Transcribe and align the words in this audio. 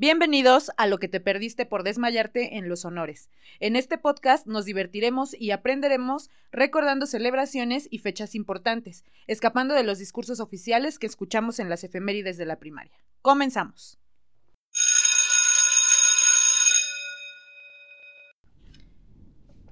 Bienvenidos 0.00 0.70
a 0.78 0.86
lo 0.86 0.98
que 0.98 1.08
te 1.08 1.20
perdiste 1.20 1.66
por 1.66 1.82
desmayarte 1.82 2.56
en 2.56 2.70
los 2.70 2.86
honores. 2.86 3.28
En 3.58 3.76
este 3.76 3.98
podcast 3.98 4.46
nos 4.46 4.64
divertiremos 4.64 5.38
y 5.38 5.50
aprenderemos 5.50 6.30
recordando 6.50 7.04
celebraciones 7.04 7.86
y 7.90 7.98
fechas 7.98 8.34
importantes, 8.34 9.04
escapando 9.26 9.74
de 9.74 9.82
los 9.82 9.98
discursos 9.98 10.40
oficiales 10.40 10.98
que 10.98 11.06
escuchamos 11.06 11.58
en 11.58 11.68
las 11.68 11.84
efemérides 11.84 12.38
de 12.38 12.46
la 12.46 12.58
primaria. 12.58 12.98
Comenzamos. 13.20 13.98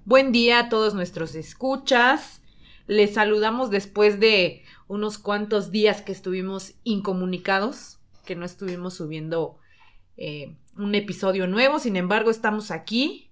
Buen 0.04 0.30
día 0.30 0.58
a 0.58 0.68
todos 0.68 0.92
nuestros 0.92 1.34
escuchas. 1.36 2.42
Les 2.86 3.14
saludamos 3.14 3.70
después 3.70 4.20
de 4.20 4.62
unos 4.88 5.16
cuantos 5.16 5.70
días 5.70 6.02
que 6.02 6.12
estuvimos 6.12 6.74
incomunicados, 6.84 7.98
que 8.26 8.36
no 8.36 8.44
estuvimos 8.44 8.92
subiendo 8.92 9.58
eh, 10.18 10.54
un 10.76 10.94
episodio 10.94 11.46
nuevo. 11.46 11.78
Sin 11.78 11.96
embargo, 11.96 12.30
estamos 12.30 12.70
aquí 12.70 13.30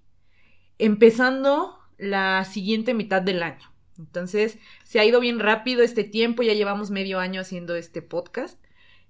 empezando 0.79 1.77
la 1.97 2.43
siguiente 2.45 2.93
mitad 2.93 3.21
del 3.21 3.43
año. 3.43 3.71
Entonces, 3.99 4.57
se 4.83 4.99
ha 4.99 5.05
ido 5.05 5.19
bien 5.19 5.39
rápido 5.39 5.83
este 5.83 6.03
tiempo, 6.03 6.43
ya 6.43 6.53
llevamos 6.53 6.91
medio 6.91 7.19
año 7.19 7.41
haciendo 7.41 7.75
este 7.75 8.01
podcast 8.01 8.59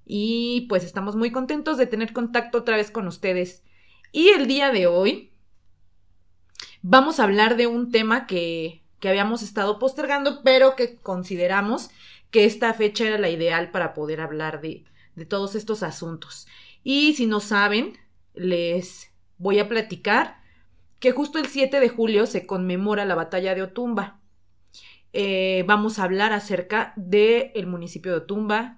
y 0.06 0.66
pues 0.70 0.84
estamos 0.84 1.16
muy 1.16 1.32
contentos 1.32 1.78
de 1.78 1.86
tener 1.86 2.14
contacto 2.14 2.60
otra 2.60 2.78
vez 2.78 2.92
con 2.92 3.08
ustedes. 3.08 3.64
Y 4.12 4.30
el 4.30 4.48
día 4.48 4.72
de 4.72 4.88
hoy 4.88 5.34
vamos 6.82 7.20
a 7.20 7.26
hablar 7.26 7.58
de 7.58 7.68
un 7.68 7.92
tema 7.92 8.26
que, 8.26 8.82
que 9.00 9.10
habíamos 9.10 9.44
estado 9.44 9.78
postergando, 9.80 10.42
pero 10.44 10.76
que 10.78 10.96
consideramos 10.96 11.90
que 12.32 12.46
esta 12.46 12.74
fecha 12.74 13.06
era 13.06 13.18
la 13.18 13.30
ideal 13.30 13.72
para 13.72 13.94
poder 13.94 14.22
hablar 14.22 14.62
de, 14.62 14.86
de 15.16 15.26
todos 15.26 15.56
estos 15.56 15.84
asuntos. 15.84 16.48
Y 16.90 17.16
si 17.16 17.26
no 17.26 17.42
saben, 17.42 17.98
les 18.34 19.12
voy 19.38 19.60
a 19.60 19.68
platicar 19.68 20.38
que 21.02 21.12
justo 21.12 21.38
el 21.38 21.48
7 21.48 21.82
de 21.82 21.90
julio 21.90 22.26
se 22.28 22.48
conmemora 22.48 23.04
la 23.04 23.14
batalla 23.14 23.54
de 23.56 23.62
Otumba. 23.62 24.22
Eh, 25.12 25.66
vamos 25.68 26.00
a 26.00 26.06
hablar 26.06 26.32
acerca 26.32 26.94
del 26.96 27.68
municipio 27.68 28.14
de 28.14 28.20
Otumba, 28.20 28.78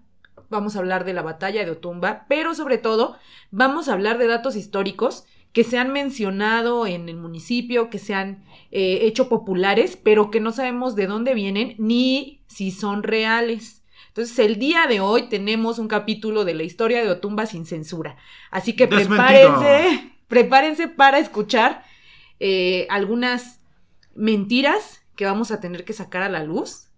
vamos 0.49 0.75
a 0.75 0.79
hablar 0.79 1.05
de 1.05 1.13
la 1.13 1.21
batalla 1.21 1.63
de 1.63 1.69
Otumba, 1.69 2.25
pero 2.27 2.55
sobre 2.55 2.79
todo 2.79 3.15
vamos 3.51 3.87
a 3.87 3.93
hablar 3.93 4.17
de 4.17 4.25
datos 4.25 4.55
históricos 4.55 5.25
que 5.53 5.63
se 5.63 5.77
han 5.77 5.93
mencionado 5.93 6.87
en 6.87 7.09
el 7.09 7.15
municipio, 7.15 7.91
que 7.91 7.99
se 7.99 8.15
han 8.15 8.43
eh, 8.71 9.01
hecho 9.03 9.29
populares, 9.29 9.99
pero 10.01 10.31
que 10.31 10.39
no 10.39 10.51
sabemos 10.51 10.95
de 10.95 11.05
dónde 11.05 11.35
vienen 11.35 11.75
ni 11.77 12.41
si 12.47 12.71
son 12.71 13.03
reales. 13.03 13.78
Entonces, 14.19 14.39
el 14.39 14.59
día 14.59 14.85
de 14.85 14.99
hoy 14.99 15.29
tenemos 15.29 15.79
un 15.79 15.87
capítulo 15.87 16.43
de 16.43 16.53
la 16.53 16.63
historia 16.63 17.01
de 17.01 17.09
Otumba 17.09 17.45
sin 17.45 17.65
censura. 17.65 18.17
Así 18.51 18.75
que 18.75 18.85
prepárense, 18.85 20.11
prepárense 20.27 20.89
para 20.89 21.19
escuchar 21.19 21.85
eh, 22.41 22.85
algunas 22.89 23.61
mentiras 24.15 25.05
que 25.15 25.23
vamos 25.23 25.51
a 25.51 25.61
tener 25.61 25.85
que 25.85 25.93
sacar 25.93 26.21
a 26.21 26.27
la 26.27 26.43
luz 26.43 26.89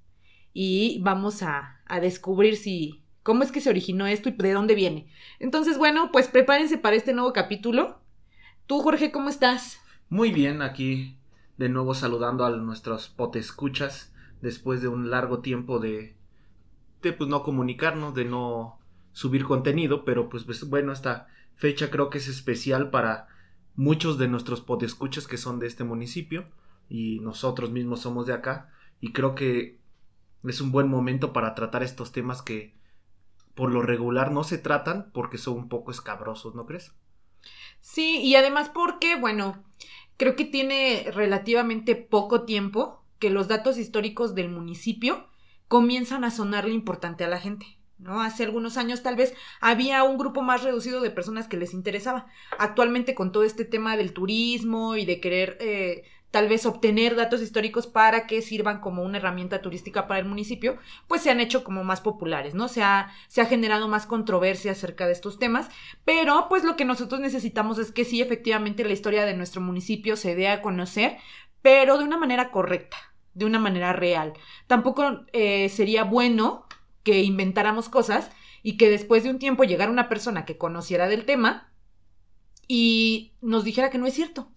y 0.51 0.99
vamos 1.03 1.43
a, 1.43 1.79
a 1.85 1.99
descubrir 1.99 2.57
si 2.57 3.03
cómo 3.21 3.43
es 3.43 3.51
que 3.51 3.61
se 3.61 3.69
originó 3.69 4.07
esto 4.07 4.29
y 4.29 4.31
de 4.31 4.53
dónde 4.53 4.73
viene. 4.73 5.05
Entonces, 5.37 5.77
bueno, 5.77 6.09
pues 6.11 6.27
prepárense 6.27 6.79
para 6.79 6.95
este 6.95 7.13
nuevo 7.13 7.33
capítulo. 7.33 8.01
Tú, 8.65 8.79
Jorge, 8.79 9.11
¿cómo 9.11 9.29
estás? 9.29 9.79
Muy 10.09 10.31
bien, 10.31 10.63
aquí 10.63 11.19
de 11.57 11.69
nuevo 11.69 11.93
saludando 11.93 12.45
a 12.45 12.49
nuestros 12.49 13.09
potescuchas 13.09 14.11
después 14.41 14.81
de 14.81 14.87
un 14.87 15.11
largo 15.11 15.41
tiempo 15.41 15.77
de 15.77 16.19
de 17.01 17.13
pues 17.13 17.29
no 17.29 17.43
comunicarnos, 17.43 18.13
de 18.13 18.25
no 18.25 18.79
subir 19.11 19.43
contenido, 19.45 20.05
pero 20.05 20.29
pues, 20.29 20.43
pues, 20.43 20.67
bueno, 20.69 20.91
esta 20.91 21.27
fecha 21.55 21.89
creo 21.89 22.09
que 22.09 22.17
es 22.17 22.27
especial 22.27 22.89
para 22.89 23.27
muchos 23.75 24.17
de 24.17 24.27
nuestros 24.27 24.61
podescuchas 24.61 25.27
que 25.27 25.37
son 25.37 25.59
de 25.59 25.67
este 25.67 25.83
municipio 25.83 26.45
y 26.89 27.19
nosotros 27.19 27.71
mismos 27.71 28.01
somos 28.01 28.27
de 28.27 28.33
acá 28.33 28.69
y 28.99 29.13
creo 29.13 29.35
que 29.35 29.79
es 30.43 30.61
un 30.61 30.71
buen 30.71 30.89
momento 30.89 31.33
para 31.33 31.55
tratar 31.55 31.83
estos 31.83 32.11
temas 32.11 32.41
que 32.41 32.75
por 33.55 33.71
lo 33.71 33.81
regular 33.81 34.31
no 34.31 34.43
se 34.43 34.57
tratan 34.57 35.11
porque 35.13 35.37
son 35.37 35.55
un 35.55 35.69
poco 35.69 35.91
escabrosos, 35.91 36.55
¿no 36.55 36.65
crees? 36.65 36.93
Sí, 37.79 38.19
y 38.21 38.35
además 38.35 38.69
porque, 38.69 39.15
bueno, 39.15 39.63
creo 40.17 40.35
que 40.35 40.45
tiene 40.45 41.09
relativamente 41.13 41.95
poco 41.95 42.43
tiempo 42.43 43.03
que 43.19 43.29
los 43.29 43.47
datos 43.47 43.77
históricos 43.77 44.35
del 44.35 44.49
municipio 44.49 45.27
comienzan 45.71 46.25
a 46.25 46.31
sonarle 46.31 46.73
importante 46.73 47.23
a 47.23 47.29
la 47.29 47.39
gente. 47.39 47.77
¿no? 47.97 48.21
Hace 48.21 48.43
algunos 48.43 48.75
años 48.75 49.03
tal 49.03 49.15
vez 49.15 49.33
había 49.61 50.03
un 50.03 50.17
grupo 50.17 50.41
más 50.41 50.63
reducido 50.63 50.99
de 50.99 51.11
personas 51.11 51.47
que 51.47 51.55
les 51.55 51.73
interesaba. 51.73 52.25
Actualmente 52.59 53.15
con 53.15 53.31
todo 53.31 53.43
este 53.43 53.63
tema 53.63 53.95
del 53.95 54.11
turismo 54.11 54.97
y 54.97 55.05
de 55.05 55.21
querer 55.21 55.55
eh, 55.61 56.03
tal 56.29 56.49
vez 56.49 56.65
obtener 56.65 57.15
datos 57.15 57.41
históricos 57.41 57.87
para 57.87 58.27
que 58.27 58.41
sirvan 58.41 58.81
como 58.81 59.01
una 59.03 59.19
herramienta 59.19 59.61
turística 59.61 60.07
para 60.09 60.19
el 60.19 60.25
municipio, 60.25 60.77
pues 61.07 61.21
se 61.21 61.29
han 61.29 61.39
hecho 61.39 61.63
como 61.63 61.85
más 61.85 62.01
populares, 62.01 62.53
¿no? 62.53 62.67
Se 62.67 62.83
ha, 62.83 63.09
se 63.29 63.39
ha 63.39 63.45
generado 63.45 63.87
más 63.87 64.05
controversia 64.05 64.73
acerca 64.73 65.05
de 65.05 65.13
estos 65.13 65.39
temas, 65.39 65.69
pero 66.03 66.47
pues 66.49 66.65
lo 66.65 66.75
que 66.75 66.83
nosotros 66.83 67.21
necesitamos 67.21 67.77
es 67.77 67.93
que 67.93 68.03
sí, 68.03 68.21
efectivamente, 68.21 68.83
la 68.83 68.91
historia 68.91 69.25
de 69.25 69.37
nuestro 69.37 69.61
municipio 69.61 70.17
se 70.17 70.35
dé 70.35 70.49
a 70.49 70.61
conocer, 70.61 71.15
pero 71.61 71.97
de 71.97 72.03
una 72.03 72.17
manera 72.17 72.51
correcta, 72.51 72.97
de 73.33 73.45
una 73.45 73.59
manera 73.59 73.93
real. 73.93 74.33
Tampoco 74.67 75.25
eh, 75.33 75.69
sería 75.69 76.03
bueno 76.03 76.65
que 77.03 77.21
inventáramos 77.23 77.89
cosas 77.89 78.31
y 78.63 78.77
que 78.77 78.89
después 78.89 79.23
de 79.23 79.29
un 79.29 79.39
tiempo 79.39 79.63
llegara 79.63 79.91
una 79.91 80.09
persona 80.09 80.45
que 80.45 80.57
conociera 80.57 81.07
del 81.07 81.25
tema 81.25 81.71
y 82.67 83.33
nos 83.41 83.63
dijera 83.63 83.89
que 83.89 83.97
no 83.97 84.05
es 84.05 84.13
cierto. 84.13 84.51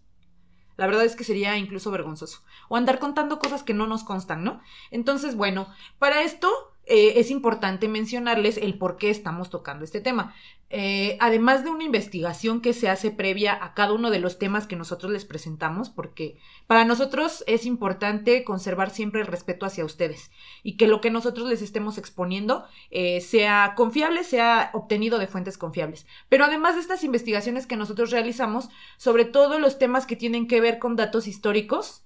La 0.76 0.86
verdad 0.86 1.04
es 1.04 1.14
que 1.14 1.24
sería 1.24 1.56
incluso 1.56 1.90
vergonzoso. 1.90 2.42
O 2.68 2.76
andar 2.76 2.98
contando 2.98 3.38
cosas 3.38 3.62
que 3.62 3.74
no 3.74 3.86
nos 3.86 4.02
constan, 4.02 4.42
¿no? 4.42 4.60
Entonces, 4.90 5.36
bueno, 5.36 5.68
para 5.98 6.22
esto 6.22 6.73
eh, 6.86 7.14
es 7.16 7.30
importante 7.30 7.88
mencionarles 7.88 8.58
el 8.58 8.76
por 8.76 8.96
qué 8.96 9.10
estamos 9.10 9.48
tocando 9.48 9.84
este 9.84 10.00
tema. 10.00 10.34
Eh, 10.70 11.16
además 11.20 11.62
de 11.62 11.70
una 11.70 11.84
investigación 11.84 12.60
que 12.60 12.72
se 12.72 12.88
hace 12.88 13.10
previa 13.10 13.56
a 13.64 13.74
cada 13.74 13.92
uno 13.92 14.10
de 14.10 14.18
los 14.18 14.38
temas 14.38 14.66
que 14.66 14.76
nosotros 14.76 15.12
les 15.12 15.24
presentamos, 15.24 15.88
porque 15.88 16.36
para 16.66 16.84
nosotros 16.84 17.44
es 17.46 17.64
importante 17.64 18.44
conservar 18.44 18.90
siempre 18.90 19.20
el 19.20 19.26
respeto 19.26 19.66
hacia 19.66 19.84
ustedes 19.84 20.30
y 20.62 20.76
que 20.76 20.88
lo 20.88 21.00
que 21.00 21.10
nosotros 21.10 21.48
les 21.48 21.62
estemos 21.62 21.96
exponiendo 21.96 22.64
eh, 22.90 23.20
sea 23.20 23.74
confiable, 23.76 24.24
sea 24.24 24.70
obtenido 24.74 25.18
de 25.18 25.28
fuentes 25.28 25.56
confiables. 25.56 26.06
Pero 26.28 26.44
además 26.44 26.74
de 26.74 26.80
estas 26.80 27.04
investigaciones 27.04 27.66
que 27.66 27.76
nosotros 27.76 28.10
realizamos, 28.10 28.68
sobre 28.96 29.24
todo 29.24 29.58
los 29.58 29.78
temas 29.78 30.06
que 30.06 30.16
tienen 30.16 30.48
que 30.48 30.60
ver 30.60 30.78
con 30.78 30.96
datos 30.96 31.28
históricos, 31.28 32.04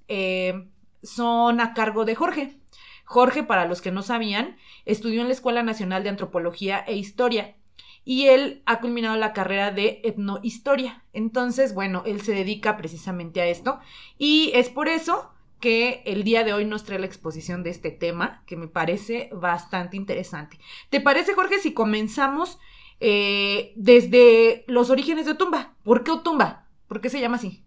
son 1.02 1.60
a 1.60 1.74
cargo 1.74 2.04
de 2.04 2.14
Jorge. 2.14 2.58
Jorge, 3.08 3.42
para 3.42 3.64
los 3.64 3.80
que 3.80 3.90
no 3.90 4.02
sabían, 4.02 4.58
estudió 4.84 5.22
en 5.22 5.28
la 5.28 5.32
Escuela 5.32 5.62
Nacional 5.62 6.02
de 6.02 6.10
Antropología 6.10 6.84
e 6.86 6.94
Historia 6.94 7.56
y 8.04 8.26
él 8.26 8.62
ha 8.66 8.80
culminado 8.80 9.16
la 9.16 9.32
carrera 9.32 9.70
de 9.70 10.02
etnohistoria. 10.04 11.04
Entonces, 11.14 11.72
bueno, 11.72 12.02
él 12.04 12.20
se 12.20 12.34
dedica 12.34 12.76
precisamente 12.76 13.40
a 13.40 13.46
esto 13.46 13.80
y 14.18 14.50
es 14.52 14.68
por 14.68 14.88
eso 14.88 15.30
que 15.58 16.02
el 16.04 16.22
día 16.22 16.44
de 16.44 16.52
hoy 16.52 16.66
nos 16.66 16.84
trae 16.84 16.98
la 16.98 17.06
exposición 17.06 17.62
de 17.62 17.70
este 17.70 17.90
tema, 17.90 18.42
que 18.44 18.56
me 18.56 18.68
parece 18.68 19.30
bastante 19.32 19.96
interesante. 19.96 20.58
¿Te 20.90 21.00
parece, 21.00 21.32
Jorge, 21.32 21.60
si 21.60 21.72
comenzamos 21.72 22.58
eh, 23.00 23.72
desde 23.74 24.64
los 24.68 24.90
orígenes 24.90 25.24
de 25.24 25.32
Otumba? 25.32 25.76
¿Por 25.82 26.04
qué 26.04 26.10
Otumba? 26.10 26.68
¿Por 26.86 27.00
qué 27.00 27.08
se 27.08 27.22
llama 27.22 27.36
así? 27.36 27.64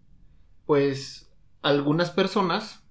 Pues 0.66 1.32
algunas 1.62 2.12
personas 2.12 2.84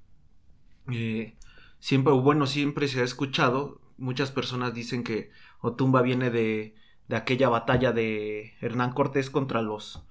eh, 0.92 1.38
siempre, 1.82 2.14
bueno, 2.14 2.48
siempre 2.48 2.88
se 2.88 3.02
ha 3.02 3.04
escuchado, 3.04 3.82
muchas 3.98 4.32
personas 4.32 4.74
dicen 4.74 5.04
que 5.04 5.32
Otumba 5.60 6.02
viene 6.02 6.30
de, 6.30 6.76
de 7.10 7.16
aquella 7.18 7.50
batalla 7.50 7.92
de 7.92 8.54
Hernán 8.62 8.94
Cortés 8.94 9.30
contra 9.30 9.62
los, 9.62 10.06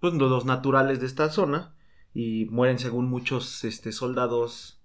pues, 0.00 0.14
los 0.14 0.44
naturales 0.46 0.98
de 0.98 1.06
esta 1.06 1.28
zona 1.30 1.76
y 2.12 2.46
mueren 2.46 2.78
según 2.78 3.08
muchos 3.08 3.62
este, 3.62 3.92
soldados 3.92 4.82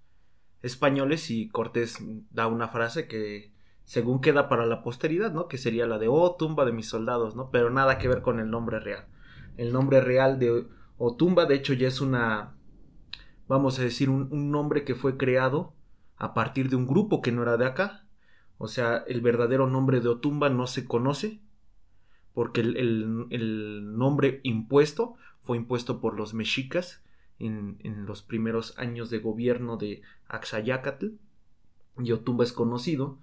españoles 0.61 1.31
y 1.31 1.49
Cortés 1.49 1.97
da 2.29 2.45
una 2.47 2.67
frase 2.67 3.07
que 3.07 3.53
según 3.85 4.21
queda 4.21 4.49
para 4.49 4.65
la 4.65 4.83
posteridad, 4.83 5.31
¿no? 5.31 5.47
Que 5.47 5.57
sería 5.57 5.87
la 5.87 5.97
de 5.97 6.07
Oh, 6.09 6.35
tumba 6.35 6.65
de 6.65 6.73
mis 6.73 6.87
soldados, 6.89 7.35
¿no? 7.35 7.49
Pero 7.51 7.69
nada 7.71 7.97
que 7.97 8.07
ver 8.07 8.21
con 8.21 8.39
el 8.39 8.51
nombre 8.51 8.79
real. 8.79 9.07
El 9.57 9.73
nombre 9.73 10.01
real 10.01 10.39
de 10.39 10.67
Otumba, 10.97 11.45
de 11.45 11.55
hecho, 11.55 11.73
ya 11.73 11.87
es 11.87 12.01
una, 12.01 12.55
vamos 13.47 13.79
a 13.79 13.83
decir, 13.83 14.09
un, 14.09 14.27
un 14.31 14.51
nombre 14.51 14.83
que 14.83 14.95
fue 14.95 15.17
creado 15.17 15.73
a 16.21 16.35
partir 16.35 16.69
de 16.69 16.75
un 16.75 16.85
grupo 16.85 17.19
que 17.19 17.31
no 17.31 17.41
era 17.41 17.57
de 17.57 17.65
acá. 17.65 18.05
O 18.59 18.67
sea, 18.67 19.03
el 19.07 19.21
verdadero 19.21 19.65
nombre 19.65 20.01
de 20.01 20.09
Otumba 20.09 20.49
no 20.49 20.67
se 20.67 20.85
conoce 20.85 21.39
porque 22.35 22.61
el, 22.61 23.97
nombre 23.97 24.39
impuesto 24.43 25.15
fue 25.41 25.57
impuesto 25.57 25.99
por 25.99 26.15
los 26.15 26.35
mexicas 26.35 27.01
en, 27.39 27.79
los 28.05 28.21
primeros 28.21 28.77
años 28.77 29.09
de 29.09 29.17
gobierno 29.17 29.77
de 29.77 30.03
Axayacatl 30.27 31.07
y 31.97 32.11
Otumba 32.11 32.43
es 32.43 32.53
conocido 32.53 33.17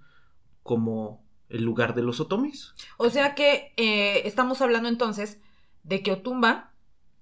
como 0.61 1.23
el 1.47 1.63
lugar 1.63 1.95
de 1.95 2.03
los 2.03 2.19
otomis. 2.19 2.75
O 2.97 3.09
sea 3.09 3.33
que 3.33 3.71
eh, 3.77 4.27
estamos 4.27 4.61
hablando 4.61 4.89
entonces 4.89 5.39
de 5.83 6.03
que 6.03 6.11
Otumba 6.11 6.73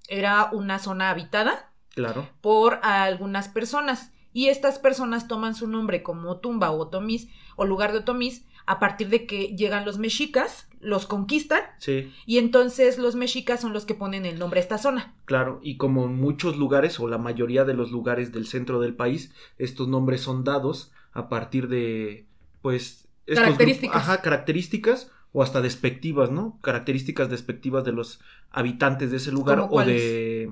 era 0.08 0.50
una 0.54 0.80
zona 0.80 1.12
habitada 1.12 1.72
Claro. 1.94 2.28
por 2.42 2.80
algunas 2.82 3.48
personas. 3.48 4.12
Y 4.34 4.50
estas 4.50 4.80
personas 4.80 5.28
toman 5.28 5.56
su 5.56 5.68
nombre 5.68 6.04
como 6.04 6.32
Otumba 6.32 6.72
o 6.72 6.80
Otomís 6.80 7.28
o 7.56 7.66
lugar 7.66 7.92
de 7.92 8.00
Otomís 8.00 8.46
a 8.68 8.80
partir 8.80 9.08
de 9.10 9.26
que 9.26 9.56
llegan 9.56 9.86
los 9.86 9.98
mexicas, 9.98 10.68
los 10.82 11.06
conquistan 11.06 11.62
Sí, 11.80 12.12
y 12.26 12.38
entonces 12.38 12.98
los 12.98 13.16
mexicas 13.16 13.62
son 13.62 13.74
los 13.74 13.86
que 13.86 13.96
ponen 13.96 14.26
el 14.26 14.38
nombre 14.38 14.60
a 14.60 14.64
esta 14.64 14.78
zona. 14.78 15.16
claro. 15.26 15.60
Y 15.64 15.78
como 15.78 16.06
en 16.06 16.16
muchos 16.20 16.58
lugares, 16.58 17.00
o 17.00 17.08
la 17.08 17.18
mayoría 17.18 17.64
de 17.64 17.74
los 17.74 17.92
lugares 17.92 18.32
del 18.34 18.46
centro 18.46 18.80
del 18.80 18.94
país, 18.94 19.34
estos 19.58 19.88
nombres 19.88 20.22
son 20.22 20.44
dados 20.44 20.92
a 21.14 21.30
partir 21.30 21.70
de, 21.70 22.28
pues... 22.62 23.08
estos 23.26 23.44
Características. 23.44 23.96
Ajá, 23.96 24.22
características 24.22 25.12
o 25.32 25.42
hasta 25.42 25.62
despectivas, 25.62 26.30
¿no? 26.30 26.60
Características 26.62 27.30
despectivas 27.30 27.86
de 27.86 27.94
los 27.94 28.20
habitantes 28.52 29.12
de 29.12 29.18
ese 29.18 29.32
lugar 29.32 29.60
¿Cómo 29.60 29.76
o 29.76 29.84
de... 29.84 30.52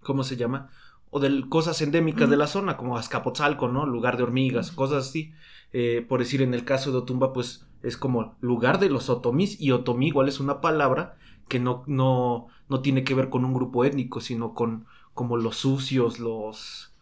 ¿Cómo 0.00 0.22
se 0.22 0.36
llama? 0.36 0.70
O 1.16 1.20
de 1.20 1.48
cosas 1.48 1.80
endémicas 1.80 2.28
de 2.28 2.36
la 2.36 2.48
zona, 2.48 2.76
como 2.76 2.98
Azcapotzalco, 2.98 3.68
¿no? 3.68 3.86
Lugar 3.86 4.16
de 4.16 4.24
hormigas, 4.24 4.72
cosas 4.72 5.06
así. 5.06 5.32
Eh, 5.72 6.04
por 6.08 6.18
decir, 6.18 6.42
en 6.42 6.54
el 6.54 6.64
caso 6.64 6.90
de 6.90 6.98
Otumba, 6.98 7.32
pues 7.32 7.66
es 7.84 7.96
como 7.96 8.36
lugar 8.40 8.80
de 8.80 8.88
los 8.88 9.10
otomís, 9.10 9.60
y 9.60 9.70
otomí 9.70 10.08
igual 10.08 10.28
es 10.28 10.40
una 10.40 10.60
palabra 10.60 11.16
que 11.48 11.60
no, 11.60 11.84
no, 11.86 12.48
no 12.68 12.80
tiene 12.80 13.04
que 13.04 13.14
ver 13.14 13.28
con 13.28 13.44
un 13.44 13.54
grupo 13.54 13.84
étnico, 13.84 14.20
sino 14.20 14.54
con 14.54 14.86
como 15.12 15.36
los 15.36 15.58
sucios, 15.58 16.18
los, 16.18 16.92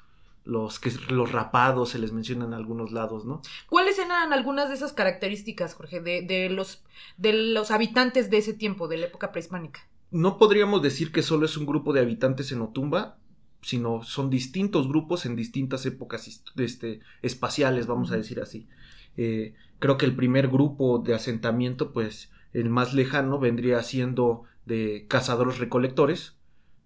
los, 0.44 0.78
que, 0.78 0.92
los 1.08 1.32
rapados, 1.32 1.90
se 1.90 1.98
les 1.98 2.12
menciona 2.12 2.44
en 2.44 2.52
algunos 2.52 2.92
lados, 2.92 3.24
¿no? 3.24 3.40
¿Cuáles 3.70 3.98
eran 3.98 4.32
algunas 4.32 4.68
de 4.68 4.74
esas 4.74 4.92
características, 4.92 5.74
Jorge, 5.74 6.00
de, 6.00 6.22
de 6.22 6.50
los, 6.50 6.84
de 7.16 7.32
los 7.32 7.70
habitantes 7.70 8.28
de 8.28 8.38
ese 8.38 8.52
tiempo, 8.52 8.88
de 8.88 8.98
la 8.98 9.06
época 9.06 9.32
prehispánica? 9.32 9.80
No 10.10 10.36
podríamos 10.36 10.82
decir 10.82 11.10
que 11.10 11.22
solo 11.22 11.46
es 11.46 11.56
un 11.56 11.64
grupo 11.64 11.92
de 11.92 12.00
habitantes 12.00 12.52
en 12.52 12.60
Otumba, 12.60 13.16
sino 13.62 14.02
son 14.02 14.28
distintos 14.28 14.88
grupos 14.88 15.24
en 15.24 15.36
distintas 15.36 15.86
épocas 15.86 16.42
este, 16.56 17.00
espaciales, 17.22 17.86
vamos 17.86 18.10
a 18.10 18.16
decir 18.16 18.40
así. 18.40 18.68
Eh, 19.16 19.54
creo 19.78 19.96
que 19.96 20.06
el 20.06 20.16
primer 20.16 20.48
grupo 20.48 20.98
de 20.98 21.14
asentamiento, 21.14 21.92
pues 21.92 22.30
el 22.52 22.68
más 22.68 22.92
lejano, 22.92 23.38
vendría 23.38 23.82
siendo 23.82 24.44
de 24.66 25.06
cazadores 25.08 25.58
recolectores, 25.58 26.36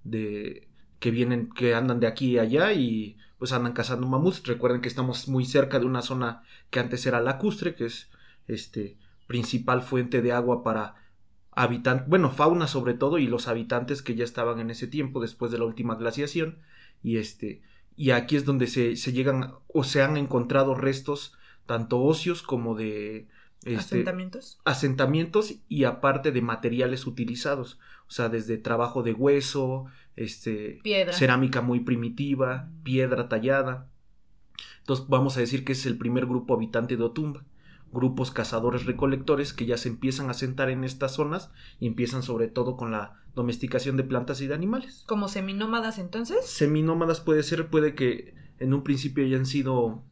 de 0.05 0.69
que 1.01 1.11
vienen, 1.11 1.49
que 1.51 1.75
andan 1.75 2.01
de 2.01 2.07
aquí 2.07 2.33
y 2.33 2.39
allá 2.39 2.73
y 2.73 3.17
pues 3.39 3.53
andan 3.53 3.73
cazando 3.73 4.07
mamuts. 4.07 4.47
Recuerden 4.47 4.81
que 4.81 4.89
estamos 4.89 5.29
muy 5.29 5.45
cerca 5.45 5.79
de 5.79 5.87
una 5.87 6.03
zona 6.03 6.43
que 6.71 6.81
antes 6.81 7.07
era 7.07 7.21
lacustre, 7.21 7.75
que 7.75 7.87
es 7.87 8.11
este 8.49 8.97
principal 9.27 9.83
fuente 9.83 10.23
de 10.23 10.33
agua 10.33 10.63
para 10.63 10.95
habitantes, 11.57 12.09
bueno, 12.09 12.31
fauna 12.31 12.69
sobre 12.69 12.95
todo, 12.95 13.19
y 13.19 13.27
los 13.27 13.49
habitantes 13.49 14.03
que 14.03 14.15
ya 14.15 14.23
estaban 14.25 14.61
en 14.61 14.71
ese 14.71 14.87
tiempo, 14.87 15.21
después 15.21 15.51
de 15.51 15.59
la 15.59 15.65
última 15.65 15.97
glaciación, 15.97 16.59
y 17.03 17.17
este, 17.17 17.63
y 17.97 18.11
aquí 18.13 18.37
es 18.37 18.45
donde 18.45 18.69
se, 18.69 18.95
se 18.97 19.13
llegan, 19.13 19.55
o 19.67 19.83
se 19.83 20.03
han 20.03 20.17
encontrado 20.17 20.75
restos, 20.77 21.37
tanto 21.67 22.01
óseos 22.01 22.43
como 22.43 22.77
de 22.77 23.27
este, 23.65 23.97
¿Asentamientos? 23.97 24.61
asentamientos 24.65 25.55
y 25.69 25.85
aparte 25.85 26.31
de 26.31 26.41
materiales 26.41 27.07
utilizados, 27.07 27.81
o 28.07 28.13
sea, 28.13 28.29
desde 28.29 28.59
trabajo 28.59 29.03
de 29.03 29.13
hueso, 29.13 29.87
este, 30.15 30.79
Piedra. 30.85 31.13
cerámica 31.13 31.63
muy 31.63 31.81
primitiva, 31.81 32.69
piedra 32.85 33.29
tallada. 33.29 33.89
Entonces 34.79 35.07
vamos 35.09 35.37
a 35.37 35.41
decir 35.41 35.65
que 35.65 35.73
es 35.73 35.85
el 35.85 35.99
primer 35.99 36.27
grupo 36.27 36.55
habitante 36.55 36.97
de 36.97 37.03
Otumba. 37.03 37.45
Grupos 37.93 38.31
cazadores 38.31 38.85
recolectores 38.85 39.53
que 39.53 39.65
ya 39.67 39.77
se 39.77 39.89
empiezan 39.89 40.29
a 40.31 40.35
sentar 40.35 40.69
en 40.71 40.85
estas 40.85 41.13
zonas 41.15 41.51
y 41.81 41.87
empiezan 41.87 42.23
sobre 42.23 42.49
todo 42.49 42.77
con 42.77 42.91
la 42.91 43.15
domesticación 43.35 43.97
de 43.97 44.05
plantas 44.05 44.41
y 44.41 44.47
de 44.47 44.55
animales. 44.55 45.05
¿Como 45.07 45.29
seminómadas 45.29 45.99
entonces? 45.99 46.47
Seminómadas 46.47 47.21
puede 47.21 47.43
ser, 47.43 47.69
puede 47.69 47.95
que 47.95 48.35
en 48.59 48.75
un 48.75 48.83
principio 48.83 49.25
hayan 49.25 49.47
sido 49.47 50.03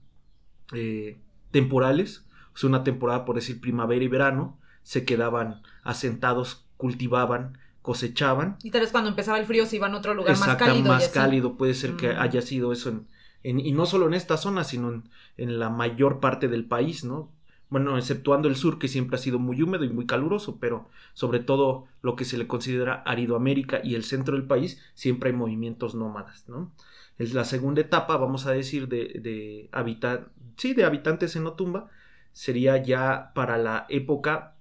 eh, 0.73 1.19
temporales, 1.51 2.25
o 2.55 2.59
sea, 2.59 2.69
una 2.69 2.85
temporada 2.85 3.25
por 3.25 3.37
decir 3.37 3.61
primavera 3.61 4.05
y 4.05 4.09
verano, 4.09 4.59
se 4.83 5.05
quedaban 5.05 5.63
asentados, 5.83 6.67
cultivaban, 6.77 7.59
cosechaban 7.83 8.57
Y 8.63 8.71
tal 8.71 8.81
vez 8.83 8.91
cuando 8.93 9.11
empezaba 9.11 9.39
el 9.39 9.47
frío 9.47 9.67
se 9.67 9.77
iban 9.77 9.95
a 9.95 9.99
otro 9.99 10.15
lugar 10.15 10.39
más 10.39 10.57
cálido. 10.57 10.89
más 10.89 11.09
cálido. 11.09 11.57
Puede 11.57 11.75
ser 11.75 11.97
que 11.97 12.13
Mm. 12.13 12.19
haya 12.21 12.43
sido 12.43 12.73
eso 12.73 12.89
en, 12.91 13.07
en- 13.43 13.61
y 13.61 13.73
no 13.73 13.85
solo 13.87 14.07
en 14.07 14.15
esta 14.15 14.37
zona, 14.37 14.65
sino 14.65 14.91
en, 14.91 15.09
en 15.37 15.59
la 15.59 15.71
mayor 15.71 16.21
parte 16.21 16.49
del 16.49 16.65
país, 16.67 17.05
¿no? 17.05 17.31
Bueno, 17.75 17.99
exceptuando 17.99 18.47
el 18.47 18.55
sur, 18.55 18.79
que 18.79 18.87
siempre 18.87 19.17
ha 19.17 19.19
sido 19.19 19.41
muy 19.41 19.61
húmedo 19.61 19.83
y 19.83 19.89
muy 19.89 20.07
caluroso, 20.07 20.61
pero 20.61 20.89
sobre 21.13 21.41
todo 21.41 21.89
lo 22.03 22.15
que 22.15 22.25
se 22.25 22.39
le 22.39 22.47
considera 22.47 23.03
Aridoamérica 23.05 23.81
y 23.83 23.97
el 23.97 24.05
centro 24.05 24.37
del 24.37 24.47
país, 24.47 24.81
siempre 24.95 25.31
hay 25.31 25.37
movimientos 25.37 25.97
nómadas, 25.97 26.49
¿no? 26.49 26.71
Es 27.19 27.35
la 27.35 27.45
segunda 27.45 27.81
etapa, 27.81 28.17
vamos 28.17 28.47
a 28.47 28.53
decir, 28.53 28.87
de, 28.87 29.69
sí, 30.57 30.73
de 30.73 30.85
habitantes 30.85 31.35
en 31.35 31.49
Otumba, 31.49 31.89
sería 32.33 32.81
ya 32.81 33.33
para 33.35 33.59
la 33.59 33.87
época 33.89 34.55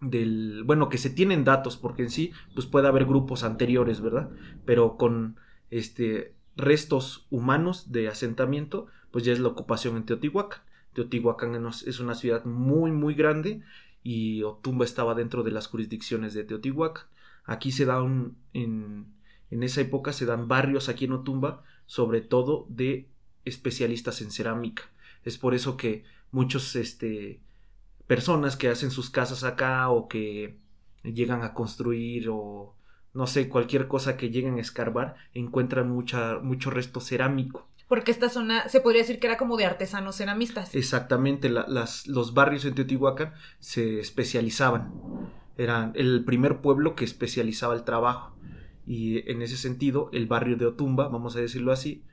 del, 0.00 0.62
bueno, 0.64 0.88
que 0.88 0.96
se 0.96 1.10
tienen 1.10 1.44
datos, 1.44 1.76
porque 1.76 2.04
en 2.04 2.08
sí, 2.08 2.32
pues 2.54 2.64
puede 2.64 2.88
haber 2.88 3.04
grupos 3.04 3.44
anteriores, 3.44 4.00
¿verdad? 4.00 4.30
Pero 4.64 4.96
con 4.96 5.36
este 5.70 6.32
restos 6.56 7.26
humanos 7.28 7.92
de 7.92 8.08
asentamiento, 8.08 8.86
pues 9.10 9.22
ya 9.22 9.34
es 9.34 9.38
la 9.38 9.48
ocupación 9.48 9.98
en 9.98 10.06
Teotihuacán. 10.06 10.62
Teotihuacán 10.94 11.54
es 11.66 12.00
una 12.00 12.14
ciudad 12.14 12.44
muy, 12.44 12.90
muy 12.90 13.14
grande 13.14 13.62
y 14.02 14.42
Otumba 14.42 14.84
estaba 14.84 15.14
dentro 15.14 15.42
de 15.42 15.50
las 15.50 15.66
jurisdicciones 15.66 16.34
de 16.34 16.44
Teotihuacán. 16.44 17.06
Aquí 17.44 17.72
se 17.72 17.84
da 17.84 18.02
un, 18.02 18.36
en, 18.52 19.06
en 19.50 19.62
esa 19.62 19.80
época 19.80 20.12
se 20.12 20.26
dan 20.26 20.48
barrios 20.48 20.88
aquí 20.88 21.06
en 21.06 21.12
Otumba, 21.12 21.62
sobre 21.86 22.20
todo 22.20 22.66
de 22.68 23.08
especialistas 23.44 24.20
en 24.20 24.30
cerámica. 24.30 24.84
Es 25.24 25.38
por 25.38 25.54
eso 25.54 25.76
que 25.76 26.04
muchos, 26.30 26.76
este, 26.76 27.40
personas 28.06 28.56
que 28.56 28.68
hacen 28.68 28.90
sus 28.90 29.10
casas 29.10 29.44
acá 29.44 29.88
o 29.90 30.08
que 30.08 30.58
llegan 31.02 31.42
a 31.42 31.54
construir 31.54 32.28
o 32.30 32.74
no 33.14 33.26
sé, 33.26 33.48
cualquier 33.48 33.88
cosa 33.88 34.16
que 34.16 34.30
lleguen 34.30 34.58
a 34.58 34.60
escarbar, 34.60 35.16
encuentran 35.34 35.90
mucho 35.90 36.70
resto 36.70 37.00
cerámico. 37.00 37.66
Porque 37.88 38.10
esta 38.10 38.28
zona 38.28 38.68
se 38.68 38.80
podría 38.80 39.00
decir 39.02 39.18
que 39.18 39.26
era 39.26 39.38
como 39.38 39.56
de 39.56 39.64
artesanos 39.64 40.16
ceramistas. 40.16 40.74
Exactamente, 40.74 41.48
la- 41.48 41.66
las, 41.68 42.06
los 42.06 42.34
barrios 42.34 42.64
en 42.66 42.74
Teotihuacán 42.74 43.32
se 43.60 43.98
especializaban. 44.00 44.92
Eran 45.56 45.92
el 45.96 46.24
primer 46.24 46.60
pueblo 46.60 46.94
que 46.94 47.04
especializaba 47.04 47.74
el 47.74 47.84
trabajo. 47.84 48.36
Y 48.86 49.30
en 49.30 49.42
ese 49.42 49.56
sentido, 49.56 50.08
el 50.12 50.26
barrio 50.26 50.56
de 50.56 50.66
Otumba, 50.66 51.08
vamos 51.08 51.36
a 51.36 51.40
decirlo 51.40 51.72
así, 51.72 52.04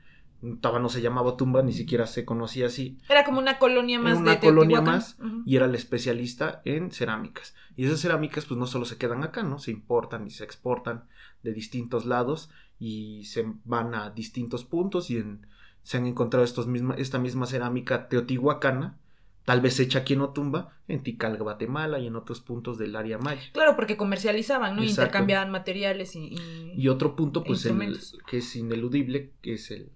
todavía 0.60 0.82
no 0.82 0.88
se 0.88 1.00
llamaba 1.00 1.28
Otumba, 1.30 1.62
ni 1.62 1.72
siquiera 1.72 2.06
se 2.06 2.24
conocía 2.26 2.66
así, 2.66 2.98
Era 3.08 3.24
como 3.24 3.38
una 3.38 3.58
colonia 3.58 3.98
más 3.98 4.12
Era 4.12 4.20
una 4.20 4.30
de 4.34 4.40
colonia 4.40 4.80
más 4.82 5.16
y 5.46 5.56
era 5.56 5.64
el 5.66 5.74
especialista 5.74 6.60
en 6.64 6.90
cerámicas. 6.90 7.54
Y 7.76 7.86
esas 7.86 8.00
cerámicas 8.00 8.44
pues 8.44 8.58
no 8.58 8.66
solo 8.66 8.84
se 8.84 8.98
quedan 8.98 9.22
acá, 9.24 9.42
¿no? 9.42 9.58
Se 9.58 9.70
importan 9.70 10.26
y 10.26 10.30
se 10.30 10.44
exportan 10.44 11.04
de 11.42 11.52
distintos 11.54 12.04
lados 12.04 12.50
y 12.78 13.24
se 13.24 13.46
van 13.64 13.94
a 13.94 14.10
distintos 14.10 14.64
puntos 14.64 15.10
y 15.10 15.16
en- 15.18 15.46
se 15.86 15.98
han 15.98 16.06
encontrado 16.08 16.44
estos 16.44 16.66
misma, 16.66 16.96
esta 16.96 17.20
misma 17.20 17.46
cerámica 17.46 18.08
teotihuacana, 18.08 18.98
tal 19.44 19.60
vez 19.60 19.78
hecha 19.78 20.00
aquí 20.00 20.14
en 20.14 20.22
Otumba, 20.22 20.72
en 20.88 21.04
Tikal, 21.04 21.38
Guatemala 21.38 22.00
y 22.00 22.08
en 22.08 22.16
otros 22.16 22.40
puntos 22.40 22.76
del 22.76 22.96
área 22.96 23.18
maya. 23.18 23.40
Claro, 23.52 23.76
porque 23.76 23.96
comercializaban, 23.96 24.74
¿no? 24.74 24.82
Exacto. 24.82 25.02
Intercambiaban 25.02 25.52
materiales 25.52 26.16
y... 26.16 26.34
y- 26.34 26.72
Y 26.76 26.88
otro 26.88 27.14
punto, 27.14 27.44
pues, 27.44 27.64
el, 27.66 27.96
que 28.26 28.38
es 28.38 28.56
ineludible, 28.56 29.30
que 29.42 29.52
es 29.54 29.70
el, 29.70 29.92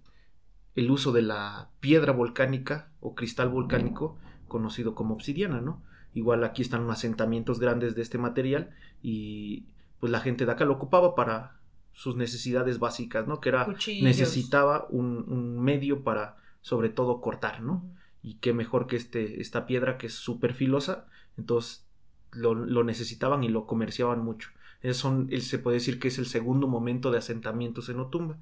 el 0.77 0.91
uso 0.93 1.11
de 1.11 1.23
la 1.23 1.71
piedra 1.81 2.13
volcánica 2.13 2.93
o 3.01 3.17
cristal 3.17 3.49
volcánico, 3.49 4.17
conocido 4.47 4.95
como 4.95 5.15
obsidiana, 5.15 5.61
¿no? 5.61 5.83
Igual 6.15 6.45
aquí 6.45 6.63
están 6.63 6.83
unos 6.83 6.99
asentamientos 6.99 7.59
grandes 7.59 7.97
de 7.97 8.03
este 8.03 8.19
material 8.19 8.71
y 9.03 9.65
pues 9.99 10.13
la 10.13 10.21
gente 10.21 10.47
de 10.47 10.53
acá 10.53 10.65
lo 10.65 10.75
ocupaba 10.75 11.17
para 11.17 11.60
sus 12.01 12.17
necesidades 12.17 12.79
básicas, 12.79 13.29
¿no? 13.29 13.43
Que 13.43 13.51
era, 13.51 13.67
Cuchillos. 13.67 14.03
necesitaba 14.03 14.87
un, 14.89 15.23
un 15.29 15.61
medio 15.61 16.03
para, 16.03 16.39
sobre 16.63 16.89
todo, 16.89 17.21
cortar, 17.21 17.61
¿no? 17.61 17.85
Y 18.23 18.37
qué 18.37 18.55
mejor 18.55 18.87
que 18.87 18.97
este, 18.97 19.43
esta 19.43 19.67
piedra 19.67 19.99
que 19.99 20.07
es 20.07 20.15
súper 20.15 20.55
filosa, 20.55 21.05
entonces 21.37 21.87
lo, 22.33 22.55
lo 22.55 22.85
necesitaban 22.85 23.45
y 23.45 23.51
lo 23.51 23.67
comerciaban 23.67 24.25
mucho. 24.25 24.49
Es 24.81 24.97
son, 24.97 25.29
se 25.43 25.59
puede 25.59 25.75
decir 25.75 26.01
que 26.01 26.09
es 26.09 26.17
el 26.19 26.25
segundo 26.25 26.69
momento 26.69 27.11
de 27.11 27.19
asentamientos 27.19 27.91
en 27.91 28.01
Otumba. 28.01 28.39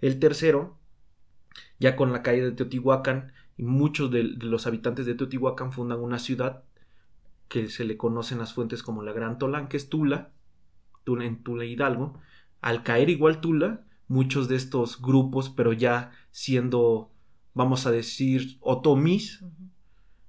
El 0.00 0.20
tercero, 0.20 0.78
ya 1.80 1.96
con 1.96 2.12
la 2.12 2.22
caída 2.22 2.44
de 2.44 2.52
Teotihuacán, 2.52 3.32
y 3.56 3.64
muchos 3.64 4.12
de, 4.12 4.22
de 4.22 4.46
los 4.46 4.68
habitantes 4.68 5.04
de 5.04 5.16
Teotihuacán 5.16 5.72
fundan 5.72 5.98
una 5.98 6.20
ciudad 6.20 6.62
que 7.48 7.68
se 7.70 7.84
le 7.84 7.96
conocen 7.96 8.38
las 8.38 8.54
fuentes 8.54 8.84
como 8.84 9.02
la 9.02 9.12
Gran 9.12 9.36
Tolán, 9.36 9.66
que 9.66 9.78
es 9.78 9.88
Tula, 9.88 10.30
Tula 11.02 11.24
en 11.24 11.42
Tula 11.42 11.64
Hidalgo. 11.64 12.20
Al 12.60 12.82
caer 12.82 13.10
igual 13.10 13.40
Tula, 13.40 13.84
muchos 14.08 14.48
de 14.48 14.56
estos 14.56 15.00
grupos, 15.00 15.50
pero 15.50 15.72
ya 15.72 16.12
siendo, 16.30 17.10
vamos 17.54 17.86
a 17.86 17.90
decir, 17.90 18.58
otomís, 18.60 19.40
Ujú. 19.42 19.70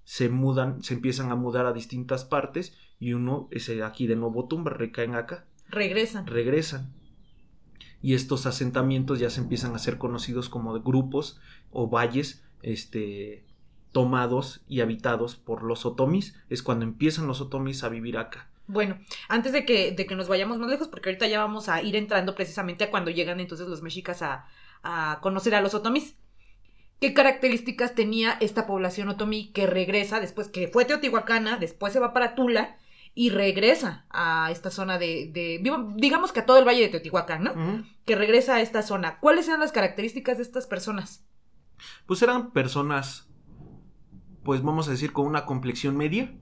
se 0.03 0.29
mudan, 0.29 0.83
se 0.83 0.93
empiezan 0.93 1.31
a 1.31 1.35
mudar 1.35 1.65
a 1.65 1.73
distintas 1.73 2.25
partes 2.25 2.77
y 3.00 3.13
uno 3.13 3.47
es 3.51 3.69
aquí 3.81 4.07
de 4.07 4.15
nuevo 4.15 4.47
tumba, 4.47 4.71
recaen 4.71 5.15
acá. 5.15 5.47
Regresan. 5.67 6.27
regresan. 6.27 6.93
Y 8.01 8.13
estos 8.13 8.45
asentamientos 8.45 9.19
ya 9.19 9.29
se 9.29 9.41
empiezan 9.41 9.73
a 9.75 9.79
ser 9.79 9.97
conocidos 9.97 10.50
como 10.50 10.79
grupos 10.81 11.39
o 11.71 11.89
valles 11.89 12.43
este, 12.61 13.45
tomados 13.91 14.63
y 14.67 14.81
habitados 14.81 15.35
por 15.35 15.63
los 15.63 15.85
otomis. 15.85 16.35
Es 16.50 16.61
cuando 16.61 16.85
empiezan 16.85 17.27
los 17.27 17.41
otomis 17.41 17.83
a 17.83 17.89
vivir 17.89 18.17
acá. 18.17 18.50
Bueno, 18.71 18.97
antes 19.29 19.51
de 19.51 19.65
que, 19.65 19.91
de 19.91 20.05
que 20.05 20.15
nos 20.15 20.27
vayamos 20.27 20.57
más 20.57 20.69
lejos, 20.69 20.87
porque 20.87 21.09
ahorita 21.09 21.27
ya 21.27 21.39
vamos 21.39 21.69
a 21.69 21.81
ir 21.81 21.95
entrando 21.95 22.35
precisamente 22.35 22.83
a 22.83 22.89
cuando 22.91 23.11
llegan 23.11 23.39
entonces 23.39 23.67
los 23.67 23.81
mexicas 23.81 24.21
a, 24.21 24.47
a 24.83 25.19
conocer 25.21 25.55
a 25.55 25.61
los 25.61 25.73
otomís. 25.73 26.15
¿Qué 26.99 27.13
características 27.13 27.95
tenía 27.95 28.37
esta 28.41 28.67
población 28.67 29.09
otomí 29.09 29.51
que 29.53 29.65
regresa 29.65 30.19
después 30.19 30.47
que 30.49 30.67
fue 30.67 30.85
teotihuacana, 30.85 31.57
después 31.57 31.93
se 31.93 31.99
va 31.99 32.13
para 32.13 32.35
Tula 32.35 32.77
y 33.13 33.29
regresa 33.29 34.05
a 34.09 34.49
esta 34.51 34.69
zona 34.69 34.97
de, 34.97 35.29
de 35.33 35.59
digamos 35.95 36.31
que 36.31 36.39
a 36.39 36.45
todo 36.45 36.59
el 36.59 36.65
valle 36.65 36.81
de 36.81 36.89
Teotihuacán, 36.89 37.43
¿no? 37.43 37.85
Que 38.05 38.15
regresa 38.15 38.55
a 38.55 38.61
esta 38.61 38.83
zona. 38.83 39.19
¿Cuáles 39.19 39.47
eran 39.47 39.59
las 39.59 39.71
características 39.71 40.37
de 40.37 40.43
estas 40.43 40.65
personas? 40.65 41.25
Pues 42.05 42.21
eran 42.21 42.51
personas, 42.51 43.27
pues 44.43 44.61
vamos 44.61 44.87
a 44.87 44.91
decir, 44.91 45.11
con 45.11 45.25
una 45.25 45.45
complexión 45.45 45.97
media. 45.97 46.33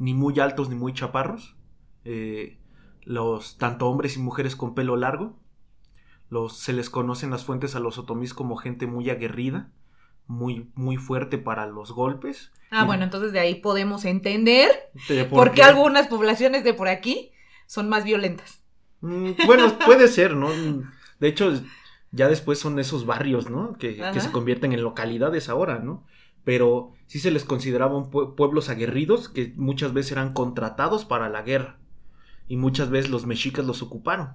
Ni 0.00 0.14
muy 0.14 0.40
altos 0.40 0.68
ni 0.68 0.74
muy 0.74 0.92
chaparros. 0.92 1.54
Eh, 2.04 2.58
los 3.02 3.58
tanto 3.58 3.86
hombres 3.86 4.16
y 4.16 4.20
mujeres 4.20 4.56
con 4.56 4.74
pelo 4.74 4.96
largo. 4.96 5.38
Los, 6.30 6.56
se 6.56 6.72
les 6.72 6.90
conoce 6.90 7.26
en 7.26 7.32
las 7.32 7.44
fuentes 7.44 7.76
a 7.76 7.80
los 7.80 7.98
otomís 7.98 8.34
como 8.34 8.56
gente 8.56 8.86
muy 8.86 9.10
aguerrida, 9.10 9.70
muy, 10.26 10.70
muy 10.74 10.96
fuerte 10.96 11.38
para 11.38 11.66
los 11.66 11.92
golpes. 11.92 12.50
Ah, 12.70 12.82
Y- 12.82 12.86
bueno, 12.86 13.04
entonces 13.04 13.32
de 13.32 13.40
ahí 13.40 13.56
podemos 13.56 14.04
entender 14.04 14.70
por 15.30 15.52
qué 15.52 15.62
algunas 15.62 16.08
poblaciones 16.08 16.64
de 16.64 16.72
por 16.72 16.88
aquí 16.88 17.32
son 17.66 17.88
más 17.88 18.04
violentas. 18.04 18.62
Mm, 19.00 19.32
Bueno, 19.44 19.78
puede 19.84 20.08
ser, 20.08 20.34
¿no? 20.34 20.48
De 21.18 21.28
hecho, 21.28 21.52
ya 22.12 22.28
después 22.28 22.58
son 22.58 22.78
esos 22.78 23.04
barrios, 23.06 23.50
¿no? 23.50 23.74
Que, 23.74 23.96
se 24.20 24.32
convierten 24.32 24.72
en 24.72 24.82
localidades 24.82 25.48
ahora, 25.48 25.78
¿no? 25.78 26.06
Pero 26.50 26.90
sí 27.06 27.20
se 27.20 27.30
les 27.30 27.44
consideraban 27.44 28.10
pue- 28.10 28.34
pueblos 28.34 28.70
aguerridos 28.70 29.28
que 29.28 29.52
muchas 29.54 29.92
veces 29.92 30.10
eran 30.10 30.32
contratados 30.32 31.04
para 31.04 31.28
la 31.28 31.42
guerra. 31.42 31.78
Y 32.48 32.56
muchas 32.56 32.90
veces 32.90 33.08
los 33.08 33.24
mexicas 33.24 33.64
los 33.64 33.82
ocuparon. 33.82 34.30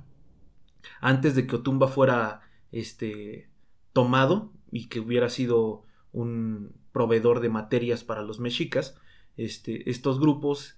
Antes 1.01 1.35
de 1.35 1.45
que 1.45 1.57
Otumba 1.57 1.89
fuera 1.89 2.39
este 2.71 3.49
tomado 3.91 4.53
y 4.71 4.87
que 4.87 5.01
hubiera 5.01 5.27
sido 5.27 5.83
un 6.13 6.71
proveedor 6.93 7.41
de 7.41 7.49
materias 7.49 8.05
para 8.05 8.21
los 8.21 8.39
mexicas, 8.39 8.95
este, 9.35 9.89
estos 9.89 10.17
grupos 10.21 10.77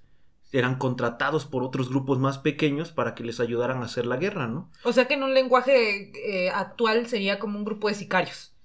eran 0.51 0.79
contratados 0.79 1.45
por 1.45 1.61
otros 1.61 1.89
grupos 1.89 2.17
más 2.17 2.39
pequeños 2.39 2.91
para 2.91 3.13
que 3.13 3.23
les 3.23 3.39
ayudaran 3.39 3.83
a 3.83 3.85
hacer 3.85 4.07
la 4.07 4.17
guerra, 4.17 4.47
¿no? 4.47 4.71
O 4.83 4.91
sea 4.91 5.07
que 5.07 5.13
en 5.13 5.21
un 5.21 5.35
lenguaje 5.35 6.11
eh, 6.15 6.49
actual 6.49 7.05
sería 7.05 7.37
como 7.37 7.59
un 7.59 7.63
grupo 7.65 7.89
de 7.89 7.93
sicarios. 7.93 8.55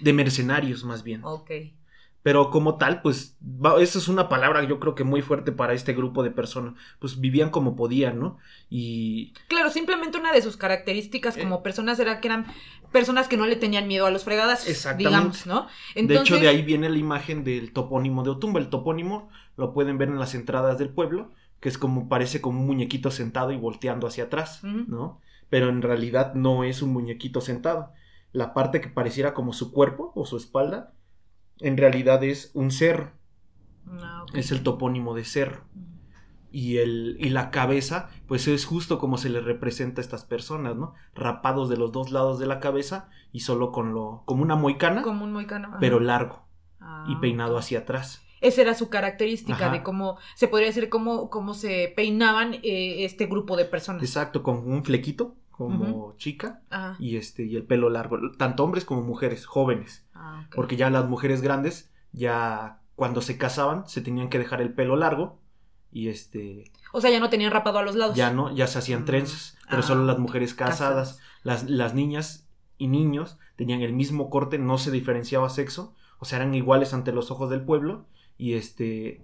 De 0.00 0.12
mercenarios 0.12 0.82
más 0.82 1.04
bien. 1.04 1.20
Ok. 1.22 1.50
Pero 2.22 2.50
como 2.50 2.76
tal, 2.76 3.02
pues 3.02 3.36
va- 3.42 3.80
esa 3.82 3.98
es 3.98 4.06
una 4.06 4.28
palabra 4.28 4.62
yo 4.64 4.78
creo 4.78 4.94
que 4.94 5.02
muy 5.02 5.22
fuerte 5.22 5.50
para 5.50 5.72
este 5.72 5.92
grupo 5.92 6.22
de 6.22 6.30
personas. 6.30 6.74
Pues 7.00 7.20
vivían 7.20 7.50
como 7.50 7.74
podían, 7.74 8.20
¿no? 8.20 8.38
Y 8.70 9.32
Claro, 9.48 9.70
simplemente 9.70 10.18
una 10.18 10.32
de 10.32 10.40
sus 10.42 10.56
características 10.56 11.36
Eh. 11.36 11.42
como 11.42 11.62
personas 11.62 11.98
era 11.98 12.20
que 12.20 12.28
eran 12.28 12.46
personas 12.92 13.26
que 13.26 13.36
no 13.36 13.46
le 13.46 13.56
tenían 13.56 13.88
miedo 13.88 14.06
a 14.06 14.10
los 14.10 14.22
Exactamente. 14.68 15.08
digamos, 15.10 15.46
¿no? 15.46 15.66
de 15.94 16.14
hecho 16.16 16.38
de 16.38 16.48
ahí 16.48 16.62
viene 16.62 16.88
la 16.90 16.98
imagen 16.98 17.42
del 17.42 17.72
topónimo 17.72 18.22
de 18.22 18.30
Otumba. 18.30 18.60
El 18.60 18.68
topónimo 18.70 19.28
lo 19.56 19.72
pueden 19.72 19.98
ver 19.98 20.08
en 20.08 20.18
las 20.20 20.34
entradas 20.34 20.78
del 20.78 20.90
pueblo, 20.90 21.30
que 21.60 21.68
es 21.68 21.76
como 21.78 22.08
parece 22.08 22.40
como 22.40 22.60
un 22.60 22.66
muñequito 22.66 23.10
sentado 23.10 23.50
y 23.52 23.56
volteando 23.56 24.06
hacia 24.06 24.24
atrás. 24.24 24.60
¿no? 24.62 25.20
Pero 25.50 25.68
en 25.70 25.82
realidad 25.82 26.34
no 26.34 26.62
es 26.64 26.82
un 26.82 26.92
muñequito 26.92 27.40
sentado. 27.40 27.92
La 28.32 28.54
parte 28.54 28.80
que 28.80 28.88
pareciera 28.88 29.34
como 29.34 29.52
su 29.52 29.72
cuerpo 29.72 30.12
o 30.14 30.24
su 30.24 30.36
espalda, 30.36 30.92
en 31.60 31.76
realidad 31.76 32.22
es 32.24 32.50
un 32.54 32.70
cerro. 32.70 33.12
Ah, 34.00 34.22
ok. 34.24 34.34
Es 34.36 34.50
el 34.52 34.62
topónimo 34.62 35.14
de 35.14 35.24
cerro. 35.24 35.64
y, 36.54 36.76
el, 36.78 37.16
y 37.18 37.30
la 37.30 37.50
cabeza, 37.50 38.10
pues 38.26 38.46
es 38.46 38.66
justo 38.66 38.98
como 38.98 39.16
se 39.16 39.30
les 39.30 39.42
representa 39.44 40.00
a 40.00 40.04
estas 40.04 40.24
personas, 40.24 40.76
¿no? 40.76 40.92
Rapados 41.14 41.68
de 41.70 41.76
los 41.78 41.92
dos 41.92 42.10
lados 42.10 42.38
de 42.38 42.46
la 42.46 42.60
cabeza 42.60 43.08
y 43.32 43.40
solo 43.40 43.72
con 43.72 43.94
lo, 43.94 44.22
como 44.26 44.42
una 44.42 44.54
moicana, 44.56 45.00
Como 45.02 45.24
un 45.24 45.32
moicano. 45.32 45.68
ajá. 45.68 45.78
pero 45.80 45.98
largo 45.98 46.46
Ah, 46.78 47.06
y 47.08 47.16
peinado 47.16 47.56
hacia 47.56 47.80
atrás. 47.80 48.22
Esa 48.42 48.60
era 48.62 48.74
su 48.74 48.90
característica 48.90 49.66
Ajá. 49.66 49.70
de 49.72 49.82
cómo, 49.84 50.18
se 50.34 50.48
podría 50.48 50.66
decir, 50.66 50.88
cómo, 50.88 51.30
cómo 51.30 51.54
se 51.54 51.92
peinaban 51.96 52.54
eh, 52.54 53.04
este 53.04 53.26
grupo 53.26 53.56
de 53.56 53.64
personas. 53.64 54.02
Exacto, 54.02 54.42
con 54.42 54.58
un 54.68 54.84
flequito 54.84 55.36
como 55.52 56.14
chica 56.16 56.62
Ajá. 56.70 56.96
y 56.98 57.16
este 57.16 57.44
y 57.44 57.54
el 57.56 57.62
pelo 57.64 57.88
largo, 57.90 58.18
tanto 58.36 58.64
hombres 58.64 58.84
como 58.84 59.02
mujeres, 59.02 59.46
jóvenes, 59.46 60.04
Ah, 60.14 60.48
porque 60.54 60.76
ya 60.76 60.90
las 60.90 61.08
mujeres 61.08 61.40
grandes 61.42 61.92
ya 62.12 62.80
cuando 62.96 63.20
se 63.22 63.38
casaban 63.38 63.86
se 63.88 64.00
tenían 64.00 64.28
que 64.28 64.38
dejar 64.38 64.60
el 64.60 64.72
pelo 64.74 64.96
largo 64.96 65.38
y 65.92 66.08
este 66.08 66.64
O 66.92 67.00
sea, 67.00 67.10
ya 67.10 67.20
no 67.20 67.30
tenían 67.30 67.52
rapado 67.52 67.78
a 67.78 67.82
los 67.82 67.94
lados. 67.96 68.16
ya 68.16 68.30
no, 68.32 68.54
ya 68.54 68.66
se 68.66 68.78
hacían 68.78 69.02
Mm. 69.02 69.06
trenzas, 69.06 69.56
pero 69.68 69.80
Ah, 69.80 69.86
solo 69.86 70.04
las 70.04 70.18
mujeres 70.18 70.54
casadas. 70.54 71.18
casadas, 71.18 71.20
las, 71.42 71.70
las 71.70 71.94
niñas 71.94 72.48
y 72.78 72.88
niños 72.88 73.38
tenían 73.56 73.80
el 73.82 73.92
mismo 73.92 74.28
corte, 74.30 74.58
no 74.58 74.78
se 74.78 74.90
diferenciaba 74.90 75.48
sexo, 75.50 75.94
o 76.18 76.24
sea, 76.24 76.38
eran 76.38 76.54
iguales 76.54 76.94
ante 76.94 77.12
los 77.12 77.30
ojos 77.30 77.50
del 77.50 77.62
pueblo 77.64 78.06
y 78.38 78.54
este 78.54 79.22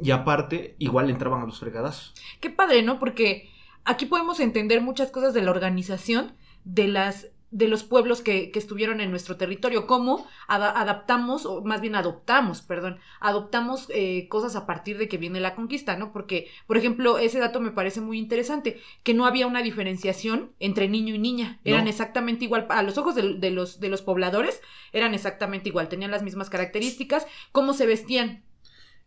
y 0.00 0.10
aparte 0.12 0.76
igual 0.78 1.10
entraban 1.10 1.42
a 1.42 1.46
los 1.46 1.58
fregadazos. 1.60 2.14
Qué 2.40 2.50
padre, 2.50 2.82
¿no? 2.82 2.98
Porque 3.00 3.48
aquí 3.88 4.06
podemos 4.06 4.38
entender 4.40 4.80
muchas 4.80 5.10
cosas 5.10 5.34
de 5.34 5.42
la 5.42 5.50
organización 5.50 6.34
de 6.64 6.86
las 6.88 7.28
de 7.50 7.66
los 7.66 7.82
pueblos 7.82 8.20
que, 8.20 8.50
que 8.50 8.58
estuvieron 8.58 9.00
en 9.00 9.10
nuestro 9.10 9.38
territorio, 9.38 9.86
cómo 9.86 10.26
ada- 10.48 10.78
adaptamos, 10.78 11.46
o 11.46 11.62
más 11.64 11.80
bien 11.80 11.94
adoptamos, 11.94 12.60
perdón, 12.60 12.98
adoptamos 13.20 13.86
eh, 13.88 14.28
cosas 14.28 14.54
a 14.54 14.66
partir 14.66 14.98
de 14.98 15.08
que 15.08 15.16
viene 15.16 15.40
la 15.40 15.54
conquista, 15.54 15.96
¿no? 15.96 16.12
Porque, 16.12 16.48
por 16.66 16.76
ejemplo, 16.76 17.16
ese 17.16 17.38
dato 17.38 17.58
me 17.60 17.70
parece 17.70 18.02
muy 18.02 18.18
interesante, 18.18 18.82
que 19.02 19.14
no 19.14 19.24
había 19.24 19.46
una 19.46 19.62
diferenciación 19.62 20.52
entre 20.60 20.90
niño 20.90 21.14
y 21.14 21.18
niña, 21.18 21.58
eran 21.64 21.84
No. 21.84 21.90
exactamente 21.90 22.44
igual, 22.44 22.66
a 22.68 22.82
los 22.82 22.98
ojos 22.98 23.14
de, 23.14 23.38
de 23.38 23.50
los, 23.50 23.80
de 23.80 23.88
los 23.88 24.02
pobladores, 24.02 24.60
eran 24.92 25.14
exactamente 25.14 25.70
igual, 25.70 25.88
tenían 25.88 26.10
las 26.10 26.22
mismas 26.22 26.50
características, 26.50 27.26
cómo 27.50 27.72
se 27.72 27.86
vestían, 27.86 28.42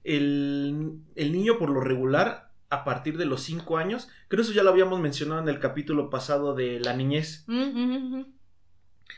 El, 0.04 0.98
el 1.16 1.32
niño 1.32 1.60
por 1.60 1.70
lo 1.70 1.80
regular 1.82 2.51
a 2.72 2.86
partir 2.86 3.18
de 3.18 3.26
los 3.26 3.42
5 3.44 3.78
años, 3.78 4.10
creo 4.30 4.42
eso 4.42 4.54
ya 4.54 4.64
lo 4.64 4.70
habíamos 4.72 5.00
mencionado 5.00 5.42
en 5.42 5.50
el 5.50 5.60
capítulo 5.60 6.10
pasado 6.10 6.56
de 6.56 6.80
la 6.80 6.94
niñez. 6.96 7.44
Mm, 7.48 8.24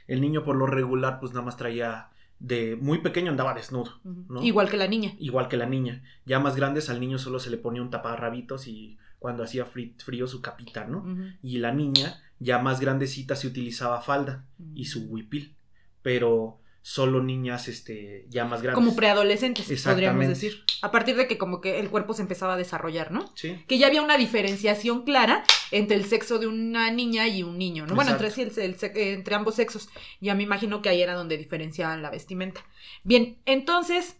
El 0.08 0.22
niño 0.22 0.44
por 0.44 0.56
lo 0.56 0.66
regular 0.66 1.20
pues 1.20 1.34
nada 1.34 1.46
más 1.46 1.56
traía 1.56 2.10
de 2.40 2.76
muy 2.76 2.98
pequeño 2.98 3.30
andaba 3.30 3.54
desnudo. 3.54 3.92
¿no? 4.04 4.42
igual 4.44 4.70
que 4.70 4.78
la 4.78 4.88
niña. 4.88 5.14
igual 5.20 5.48
que 5.48 5.58
la 5.58 5.68
niña. 5.68 6.04
Ya 6.26 6.40
más 6.40 6.56
grandes 6.56 6.90
al 6.90 7.00
niño 7.00 7.20
solo 7.20 7.40
se 7.40 7.52
le 7.52 7.58
ponía 7.58 7.84
un 7.84 7.92
taparrabitos 7.92 8.68
y 8.68 8.98
cuando 9.20 9.44
hacía 9.44 9.66
frío 9.66 10.28
su 10.28 10.42
capita, 10.42 10.84
¿no? 10.86 11.06
Y 11.42 11.60
la 11.60 11.72
niña, 11.72 12.22
ya 12.40 12.60
más 12.60 12.82
grandecita, 12.82 13.38
se 13.38 13.48
utilizaba 13.48 14.02
falda 14.02 14.46
y 14.74 14.86
su 14.86 15.06
huipil. 15.06 15.56
Pero 16.02 16.60
solo 16.86 17.24
niñas, 17.24 17.70
este, 17.70 18.26
ya 18.30 18.44
más 18.44 18.62
grandes. 18.62 18.76
Como 18.84 18.94
preadolescentes, 18.96 19.66
podríamos 19.84 20.28
decir. 20.28 20.66
A 20.82 20.92
partir 20.92 21.16
de 21.16 21.28
que 21.30 21.38
como 21.38 21.62
que 21.62 21.80
el 21.80 21.90
cuerpo 21.90 22.14
se 22.14 22.22
empezaba 22.22 22.56
a 22.56 22.58
desarrollar, 22.58 23.10
¿no? 23.12 23.32
Sí. 23.36 23.64
Que 23.70 23.78
ya 23.78 23.88
había 23.88 24.02
una 24.02 24.18
diferenciación 24.18 25.04
clara 25.06 25.46
entre 25.72 25.96
el 25.96 26.04
sexo 26.04 26.40
de 26.40 26.48
una 26.48 26.92
niña 26.92 27.26
y 27.30 27.42
un 27.42 27.58
niño, 27.58 27.88
¿no? 27.88 27.96
Bueno, 27.96 28.12
entre, 28.12 28.30
sí, 28.32 28.42
el- 28.42 28.52
el 28.60 28.76
entre 28.96 29.34
ambos 29.34 29.56
sexos. 29.56 29.88
Ya 30.20 30.36
me 30.36 30.44
imagino 30.44 30.82
que 30.82 30.90
ahí 30.90 31.02
era 31.02 31.14
donde 31.16 31.38
diferenciaban 31.38 32.02
la 32.02 32.10
vestimenta. 32.10 32.66
Bien, 33.06 33.38
entonces, 33.46 34.18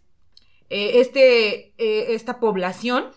eh, 0.70 1.00
este, 1.00 1.74
eh, 1.76 2.14
esta 2.14 2.40
población 2.40 3.10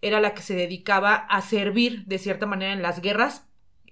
era 0.00 0.20
la 0.20 0.32
que 0.32 0.40
se 0.40 0.54
dedicaba 0.54 1.14
a 1.16 1.42
servir 1.42 2.06
de 2.06 2.18
cierta 2.18 2.46
manera 2.46 2.72
en 2.72 2.80
las 2.80 3.02
guerras 3.02 3.42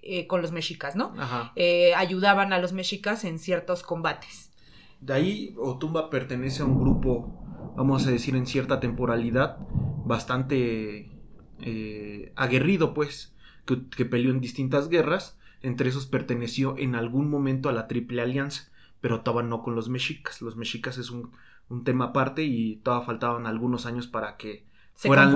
eh, 0.01 0.25
con 0.27 0.41
los 0.41 0.51
mexicas, 0.51 0.95
¿no? 0.95 1.13
Ajá. 1.17 1.51
Eh, 1.55 1.93
ayudaban 1.95 2.53
a 2.53 2.57
los 2.59 2.73
mexicas 2.73 3.23
en 3.23 3.37
ciertos 3.39 3.83
combates. 3.83 4.44
De 5.05 5.13
ahí 5.13 5.53
Otumba 5.57 6.09
pertenece 6.09 6.63
a 6.63 6.65
un 6.65 6.79
grupo, 6.79 7.43
vamos 7.75 8.07
a 8.07 8.11
decir, 8.11 8.35
en 8.35 8.47
cierta 8.47 8.79
temporalidad, 8.79 9.57
bastante 10.05 11.11
eh, 11.61 12.33
aguerrido, 12.35 12.93
pues, 12.93 13.35
que, 13.65 13.87
que 13.89 14.05
peleó 14.05 14.31
en 14.31 14.41
distintas 14.41 14.89
guerras. 14.89 15.37
Entre 15.61 15.89
esos 15.89 16.05
perteneció 16.07 16.75
en 16.77 16.95
algún 16.95 17.29
momento 17.29 17.69
a 17.69 17.73
la 17.73 17.87
Triple 17.87 18.21
Alianza, 18.21 18.71
pero 19.01 19.21
todavía 19.21 19.49
no 19.49 19.61
con 19.61 19.75
los 19.75 19.89
mexicas. 19.89 20.41
Los 20.41 20.55
mexicas 20.57 20.97
es 20.97 21.11
un, 21.11 21.31
un 21.69 21.83
tema 21.83 22.05
aparte 22.05 22.43
y 22.43 22.77
todavía 22.77 23.05
faltaban 23.05 23.45
algunos 23.45 23.85
años 23.85 24.07
para 24.07 24.37
que 24.37 24.65
Se 24.95 25.07
fueran, 25.07 25.31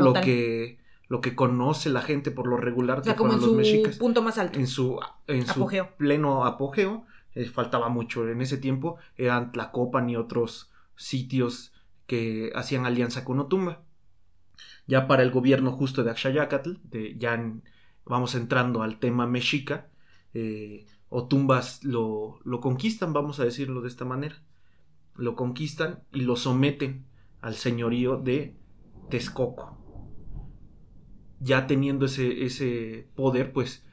lo 0.00 0.12
tal. 0.12 0.24
que 0.24 0.78
lo 1.08 1.20
que 1.20 1.36
conoce 1.36 1.88
la 1.88 2.02
gente 2.02 2.30
por 2.32 2.48
lo 2.48 2.56
regular 2.56 2.98
O 2.98 3.02
que 3.02 3.04
sea, 3.04 3.16
como 3.16 3.32
en 3.34 3.40
los 3.40 3.50
su 3.50 3.54
mexicas 3.54 3.96
punto 3.96 4.22
más 4.22 4.38
alto. 4.38 4.58
en 4.58 4.66
su, 4.66 4.98
en 5.28 5.46
su 5.46 5.52
Apogeo. 5.52 5.90
pleno 5.96 6.44
apogeo. 6.44 7.06
Eh, 7.36 7.44
faltaba 7.44 7.88
mucho. 7.90 8.28
En 8.28 8.40
ese 8.40 8.56
tiempo 8.56 8.96
eran 9.16 9.52
Tlacopan 9.52 10.10
y 10.10 10.16
otros 10.16 10.72
sitios 10.96 11.72
que 12.06 12.50
hacían 12.54 12.86
alianza 12.86 13.24
con 13.24 13.38
Otumba. 13.38 13.82
Ya 14.86 15.06
para 15.06 15.22
el 15.22 15.30
gobierno 15.30 15.72
justo 15.72 16.02
de 16.02 16.10
Axayacatl, 16.10 16.78
de, 16.84 17.16
ya 17.18 17.38
vamos 18.06 18.34
entrando 18.34 18.82
al 18.82 18.98
tema 18.98 19.26
mexica, 19.26 19.88
eh, 20.32 20.86
Otumbas 21.08 21.84
lo, 21.84 22.40
lo 22.44 22.60
conquistan, 22.60 23.12
vamos 23.12 23.38
a 23.38 23.44
decirlo 23.44 23.82
de 23.82 23.88
esta 23.88 24.04
manera. 24.04 24.42
Lo 25.14 25.36
conquistan 25.36 26.04
y 26.12 26.22
lo 26.22 26.36
someten 26.36 27.04
al 27.42 27.54
señorío 27.54 28.16
de 28.16 28.56
Texcoco. 29.10 29.78
Ya 31.38 31.66
teniendo 31.66 32.06
ese, 32.06 32.44
ese 32.44 33.08
poder, 33.14 33.52
pues 33.52 33.86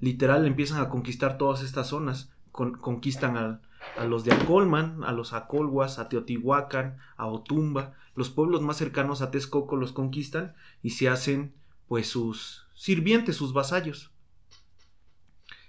literal 0.00 0.46
empiezan 0.46 0.80
a 0.82 0.88
conquistar 0.88 1.38
todas 1.38 1.62
estas 1.62 1.88
zonas. 1.88 2.32
Conquistan 2.80 3.36
a, 3.36 3.60
los 4.04 4.24
de 4.24 4.32
Acolman, 4.32 5.04
a 5.04 5.12
los 5.12 5.32
Acolhuas, 5.32 5.98
a 5.98 6.08
Teotihuacán, 6.08 6.98
a 7.16 7.26
Otumba. 7.26 7.94
Los 8.14 8.30
pueblos 8.30 8.62
más 8.62 8.76
cercanos 8.76 9.22
a 9.22 9.30
Texcoco 9.30 9.76
los 9.76 9.92
conquistan 9.92 10.54
y 10.82 10.90
se 10.90 11.08
hacen 11.08 11.54
pues 11.86 12.08
sus 12.08 12.66
sirvientes, 12.74 13.36
sus 13.36 13.52
vasallos. 13.52 14.10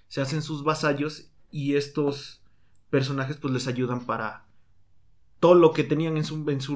Se 0.08 0.22
hacen 0.22 0.42
sus 0.42 0.64
vasallos 0.64 1.30
y 1.52 1.76
estos 1.76 2.42
personajes 2.90 3.38
pues 3.38 3.54
les 3.54 3.68
ayudan 3.68 4.06
para 4.06 4.46
todo 5.40 5.54
lo 5.54 5.72
que 5.72 5.84
tenían 5.84 6.18
en 6.18 6.24
su, 6.26 6.50
en 6.50 6.60
su 6.60 6.76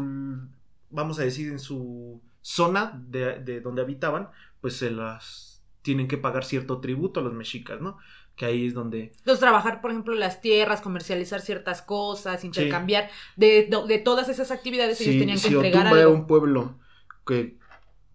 vamos 0.91 1.19
a 1.19 1.23
decir, 1.23 1.51
en 1.51 1.59
su 1.59 2.21
zona 2.41 3.03
de, 3.09 3.39
de 3.39 3.61
donde 3.61 3.81
habitaban, 3.81 4.29
pues 4.61 4.77
se 4.77 4.91
las 4.91 5.53
tienen 5.81 6.07
que 6.07 6.17
pagar 6.17 6.45
cierto 6.45 6.79
tributo 6.79 7.19
a 7.19 7.23
los 7.23 7.33
mexicas, 7.33 7.81
¿no? 7.81 7.97
Que 8.35 8.45
ahí 8.45 8.67
es 8.67 8.73
donde... 8.73 9.11
Entonces, 9.17 9.39
trabajar, 9.39 9.81
por 9.81 9.91
ejemplo, 9.91 10.15
las 10.15 10.41
tierras, 10.41 10.81
comercializar 10.81 11.41
ciertas 11.41 11.81
cosas, 11.81 12.43
intercambiar, 12.43 13.09
de, 13.35 13.69
de, 13.87 13.97
todas 13.99 14.29
esas 14.29 14.51
actividades 14.51 14.99
ellos 15.01 15.19
tenían 15.19 15.39
que 15.39 15.47
entregar 15.47 15.87
algo. 15.87 15.99
era 15.99 16.09
un 16.09 16.25
pueblo 16.25 16.79
que, 17.25 17.57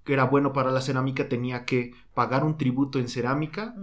que, 0.05 0.13
era 0.13 0.25
bueno 0.25 0.53
para 0.53 0.73
la 0.73 0.81
cerámica, 0.81 1.29
tenía 1.29 1.65
que 1.65 1.93
pagar 2.15 2.45
un 2.45 2.57
tributo 2.57 2.99
en 2.99 3.09
cerámica 3.09 3.75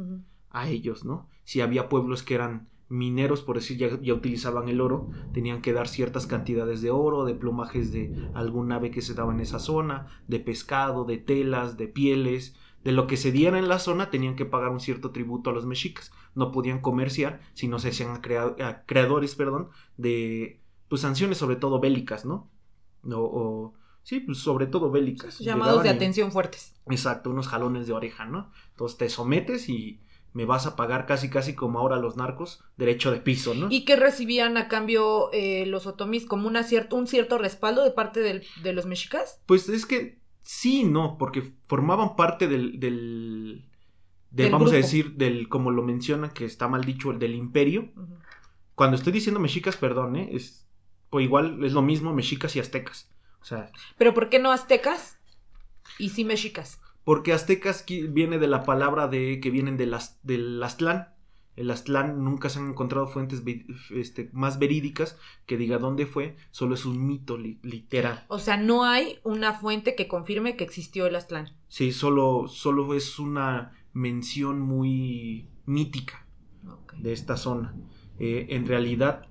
a 0.50 0.68
ellos, 0.70 1.06
¿no? 1.06 1.30
Si 1.44 1.62
había 1.62 1.88
pueblos 1.88 2.24
que 2.24 2.36
eran 2.36 2.68
mineros, 2.90 3.42
por 3.42 3.56
decir, 3.56 3.78
ya, 3.78 4.00
ya, 4.02 4.14
utilizaban 4.14 4.70
el 4.70 4.82
oro, 4.82 5.10
tenían 5.34 5.62
que 5.62 5.74
dar 5.74 5.88
ciertas 5.88 6.28
cantidades 6.28 6.82
de 6.82 6.92
oro, 6.92 7.26
de 7.26 7.34
plumajes 7.34 7.92
de 7.92 8.30
algún 8.34 8.72
ave 8.72 8.92
que 8.92 9.02
se 9.02 9.14
daba 9.14 9.34
en 9.34 9.40
esa 9.40 9.60
zona, 9.60 10.08
de 10.28 10.40
pescado, 10.40 11.06
de 11.06 11.18
telas, 11.18 11.78
de 11.78 11.88
pieles, 11.88 12.56
de 12.86 12.92
lo 12.92 13.08
que 13.08 13.18
se 13.18 13.32
diera 13.32 13.58
en 13.58 13.68
la 13.68 13.80
zona 13.80 14.12
tenían 14.12 14.36
que 14.36 14.46
pagar 14.46 14.70
un 14.70 14.80
cierto 14.80 15.10
tributo 15.10 15.50
a 15.50 15.54
los 15.54 15.66
mexicas. 15.66 16.12
No 16.36 16.52
podían 16.52 16.82
comerciar 16.82 17.42
si 17.56 17.68
no 17.68 17.80
se 17.80 17.90
hacían 17.90 18.22
creadores, 18.22 19.34
perdón, 19.34 19.70
de 19.98 20.62
pues 20.88 21.02
sanciones 21.02 21.40
sobre 21.40 21.56
todo 21.56 21.80
bélicas, 21.80 22.26
¿no? 22.26 22.52
O, 23.12 23.74
sí, 24.04 24.20
pues 24.20 24.38
sobre 24.38 24.68
todo 24.68 24.92
bélicas. 24.92 25.40
Llamados 25.40 25.82
de 25.82 25.90
atención 25.90 26.32
fuertes. 26.32 26.76
Exacto, 26.86 27.32
unos 27.32 27.48
jalones 27.48 27.88
de 27.88 27.94
oreja, 27.94 28.26
¿no? 28.26 28.52
Entonces 28.70 29.00
te 29.00 29.10
sometes 29.10 29.68
y 29.68 30.00
me 30.34 30.46
vas 30.46 30.68
a 30.68 30.76
pagar 30.76 31.08
casi 31.08 31.28
casi 31.32 31.56
como 31.56 31.80
ahora 31.80 31.98
los 31.98 32.18
narcos, 32.18 32.64
derecho 32.78 33.10
de 33.10 33.20
piso, 33.20 33.56
¿no? 33.56 33.68
¿Y 33.72 33.84
qué 33.86 33.96
recibían 33.96 34.58
a 34.58 34.68
cambio 34.68 35.32
eh, 35.34 35.66
los 35.66 35.88
otomís? 35.88 36.28
¿Como 36.28 36.48
una 36.48 36.64
un 36.92 37.08
cierto 37.08 37.40
respaldo 37.40 37.84
de 37.84 37.92
parte 37.92 38.20
de 38.22 38.74
los 38.74 38.86
mexicas? 38.86 39.42
Pues 39.48 39.68
es 39.70 39.88
que 39.88 40.24
Sí, 40.46 40.84
no, 40.84 41.18
porque 41.18 41.54
formaban 41.68 42.16
parte 42.16 42.48
del, 42.48 42.80
del, 42.80 43.66
vamos 44.52 44.72
a 44.72 44.76
decir, 44.76 45.14
del, 45.16 45.50
como 45.50 45.72
lo 45.72 45.82
menciona, 45.82 46.30
que 46.30 46.46
está 46.46 46.68
mal 46.68 46.84
dicho, 46.84 47.10
el 47.10 47.18
del 47.18 47.34
imperio. 47.34 47.90
Cuando 48.76 48.96
estoy 48.96 49.12
diciendo 49.12 49.40
mexicas, 49.40 49.76
perdón, 49.76 50.16
¿eh? 50.16 50.30
es, 50.34 50.68
pues 51.10 51.26
igual 51.26 51.66
es 51.66 51.74
lo 51.74 51.82
mismo 51.82 52.14
mexicas 52.14 52.56
y 52.56 52.60
aztecas. 52.60 53.10
O 53.42 53.46
sea, 53.46 53.72
¿Pero 53.98 54.14
por 54.14 54.30
qué 54.30 54.38
no 54.38 54.52
aztecas 54.52 55.18
y 55.98 56.10
sí 56.10 56.24
mexicas? 56.24 56.80
Porque 57.04 57.34
aztecas 57.34 57.84
viene 57.88 58.38
de 58.38 58.48
la 58.48 58.62
palabra 58.62 59.08
de 59.08 59.40
que 59.40 59.50
vienen 59.50 59.78
de 59.78 59.88
las, 59.88 60.20
del 60.22 60.62
Aztlán 60.62 61.15
el 61.56 61.72
Aztlán 61.72 62.24
nunca 62.24 62.50
se 62.50 62.60
han 62.60 62.70
encontrado 62.70 63.08
fuentes 63.08 63.42
este, 63.92 64.30
más 64.34 64.60
verídicas 64.60 65.18
que 65.46 65.58
diga 65.58 65.78
dónde 65.78 66.06
fue, 66.06 66.36
solo 66.52 66.76
es 66.76 66.86
un 66.86 67.06
mito 67.06 67.38
literal. 67.38 68.26
O 68.28 68.40
sea, 68.40 68.58
no 68.58 68.84
hay 68.84 69.20
una 69.24 69.54
fuente 69.54 69.96
que 69.96 70.08
confirme 70.08 70.58
que 70.58 70.66
existió 70.66 71.08
el 71.08 71.16
Aztlán. 71.16 71.52
Sí, 71.70 71.92
solo, 71.92 72.48
solo 72.48 72.94
es 72.94 73.20
una 73.20 73.74
mención 73.94 74.60
muy 74.60 75.48
mítica 75.66 76.28
de 76.98 77.14
esta 77.14 77.38
zona. 77.38 77.74
Eh, 78.20 78.48
en 78.50 78.68
realidad, 78.68 79.28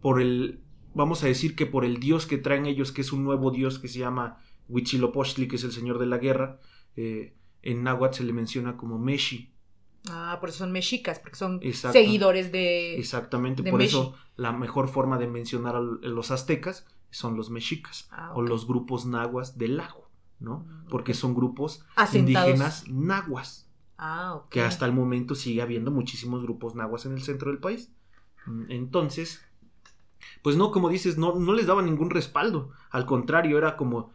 por 0.00 0.20
el, 0.20 0.60
vamos 0.94 1.22
a 1.22 1.28
decir 1.28 1.54
que 1.54 1.66
por 1.66 1.84
el 1.84 2.00
dios 2.00 2.26
que 2.26 2.38
traen 2.38 2.66
ellos, 2.66 2.90
que 2.90 3.02
es 3.02 3.12
un 3.12 3.22
nuevo 3.22 3.50
dios 3.52 3.78
que 3.78 3.88
se 3.88 4.00
llama 4.00 4.38
Huitzilopochtli, 4.68 5.46
que 5.46 5.56
es 5.56 5.64
el 5.64 5.72
señor 5.72 5.98
de 5.98 6.06
la 6.06 6.18
guerra, 6.18 6.60
eh, 6.96 7.36
en 7.62 7.82
náhuatl 7.84 8.18
se 8.18 8.24
le 8.24 8.32
menciona 8.32 8.76
como 8.76 8.98
Meshi, 8.98 9.55
Ah, 10.10 10.38
por 10.40 10.48
eso 10.48 10.58
son 10.58 10.72
mexicas, 10.72 11.18
porque 11.18 11.36
son 11.36 11.60
seguidores 11.72 12.52
de. 12.52 12.98
Exactamente, 12.98 13.62
por 13.62 13.82
eso 13.82 14.14
la 14.36 14.52
mejor 14.52 14.88
forma 14.88 15.18
de 15.18 15.26
mencionar 15.26 15.76
a 15.76 15.80
los 15.80 16.30
aztecas 16.30 16.86
son 17.10 17.36
los 17.36 17.50
mexicas 17.50 18.08
ah, 18.10 18.32
o 18.34 18.42
los 18.42 18.66
grupos 18.66 19.06
nahuas 19.06 19.56
del 19.58 19.78
lago, 19.78 20.08
¿no? 20.38 20.58
Mm, 20.58 20.88
porque 20.88 21.14
son 21.14 21.34
grupos 21.34 21.84
indígenas 22.12 22.88
nahuas. 22.88 23.70
Ah, 23.98 24.34
ok. 24.34 24.48
Que 24.50 24.62
hasta 24.62 24.84
el 24.84 24.92
momento 24.92 25.34
sigue 25.34 25.62
habiendo 25.62 25.90
muchísimos 25.90 26.42
grupos 26.42 26.74
nahuas 26.74 27.06
en 27.06 27.12
el 27.12 27.22
centro 27.22 27.50
del 27.50 27.58
país. 27.58 27.90
Mm, 28.46 28.70
entonces, 28.70 29.42
pues 30.42 30.56
no, 30.56 30.70
como 30.70 30.88
dices, 30.88 31.18
no, 31.18 31.34
no 31.34 31.52
les 31.52 31.66
daba 31.66 31.82
ningún 31.82 32.10
respaldo. 32.10 32.70
Al 32.90 33.06
contrario, 33.06 33.58
era 33.58 33.76
como, 33.76 34.12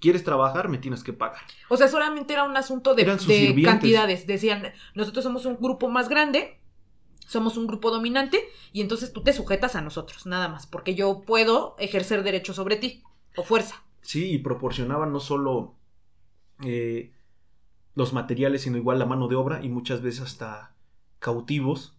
¿quieres 0.00 0.24
trabajar? 0.24 0.68
Me 0.68 0.78
tienes 0.78 1.02
que 1.02 1.12
pagar. 1.12 1.42
O 1.68 1.76
sea, 1.76 1.88
solamente 1.88 2.32
era 2.32 2.44
un 2.44 2.56
asunto 2.56 2.94
de, 2.94 3.04
de 3.04 3.62
cantidades. 3.62 4.26
Decían, 4.26 4.72
nosotros 4.94 5.24
somos 5.24 5.44
un 5.46 5.56
grupo 5.56 5.88
más 5.88 6.08
grande, 6.08 6.60
somos 7.26 7.56
un 7.56 7.66
grupo 7.66 7.90
dominante, 7.90 8.48
y 8.72 8.80
entonces 8.80 9.12
tú 9.12 9.22
te 9.22 9.32
sujetas 9.32 9.76
a 9.76 9.80
nosotros, 9.80 10.26
nada 10.26 10.48
más, 10.48 10.66
porque 10.66 10.94
yo 10.94 11.22
puedo 11.22 11.76
ejercer 11.78 12.22
derecho 12.22 12.52
sobre 12.52 12.76
ti, 12.76 13.02
o 13.36 13.42
fuerza. 13.42 13.82
Sí, 14.02 14.32
y 14.32 14.38
proporcionaban 14.38 15.12
no 15.12 15.20
solo 15.20 15.74
eh, 16.62 17.12
los 17.94 18.12
materiales, 18.12 18.62
sino 18.62 18.76
igual 18.76 18.98
la 18.98 19.06
mano 19.06 19.28
de 19.28 19.36
obra, 19.36 19.64
y 19.64 19.68
muchas 19.68 20.02
veces 20.02 20.22
hasta 20.22 20.74
cautivos 21.18 21.96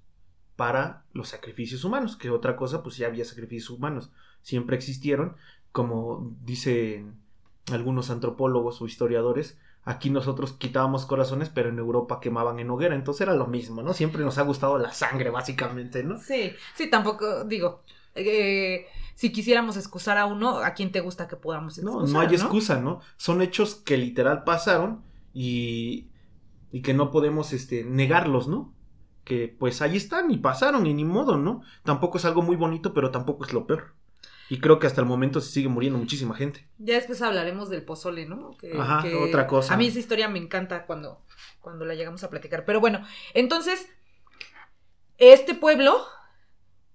para 0.55 1.03
los 1.13 1.29
sacrificios 1.29 1.83
humanos, 1.83 2.15
que 2.15 2.29
otra 2.29 2.55
cosa, 2.55 2.83
pues 2.83 2.97
ya 2.97 3.07
había 3.07 3.25
sacrificios 3.25 3.69
humanos, 3.69 4.11
siempre 4.41 4.75
existieron, 4.75 5.35
como 5.71 6.35
dicen 6.43 7.15
algunos 7.71 8.09
antropólogos 8.09 8.81
o 8.81 8.85
historiadores, 8.85 9.57
aquí 9.83 10.09
nosotros 10.09 10.53
quitábamos 10.53 11.05
corazones, 11.05 11.49
pero 11.49 11.69
en 11.69 11.79
Europa 11.79 12.19
quemaban 12.19 12.59
en 12.59 12.69
hoguera, 12.69 12.95
entonces 12.95 13.21
era 13.21 13.35
lo 13.35 13.47
mismo, 13.47 13.81
¿no? 13.81 13.93
Siempre 13.93 14.23
nos 14.23 14.37
ha 14.37 14.43
gustado 14.43 14.77
la 14.77 14.91
sangre, 14.93 15.29
básicamente, 15.29 16.03
¿no? 16.03 16.19
Sí, 16.19 16.53
sí, 16.75 16.89
tampoco, 16.89 17.43
digo, 17.45 17.81
eh, 18.15 18.85
si 19.15 19.31
quisiéramos 19.31 19.77
excusar 19.77 20.17
a 20.17 20.25
uno, 20.25 20.57
¿a 20.59 20.73
quién 20.73 20.91
te 20.91 21.01
gusta 21.01 21.27
que 21.27 21.35
podamos 21.35 21.77
excusar? 21.77 22.01
No, 22.01 22.07
no 22.07 22.19
hay 22.19 22.33
excusa, 22.33 22.79
¿no? 22.79 23.01
Son 23.17 23.41
hechos 23.41 23.75
que 23.75 23.97
literal 23.97 24.43
pasaron 24.43 25.03
y, 25.33 26.07
y 26.71 26.81
que 26.81 26.93
no 26.93 27.11
podemos 27.11 27.53
este, 27.53 27.83
negarlos, 27.83 28.47
¿no? 28.47 28.72
Que 29.23 29.55
pues 29.57 29.81
ahí 29.81 29.97
están 29.97 30.31
y 30.31 30.37
pasaron 30.37 30.85
y 30.85 30.93
ni 30.93 31.05
modo, 31.05 31.37
¿no? 31.37 31.61
Tampoco 31.83 32.17
es 32.17 32.25
algo 32.25 32.41
muy 32.41 32.55
bonito, 32.55 32.93
pero 32.93 33.11
tampoco 33.11 33.45
es 33.45 33.53
lo 33.53 33.65
peor. 33.65 33.93
Y 34.49 34.59
creo 34.59 34.77
que 34.77 34.87
hasta 34.87 35.01
el 35.01 35.07
momento 35.07 35.41
se 35.41 35.51
sigue 35.51 35.69
muriendo 35.69 35.97
muchísima 35.97 36.35
gente. 36.35 36.67
Ya 36.77 36.95
después 36.95 37.21
hablaremos 37.21 37.69
del 37.69 37.83
pozole, 37.83 38.25
¿no? 38.25 38.55
Ajá, 38.77 39.03
otra 39.21 39.47
cosa. 39.47 39.73
A 39.73 39.77
mí 39.77 39.87
esa 39.87 39.99
historia 39.99 40.27
me 40.27 40.39
encanta 40.39 40.85
cuando, 40.85 41.23
cuando 41.61 41.85
la 41.85 41.95
llegamos 41.95 42.23
a 42.23 42.29
platicar. 42.29 42.65
Pero 42.65 42.79
bueno, 42.81 43.03
entonces, 43.33 43.87
este 45.17 45.55
pueblo, 45.55 46.05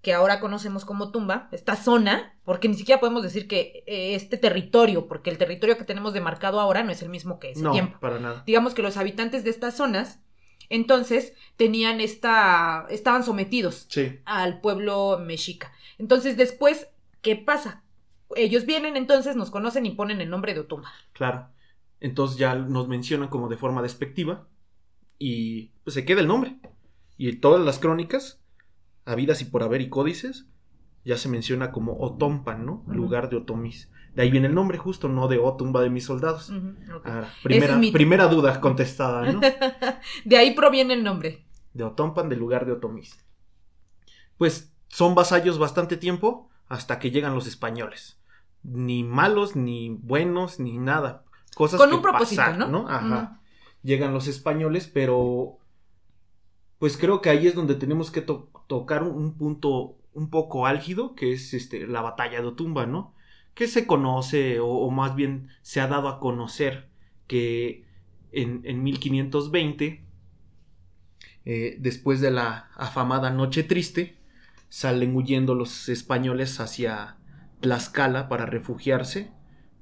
que 0.02 0.12
ahora 0.12 0.40
conocemos 0.40 0.84
como 0.84 1.10
Tumba, 1.10 1.48
esta 1.50 1.74
zona, 1.74 2.38
porque 2.44 2.68
ni 2.68 2.74
siquiera 2.74 3.00
podemos 3.00 3.22
decir 3.22 3.48
que 3.48 3.82
eh, 3.86 4.14
este 4.14 4.36
territorio, 4.36 5.08
porque 5.08 5.30
el 5.30 5.38
territorio 5.38 5.78
que 5.78 5.84
tenemos 5.84 6.12
demarcado 6.12 6.60
ahora 6.60 6.84
no 6.84 6.92
es 6.92 7.02
el 7.02 7.08
mismo 7.08 7.40
que 7.40 7.52
ese 7.52 7.62
no, 7.62 7.72
tiempo. 7.72 7.98
para 7.98 8.20
nada. 8.20 8.42
Digamos 8.46 8.74
que 8.74 8.82
los 8.82 8.98
habitantes 8.98 9.42
de 9.42 9.50
estas 9.50 9.76
zonas 9.76 10.20
entonces 10.70 11.34
tenían 11.56 12.00
esta, 12.00 12.86
estaban 12.90 13.24
sometidos 13.24 13.88
al 14.24 14.60
pueblo 14.60 15.18
mexica. 15.18 15.72
Entonces 15.98 16.36
después, 16.36 16.88
¿qué 17.22 17.36
pasa? 17.36 17.82
Ellos 18.36 18.66
vienen 18.66 18.96
entonces, 18.96 19.36
nos 19.36 19.50
conocen 19.50 19.86
y 19.86 19.92
ponen 19.92 20.20
el 20.20 20.30
nombre 20.30 20.54
de 20.54 20.60
Otumba. 20.60 20.92
Claro. 21.12 21.48
Entonces 22.00 22.38
ya 22.38 22.54
nos 22.54 22.88
mencionan 22.88 23.28
como 23.28 23.48
de 23.48 23.56
forma 23.56 23.82
despectiva 23.82 24.46
y 25.18 25.72
pues 25.84 25.94
se 25.94 26.04
queda 26.04 26.20
el 26.20 26.28
nombre. 26.28 26.58
Y 27.16 27.32
todas 27.36 27.64
las 27.64 27.78
crónicas, 27.78 28.40
habidas 29.04 29.40
y 29.42 29.46
por 29.46 29.62
haber 29.62 29.80
y 29.80 29.88
códices, 29.88 30.46
ya 31.04 31.16
se 31.16 31.28
menciona 31.28 31.72
como 31.72 31.98
Otompan, 31.98 32.64
¿no? 32.64 32.84
Lugar 32.86 33.30
de 33.30 33.36
Otomis. 33.36 33.90
De 34.14 34.22
ahí 34.22 34.30
viene 34.30 34.48
el 34.48 34.54
nombre 34.54 34.78
justo, 34.78 35.08
no 35.08 35.28
de 35.28 35.38
O, 35.38 35.56
tumba 35.56 35.80
de 35.80 35.90
mis 35.90 36.04
soldados. 36.04 36.52
Ah, 37.04 37.28
primera, 37.42 37.78
primera 37.92 38.26
duda 38.26 38.60
contestada, 38.60 39.30
¿no? 39.30 39.40
de 40.24 40.36
ahí 40.36 40.54
proviene 40.54 40.94
el 40.94 41.04
nombre. 41.04 41.44
De 41.72 41.84
Otompan, 41.84 42.28
del 42.28 42.38
lugar 42.38 42.66
de 42.66 42.72
Otomis. 42.72 43.16
Pues 44.36 44.72
son 44.88 45.14
vasallos 45.14 45.58
bastante 45.58 45.96
tiempo 45.96 46.48
hasta 46.68 46.98
que 46.98 47.10
llegan 47.10 47.34
los 47.34 47.46
españoles. 47.46 48.20
Ni 48.62 49.04
malos, 49.04 49.56
ni 49.56 49.90
buenos, 49.90 50.58
ni 50.58 50.78
nada. 50.78 51.24
Cosas 51.54 51.78
Con 51.78 51.92
un 51.92 52.02
propósito, 52.02 52.54
¿no? 52.68 52.88
Ajá. 52.88 53.40
llegan 53.82 54.12
los 54.12 54.26
españoles, 54.26 54.90
pero 54.92 55.58
pues 56.78 56.96
creo 56.96 57.20
que 57.20 57.30
ahí 57.30 57.46
es 57.46 57.54
donde 57.54 57.74
tenemos 57.74 58.10
que 58.10 58.22
tocar 58.22 59.02
un, 59.02 59.34
punto 59.36 59.96
un 60.12 60.30
poco 60.30 60.66
álgido, 60.66 61.14
que 61.14 61.32
es 61.32 61.54
este, 61.54 61.86
la 61.86 62.00
batalla 62.00 62.40
de 62.40 62.46
Otumba, 62.46 62.86
¿no? 62.86 63.14
Que 63.58 63.66
se 63.66 63.88
conoce, 63.88 64.60
o, 64.60 64.88
más 64.92 65.16
bien 65.16 65.48
se 65.62 65.80
ha 65.80 65.88
dado 65.88 66.06
a 66.06 66.20
conocer 66.20 66.86
que 67.26 67.82
en, 68.30 68.60
en 68.62 68.84
1520, 68.84 70.04
eh, 71.44 71.76
después 71.80 72.20
de 72.20 72.30
la 72.30 72.68
afamada 72.76 73.30
Noche 73.30 73.64
Triste, 73.64 74.16
salen 74.68 75.16
huyendo 75.16 75.56
los 75.56 75.88
españoles 75.88 76.60
hacia 76.60 77.16
Tlaxcala 77.58 78.28
para 78.28 78.46
refugiarse, 78.46 79.32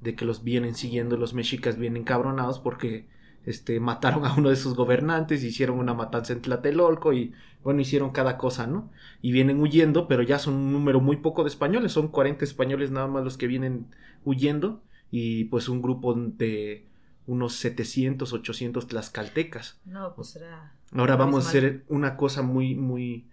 de 0.01 0.15
que 0.15 0.25
los 0.25 0.43
vienen 0.43 0.73
siguiendo 0.73 1.15
los 1.15 1.35
mexicas 1.35 1.77
bien 1.77 1.97
encabronados 1.97 2.57
porque 2.57 3.07
este, 3.47 3.79
mataron 3.79 4.25
a 4.25 4.33
uno 4.35 4.49
de 4.49 4.57
sus 4.57 4.75
gobernantes, 4.75 5.41
hicieron 5.41 5.79
una 5.79 5.93
matanza 5.93 6.33
en 6.33 6.41
Tlatelolco 6.41 7.13
y 7.13 7.33
bueno, 7.63 7.79
hicieron 7.79 8.11
cada 8.11 8.37
cosa, 8.37 8.67
¿no? 8.67 8.91
Y 9.21 9.31
vienen 9.31 9.61
huyendo, 9.61 10.09
pero 10.09 10.21
ya 10.21 10.37
son 10.37 10.55
un 10.55 10.73
número 10.73 10.99
muy 10.99 11.15
poco 11.15 11.43
de 11.43 11.49
españoles, 11.49 11.93
son 11.93 12.09
40 12.09 12.43
españoles 12.43 12.91
nada 12.91 13.07
más 13.07 13.23
los 13.23 13.37
que 13.37 13.47
vienen 13.47 13.87
huyendo 14.25 14.83
y 15.11 15.45
pues 15.45 15.69
un 15.69 15.81
grupo 15.81 16.13
de 16.13 16.87
unos 17.25 17.53
700, 17.53 18.33
800 18.33 18.87
tlaxcaltecas. 18.87 19.79
No, 19.85 20.13
pues 20.13 20.35
era... 20.35 20.73
Ahora 20.91 21.15
vamos 21.15 21.45
a 21.45 21.49
hacer 21.49 21.85
una 21.87 22.17
cosa 22.17 22.41
muy, 22.41 22.75
muy, 22.75 23.29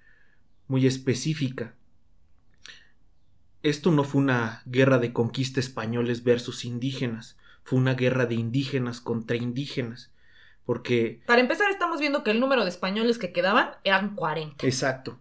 muy 0.68 0.86
específica. 0.86 1.74
Esto 3.64 3.90
no 3.90 4.04
fue 4.04 4.20
una 4.20 4.62
guerra 4.66 4.98
de 4.98 5.12
conquista 5.12 5.58
españoles 5.58 6.22
versus 6.22 6.64
indígenas, 6.64 7.36
fue 7.64 7.78
una 7.78 7.94
guerra 7.94 8.26
de 8.26 8.36
indígenas 8.36 9.00
contra 9.00 9.36
indígenas. 9.36 10.12
Porque... 10.64 11.20
Para 11.26 11.40
empezar, 11.40 11.70
estamos 11.70 12.00
viendo 12.00 12.22
que 12.22 12.30
el 12.30 12.40
número 12.40 12.62
de 12.62 12.70
españoles 12.70 13.18
que 13.18 13.32
quedaban 13.32 13.70
eran 13.84 14.14
40. 14.14 14.66
Exacto. 14.66 15.18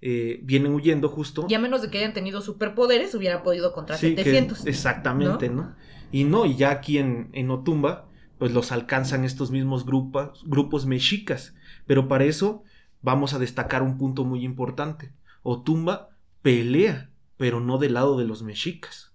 Eh, 0.00 0.40
vienen 0.42 0.72
huyendo 0.72 1.08
justo. 1.08 1.46
Y 1.48 1.54
a 1.54 1.58
menos 1.58 1.82
de 1.82 1.90
que 1.90 1.98
hayan 1.98 2.14
tenido 2.14 2.40
superpoderes, 2.40 3.14
hubieran 3.14 3.42
podido 3.42 3.72
contra 3.72 3.96
700. 3.98 4.66
exactamente, 4.66 5.50
¿no? 5.50 5.76
Y 6.10 6.24
no, 6.24 6.46
y 6.46 6.56
ya 6.56 6.70
aquí 6.70 6.98
en, 6.98 7.28
en 7.34 7.50
Otumba, 7.50 8.08
pues 8.38 8.52
los 8.52 8.72
alcanzan 8.72 9.24
estos 9.24 9.50
mismos 9.50 9.84
grupos, 9.84 10.42
grupos 10.46 10.86
mexicas. 10.86 11.54
Pero 11.86 12.08
para 12.08 12.24
eso 12.24 12.64
vamos 13.02 13.34
a 13.34 13.38
destacar 13.38 13.82
un 13.82 13.98
punto 13.98 14.24
muy 14.24 14.44
importante. 14.44 15.12
Otumba 15.42 16.16
pelea 16.42 17.10
pero 17.40 17.58
no 17.58 17.78
del 17.78 17.94
lado 17.94 18.18
de 18.18 18.26
los 18.26 18.42
mexicas. 18.42 19.14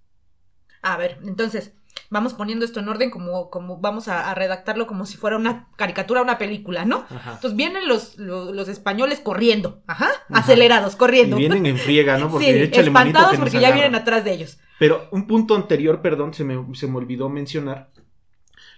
A 0.82 0.98
ver, 0.98 1.20
entonces, 1.24 1.74
vamos 2.10 2.34
poniendo 2.34 2.66
esto 2.66 2.80
en 2.80 2.90
orden 2.90 3.10
como, 3.10 3.50
como 3.50 3.78
vamos 3.78 4.08
a, 4.08 4.34
redactarlo 4.34 4.88
como 4.88 5.06
si 5.06 5.18
fuera 5.18 5.38
una 5.38 5.68
caricatura, 5.76 6.22
una 6.22 6.38
película, 6.38 6.86
¿no? 6.86 7.06
Entonces 7.10 7.56
vienen 7.56 7.88
los, 7.88 8.18
los, 8.18 8.68
españoles 8.68 9.20
corriendo, 9.20 9.82
ajá, 9.88 10.10
acelerados, 10.30 10.96
corriendo. 10.96 11.38
Y 11.38 11.40
vienen 11.40 11.66
en 11.66 11.78
friega, 11.78 12.18
¿no? 12.18 12.30
Porque 12.30 12.70
sí, 12.74 12.80
espantados 12.80 13.38
porque 13.38 13.60
ya 13.60 13.72
vienen 13.72 13.96
atrás 13.96 14.24
de 14.24 14.34
ellos. 14.34 14.60
Pero 14.80 15.08
un 15.12 15.28
punto 15.28 15.56
anterior, 15.56 16.02
perdón, 16.02 16.34
se 16.34 16.44
me, 16.44 16.76
se 16.76 16.88
me 16.88 16.98
olvidó 16.98 17.30
mencionar. 17.30 17.92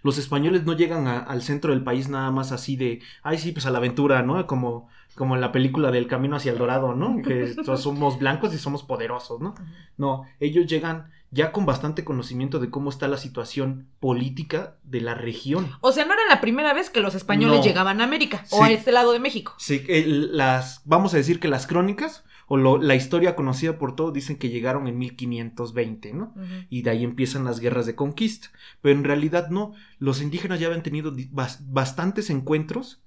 Los 0.04 0.18
españoles 0.18 0.64
no 0.64 0.74
llegan 0.74 1.08
al 1.08 1.42
centro 1.42 1.72
del 1.72 1.84
país 1.84 2.08
nada 2.08 2.32
más 2.32 2.52
así 2.52 2.76
de, 2.76 3.02
ay, 3.24 3.38
sí, 3.40 3.52
pues 3.52 3.66
a 3.66 3.72
la 3.72 3.80
aventura, 3.80 4.22
¿no? 4.22 4.46
Como 4.46 4.90
como 5.18 5.36
en 5.36 5.42
la 5.42 5.52
película 5.52 5.92
del 5.92 6.08
Camino 6.08 6.36
hacia 6.36 6.52
el 6.52 6.60
Dorado, 6.60 6.94
¿no? 6.94 7.22
Que 7.22 7.54
somos 7.78 8.20
blancos 8.20 8.54
y 8.54 8.58
somos 8.58 8.84
poderosos, 8.84 9.42
¿no? 9.42 9.56
No, 9.98 10.24
ellos 10.40 10.68
llegan 10.68 11.10
ya 11.32 11.52
con 11.52 11.66
bastante 11.66 12.06
conocimiento 12.06 12.60
de 12.60 12.70
cómo 12.70 12.90
está 12.90 13.08
la 13.08 13.18
situación 13.18 13.88
política 14.00 14.78
de 14.84 15.02
la 15.02 15.16
región. 15.16 15.72
O 15.82 15.92
sea, 15.92 16.06
no 16.06 16.14
era 16.14 16.22
la 16.30 16.40
primera 16.40 16.74
vez 16.74 16.90
que 16.90 17.02
los 17.02 17.16
españoles 17.16 17.66
llegaban 17.66 18.00
a 18.00 18.06
América 18.06 18.46
o 18.52 18.64
a 18.64 18.72
este 18.72 18.92
lado 18.92 19.12
de 19.12 19.20
México. 19.20 19.54
Sí, 19.58 19.84
las, 20.06 20.82
vamos 20.86 21.14
a 21.14 21.18
decir 21.18 21.40
que 21.40 21.50
las 21.50 21.68
crónicas 21.68 22.24
o 22.48 22.56
la 22.78 22.96
historia 22.96 23.36
conocida 23.36 23.78
por 23.78 23.96
todos 23.96 24.14
dicen 24.14 24.38
que 24.38 24.50
llegaron 24.50 24.88
en 24.88 24.98
1520, 24.98 26.14
¿no? 26.14 26.34
Y 26.70 26.84
de 26.84 26.92
ahí 26.92 27.04
empiezan 27.04 27.44
las 27.44 27.60
guerras 27.60 27.88
de 27.88 27.96
conquista. 27.96 28.50
Pero 28.82 28.98
en 28.98 29.04
realidad 29.04 29.50
no, 29.50 29.74
los 30.00 30.22
indígenas 30.22 30.60
ya 30.60 30.68
habían 30.68 30.84
tenido 30.84 31.14
bastantes 31.32 32.30
encuentros 32.30 33.02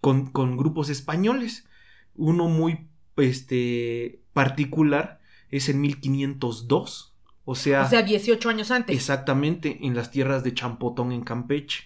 con, 0.00 0.56
grupos 0.56 0.88
españoles. 0.88 1.66
Uno 2.14 2.48
muy 2.48 2.88
este, 3.16 4.22
particular 4.32 5.20
es 5.50 5.68
en 5.68 5.80
1502. 5.80 7.14
O 7.44 7.54
sea, 7.54 7.84
o 7.84 7.88
sea, 7.88 8.02
18 8.02 8.48
años 8.48 8.70
antes. 8.70 8.94
Exactamente, 8.94 9.78
en 9.82 9.94
las 9.94 10.10
tierras 10.10 10.44
de 10.44 10.54
Champotón, 10.54 11.12
en 11.12 11.22
Campeche. 11.22 11.84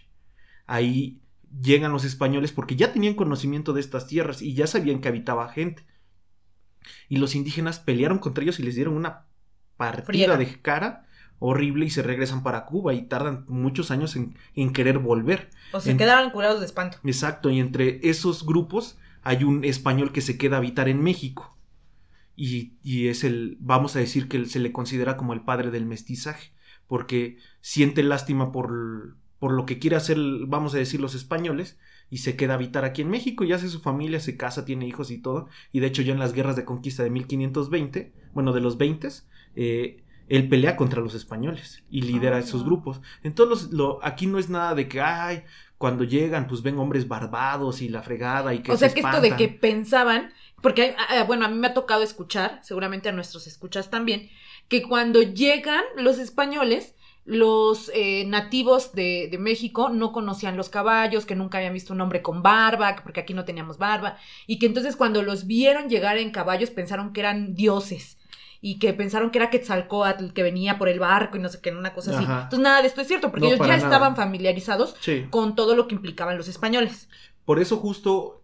Ahí 0.66 1.20
llegan 1.62 1.92
los 1.92 2.04
españoles 2.04 2.52
porque 2.52 2.76
ya 2.76 2.92
tenían 2.92 3.14
conocimiento 3.14 3.72
de 3.72 3.80
estas 3.80 4.06
tierras 4.06 4.42
y 4.42 4.54
ya 4.54 4.66
sabían 4.66 5.00
que 5.00 5.08
habitaba 5.08 5.48
gente. 5.48 5.86
Y 7.08 7.16
los 7.16 7.34
indígenas 7.34 7.78
pelearon 7.78 8.18
contra 8.18 8.42
ellos 8.42 8.58
y 8.58 8.62
les 8.62 8.74
dieron 8.74 8.94
una 8.94 9.26
partida 9.76 10.36
de 10.36 10.60
cara 10.60 11.06
horrible 11.38 11.86
y 11.86 11.90
se 11.90 12.02
regresan 12.02 12.42
para 12.42 12.64
Cuba 12.66 12.94
y 12.94 13.02
tardan 13.02 13.44
muchos 13.48 13.90
años 13.90 14.16
en, 14.16 14.72
querer 14.72 14.98
volver. 14.98 15.50
O 15.72 15.80
se 15.80 15.96
quedaban 15.96 16.30
curados 16.30 16.60
de 16.60 16.66
espanto. 16.66 16.98
Exacto, 17.04 17.50
y 17.50 17.60
entre 17.60 18.00
esos 18.08 18.46
grupos 18.46 18.98
hay 19.22 19.44
un 19.44 19.64
español 19.64 20.12
que 20.12 20.20
se 20.20 20.38
queda 20.38 20.56
a 20.56 20.58
habitar 20.58 20.88
en 20.88 21.02
México. 21.02 21.56
Y, 22.36 22.74
y, 22.82 23.08
es 23.08 23.24
el, 23.24 23.56
vamos 23.60 23.94
a 23.94 24.00
decir 24.00 24.28
que 24.28 24.44
se 24.46 24.58
le 24.58 24.72
considera 24.72 25.16
como 25.16 25.34
el 25.34 25.42
padre 25.42 25.70
del 25.70 25.86
mestizaje, 25.86 26.52
porque 26.88 27.38
siente 27.60 28.02
lástima 28.02 28.50
por, 28.50 29.16
por 29.38 29.52
lo 29.52 29.66
que 29.66 29.78
quiere 29.78 29.96
hacer, 29.96 30.18
vamos 30.46 30.74
a 30.74 30.78
decir, 30.78 31.00
los 31.00 31.14
españoles, 31.14 31.78
y 32.10 32.18
se 32.18 32.36
queda 32.36 32.54
a 32.54 32.56
habitar 32.56 32.84
aquí 32.84 33.02
en 33.02 33.10
México 33.10 33.44
y 33.44 33.52
hace 33.52 33.68
su 33.68 33.80
familia, 33.80 34.20
se 34.20 34.36
casa, 34.36 34.64
tiene 34.64 34.86
hijos 34.86 35.10
y 35.10 35.18
todo. 35.18 35.48
Y 35.72 35.80
de 35.80 35.86
hecho 35.86 36.02
ya 36.02 36.12
en 36.12 36.18
las 36.18 36.32
guerras 36.32 36.56
de 36.56 36.64
conquista 36.64 37.02
de 37.02 37.10
1520, 37.10 38.12
bueno, 38.32 38.52
de 38.52 38.60
los 38.60 38.78
20, 38.78 39.08
eh, 39.56 40.03
él 40.28 40.48
pelea 40.48 40.76
contra 40.76 41.00
los 41.00 41.14
españoles 41.14 41.84
y 41.90 42.02
lidera 42.02 42.38
esos 42.38 42.62
ah. 42.62 42.64
grupos. 42.64 43.00
Entonces, 43.22 43.70
lo, 43.72 43.98
aquí 44.02 44.26
no 44.26 44.38
es 44.38 44.48
nada 44.48 44.74
de 44.74 44.88
que, 44.88 45.00
ay, 45.00 45.44
cuando 45.78 46.04
llegan, 46.04 46.46
pues 46.46 46.62
ven 46.62 46.78
hombres 46.78 47.08
barbados 47.08 47.82
y 47.82 47.88
la 47.88 48.02
fregada 48.02 48.54
y 48.54 48.60
que... 48.60 48.72
O 48.72 48.76
sea, 48.76 48.92
que 48.92 49.00
esto 49.00 49.20
de 49.20 49.36
que 49.36 49.48
pensaban, 49.48 50.32
porque, 50.62 50.94
ah, 50.98 51.20
ah, 51.20 51.24
bueno, 51.24 51.44
a 51.44 51.48
mí 51.48 51.58
me 51.58 51.66
ha 51.66 51.74
tocado 51.74 52.02
escuchar, 52.02 52.60
seguramente 52.62 53.08
a 53.08 53.12
nuestros 53.12 53.46
escuchas 53.46 53.90
también, 53.90 54.30
que 54.68 54.82
cuando 54.82 55.20
llegan 55.20 55.84
los 55.96 56.18
españoles, 56.18 56.94
los 57.26 57.90
eh, 57.94 58.24
nativos 58.26 58.92
de, 58.92 59.28
de, 59.30 59.38
México 59.38 59.88
no 59.88 60.12
conocían 60.12 60.56
los 60.56 60.68
caballos, 60.68 61.24
que 61.24 61.34
nunca 61.34 61.58
habían 61.58 61.72
visto 61.72 61.92
un 61.92 62.00
hombre 62.00 62.22
con 62.22 62.42
barba, 62.42 62.96
porque 63.02 63.20
aquí 63.20 63.34
no 63.34 63.44
teníamos 63.44 63.78
barba, 63.78 64.18
y 64.46 64.58
que 64.58 64.66
entonces 64.66 64.96
cuando 64.96 65.22
los 65.22 65.46
vieron 65.46 65.88
llegar 65.88 66.18
en 66.18 66.30
caballos 66.30 66.70
pensaron 66.70 67.12
que 67.12 67.20
eran 67.20 67.54
dioses 67.54 68.18
y 68.66 68.78
que 68.78 68.94
pensaron 68.94 69.30
que 69.30 69.36
era 69.36 69.50
Quetzalcoatl 69.50 70.32
que 70.32 70.42
venía 70.42 70.78
por 70.78 70.88
el 70.88 70.98
barco 70.98 71.36
y 71.36 71.40
no 71.40 71.50
sé 71.50 71.60
qué, 71.60 71.70
una 71.70 71.92
cosa 71.92 72.16
así. 72.16 72.24
Entonces 72.24 72.60
nada 72.60 72.80
de 72.80 72.88
esto 72.88 73.02
es 73.02 73.06
cierto, 73.06 73.30
porque 73.30 73.48
ellos 73.48 73.66
ya 73.66 73.76
estaban 73.76 74.16
familiarizados 74.16 74.96
con 75.28 75.54
todo 75.54 75.76
lo 75.76 75.86
que 75.86 75.94
implicaban 75.94 76.38
los 76.38 76.48
españoles. 76.48 77.10
Por 77.44 77.58
eso 77.58 77.76
justo 77.76 78.42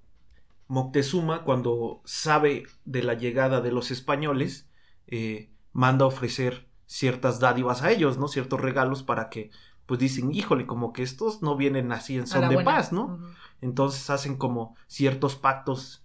Moctezuma, 0.68 1.42
cuando 1.42 2.02
sabe 2.04 2.66
de 2.84 3.02
la 3.02 3.14
llegada 3.14 3.62
de 3.62 3.72
los 3.72 3.90
españoles, 3.90 4.68
eh, 5.06 5.48
manda 5.72 6.04
a 6.04 6.08
ofrecer 6.08 6.68
ciertas 6.84 7.40
dádivas 7.40 7.80
a 7.80 7.90
ellos, 7.90 8.18
¿no? 8.18 8.28
Ciertos 8.28 8.60
regalos 8.60 9.02
para 9.02 9.30
que, 9.30 9.50
pues 9.86 10.00
dicen, 10.00 10.34
híjole, 10.34 10.66
como 10.66 10.92
que 10.92 11.02
estos 11.02 11.40
no 11.40 11.56
vienen 11.56 11.92
así 11.92 12.18
en 12.18 12.26
son 12.26 12.46
de 12.50 12.62
paz, 12.62 12.92
¿no? 12.92 13.18
Entonces 13.62 14.10
hacen 14.10 14.36
como 14.36 14.76
ciertos 14.86 15.36
pactos 15.36 15.99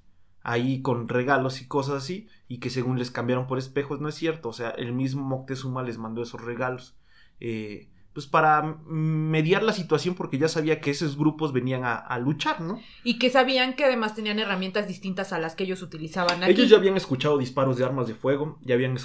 ahí 0.45 0.81
con 0.81 1.09
regalos 1.09 1.59
y 1.61 1.67
cosas 1.67 1.95
así, 1.95 2.27
y 2.47 2.59
que 2.59 2.69
según 2.69 2.99
les 2.99 3.09
cambiaron 3.09 3.47
por 3.47 3.57
espejos, 3.57 3.99
no 3.99 4.07
es 4.07 4.15
cierto, 4.15 4.49
o 4.49 4.53
sea, 4.53 4.69
el 4.69 4.93
mismo 4.93 5.23
Moctezuma 5.23 5.81
les 5.81 5.97
mandó 5.97 6.21
esos 6.21 6.39
regalos, 6.39 6.95
eh, 7.39 7.89
pues 8.13 8.27
para 8.27 8.77
mediar 8.85 9.63
la 9.63 9.73
situación 9.73 10.15
porque 10.15 10.37
ya 10.37 10.47
sabía 10.47 10.79
que 10.79 10.91
esos 10.91 11.17
grupos 11.17 11.51
venían 11.51 11.81
a, 11.83 12.17
luchar, 12.19 12.61
¿no? 12.61 12.79
Y 13.03 13.19
que 13.19 13.29
sabían 13.29 13.75
que 13.75 13.83
además 13.83 14.15
tenían 14.15 14.39
herramientas 14.39 14.87
distintas 14.87 15.33
a 15.33 15.39
las 15.39 15.55
que 15.55 15.65
ellos 15.65 15.81
utilizaban 15.81 16.41
aquí. 16.41 16.53
Ellos 16.53 16.69
ya 16.69 16.77
habían 16.77 16.95
escuchado 16.95 17.37
disparos 17.37 17.75
de 17.77 17.83
armas 17.83 18.07
de 18.07 18.13
fuego, 18.13 18.57
ya 18.61 18.75
habían 18.75 18.95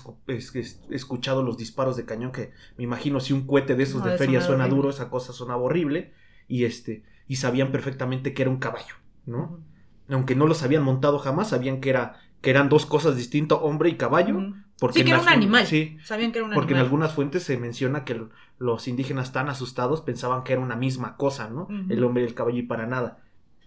escuchado 0.90 1.42
los 1.42 1.56
disparos 1.56 1.96
de 1.96 2.04
cañón, 2.04 2.30
que 2.30 2.52
me 2.76 2.84
imagino 2.84 3.18
si 3.18 3.32
un 3.32 3.46
cohete 3.48 3.74
de 3.74 3.82
esos 3.82 4.04
de 4.04 4.16
feria 4.16 4.42
suena 4.42 4.68
duro, 4.68 4.90
esa 4.90 5.10
cosa 5.10 5.32
sonaba 5.32 5.62
horrible, 5.62 6.12
y 6.46 6.64
este, 6.64 7.02
y 7.26 7.36
sabían 7.36 7.72
perfectamente 7.72 8.32
que 8.32 8.42
era 8.42 8.50
un 8.50 8.58
caballo, 8.58 8.94
¿no? 9.26 9.69
Aunque 10.10 10.34
no 10.34 10.46
los 10.46 10.62
habían 10.62 10.82
montado 10.82 11.18
jamás, 11.18 11.50
sabían 11.50 11.80
que 11.80 11.90
era 11.90 12.20
que 12.40 12.50
eran 12.50 12.68
dos 12.68 12.86
cosas 12.86 13.16
distintas, 13.16 13.58
hombre 13.60 13.90
y 13.90 13.96
caballo. 13.96 14.38
Porque 14.78 15.00
sí, 15.00 15.04
que 15.04 15.10
era 15.10 15.20
un 15.20 15.28
animal. 15.28 15.66
Sí, 15.66 15.98
sabían 16.02 16.32
que 16.32 16.38
era 16.38 16.48
un 16.48 16.54
porque 16.54 16.72
en 16.72 16.80
algunas 16.80 17.12
fuentes 17.12 17.42
se 17.42 17.58
menciona 17.58 18.04
que 18.04 18.22
los 18.58 18.88
indígenas 18.88 19.32
tan 19.32 19.50
asustados 19.50 20.00
pensaban 20.00 20.42
que 20.42 20.54
era 20.54 20.62
una 20.62 20.76
misma 20.76 21.16
cosa, 21.16 21.50
¿no? 21.50 21.68
El 21.88 22.02
hombre 22.02 22.22
y 22.22 22.26
el 22.26 22.34
caballo 22.34 22.58
y 22.58 22.62
para 22.62 22.86
nada. 22.86 23.18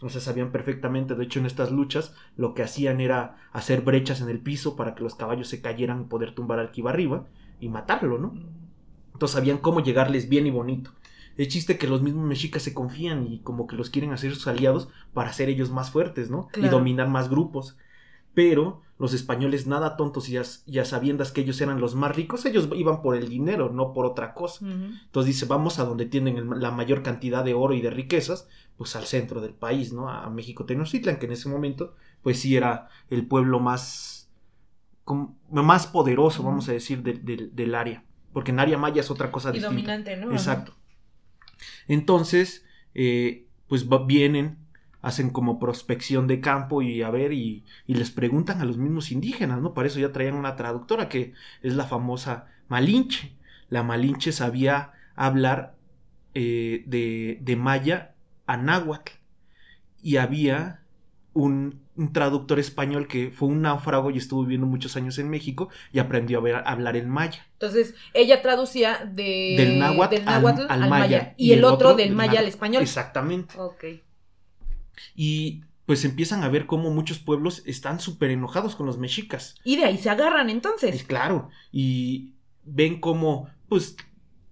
O 0.02 0.10
sea, 0.10 0.20
sabían 0.20 0.52
perfectamente, 0.52 1.16
de 1.16 1.24
hecho 1.24 1.40
en 1.40 1.46
estas 1.46 1.72
luchas 1.72 2.14
lo 2.36 2.54
que 2.54 2.64
hacían 2.64 3.00
era 3.00 3.38
hacer 3.54 3.82
brechas 3.82 4.20
en 4.20 4.30
el 4.30 4.40
piso 4.40 4.76
para 4.76 4.96
que 4.96 5.04
los 5.04 5.16
caballos 5.16 5.48
se 5.48 5.62
cayeran 5.62 6.02
y 6.02 6.06
poder 6.06 6.36
tumbar 6.36 6.60
al 6.60 6.72
que 6.72 6.82
iba 6.82 6.90
arriba 6.90 7.26
y 7.62 7.70
matarlo, 7.70 8.18
¿no? 8.18 8.34
Entonces 9.14 9.36
sabían 9.36 9.60
cómo 9.60 9.82
llegarles 9.82 10.28
bien 10.28 10.48
y 10.48 10.52
bonito. 10.52 10.92
El 11.38 11.48
chiste 11.48 11.78
que 11.78 11.88
los 11.88 12.02
mismos 12.02 12.26
mexicas 12.26 12.62
se 12.64 12.74
confían 12.74 13.26
y 13.32 13.40
como 13.40 13.66
que 13.68 13.76
los 13.76 13.90
quieren 13.90 14.12
hacer 14.14 14.34
sus 14.36 14.48
aliados 14.48 14.90
para 15.14 15.34
ser 15.34 15.50
ellos 15.50 15.72
más 15.72 15.92
fuertes, 15.92 16.30
¿no? 16.30 16.48
Y 16.58 16.70
dominar 16.70 17.08
más 17.10 17.30
grupos. 17.30 17.78
Pero 18.36 18.82
los 19.00 19.14
españoles, 19.14 19.68
nada 19.68 19.96
tontos 19.98 20.30
y 20.30 20.34
ya, 20.34 20.44
ya 20.66 20.86
sabiendas 20.86 21.32
que 21.32 21.42
ellos 21.42 21.60
eran 21.62 21.80
los 21.82 21.94
más 21.96 22.16
ricos, 22.16 22.46
ellos 22.46 22.70
iban 22.76 23.02
por 23.02 23.16
el 23.16 23.30
dinero, 23.30 23.70
no 23.72 23.94
por 23.94 24.06
otra 24.06 24.34
cosa. 24.34 24.66
Entonces 25.06 25.34
dice, 25.36 25.46
vamos 25.46 25.80
a 25.80 25.86
donde 25.86 26.06
tienen 26.06 26.38
el- 26.38 26.60
la 26.60 26.72
mayor 26.72 27.04
cantidad 27.04 27.44
de 27.44 27.54
oro 27.54 27.74
y 27.74 27.82
de 27.82 27.90
riquezas, 27.92 28.48
pues 28.78 28.96
al 28.96 29.06
centro 29.06 29.42
del 29.42 29.54
país, 29.54 29.94
¿no? 29.94 30.10
A 30.10 30.30
México 30.30 30.66
Tenochtitlan, 30.66 31.18
que 31.18 31.26
en 31.28 31.34
ese 31.34 31.50
momento, 31.50 31.96
pues 32.22 32.40
sí 32.40 32.56
era 32.56 32.90
el 33.10 33.28
pueblo 33.28 33.60
más, 33.60 34.30
más 35.50 35.88
poderoso, 35.88 36.44
vamos 36.44 36.70
a 36.70 36.72
decir, 36.74 37.04
del- 37.04 37.76
área. 37.76 38.04
Porque 38.32 38.52
en 38.52 38.60
área 38.60 38.78
maya 38.78 39.02
es 39.02 39.12
otra 39.12 39.32
cosa 39.32 39.50
Y 39.50 39.54
distinta. 39.54 39.76
dominante, 39.76 40.18
¿no? 40.18 40.32
Exacto. 40.32 40.74
Entonces, 41.88 42.66
eh, 42.94 43.48
pues 43.68 43.88
vienen, 44.08 44.58
hacen 45.02 45.30
como 45.30 45.60
prospección 45.60 46.28
de 46.28 46.40
campo 46.40 46.82
y 46.82 47.02
a 47.02 47.10
ver, 47.10 47.34
y, 47.34 47.66
y 47.86 47.96
les 47.96 48.12
preguntan 48.12 48.62
a 48.62 48.66
los 48.66 48.78
mismos 48.78 49.12
indígenas, 49.12 49.62
¿no? 49.62 49.74
Para 49.74 49.88
eso 49.88 50.00
ya 50.00 50.12
traían 50.12 50.36
una 50.36 50.56
traductora 50.56 51.10
que 51.10 51.34
es 51.62 51.74
la 51.74 51.86
famosa 51.86 52.48
Malinche. 52.70 53.36
La 53.70 53.84
Malinche 53.84 54.32
sabía 54.32 54.94
hablar 55.16 55.76
eh, 56.34 56.84
de, 56.88 57.40
de 57.42 57.56
maya 57.56 58.16
a 58.46 58.58
náhuatl. 58.58 59.12
Y 60.02 60.18
había 60.18 60.84
un, 61.34 61.83
un 61.96 62.12
traductor 62.12 62.60
español 62.60 63.08
que 63.08 63.30
fue 63.32 63.48
un 63.50 63.62
náufrago 63.62 64.10
y 64.12 64.18
estuvo 64.18 64.42
viviendo 64.44 64.66
muchos 64.66 64.96
años 64.96 65.20
en 65.20 65.30
México 65.30 65.70
y 65.92 66.00
aprendió 66.00 66.40
a, 66.40 66.42
ver- 66.42 66.56
a 66.56 66.60
hablar 66.62 66.96
en 66.98 67.08
maya. 67.10 67.46
Entonces, 67.54 67.94
ella 68.14 68.42
traducía 68.42 69.06
de, 69.06 69.56
Del 69.58 69.80
náhuatl 69.80 70.16
al- 70.18 70.26
náhuatl 70.26 70.62
al 70.70 70.90
maya. 70.90 71.34
Y, 71.38 71.52
el 71.52 71.64
otro, 71.64 71.94
del 71.96 72.14
maya 72.16 72.40
al 72.40 72.48
español. 72.48 72.82
Exactamente. 72.82 73.56
Ok. 73.60 73.84
Y 75.16 75.62
pues 75.86 76.06
empiezan 76.06 76.44
a 76.44 76.50
ver 76.50 76.66
cómo 76.66 76.90
muchos 76.92 77.20
pueblos 77.20 77.62
están 77.66 78.00
súper 78.00 78.32
enojados 78.32 78.76
con 78.76 78.86
los 78.86 78.98
mexicas. 78.98 79.56
Y 79.64 79.76
de 79.76 79.86
ahí 79.86 79.98
se 79.98 80.10
agarran 80.10 80.50
entonces. 80.50 81.04
claro, 81.04 81.50
y 81.72 82.34
ven 82.64 83.00
cómo, 83.02 83.50
pues, 83.68 83.98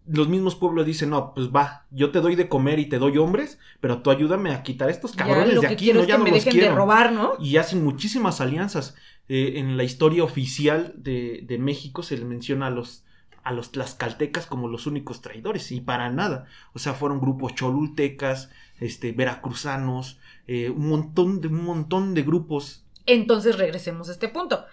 los 0.08 0.28
mismos 0.28 0.56
pueblos 0.56 0.86
dicen, 0.86 1.12
no, 1.12 1.34
pues 1.34 1.50
va, 1.50 1.86
yo 1.92 2.12
te 2.12 2.20
doy 2.20 2.36
de 2.36 2.50
comer 2.50 2.80
y 2.80 2.88
te 2.88 2.98
doy 2.98 3.18
hombres, 3.18 3.60
pero 3.80 4.02
tú 4.02 4.12
ayúdame 4.12 4.52
a 4.52 4.64
quitar 4.64 4.90
a 4.90 4.92
estos 4.92 5.14
cabrones 5.14 5.62
de 5.62 5.68
aquí, 5.68 5.94
no, 5.94 6.04
ya 6.04 6.18
no 6.18 6.24
me 6.24 6.32
los 6.32 6.40
dejen 6.40 6.54
quiero. 6.54 6.70
de 6.70 6.76
robar, 6.76 7.12
¿no? 7.12 7.34
Y 7.40 7.58
hacen 7.58 7.84
muchísimas 7.84 8.42
alianzas. 8.42 8.96
Eh, 9.30 9.54
en 9.60 9.78
la 9.78 9.84
historia 9.84 10.24
oficial 10.24 10.94
de, 10.98 11.44
de 11.48 11.58
México 11.58 12.04
se 12.04 12.18
le 12.18 12.26
menciona 12.26 12.68
a 12.68 12.70
los, 12.70 13.06
a 13.44 13.54
los 13.54 13.72
tlaxcaltecas 13.72 14.46
como 14.46 14.68
los 14.68 14.88
únicos 14.88 15.22
traidores, 15.22 15.72
y 15.72 15.82
para 15.82 16.10
nada. 16.10 16.48
O 16.74 16.80
sea, 16.80 16.94
fueron 16.94 17.22
grupos 17.22 17.56
cholultecas, 17.56 18.50
este, 18.80 19.12
veracruzanos, 19.12 20.20
eh, 20.48 20.70
un 20.70 20.90
montón 20.90 21.40
de, 21.42 21.48
un 21.48 21.64
montón 21.64 22.14
de 22.14 22.24
grupos 22.24 22.84
Entonces 23.06 23.58
regresemos 23.58 24.10
a 24.10 24.12
este 24.12 24.28
punto. 24.28 24.66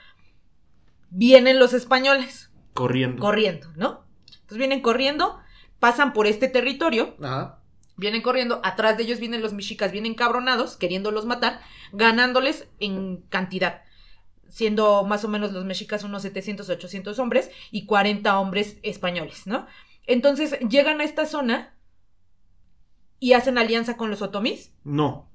Vienen 1.11 1.59
los 1.59 1.73
españoles 1.73 2.51
corriendo. 2.75 3.21
corriendo, 3.21 3.69
¿no? 3.77 4.08
Entonces 4.49 4.67
vienen 4.67 4.81
corriendo, 4.81 5.39
pasan 5.79 6.15
por 6.15 6.27
este 6.27 6.49
territorio, 6.49 7.15
Ajá. 7.23 7.59
vienen 7.99 8.23
corriendo, 8.23 8.63
atrás 8.65 8.97
de 8.97 9.03
ellos 9.03 9.21
vienen 9.21 9.43
los 9.43 9.53
mexicas, 9.53 9.93
vienen 9.93 10.15
cabronados, 10.15 10.79
queriéndolos 10.79 11.27
matar, 11.27 11.61
ganándoles 11.93 12.67
en 12.81 13.19
cantidad. 13.29 13.83
Siendo 14.49 15.05
más 15.05 15.23
o 15.23 15.29
menos 15.29 15.53
los 15.53 15.67
mexicas 15.67 16.03
unos 16.03 16.23
700, 16.23 16.67
800 16.67 17.19
hombres 17.19 17.51
y 17.71 17.85
40 17.85 18.39
hombres 18.39 18.79
españoles, 18.83 19.47
¿no? 19.47 19.67
Entonces 20.07 20.59
llegan 20.61 21.03
a 21.03 21.05
esta 21.05 21.27
zona 21.27 21.75
y 23.21 23.35
hacen 23.35 23.59
alianza 23.59 23.99
con 23.99 24.09
los 24.09 24.23
otomís. 24.23 24.73
No. 24.83 25.29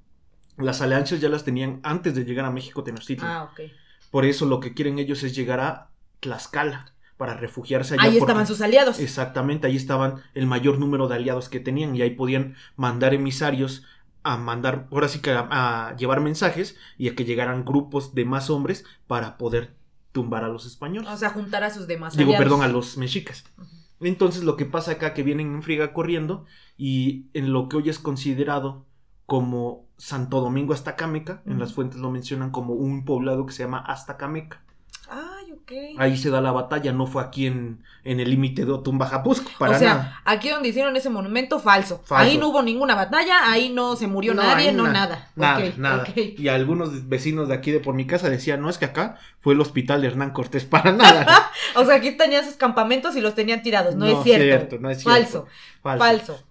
Las 0.56 0.80
alianzas 0.80 1.20
ya 1.20 1.28
las 1.28 1.44
tenían 1.44 1.78
antes 1.84 2.16
de 2.16 2.24
llegar 2.24 2.46
a 2.46 2.50
México 2.50 2.82
Tenochtitlan. 2.82 3.30
Ah, 3.30 3.44
ok. 3.44 3.60
Por 4.10 4.24
eso 4.24 4.44
lo 4.44 4.58
que 4.58 4.74
quieren 4.74 4.98
ellos 4.98 5.22
es 5.22 5.36
llegar 5.36 5.60
a 5.60 5.90
Tlaxcala 6.18 6.93
para 7.16 7.34
refugiarse 7.34 7.94
allá. 7.94 8.02
Ahí 8.02 8.08
porque- 8.10 8.18
estaban 8.20 8.46
sus 8.46 8.60
aliados. 8.60 8.98
Exactamente, 9.00 9.66
ahí 9.66 9.76
estaban 9.76 10.16
el 10.34 10.46
mayor 10.46 10.78
número 10.78 11.08
de 11.08 11.14
aliados 11.16 11.48
que 11.48 11.60
tenían 11.60 11.94
y 11.96 12.02
ahí 12.02 12.10
podían 12.10 12.54
mandar 12.76 13.14
emisarios 13.14 13.84
a 14.22 14.36
mandar, 14.38 14.88
ahora 14.90 15.08
sí 15.08 15.20
que 15.20 15.30
a, 15.32 15.46
a 15.50 15.96
llevar 15.96 16.20
mensajes 16.20 16.76
y 16.96 17.08
a 17.08 17.14
que 17.14 17.24
llegaran 17.24 17.64
grupos 17.64 18.14
de 18.14 18.24
más 18.24 18.48
hombres 18.50 18.84
para 19.06 19.36
poder 19.36 19.74
tumbar 20.12 20.44
a 20.44 20.48
los 20.48 20.64
españoles. 20.66 21.10
O 21.10 21.16
sea, 21.16 21.30
juntar 21.30 21.62
a 21.62 21.70
sus 21.70 21.86
demás 21.86 22.16
Digo, 22.16 22.30
aliados. 22.30 22.44
perdón, 22.44 22.62
a 22.64 22.68
los 22.68 22.96
mexicas. 22.96 23.44
Entonces 24.00 24.42
lo 24.42 24.56
que 24.56 24.64
pasa 24.64 24.92
acá 24.92 25.12
que 25.14 25.22
vienen 25.22 25.54
en 25.54 25.62
friga 25.62 25.92
corriendo 25.92 26.44
y 26.76 27.26
en 27.34 27.52
lo 27.52 27.68
que 27.68 27.76
hoy 27.76 27.88
es 27.90 27.98
considerado 27.98 28.86
como 29.26 29.86
Santo 29.96 30.40
Domingo 30.40 30.74
Astacameca, 30.74 31.42
en 31.46 31.52
Ujú. 31.52 31.60
las 31.60 31.72
fuentes 31.74 32.00
lo 32.00 32.10
mencionan 32.10 32.50
como 32.50 32.74
un 32.74 33.04
poblado 33.04 33.46
que 33.46 33.52
se 33.52 33.62
llama 33.62 33.78
Astacameca. 33.78 34.62
Ahí 35.98 36.16
se 36.16 36.30
da 36.30 36.40
la 36.40 36.52
batalla, 36.52 36.92
no 36.92 37.06
fue 37.06 37.22
aquí 37.22 37.46
en, 37.46 37.82
en 38.04 38.20
el 38.20 38.28
límite 38.30 38.64
de 38.64 38.72
Otumba-Japusco, 38.72 39.50
para 39.58 39.76
o 39.76 39.78
sea, 39.78 39.94
nada. 39.94 40.20
aquí 40.24 40.48
donde 40.50 40.68
hicieron 40.68 40.94
ese 40.96 41.08
monumento, 41.10 41.58
falso. 41.58 42.02
Falso. 42.04 42.16
Ahí 42.30 42.36
no 42.38 42.48
hubo 42.48 42.62
ninguna 42.62 42.94
batalla, 42.94 43.50
ahí 43.50 43.70
no 43.70 43.96
se 43.96 44.06
murió 44.06 44.34
No, 44.34 44.42
nadie, 44.42 44.72
no 44.72 44.84
na- 44.84 44.92
nada. 44.92 45.30
Nada, 45.36 45.64
nada. 45.76 46.04
Y 46.14 46.48
algunos 46.48 47.08
vecinos 47.08 47.48
de 47.48 47.54
aquí 47.54 47.70
de 47.70 47.80
por 47.80 47.94
mi 47.94 48.06
casa 48.06 48.28
decían, 48.28 48.60
no, 48.60 48.68
es 48.68 48.78
que 48.78 48.84
acá 48.84 49.18
fue 49.40 49.54
el 49.54 49.60
hospital 49.60 50.02
de 50.02 50.08
Hernán 50.08 50.32
Cortés, 50.32 50.64
para 50.64 50.92
nada. 50.92 51.50
O 51.76 51.84
sea, 51.84 51.96
aquí 51.96 52.12
tenían 52.12 52.44
sus 52.44 52.54
campamentos 52.54 53.16
y 53.16 53.20
los 53.20 53.34
tenían 53.34 53.62
tirados. 53.62 53.96
No, 53.96 54.06
es 54.06 54.22
cierto. 54.22 54.78
no 54.78 54.90
es 54.90 54.98
cierto. 55.02 55.10
Falso, 55.18 55.46
Falso. 55.82 56.04
falso. 56.04 56.44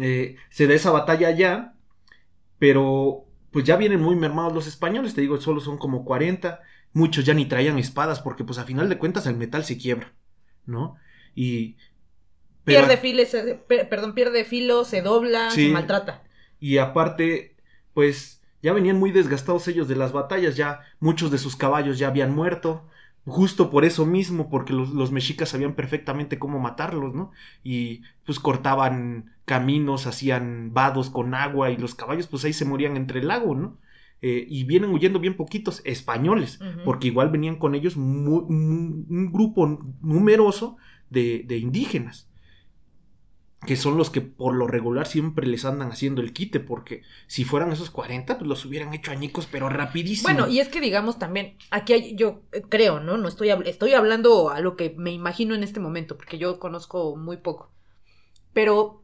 Eh, 0.00 0.36
se 0.50 0.66
da 0.66 0.74
esa 0.74 0.90
batalla 0.90 1.28
allá, 1.28 1.72
pero 2.58 3.24
pues 3.50 3.64
ya 3.64 3.76
vienen 3.76 4.00
muy 4.02 4.16
mermados 4.16 4.52
los 4.52 4.66
españoles, 4.66 5.14
te 5.14 5.22
digo, 5.22 5.40
solo 5.40 5.60
son 5.60 5.78
como 5.78 6.04
40, 6.04 6.60
muchos 6.96 7.24
ya 7.26 7.34
ni 7.34 7.44
traían 7.46 7.78
espadas 7.78 8.20
porque 8.20 8.42
pues 8.44 8.58
a 8.58 8.64
final 8.64 8.88
de 8.88 8.96
cuentas 8.98 9.26
el 9.26 9.36
metal 9.36 9.64
se 9.64 9.76
quiebra, 9.76 10.12
¿no? 10.64 10.96
Y... 11.34 11.76
pero- 12.64 12.80
Pierde 12.86 12.96
filo, 12.96 13.24
se- 13.26 13.54
per- 13.54 13.88
perdón, 13.88 14.14
pierde 14.14 14.44
filo, 14.44 14.84
se 14.84 15.02
dobla, 15.02 15.50
Sí. 15.50 15.66
se 15.66 15.72
maltrata. 15.72 16.22
Y 16.58 16.78
aparte, 16.78 17.54
pues 17.94 18.42
ya 18.62 18.72
venían 18.72 18.98
muy 18.98 19.10
desgastados 19.12 19.68
ellos 19.68 19.88
de 19.88 19.96
las 19.96 20.12
batallas, 20.12 20.56
ya 20.56 20.80
muchos 20.98 21.30
de 21.30 21.38
sus 21.38 21.54
caballos 21.54 21.98
ya 21.98 22.08
habían 22.08 22.34
muerto, 22.34 22.88
justo 23.26 23.70
por 23.70 23.84
eso 23.84 24.06
mismo, 24.06 24.48
porque 24.48 24.72
los, 24.72 24.90
los 24.90 25.12
mexicas 25.12 25.50
sabían 25.50 25.74
perfectamente 25.74 26.38
cómo 26.38 26.58
matarlos, 26.60 27.14
¿no? 27.14 27.30
Y 27.62 28.02
pues 28.24 28.40
cortaban 28.40 29.34
caminos, 29.44 30.06
hacían 30.06 30.72
vados 30.72 31.10
con 31.10 31.34
agua 31.34 31.70
y 31.70 31.76
los 31.76 31.94
caballos 31.94 32.26
pues 32.26 32.44
ahí 32.44 32.52
se 32.54 32.64
morían 32.64 32.96
entre 32.96 33.20
el 33.20 33.28
lago, 33.28 33.54
¿no? 33.54 33.76
Eh, 34.22 34.46
y 34.48 34.64
vienen 34.64 34.90
huyendo 34.90 35.20
bien 35.20 35.36
poquitos 35.36 35.82
españoles, 35.84 36.58
porque 36.84 37.08
igual 37.08 37.30
venían 37.30 37.56
con 37.56 37.74
ellos 37.74 37.96
un, 37.96 39.06
un 39.08 39.32
grupo 39.32 39.66
numeroso 40.00 40.78
de, 41.10 41.44
de 41.46 41.58
indígenas 41.58 42.28
que 43.66 43.76
son 43.76 43.96
los 43.96 44.10
que 44.10 44.20
por 44.20 44.54
lo 44.54 44.66
regular 44.66 45.06
siempre 45.06 45.46
les 45.46 45.64
andan 45.64 45.90
haciendo 45.90 46.22
el 46.22 46.32
quite, 46.32 46.60
porque 46.60 47.02
si 47.26 47.44
fueran 47.44 47.72
esos 47.72 47.90
40, 47.90 48.38
pues 48.38 48.48
los 48.48 48.64
hubieran 48.64 48.94
hecho 48.94 49.10
añicos, 49.10 49.48
pero 49.50 49.68
rapidísimo. 49.68 50.32
Bueno, 50.32 50.48
y 50.48 50.60
es 50.60 50.68
que 50.68 50.80
digamos 50.80 51.18
también, 51.18 51.56
aquí 51.70 51.92
hay, 51.92 52.16
yo 52.16 52.42
creo, 52.68 53.00
¿no? 53.00 53.16
No 53.16 53.28
estoy, 53.28 53.50
estoy 53.64 53.94
hablando 53.94 54.50
a 54.50 54.60
lo 54.60 54.76
que 54.76 54.94
me 54.96 55.10
imagino 55.10 55.54
en 55.54 55.64
este 55.64 55.80
momento, 55.80 56.16
porque 56.16 56.38
yo 56.38 56.58
conozco 56.58 57.16
muy 57.16 57.38
poco. 57.38 57.72
Pero 58.52 59.02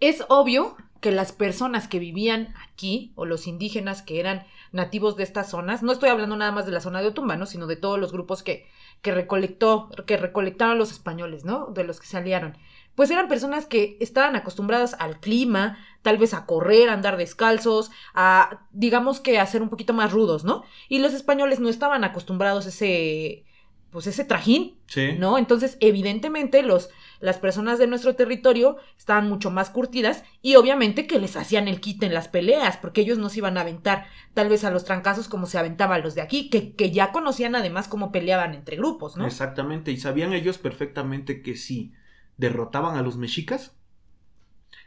es 0.00 0.24
obvio 0.28 0.76
que 1.00 1.10
las 1.10 1.32
personas 1.32 1.88
que 1.88 1.98
vivían 1.98 2.54
aquí, 2.62 3.12
o 3.14 3.24
los 3.24 3.46
indígenas 3.46 4.02
que 4.02 4.20
eran 4.20 4.46
nativos 4.72 5.16
de 5.16 5.24
estas 5.24 5.50
zonas, 5.50 5.82
no 5.82 5.92
estoy 5.92 6.10
hablando 6.10 6.36
nada 6.36 6.52
más 6.52 6.66
de 6.66 6.72
la 6.72 6.80
zona 6.80 7.00
de 7.00 7.08
Otumba, 7.08 7.36
¿no? 7.36 7.46
Sino 7.46 7.66
de 7.66 7.76
todos 7.76 7.98
los 7.98 8.12
grupos 8.12 8.42
que, 8.42 8.66
que 9.02 9.12
recolectó, 9.12 9.90
que 10.06 10.16
recolectaron 10.16 10.78
los 10.78 10.92
españoles, 10.92 11.44
¿no? 11.44 11.66
De 11.66 11.84
los 11.84 12.00
que 12.00 12.06
se 12.06 12.18
aliaron. 12.18 12.56
Pues 12.94 13.10
eran 13.10 13.28
personas 13.28 13.66
que 13.66 13.96
estaban 14.00 14.36
acostumbradas 14.36 14.94
al 14.98 15.20
clima, 15.20 15.78
tal 16.02 16.18
vez 16.18 16.34
a 16.34 16.44
correr, 16.44 16.90
a 16.90 16.92
andar 16.92 17.16
descalzos, 17.16 17.90
a, 18.14 18.66
digamos 18.72 19.20
que 19.20 19.38
a 19.38 19.46
ser 19.46 19.62
un 19.62 19.70
poquito 19.70 19.94
más 19.94 20.12
rudos, 20.12 20.44
¿no? 20.44 20.64
Y 20.88 20.98
los 20.98 21.14
españoles 21.14 21.60
no 21.60 21.68
estaban 21.68 22.04
acostumbrados 22.04 22.66
a 22.66 22.68
ese, 22.68 23.46
pues 23.90 24.06
ese 24.06 24.24
trajín, 24.24 24.78
sí. 24.86 25.14
¿no? 25.18 25.38
Entonces, 25.38 25.76
evidentemente, 25.80 26.62
los, 26.62 26.90
las 27.20 27.38
personas 27.38 27.78
de 27.78 27.86
nuestro 27.86 28.16
territorio 28.16 28.76
estaban 28.98 29.28
mucho 29.28 29.50
más 29.50 29.70
curtidas 29.70 30.24
y 30.42 30.56
obviamente 30.56 31.06
que 31.06 31.18
les 31.20 31.36
hacían 31.36 31.68
el 31.68 31.80
quite 31.80 32.06
en 32.06 32.14
las 32.14 32.28
peleas, 32.28 32.76
porque 32.78 33.02
ellos 33.02 33.18
no 33.18 33.28
se 33.28 33.38
iban 33.38 33.58
a 33.58 33.60
aventar 33.60 34.06
tal 34.34 34.48
vez 34.48 34.64
a 34.64 34.70
los 34.70 34.84
trancazos 34.84 35.28
como 35.28 35.46
se 35.46 35.58
aventaban 35.58 36.02
los 36.02 36.14
de 36.14 36.22
aquí, 36.22 36.48
que, 36.50 36.74
que 36.74 36.90
ya 36.90 37.12
conocían 37.12 37.54
además 37.54 37.88
cómo 37.88 38.10
peleaban 38.10 38.54
entre 38.54 38.76
grupos, 38.76 39.16
¿no? 39.16 39.26
Exactamente, 39.26 39.92
y 39.92 39.98
sabían 39.98 40.32
ellos 40.32 40.58
perfectamente 40.58 41.42
que 41.42 41.56
si 41.56 41.92
derrotaban 42.38 42.96
a 42.96 43.02
los 43.02 43.16
mexicas, 43.18 43.76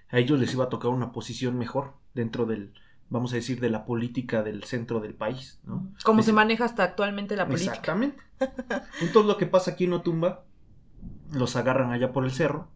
a 0.10 0.20
ellos 0.20 0.40
les 0.40 0.54
iba 0.54 0.66
a 0.66 0.70
tocar 0.70 0.92
una 0.92 1.12
posición 1.12 1.58
mejor 1.58 1.94
dentro 2.14 2.46
del, 2.46 2.74
vamos 3.10 3.34
a 3.34 3.36
decir, 3.36 3.60
de 3.60 3.70
la 3.70 3.86
política 3.86 4.44
del 4.44 4.64
centro 4.64 5.00
del 5.00 5.14
país, 5.14 5.60
¿no? 5.64 5.92
Como 6.04 6.20
Es- 6.22 6.26
se 6.28 6.34
maneja 6.34 6.66
hasta 6.66 6.84
actualmente 6.84 7.36
la 7.36 7.46
política. 7.48 7.72
Exactamente. 7.74 8.24
Entonces 9.02 9.26
lo 9.26 9.38
que 9.38 9.46
pasa 9.46 9.72
aquí 9.72 9.86
en 9.86 9.94
Otumba, 9.94 10.46
los 11.34 11.56
agarran 11.56 11.92
allá 11.92 12.12
por 12.14 12.26
el 12.26 12.32
cerro 12.32 12.70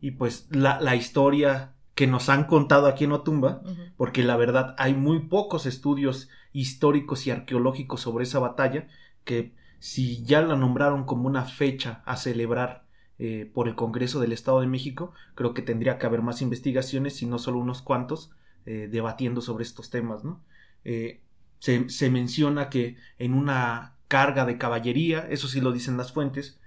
Y 0.00 0.12
pues 0.12 0.48
la, 0.50 0.80
la 0.80 0.94
historia 0.96 1.74
que 1.94 2.06
nos 2.06 2.28
han 2.28 2.44
contado 2.44 2.86
aquí 2.86 3.04
en 3.04 3.12
Otumba, 3.12 3.62
porque 3.96 4.22
la 4.22 4.36
verdad 4.36 4.74
hay 4.78 4.94
muy 4.94 5.20
pocos 5.20 5.66
estudios 5.66 6.28
históricos 6.52 7.26
y 7.26 7.30
arqueológicos 7.30 8.02
sobre 8.02 8.24
esa 8.24 8.38
batalla, 8.38 8.88
que 9.24 9.54
si 9.78 10.22
ya 10.24 10.42
la 10.42 10.56
nombraron 10.56 11.04
como 11.04 11.26
una 11.26 11.44
fecha 11.44 12.02
a 12.04 12.16
celebrar 12.16 12.86
eh, 13.18 13.50
por 13.52 13.68
el 13.68 13.74
Congreso 13.74 14.20
del 14.20 14.32
Estado 14.32 14.60
de 14.60 14.66
México, 14.66 15.12
creo 15.34 15.54
que 15.54 15.62
tendría 15.62 15.98
que 15.98 16.06
haber 16.06 16.22
más 16.22 16.42
investigaciones 16.42 17.22
y 17.22 17.26
no 17.26 17.38
solo 17.38 17.58
unos 17.58 17.80
cuantos 17.82 18.30
eh, 18.66 18.88
debatiendo 18.90 19.40
sobre 19.40 19.64
estos 19.64 19.90
temas, 19.90 20.24
¿no? 20.24 20.42
Eh, 20.84 21.22
se, 21.58 21.88
se 21.88 22.10
menciona 22.10 22.68
que 22.68 22.96
en 23.18 23.32
una 23.32 23.96
carga 24.08 24.44
de 24.44 24.58
caballería, 24.58 25.26
eso 25.30 25.48
sí 25.48 25.60
lo 25.60 25.72
dicen 25.72 25.96
las 25.96 26.12
fuentes, 26.12 26.60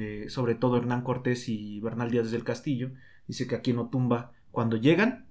eh, 0.00 0.26
sobre 0.28 0.54
todo 0.54 0.76
Hernán 0.76 1.02
Cortés 1.02 1.48
y 1.48 1.80
Bernal 1.80 2.10
Díaz 2.10 2.30
del 2.30 2.44
Castillo, 2.44 2.90
dice 3.26 3.46
que 3.46 3.54
aquí 3.56 3.70
en 3.72 3.78
Otumba, 3.78 4.32
cuando 4.50 4.76
llegan, 4.76 5.26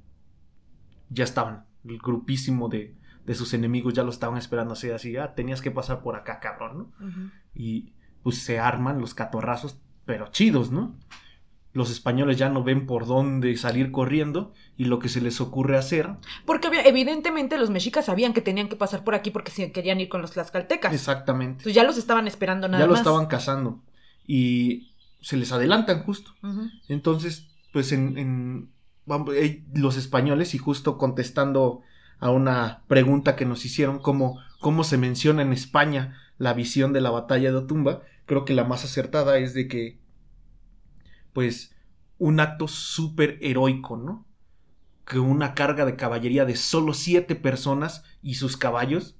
ya 1.10 1.24
estaban, 1.24 1.66
el 1.86 1.98
grupísimo 1.98 2.70
de, 2.70 2.96
de 3.26 3.36
sus 3.36 3.54
enemigos 3.54 3.94
ya 3.94 4.04
lo 4.04 4.10
estaban 4.10 4.38
esperando 4.38 4.74
así, 4.74 4.90
así, 4.90 5.16
ah, 5.18 5.34
tenías 5.36 5.62
que 5.62 5.72
pasar 5.72 6.02
por 6.02 6.16
acá, 6.16 6.40
cabrón, 6.40 6.78
¿no? 6.78 7.32
Y 7.54 7.94
pues 8.24 8.38
se 8.44 8.60
arman 8.60 9.00
los 9.00 9.14
catorrazos, 9.14 9.80
pero 10.06 10.28
chidos, 10.32 10.72
¿no? 10.72 10.96
Los 11.74 11.90
españoles 11.90 12.38
ya 12.38 12.50
no 12.50 12.64
ven 12.66 12.86
por 12.86 13.06
dónde 13.08 13.56
salir 13.56 13.92
corriendo 13.92 14.52
y 14.76 14.86
lo 14.86 15.00
que 15.00 15.08
se 15.08 15.22
les 15.22 15.40
ocurre 15.40 15.78
hacer, 15.78 16.10
Porque 16.46 16.68
evidentemente 16.86 17.58
los 17.58 17.70
mexicas 17.70 18.06
sabían 18.06 18.34
que 18.34 18.42
tenían 18.42 18.68
que 18.68 18.76
pasar 18.76 19.06
por 19.06 19.16
aquí 19.16 19.32
porque 19.32 19.52
se 19.52 19.72
querían 19.72 20.02
ir 20.02 20.10
con 20.10 20.22
los 20.22 20.32
tlaxcaltecas. 20.32 20.94
exactamente, 20.94 21.52
Entonces 21.60 21.74
ya 21.74 21.84
los 21.86 21.98
estaban 21.98 22.28
esperando 22.28 22.68
nada 22.68 22.80
ya 22.84 22.88
lo 22.88 22.92
más. 22.92 23.00
estaban 23.02 23.26
cazando 23.28 23.82
y 24.36 24.94
se 25.22 25.36
les 25.38 25.52
adelantan 25.52 26.04
justo. 26.04 26.32
Entonces, 26.88 27.48
pues 27.74 27.92
en, 27.92 28.18
en- 28.18 28.70
vamos, 29.06 29.36
eh, 29.36 29.64
los 29.74 29.98
españoles, 29.98 30.56
y 30.56 30.58
justo 30.58 30.98
contestando 30.98 31.82
a 32.20 32.30
una 32.32 32.84
pregunta 32.88 33.36
que 33.36 33.46
nos 33.46 33.66
hicieron, 33.66 34.00
cómo, 34.00 34.40
cómo 34.62 34.84
se 34.84 34.98
menciona 34.98 35.42
en 35.42 35.52
España 35.54 36.18
la 36.38 36.54
visión 36.54 36.94
de 36.94 37.02
la 37.02 37.12
batalla 37.12 37.52
de 37.52 37.58
Otumba, 37.58 38.04
creo 38.26 38.46
que 38.46 38.54
la 38.54 38.64
más 38.64 38.86
acertada 38.86 39.38
es 39.38 39.54
de 39.54 39.68
que, 39.68 40.00
pues, 41.34 41.76
un 42.18 42.40
acto 42.40 42.68
súper 42.68 43.38
heroico, 43.42 43.98
¿no? 43.98 44.26
Que 45.06 45.20
una 45.20 45.54
carga 45.56 45.86
de 45.86 45.96
caballería 45.96 46.46
de 46.46 46.56
solo 46.56 46.94
siete 46.94 47.36
personas 47.36 48.04
y 48.24 48.36
sus 48.36 48.58
caballos, 48.58 49.16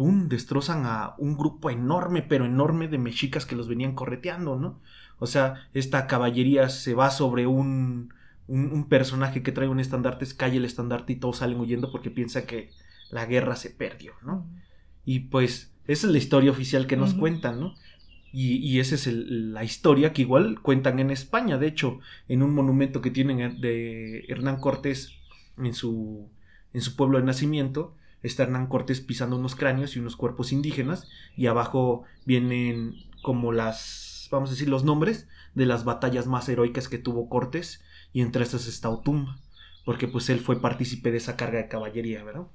¡pum!, 0.00 0.28
destrozan 0.28 0.86
a 0.86 1.14
un 1.18 1.36
grupo 1.36 1.70
enorme, 1.70 2.22
pero 2.22 2.44
enorme 2.46 2.88
de 2.88 2.98
mexicas 2.98 3.44
que 3.46 3.56
los 3.56 3.68
venían 3.68 3.94
correteando, 3.94 4.56
¿no? 4.56 4.80
O 5.18 5.26
sea, 5.26 5.68
esta 5.74 6.06
caballería 6.06 6.68
se 6.70 6.94
va 6.94 7.10
sobre 7.10 7.46
un, 7.46 8.14
un, 8.48 8.72
un 8.72 8.88
personaje 8.88 9.42
que 9.42 9.52
trae 9.52 9.68
un 9.68 9.80
estandarte, 9.80 10.26
cae 10.36 10.56
el 10.56 10.64
estandarte 10.64 11.12
y 11.14 11.16
todos 11.16 11.38
salen 11.38 11.60
huyendo 11.60 11.90
porque 11.92 12.10
piensan 12.10 12.46
que 12.46 12.70
la 13.10 13.26
guerra 13.26 13.56
se 13.56 13.70
perdió, 13.70 14.14
¿no? 14.22 14.46
Y 15.04 15.20
pues 15.20 15.72
esa 15.86 16.06
es 16.06 16.12
la 16.12 16.18
historia 16.18 16.50
oficial 16.50 16.86
que 16.86 16.96
nos 16.96 17.14
cuentan, 17.14 17.60
¿no? 17.60 17.74
Y, 18.32 18.56
y 18.58 18.78
esa 18.80 18.94
es 18.94 19.06
el- 19.06 19.52
la 19.54 19.64
historia 19.64 20.12
que 20.12 20.22
igual 20.22 20.60
cuentan 20.62 20.98
en 21.00 21.10
España. 21.10 21.58
De 21.58 21.66
hecho, 21.66 21.98
en 22.28 22.42
un 22.42 22.54
monumento 22.54 23.00
que 23.02 23.10
tienen 23.10 23.60
de 23.60 24.24
Hernán 24.28 24.58
Cortés 24.60 25.12
en 25.58 25.74
su, 25.74 26.28
en 26.72 26.80
su 26.80 26.96
pueblo 26.96 27.18
de 27.18 27.24
nacimiento, 27.24 27.96
está 28.22 28.42
Hernán 28.44 28.66
Cortés 28.66 29.00
pisando 29.00 29.36
unos 29.36 29.54
cráneos 29.56 29.96
y 29.96 29.98
unos 30.00 30.16
cuerpos 30.16 30.52
indígenas. 30.52 31.08
Y 31.36 31.46
abajo 31.46 32.04
vienen 32.26 32.94
como 33.22 33.52
las, 33.52 34.28
vamos 34.30 34.50
a 34.50 34.52
decir, 34.52 34.68
los 34.68 34.84
nombres 34.84 35.28
de 35.54 35.66
las 35.66 35.84
batallas 35.84 36.26
más 36.26 36.48
heroicas 36.48 36.88
que 36.88 36.98
tuvo 36.98 37.28
Cortés. 37.28 37.82
Y 38.12 38.22
entre 38.22 38.42
esas 38.44 38.66
está 38.66 38.88
Otumba. 38.90 39.38
Porque 39.84 40.06
pues 40.08 40.28
él 40.30 40.40
fue 40.40 40.60
partícipe 40.60 41.10
de 41.10 41.16
esa 41.18 41.36
carga 41.36 41.58
de 41.58 41.68
caballería, 41.68 42.22
¿verdad? 42.22 42.46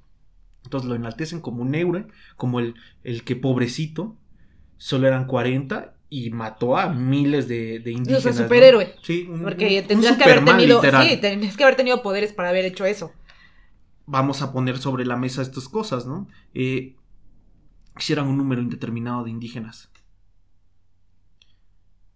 Entonces 0.64 0.88
lo 0.88 0.94
enaltecen 0.94 1.40
como 1.40 1.62
un 1.62 1.74
héroe, 1.74 2.06
como 2.36 2.60
el, 2.60 2.74
el 3.04 3.24
que 3.24 3.36
pobrecito, 3.36 4.16
solo 4.78 5.06
eran 5.06 5.26
40 5.26 5.94
y 6.08 6.30
mató 6.30 6.76
a 6.76 6.88
miles 6.88 7.48
de, 7.48 7.82
indígenas. 7.86 8.36
superhéroe. 8.36 8.94
Sí, 9.02 9.26
un- 9.28 9.42
Porque 9.42 9.82
tendrías 9.82 10.12
un 10.14 10.18
que 10.18 10.24
haber 10.24 10.44
tenido. 10.44 10.76
literal. 10.80 11.08
Sí, 11.08 11.16
tendrías 11.18 11.56
que 11.56 11.62
haber 11.64 11.76
tenido 11.76 12.02
poderes 12.02 12.32
para 12.32 12.48
haber 12.50 12.64
hecho 12.64 12.84
eso. 12.84 13.12
Vamos 14.06 14.42
a 14.42 14.52
poner 14.52 14.78
sobre 14.78 15.04
la 15.04 15.16
mesa 15.16 15.42
estas 15.42 15.68
cosas, 15.68 16.06
¿no? 16.06 16.28
Eh, 16.54 16.96
si 17.98 18.12
eran 18.12 18.28
un 18.28 18.36
número 18.36 18.62
indeterminado 18.62 19.24
de 19.24 19.30
indígenas 19.30 19.90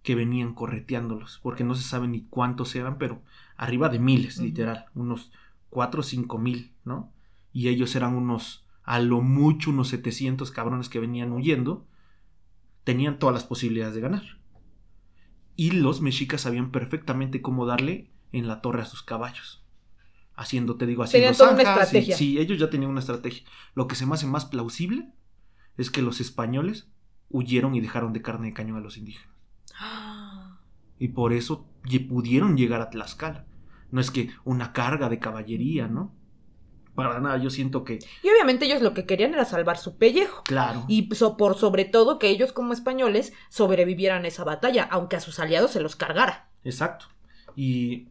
que 0.03 0.14
venían 0.14 0.55
correteándolos, 0.55 1.40
porque 1.42 1.64
no 1.64 1.74
se 1.74 1.83
sabe 1.83 2.09
ni 2.09 2.22
cuántos 2.22 2.74
eran, 2.74 2.98
pero 2.98 3.22
arriba 3.57 3.88
de 3.88 3.98
miles, 3.98 4.38
literal, 4.38 4.87
unos 4.94 5.31
4 5.68 6.00
o 6.00 6.03
5 6.03 6.38
mil, 6.38 6.72
¿no? 6.85 7.12
Y 7.53 7.68
ellos 7.68 7.94
eran 7.96 8.14
unos, 8.14 8.66
a 8.83 8.98
lo 9.00 9.20
mucho, 9.20 9.70
unos 9.70 9.88
700 9.88 10.50
cabrones 10.50 10.88
que 10.88 11.00
venían 11.00 11.33
huyendo, 11.33 11.87
tenían 12.85 13.18
todas 13.18 13.35
las 13.35 13.44
posibilidades 13.44 13.94
de 13.94 14.00
ganar. 14.00 14.38
Y 15.57 15.72
los 15.72 16.00
mexicas 16.00 16.42
sabían 16.42 16.70
perfectamente 16.70 17.42
cómo 17.42 17.66
darle 17.66 18.11
en 18.33 18.48
la 18.48 18.62
torre 18.62 18.83
a 18.83 18.87
sus 18.87 19.03
caballos. 19.03 19.60
Haciendo, 20.40 20.76
te 20.76 20.87
digo, 20.87 21.03
haciendo 21.03 21.29
una 21.29 21.37
zanjas 21.37 21.59
y- 21.66 21.68
estrategia. 21.83 22.16
sí, 22.16 22.38
ellos 22.38 22.59
ya 22.59 22.70
tenían 22.70 22.90
una 22.90 23.00
estrategia. 23.00 23.44
Lo 23.74 23.87
que 23.87 23.94
se 23.94 24.07
me 24.07 24.14
hace 24.14 24.26
más 24.26 24.46
plausible 24.46 25.12
es 25.76 25.90
que 25.90 26.00
los 26.03 26.18
españoles 26.20 26.88
huyeron 27.29 27.74
y 27.74 27.81
dejaron 27.81 28.12
de 28.14 28.22
carne 28.22 28.46
de 28.48 28.55
cañón 28.55 28.79
a 28.79 28.81
los 28.81 28.96
indígenas. 28.96 29.29
Y 30.98 31.09
por 31.09 31.33
eso 31.33 31.66
pudieron 32.09 32.57
llegar 32.57 32.81
a 32.81 32.90
Tlaxcala. 32.90 33.46
No 33.90 34.00
es 34.00 34.11
que 34.11 34.31
una 34.44 34.72
carga 34.72 35.09
de 35.09 35.18
caballería, 35.18 35.88
¿no? 35.88 36.14
Para 36.94 37.20
nada, 37.20 37.38
yo 37.38 37.50
siento 37.50 37.85
que, 37.85 37.98
Y 38.22 38.29
obviamente 38.29 38.66
ellos 38.66 38.83
lo 38.83 38.94
que 38.94 39.07
querían 39.07 39.33
era 39.35 39.44
salvar 39.44 39.79
su 39.79 39.96
pellejo. 39.96 40.42
claro. 40.44 40.85
Y 40.88 41.09
so- 41.14 41.37
por 41.37 41.57
sobre 41.57 41.85
todo 41.85 42.18
que 42.18 42.29
ellos 42.31 42.53
como 42.53 42.72
españoles 42.72 43.33
sobrevivieran 43.48 44.24
a 44.24 44.29
esa 44.29 44.44
batalla, 44.44 44.85
aunque 44.90 45.16
a 45.16 45.20
sus 45.20 45.38
aliados 45.38 45.70
se 45.72 45.81
los 45.81 45.96
cargara. 45.96 46.50
Exacto. 46.64 47.07
Y 47.57 48.09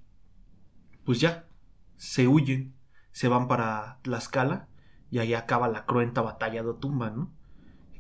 pues 1.04 1.20
ya, 1.20 1.46
se 2.00 2.28
huyen, 2.28 2.74
se 3.12 3.28
van 3.28 3.48
para 3.48 4.00
Tlaxcala 4.02 4.68
y 5.12 5.20
ahí 5.20 5.34
acaba 5.34 5.68
la 5.68 5.86
cruenta 5.86 6.22
batalla 6.22 6.64
de 6.64 6.70
Otumba, 6.70 7.10
¿no? 7.12 7.32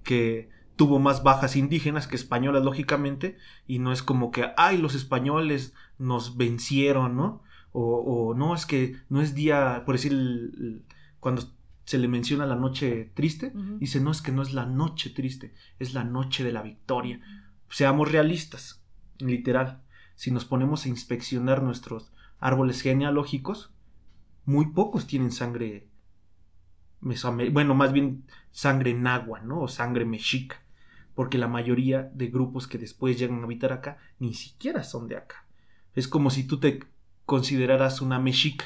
Que 0.04 0.50
tuvo 0.76 1.00
más 1.00 1.24
bajas 1.24 1.56
indígenas 1.58 2.08
que 2.08 2.16
españolas, 2.16 2.64
lógicamente, 2.64 3.38
y 3.68 3.80
no 3.80 3.92
es 3.92 4.02
como 4.02 4.32
que, 4.32 4.52
ay, 4.56 4.78
los 4.78 4.96
españoles 4.96 5.74
nos 5.98 6.38
vencieron, 6.38 7.16
¿no? 7.18 7.44
O, 7.74 7.98
o 8.30 8.34
no, 8.34 8.56
es 8.56 8.66
que 8.66 8.96
no 9.10 9.22
es 9.22 9.36
día, 9.36 9.84
por 9.86 9.96
decir, 9.96 10.14
el- 10.14 10.54
el- 10.58 10.86
cuando 11.20 11.44
se 11.84 11.98
le 11.98 12.08
menciona 12.08 12.46
la 12.46 12.56
noche 12.56 13.12
triste, 13.14 13.52
dice, 13.80 14.00
no, 14.00 14.12
es 14.12 14.22
que 14.22 14.32
no 14.32 14.42
es 14.42 14.54
la 14.54 14.66
noche 14.66 15.10
triste, 15.10 15.54
es 15.80 15.94
la 15.94 16.04
noche 16.06 16.44
de 16.46 16.54
la 16.54 16.62
victoria. 16.62 17.20
Seamos 17.70 18.10
realistas, 18.12 18.82
literal. 19.18 19.82
Si 20.16 20.32
nos 20.32 20.46
ponemos 20.46 20.86
a 20.86 20.90
inspeccionar 20.90 21.62
nuestros 21.62 22.12
árboles 22.40 22.82
genealógicos, 22.82 23.74
muy 24.50 24.66
pocos 24.72 25.06
tienen 25.06 25.32
sangre 25.32 25.88
bueno, 27.02 27.76
más 27.76 27.94
bien 27.94 28.26
sangre 28.52 28.94
nahua, 28.94 29.40
¿no? 29.42 29.62
O 29.62 29.68
sangre 29.68 30.06
mexica. 30.06 30.58
Porque 31.14 31.38
la 31.38 31.48
mayoría 31.48 32.10
de 32.14 32.28
grupos 32.28 32.68
que 32.68 32.78
después 32.78 33.18
llegan 33.18 33.42
a 33.42 33.44
habitar 33.44 33.72
acá 33.72 33.98
ni 34.20 34.34
siquiera 34.34 34.84
son 34.84 35.08
de 35.08 35.18
acá. 35.18 35.46
Es 35.94 36.08
como 36.08 36.30
si 36.30 36.46
tú 36.46 36.60
te 36.60 36.80
consideraras 37.26 38.02
una 38.02 38.20
mexica 38.20 38.66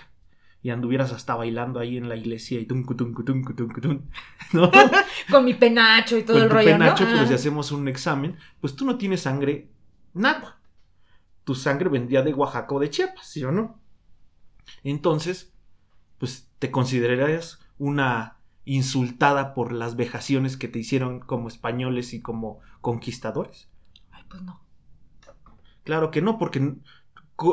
y 0.61 0.69
anduvieras 0.69 1.11
hasta 1.11 1.35
bailando 1.35 1.79
ahí 1.79 1.97
en 1.97 2.07
la 2.07 2.15
iglesia 2.15 2.59
y 2.59 2.65
tuncu, 2.65 2.95
tuncu, 2.95 3.23
tuncu, 3.23 3.53
tuncu, 3.53 3.81
tun, 3.81 4.09
¿no? 4.53 4.71
Con 5.29 5.43
mi 5.45 5.53
penacho 5.53 6.17
y 6.17 6.23
todo 6.23 6.37
Con 6.37 6.43
el 6.43 6.49
tu 6.49 6.55
rollo, 6.55 6.71
penacho, 6.71 7.03
¿no? 7.03 7.11
pero 7.11 7.23
Ah. 7.23 7.27
si 7.27 7.33
hacemos 7.33 7.71
un 7.71 7.87
examen, 7.87 8.37
pues 8.61 8.75
tú 8.75 8.85
no 8.85 8.97
tienes 8.97 9.21
sangre 9.21 9.69
nahua. 10.13 10.59
Tu 11.43 11.53
sangre 11.55 11.89
vendría 11.89 12.21
de 12.21 12.33
Oaxaca 12.33 12.73
o 12.73 12.79
de 12.79 12.89
Chiapas, 12.89 13.27
¿sí 13.27 13.43
o 13.43 13.51
no? 13.51 13.79
Entonces, 14.83 15.52
pues 16.23 16.47
te 16.57 16.71
considerarías 16.71 17.59
una 17.77 18.37
insultada 18.63 19.53
por 19.53 19.73
las 19.73 19.97
vejaciones 19.97 20.55
que 20.55 20.69
te 20.69 20.79
hicieron 20.79 21.19
como 21.19 21.49
españoles 21.49 22.13
y 22.13 22.21
como 22.21 22.61
conquistadores. 22.79 23.67
Ay, 24.09 24.23
pues 24.29 24.41
no. 24.41 24.63
Claro 25.83 26.11
que 26.11 26.21
no, 26.21 26.37
porque 26.37 26.75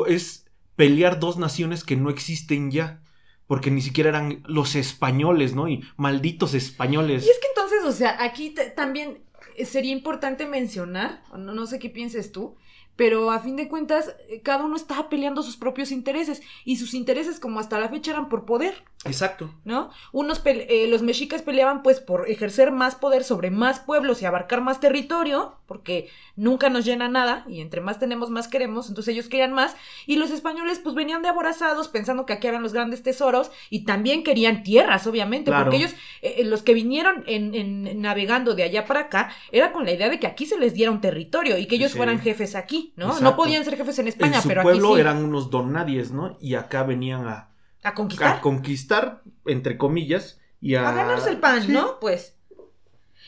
es 0.07 0.45
pelear 0.77 1.19
dos 1.19 1.35
naciones 1.35 1.83
que 1.83 1.97
no 1.97 2.09
existen 2.09 2.71
ya. 2.71 3.01
Porque 3.45 3.71
ni 3.71 3.81
siquiera 3.81 4.07
eran 4.07 4.41
los 4.45 4.75
españoles, 4.75 5.53
¿no? 5.53 5.67
Y 5.67 5.83
malditos 5.97 6.53
españoles. 6.53 7.25
Y 7.25 7.29
es 7.29 7.39
que 7.41 7.47
entonces, 7.47 7.83
o 7.83 7.91
sea, 7.91 8.23
aquí 8.23 8.55
también 8.73 9.25
sería 9.65 9.91
importante 9.91 10.47
mencionar, 10.47 11.23
no, 11.37 11.53
no 11.53 11.67
sé 11.67 11.77
qué 11.77 11.89
pienses 11.89 12.31
tú, 12.31 12.55
pero 13.01 13.31
a 13.31 13.39
fin 13.39 13.55
de 13.55 13.67
cuentas 13.67 14.15
eh, 14.29 14.41
cada 14.43 14.63
uno 14.63 14.75
estaba 14.75 15.09
peleando 15.09 15.41
sus 15.41 15.57
propios 15.57 15.91
intereses 15.91 16.43
y 16.65 16.75
sus 16.75 16.93
intereses 16.93 17.39
como 17.39 17.59
hasta 17.59 17.79
la 17.79 17.89
fecha 17.89 18.11
eran 18.11 18.29
por 18.29 18.45
poder. 18.45 18.75
Exacto. 19.05 19.49
¿No? 19.65 19.89
Unos 20.11 20.41
eh, 20.45 20.85
los 20.87 21.01
mexicas 21.01 21.41
peleaban 21.41 21.81
pues 21.81 21.99
por 21.99 22.29
ejercer 22.29 22.71
más 22.71 22.93
poder 22.93 23.23
sobre 23.23 23.49
más 23.49 23.79
pueblos 23.79 24.21
y 24.21 24.25
abarcar 24.25 24.61
más 24.61 24.79
territorio, 24.79 25.57
porque 25.65 26.09
nunca 26.35 26.69
nos 26.69 26.85
llena 26.85 27.07
nada 27.07 27.43
y 27.47 27.61
entre 27.61 27.81
más 27.81 27.97
tenemos 27.97 28.29
más 28.29 28.47
queremos, 28.47 28.89
entonces 28.89 29.13
ellos 29.13 29.27
querían 29.27 29.53
más 29.53 29.75
y 30.05 30.17
los 30.17 30.29
españoles 30.29 30.77
pues 30.77 30.93
venían 30.93 31.23
de 31.23 31.29
aborazados 31.29 31.87
pensando 31.87 32.27
que 32.27 32.33
aquí 32.33 32.47
habían 32.47 32.61
los 32.61 32.73
grandes 32.73 33.01
tesoros 33.01 33.49
y 33.71 33.85
también 33.85 34.23
querían 34.23 34.61
tierras, 34.61 35.07
obviamente, 35.07 35.51
porque 35.51 35.77
ellos, 35.77 35.95
eh, 36.21 36.43
los 36.45 36.61
que 36.61 36.75
vinieron 36.75 37.23
en, 37.25 38.01
navegando 38.01 38.53
de 38.53 38.63
allá 38.63 38.85
para 38.85 39.01
acá, 39.01 39.33
era 39.51 39.71
con 39.71 39.85
la 39.85 39.93
idea 39.93 40.09
de 40.09 40.19
que 40.19 40.27
aquí 40.27 40.45
se 40.45 40.59
les 40.59 40.75
diera 40.75 40.91
un 40.91 41.01
territorio 41.01 41.57
y 41.57 41.65
que 41.65 41.77
ellos 41.77 41.93
fueran 41.93 42.19
jefes 42.19 42.53
aquí, 42.53 42.90
¿no? 42.95 43.19
No 43.19 43.35
podían 43.35 43.63
ser 43.65 43.77
jefes 43.77 43.99
en 43.99 44.07
España, 44.07 44.37
en 44.37 44.41
su 44.41 44.47
pero 44.47 44.63
pueblo 44.63 44.97
eran 44.97 45.23
unos 45.23 45.49
donadies, 45.49 46.11
¿no? 46.11 46.37
Y 46.39 46.55
acá 46.55 46.83
venían 46.83 47.27
a... 47.27 47.51
A 47.83 47.93
conquistar. 47.93 48.37
A 48.37 48.41
conquistar, 48.41 49.23
entre 49.45 49.77
comillas, 49.77 50.39
y 50.59 50.75
a... 50.75 50.87
A 50.89 50.93
ganarse 50.93 51.29
el 51.29 51.37
pan, 51.37 51.71
¿no? 51.71 51.99
Pues... 51.99 52.37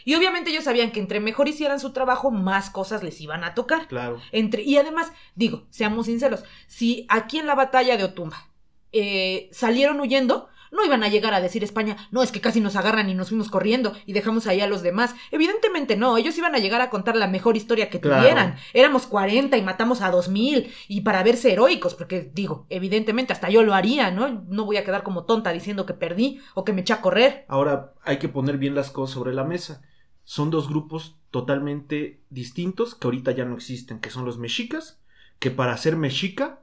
Y 0.05 0.16
obviamente 0.16 0.49
ellos 0.49 0.66
sabían 0.66 0.91
que 0.91 0.99
entre 0.99 1.20
mejor 1.20 1.47
hicieran 1.47 1.80
su 1.80 1.93
trabajo, 1.93 2.30
más 2.30 2.70
cosas 2.70 3.03
les 3.03 3.22
iban 3.22 3.43
a 3.43 3.53
tocar. 3.53 3.88
Claro. 3.88 4.20
Entre, 4.32 4.61
y 4.61 4.78
además, 4.78 5.14
digo, 5.36 5.66
seamos 5.70 6.07
sinceros, 6.07 6.43
si 6.68 7.05
aquí 7.09 7.39
en 7.39 7.47
la 7.47 7.55
batalla 7.55 7.95
de 7.95 8.03
Otumba 8.03 8.49
eh, 8.91 9.49
salieron 9.53 9.99
huyendo, 10.01 10.49
no 10.74 10.84
iban 10.84 11.03
a 11.03 11.07
llegar 11.07 11.34
a 11.34 11.39
decir 11.39 11.63
España, 11.63 11.95
no, 12.11 12.24
es 12.24 12.32
que 12.32 12.41
casi 12.41 12.59
nos 12.59 12.76
agarran 12.76 13.09
y 13.09 13.13
nos 13.13 13.30
fuimos 13.30 13.49
corriendo 13.49 13.93
y 14.05 14.13
dejamos 14.13 14.47
ahí 14.47 14.59
a 14.59 14.67
los 14.67 14.82
demás. 14.82 15.15
Evidentemente 15.32 15.95
no, 15.95 16.17
ellos 16.17 16.38
iban 16.38 16.55
a 16.55 16.59
llegar 16.59 16.82
a 16.82 16.89
contar 16.89 17.15
la 17.15 17.28
mejor 17.28 17.55
historia 17.55 17.89
que 17.89 17.99
tuvieran. 17.99 18.55
Éramos 18.74 19.05
40 19.05 19.55
y 19.55 19.61
matamos 19.61 20.01
a 20.01 20.09
2000 20.09 20.74
y 20.88 21.01
para 21.01 21.24
verse 21.24 21.53
heroicos, 21.53 21.93
porque 21.93 22.30
digo, 22.34 22.65
evidentemente 22.69 23.34
hasta 23.34 23.49
yo 23.49 23.63
lo 23.63 23.74
haría, 23.76 24.11
¿no? 24.11 24.45
No 24.49 24.65
voy 24.65 24.78
a 24.78 24.84
quedar 24.84 25.03
como 25.03 25.26
tonta 25.26 25.51
diciendo 25.51 25.86
que 25.86 25.93
perdí 25.93 26.41
o 26.55 26.65
que 26.65 26.74
me 26.74 26.82
eché 26.82 26.93
a 26.93 27.01
correr. 27.01 27.45
Ahora 27.47 27.93
hay 28.03 28.17
que 28.17 28.30
poner 28.30 28.57
bien 28.57 28.76
las 28.76 28.89
cosas 28.89 29.13
sobre 29.13 29.34
la 29.34 29.43
mesa. 29.43 29.84
Son 30.24 30.49
dos 30.49 30.69
grupos 30.69 31.17
totalmente 31.30 32.24
distintos 32.30 32.95
que 32.95 33.07
ahorita 33.07 33.32
ya 33.32 33.45
no 33.45 33.55
existen, 33.55 33.99
que 33.99 34.09
son 34.09 34.26
los 34.26 34.39
mexicas, 34.39 35.01
que 35.38 35.51
para 35.51 35.78
ser 35.78 35.97
mexica 35.97 36.62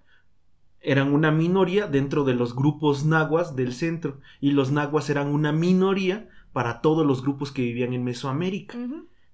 eran 0.82 1.12
una 1.12 1.30
minoría 1.30 1.86
dentro 1.86 2.24
de 2.24 2.34
los 2.34 2.54
grupos 2.54 3.04
nahuas 3.04 3.56
del 3.56 3.74
centro 3.74 4.20
y 4.40 4.52
los 4.52 4.70
nahuas 4.70 5.10
eran 5.10 5.28
una 5.28 5.52
minoría 5.52 6.28
para 6.52 6.80
todos 6.80 7.06
los 7.06 7.22
grupos 7.22 7.52
que 7.52 7.62
vivían 7.62 7.92
en 7.92 8.04
Mesoamérica, 8.04 8.78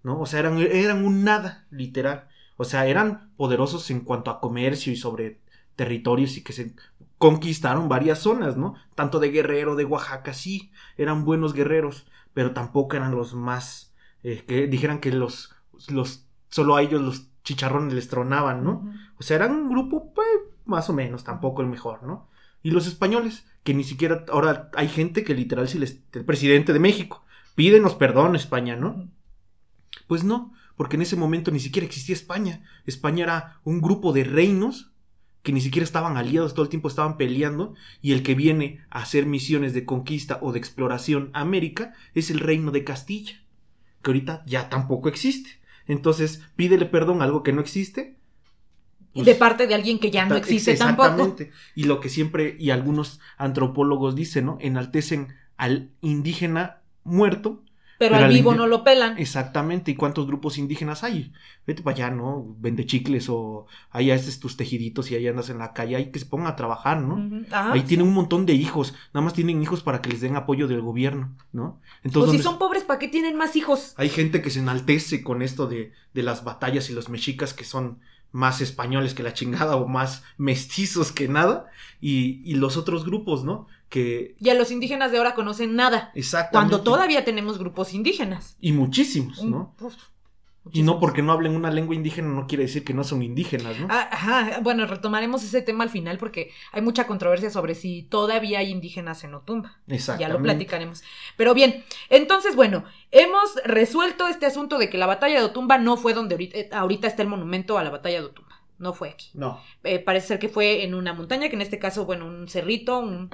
¿no? 0.02 0.20
O 0.20 0.26
sea, 0.26 0.40
eran, 0.40 0.58
eran 0.58 1.04
un 1.04 1.24
nada, 1.24 1.66
literal. 1.70 2.28
O 2.56 2.64
sea, 2.64 2.86
eran 2.86 3.32
poderosos 3.36 3.90
en 3.90 4.00
cuanto 4.00 4.30
a 4.30 4.40
comercio 4.40 4.92
y 4.92 4.96
sobre 4.96 5.40
territorios 5.76 6.36
y 6.36 6.42
que 6.42 6.52
se 6.52 6.74
conquistaron 7.18 7.88
varias 7.88 8.18
zonas, 8.18 8.56
¿no? 8.56 8.74
Tanto 8.94 9.20
de 9.20 9.30
Guerrero, 9.30 9.76
de 9.76 9.84
Oaxaca, 9.84 10.34
sí, 10.34 10.70
eran 10.96 11.24
buenos 11.24 11.54
guerreros, 11.54 12.06
pero 12.34 12.52
tampoco 12.52 12.96
eran 12.96 13.12
los 13.12 13.34
más, 13.34 13.94
eh, 14.22 14.44
que 14.46 14.66
dijeran 14.66 15.00
que 15.00 15.12
los, 15.12 15.54
los, 15.88 16.26
solo 16.48 16.76
a 16.76 16.82
ellos 16.82 17.00
los 17.00 17.28
chicharrones 17.44 17.94
les 17.94 18.08
tronaban, 18.08 18.64
¿no? 18.64 18.92
O 19.18 19.22
sea, 19.22 19.36
eran 19.36 19.52
un 19.52 19.70
grupo, 19.70 20.12
pues, 20.12 20.28
más 20.66 20.90
o 20.90 20.92
menos, 20.92 21.24
tampoco 21.24 21.62
el 21.62 21.68
mejor, 21.68 22.02
¿no? 22.02 22.28
Y 22.62 22.70
los 22.70 22.86
españoles, 22.86 23.46
que 23.62 23.74
ni 23.74 23.84
siquiera, 23.84 24.24
ahora 24.30 24.70
hay 24.74 24.88
gente 24.88 25.24
que 25.24 25.34
literal, 25.34 25.68
si 25.68 25.78
les, 25.78 26.00
el 26.12 26.24
presidente 26.24 26.72
de 26.72 26.80
México, 26.80 27.24
pídenos 27.54 27.94
perdón 27.94 28.36
España, 28.36 28.76
¿no? 28.76 29.08
Pues 30.06 30.24
no, 30.24 30.52
porque 30.76 30.96
en 30.96 31.02
ese 31.02 31.16
momento 31.16 31.50
ni 31.50 31.60
siquiera 31.60 31.86
existía 31.86 32.14
España. 32.14 32.62
España 32.84 33.24
era 33.24 33.60
un 33.64 33.80
grupo 33.80 34.12
de 34.12 34.24
reinos 34.24 34.92
que 35.42 35.52
ni 35.52 35.60
siquiera 35.60 35.84
estaban 35.84 36.16
aliados, 36.16 36.54
todo 36.54 36.64
el 36.64 36.70
tiempo 36.70 36.88
estaban 36.88 37.16
peleando, 37.16 37.74
y 38.02 38.12
el 38.12 38.24
que 38.24 38.34
viene 38.34 38.84
a 38.90 39.02
hacer 39.02 39.26
misiones 39.26 39.74
de 39.74 39.84
conquista 39.84 40.40
o 40.42 40.50
de 40.50 40.58
exploración 40.58 41.30
a 41.34 41.40
América 41.40 41.94
es 42.14 42.32
el 42.32 42.40
reino 42.40 42.72
de 42.72 42.82
Castilla, 42.82 43.44
que 44.02 44.10
ahorita 44.10 44.42
ya 44.46 44.68
tampoco 44.68 45.08
existe. 45.08 45.60
Entonces, 45.86 46.42
pídele 46.56 46.86
perdón 46.86 47.22
a 47.22 47.26
algo 47.26 47.44
que 47.44 47.52
no 47.52 47.60
existe, 47.60 48.15
y 49.16 49.24
de 49.24 49.34
parte 49.34 49.66
de 49.66 49.74
alguien 49.74 49.98
que 49.98 50.10
ya 50.10 50.26
no 50.26 50.36
existe 50.36 50.76
tampoco. 50.76 51.36
Y 51.74 51.84
lo 51.84 52.00
que 52.00 52.08
siempre, 52.08 52.56
y 52.58 52.70
algunos 52.70 53.20
antropólogos 53.38 54.14
dicen, 54.14 54.46
¿no? 54.46 54.58
Enaltecen 54.60 55.34
al 55.56 55.90
indígena 56.00 56.82
muerto. 57.04 57.62
Pero, 57.98 58.16
al 58.16 58.28
vivo 58.28 58.54
no 58.54 58.66
lo 58.66 58.84
pelan. 58.84 59.16
Exactamente. 59.16 59.90
¿Y 59.90 59.94
cuántos 59.94 60.26
grupos 60.26 60.58
indígenas 60.58 61.02
hay? 61.02 61.32
Vete 61.66 61.82
para 61.82 61.94
allá, 61.94 62.10
¿no? 62.10 62.54
Vende 62.58 62.84
chicles 62.84 63.30
o 63.30 63.66
ahí 63.90 64.10
haces 64.10 64.38
tus 64.38 64.58
tejiditos 64.58 65.10
y 65.10 65.14
ahí 65.14 65.26
andas 65.26 65.48
en 65.48 65.56
la 65.56 65.72
calle. 65.72 65.96
Hay 65.96 66.10
que 66.10 66.18
se 66.18 66.26
pongan 66.26 66.48
a 66.48 66.56
trabajar, 66.56 67.00
¿no? 67.00 67.46
ahí 67.50 67.80
tienen 67.84 68.06
un 68.06 68.12
montón 68.12 68.44
de 68.44 68.52
hijos. 68.52 68.92
Nada 69.14 69.24
más 69.24 69.32
tienen 69.32 69.62
hijos 69.62 69.82
para 69.82 70.02
que 70.02 70.10
les 70.10 70.20
den 70.20 70.36
apoyo 70.36 70.68
del 70.68 70.82
gobierno, 70.82 71.34
¿no? 71.52 71.80
Entonces, 72.02 72.34
o 72.34 72.36
si 72.36 72.42
son 72.42 72.58
pobres, 72.58 72.84
¿para 72.84 72.98
qué 72.98 73.08
tienen 73.08 73.34
más 73.34 73.56
hijos? 73.56 73.94
Hay 73.96 74.10
gente 74.10 74.42
que 74.42 74.50
se 74.50 74.58
enaltece 74.58 75.22
con 75.22 75.40
esto 75.40 75.66
de, 75.66 75.92
de 76.12 76.22
las 76.22 76.44
batallas 76.44 76.90
y 76.90 76.92
los 76.92 77.08
mexicas 77.08 77.54
que 77.54 77.64
son 77.64 78.00
más 78.36 78.60
españoles 78.60 79.14
que 79.14 79.22
la 79.22 79.32
chingada 79.32 79.76
o 79.76 79.88
más 79.88 80.22
mestizos 80.36 81.10
que 81.10 81.26
nada. 81.26 81.70
Y, 82.02 82.42
y 82.44 82.54
los 82.56 82.76
otros 82.76 83.06
grupos, 83.06 83.44
¿no? 83.44 83.66
Que... 83.88 84.36
Y 84.38 84.50
a 84.50 84.54
los 84.54 84.70
indígenas 84.70 85.10
de 85.10 85.16
ahora 85.16 85.34
conocen 85.34 85.74
nada. 85.74 86.12
Exactamente. 86.14 86.52
Cuando 86.52 86.82
todavía 86.82 87.24
tenemos 87.24 87.58
grupos 87.58 87.94
indígenas. 87.94 88.58
Y 88.60 88.72
muchísimos, 88.72 89.42
¿no? 89.42 89.74
Y 90.72 90.82
no 90.82 90.98
porque 91.00 91.22
no 91.22 91.32
hablen 91.32 91.54
una 91.54 91.70
lengua 91.70 91.94
indígena 91.94 92.28
no 92.28 92.46
quiere 92.46 92.64
decir 92.64 92.84
que 92.84 92.94
no 92.94 93.04
son 93.04 93.22
indígenas, 93.22 93.78
¿no? 93.78 93.86
Ah, 93.90 94.08
ajá, 94.10 94.60
bueno, 94.60 94.86
retomaremos 94.86 95.42
ese 95.44 95.62
tema 95.62 95.84
al 95.84 95.90
final 95.90 96.18
porque 96.18 96.52
hay 96.72 96.82
mucha 96.82 97.06
controversia 97.06 97.50
sobre 97.50 97.74
si 97.74 98.02
todavía 98.02 98.60
hay 98.60 98.70
indígenas 98.70 99.22
en 99.24 99.34
Otumba. 99.34 99.78
Exacto. 99.88 100.20
Ya 100.20 100.28
lo 100.28 100.42
platicaremos. 100.42 101.02
Pero 101.36 101.54
bien, 101.54 101.84
entonces, 102.10 102.56
bueno, 102.56 102.84
hemos 103.10 103.54
resuelto 103.64 104.26
este 104.28 104.46
asunto 104.46 104.78
de 104.78 104.90
que 104.90 104.98
la 104.98 105.06
batalla 105.06 105.38
de 105.38 105.44
Otumba 105.44 105.78
no 105.78 105.96
fue 105.96 106.14
donde 106.14 106.34
ahorita, 106.34 106.58
eh, 106.58 106.68
ahorita 106.72 107.06
está 107.06 107.22
el 107.22 107.28
monumento 107.28 107.78
a 107.78 107.84
la 107.84 107.90
batalla 107.90 108.20
de 108.20 108.26
Otumba. 108.26 108.62
No 108.78 108.92
fue 108.92 109.10
aquí. 109.10 109.30
No. 109.34 109.60
Eh, 109.84 109.98
parece 109.98 110.28
ser 110.28 110.38
que 110.38 110.48
fue 110.48 110.84
en 110.84 110.94
una 110.94 111.14
montaña, 111.14 111.48
que 111.48 111.54
en 111.54 111.62
este 111.62 111.78
caso, 111.78 112.04
bueno, 112.04 112.26
un 112.26 112.48
cerrito, 112.48 112.98
un 112.98 113.30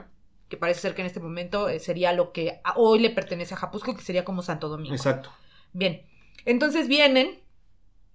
que 0.49 0.59
parece 0.59 0.83
ser 0.83 0.95
que 0.95 1.01
en 1.01 1.07
este 1.07 1.19
momento 1.19 1.71
eh, 1.71 1.81
sería 1.81 2.13
lo 2.13 2.31
que 2.31 2.61
hoy 2.77 2.99
le 2.99 3.09
pertenece 3.09 3.55
a 3.55 3.57
Japusco, 3.57 3.97
que 3.97 4.03
sería 4.03 4.23
como 4.23 4.43
Santo 4.43 4.69
Domingo. 4.69 4.95
Exacto. 4.95 5.31
Bien. 5.73 6.03
Entonces 6.45 6.89
vienen, 6.89 7.41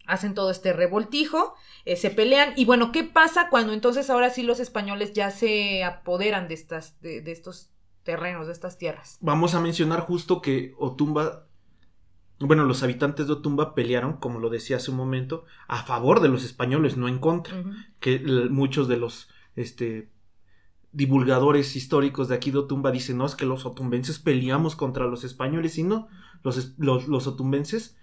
hacen 0.06 0.34
todo 0.34 0.52
este 0.52 0.74
revoltijo, 0.74 1.56
eh, 1.86 1.96
se 1.96 2.10
pelean. 2.10 2.54
Y 2.56 2.66
bueno, 2.66 2.92
¿qué 2.92 3.04
pasa 3.04 3.50
cuando 3.50 3.74
entonces 3.74 4.10
ahora 4.10 4.30
sí 4.30 4.44
los 4.44 4.60
españoles 4.60 5.14
ya 5.14 5.32
se 5.32 5.84
apoderan 5.84 6.48
de, 6.48 6.54
estas, 6.54 7.00
de, 7.02 7.24
estos 7.32 7.70
terrenos, 8.04 8.48
de 8.48 8.54
estas 8.54 8.78
tierras? 8.78 9.18
Vamos 9.22 9.54
a 9.56 9.62
mencionar 9.62 10.02
justo 10.02 10.42
que 10.42 10.74
Otumba 10.78 11.48
bueno, 12.40 12.66
los 12.66 12.84
habitantes 12.84 13.26
de 13.26 13.34
Otumba 13.34 13.74
pelearon, 13.74 14.18
como 14.18 14.40
lo 14.40 14.50
decía 14.50 14.78
hace 14.78 14.92
un 14.92 14.98
momento, 14.98 15.46
a 15.68 15.82
favor 15.84 16.20
de 16.20 16.30
los 16.30 16.44
españoles, 16.44 16.96
no 16.96 17.08
en 17.08 17.18
contra. 17.18 17.64
Que 18.00 18.20
muchos 18.52 18.88
de 18.88 18.98
los 18.98 19.28
este, 19.56 20.12
divulgadores 20.92 21.76
históricos 21.76 22.28
de 22.28 22.36
aquí 22.36 22.52
de 22.52 22.60
Otumba 22.60 22.92
dicen, 22.92 23.18
no, 23.18 23.26
es 23.26 23.36
que 23.36 23.46
los 23.46 23.66
otumbenses 23.66 24.20
peleamos 24.20 24.76
contra 24.76 25.06
los 25.06 25.24
españoles 25.24 25.78
y 25.78 25.84
no, 25.84 26.08
los, 26.44 26.74
los, 26.78 27.08
los 27.08 27.28
otumbenses 27.28 27.98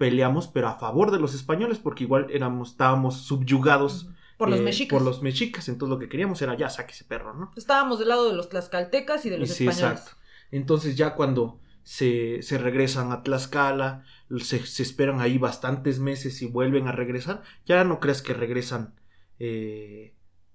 peleamos, 0.00 0.48
pero 0.48 0.66
a 0.66 0.76
favor 0.76 1.10
de 1.10 1.18
los 1.18 1.34
españoles, 1.34 1.78
porque 1.78 2.04
igual 2.04 2.28
éramos, 2.30 2.70
estábamos 2.70 3.18
subyugados. 3.18 4.08
Por 4.38 4.48
los 4.48 4.60
eh, 4.60 4.62
mexicas. 4.62 4.96
Por 4.96 5.06
los 5.06 5.20
mexicas, 5.20 5.68
entonces 5.68 5.92
lo 5.92 5.98
que 5.98 6.08
queríamos 6.08 6.40
era 6.40 6.56
ya 6.56 6.70
saque 6.70 6.92
ese 6.92 7.04
perro, 7.04 7.34
¿no? 7.34 7.52
Estábamos 7.54 7.98
del 7.98 8.08
lado 8.08 8.26
de 8.26 8.34
los 8.34 8.48
tlaxcaltecas 8.48 9.26
y 9.26 9.28
de 9.28 9.36
los 9.36 9.50
sí, 9.50 9.66
Exacto. 9.66 10.12
Entonces 10.50 10.96
ya 10.96 11.14
cuando 11.14 11.60
se, 11.82 12.40
se 12.40 12.56
regresan 12.56 13.12
a 13.12 13.22
Tlaxcala, 13.22 14.04
se, 14.38 14.64
se, 14.64 14.82
esperan 14.82 15.20
ahí 15.20 15.36
bastantes 15.36 15.98
meses 15.98 16.40
y 16.40 16.46
vuelven 16.46 16.88
a 16.88 16.92
regresar, 16.92 17.42
ya 17.66 17.84
no 17.84 18.00
creas 18.00 18.22
que 18.22 18.32
regresan 18.32 18.94
eh, 19.38 20.14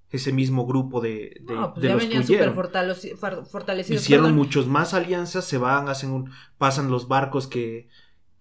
ese 0.10 0.34
mismo 0.34 0.66
grupo 0.66 1.02
de, 1.02 1.38
de, 1.42 1.54
no, 1.54 1.72
pues 1.72 1.84
ya 1.86 1.94
los 1.94 2.02
venían 2.02 2.26
súper 2.26 2.52
fortalecidos. 2.54 4.02
Hicieron 4.02 4.36
muchos 4.36 4.66
más 4.66 4.96
alianzas, 4.96 5.46
se 5.46 5.60
van, 5.60 5.88
hacen 5.88 6.10
un, 6.10 6.32
pasan 6.58 6.90
los 6.90 7.08
barcos 7.08 7.46
que 7.46 7.90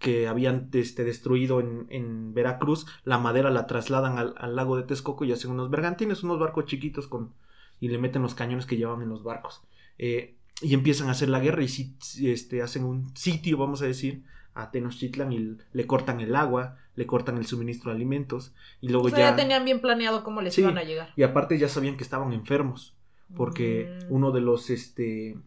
que 0.05 0.29
habían 0.29 0.69
este, 0.75 1.03
destruido 1.03 1.61
en, 1.61 2.35
Veracruz, 2.35 2.85
la 3.05 3.17
madera 3.17 3.51
la 3.51 3.67
trasladan 3.67 4.19
al, 4.19 4.55
lago 4.55 4.77
de 4.77 4.83
Texcoco 4.83 5.25
y 5.25 5.33
hacen 5.33 5.51
unos 5.51 5.71
bergantines, 5.71 6.23
unos 6.23 6.39
barcos 6.39 6.67
chiquitos 6.67 7.09
con 7.09 7.33
y 7.81 7.89
le 7.89 7.97
meten 7.97 8.21
los 8.21 8.35
cañones 8.35 8.67
que 8.67 8.77
llevan 8.77 9.01
en 9.01 9.09
los 9.09 9.25
barcos. 9.25 9.63
Eh, 9.97 10.35
y 10.61 10.75
empiezan 10.75 11.09
a 11.09 11.13
hacer 11.13 11.31
la 11.31 11.41
guerra 11.41 11.63
y 11.63 12.29
este, 12.29 12.61
hacen 12.61 12.85
un 12.85 13.17
sitio, 13.17 13.57
vamos 13.57 13.81
a 13.81 13.87
decir, 13.87 14.25
a 14.53 14.71
Tenochtitlan 14.71 15.33
y 15.33 15.57
le 15.73 15.87
cortan 15.87 16.21
el 16.21 16.37
agua, 16.37 16.77
le 16.97 17.07
cortan 17.07 17.39
el 17.39 17.47
suministro 17.47 17.91
de 17.91 17.97
alimentos 17.97 18.55
y 18.83 18.91
luego 18.91 19.09
ya... 19.09 19.31
ya 19.31 19.37
tenían 19.37 19.65
bien 19.65 19.81
planeado 19.81 20.23
cómo 20.23 20.43
les 20.43 20.59
iban 20.59 20.77
a 20.77 20.83
llegar. 20.83 21.15
Y 21.17 21.23
aparte 21.23 21.59
ya 21.59 21.71
sabían 21.71 21.97
que 21.97 22.05
estaban 22.05 22.35
enfermos 22.35 22.95
porque 23.35 24.01
mm. 24.03 24.13
uno 24.13 24.33
de 24.33 24.43
los 24.43 24.69
este 24.69 25.39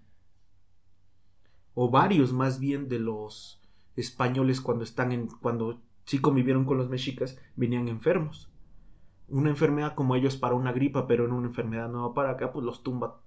o 1.76 1.92
varios 1.92 2.34
más 2.34 2.60
bien 2.60 2.90
de 2.90 2.98
los 2.98 3.57
españoles 3.98 4.62
cuando 4.62 4.86
están 4.86 5.12
en 5.12 5.28
cuando 5.28 5.82
sí 6.06 6.20
convivieron 6.20 6.64
con 6.64 6.78
los 6.78 6.90
mexicas 6.90 7.38
venían 7.58 7.90
enfermos 7.90 8.50
una 9.30 9.50
enfermedad 9.50 9.94
como 9.96 10.16
ellos 10.16 10.38
para 10.38 10.56
una 10.56 10.72
gripa, 10.72 11.08
pero 11.08 11.26
en 11.26 11.32
una 11.32 11.48
enfermedad 11.48 11.90
nueva 11.90 12.14
para 12.14 12.32
acá, 12.32 12.52
pues 12.52 12.66
los 12.66 12.84
tumba 12.84 13.22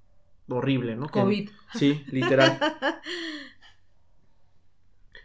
horrible, 0.49 0.97
¿no? 0.97 1.07
Que- 1.07 1.21
COVID. 1.21 1.51
sí, 1.75 2.05
literal. 2.09 2.59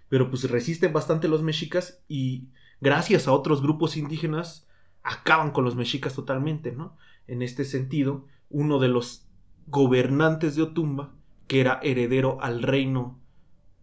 pero 0.09 0.29
pues 0.29 0.49
resisten 0.49 0.93
bastante 0.93 1.27
los 1.27 1.41
mexicas 1.41 2.03
y 2.07 2.49
gracias 2.79 3.27
a 3.27 3.33
otros 3.33 3.61
grupos 3.61 3.97
indígenas 3.97 4.67
acaban 5.01 5.51
con 5.51 5.65
los 5.65 5.75
mexicas 5.75 6.13
totalmente, 6.13 6.71
¿no? 6.71 6.97
En 7.27 7.41
este 7.41 7.65
sentido, 7.65 8.27
uno 8.49 8.79
de 8.79 8.89
los 8.89 9.27
gobernantes 9.67 10.55
de 10.55 10.63
Otumba, 10.63 11.13
que 11.47 11.59
era 11.59 11.79
heredero 11.81 12.37
al 12.41 12.61
reino 12.61 13.19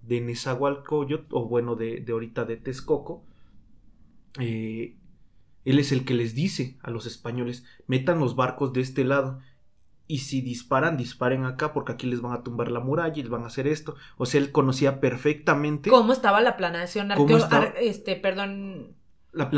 de 0.02 0.20
Nezahualcóyotl, 0.20 1.34
o 1.34 1.46
bueno, 1.48 1.74
de, 1.76 2.00
de 2.00 2.12
ahorita 2.12 2.44
de 2.44 2.56
Texcoco, 2.56 3.24
eh, 4.38 4.96
él 5.64 5.78
es 5.78 5.92
el 5.92 6.04
que 6.04 6.14
les 6.14 6.34
dice 6.34 6.78
a 6.82 6.90
los 6.90 7.06
españoles, 7.06 7.64
metan 7.86 8.18
los 8.18 8.34
barcos 8.36 8.72
de 8.72 8.80
este 8.80 9.04
lado, 9.04 9.40
y 10.08 10.18
si 10.18 10.40
disparan, 10.42 10.96
disparen 10.96 11.44
acá, 11.44 11.72
porque 11.72 11.92
aquí 11.92 12.06
les 12.06 12.20
van 12.20 12.32
a 12.32 12.42
tumbar 12.42 12.70
la 12.70 12.80
muralla 12.80 13.14
y 13.16 13.22
les 13.22 13.30
van 13.30 13.44
a 13.44 13.46
hacer 13.46 13.66
esto. 13.66 13.94
O 14.18 14.26
sea, 14.26 14.40
él 14.40 14.50
conocía 14.52 15.00
perfectamente 15.00 15.88
¿Cómo 15.88 16.12
estaba 16.12 16.40
la 16.42 16.56
planeación 16.56 17.08
¿Cómo 17.16 17.28
arqueo- 17.36 17.38
estaba? 17.38 17.62
ar- 17.66 17.74
este, 17.80 18.16
perdón, 18.16 18.96
la 19.32 19.48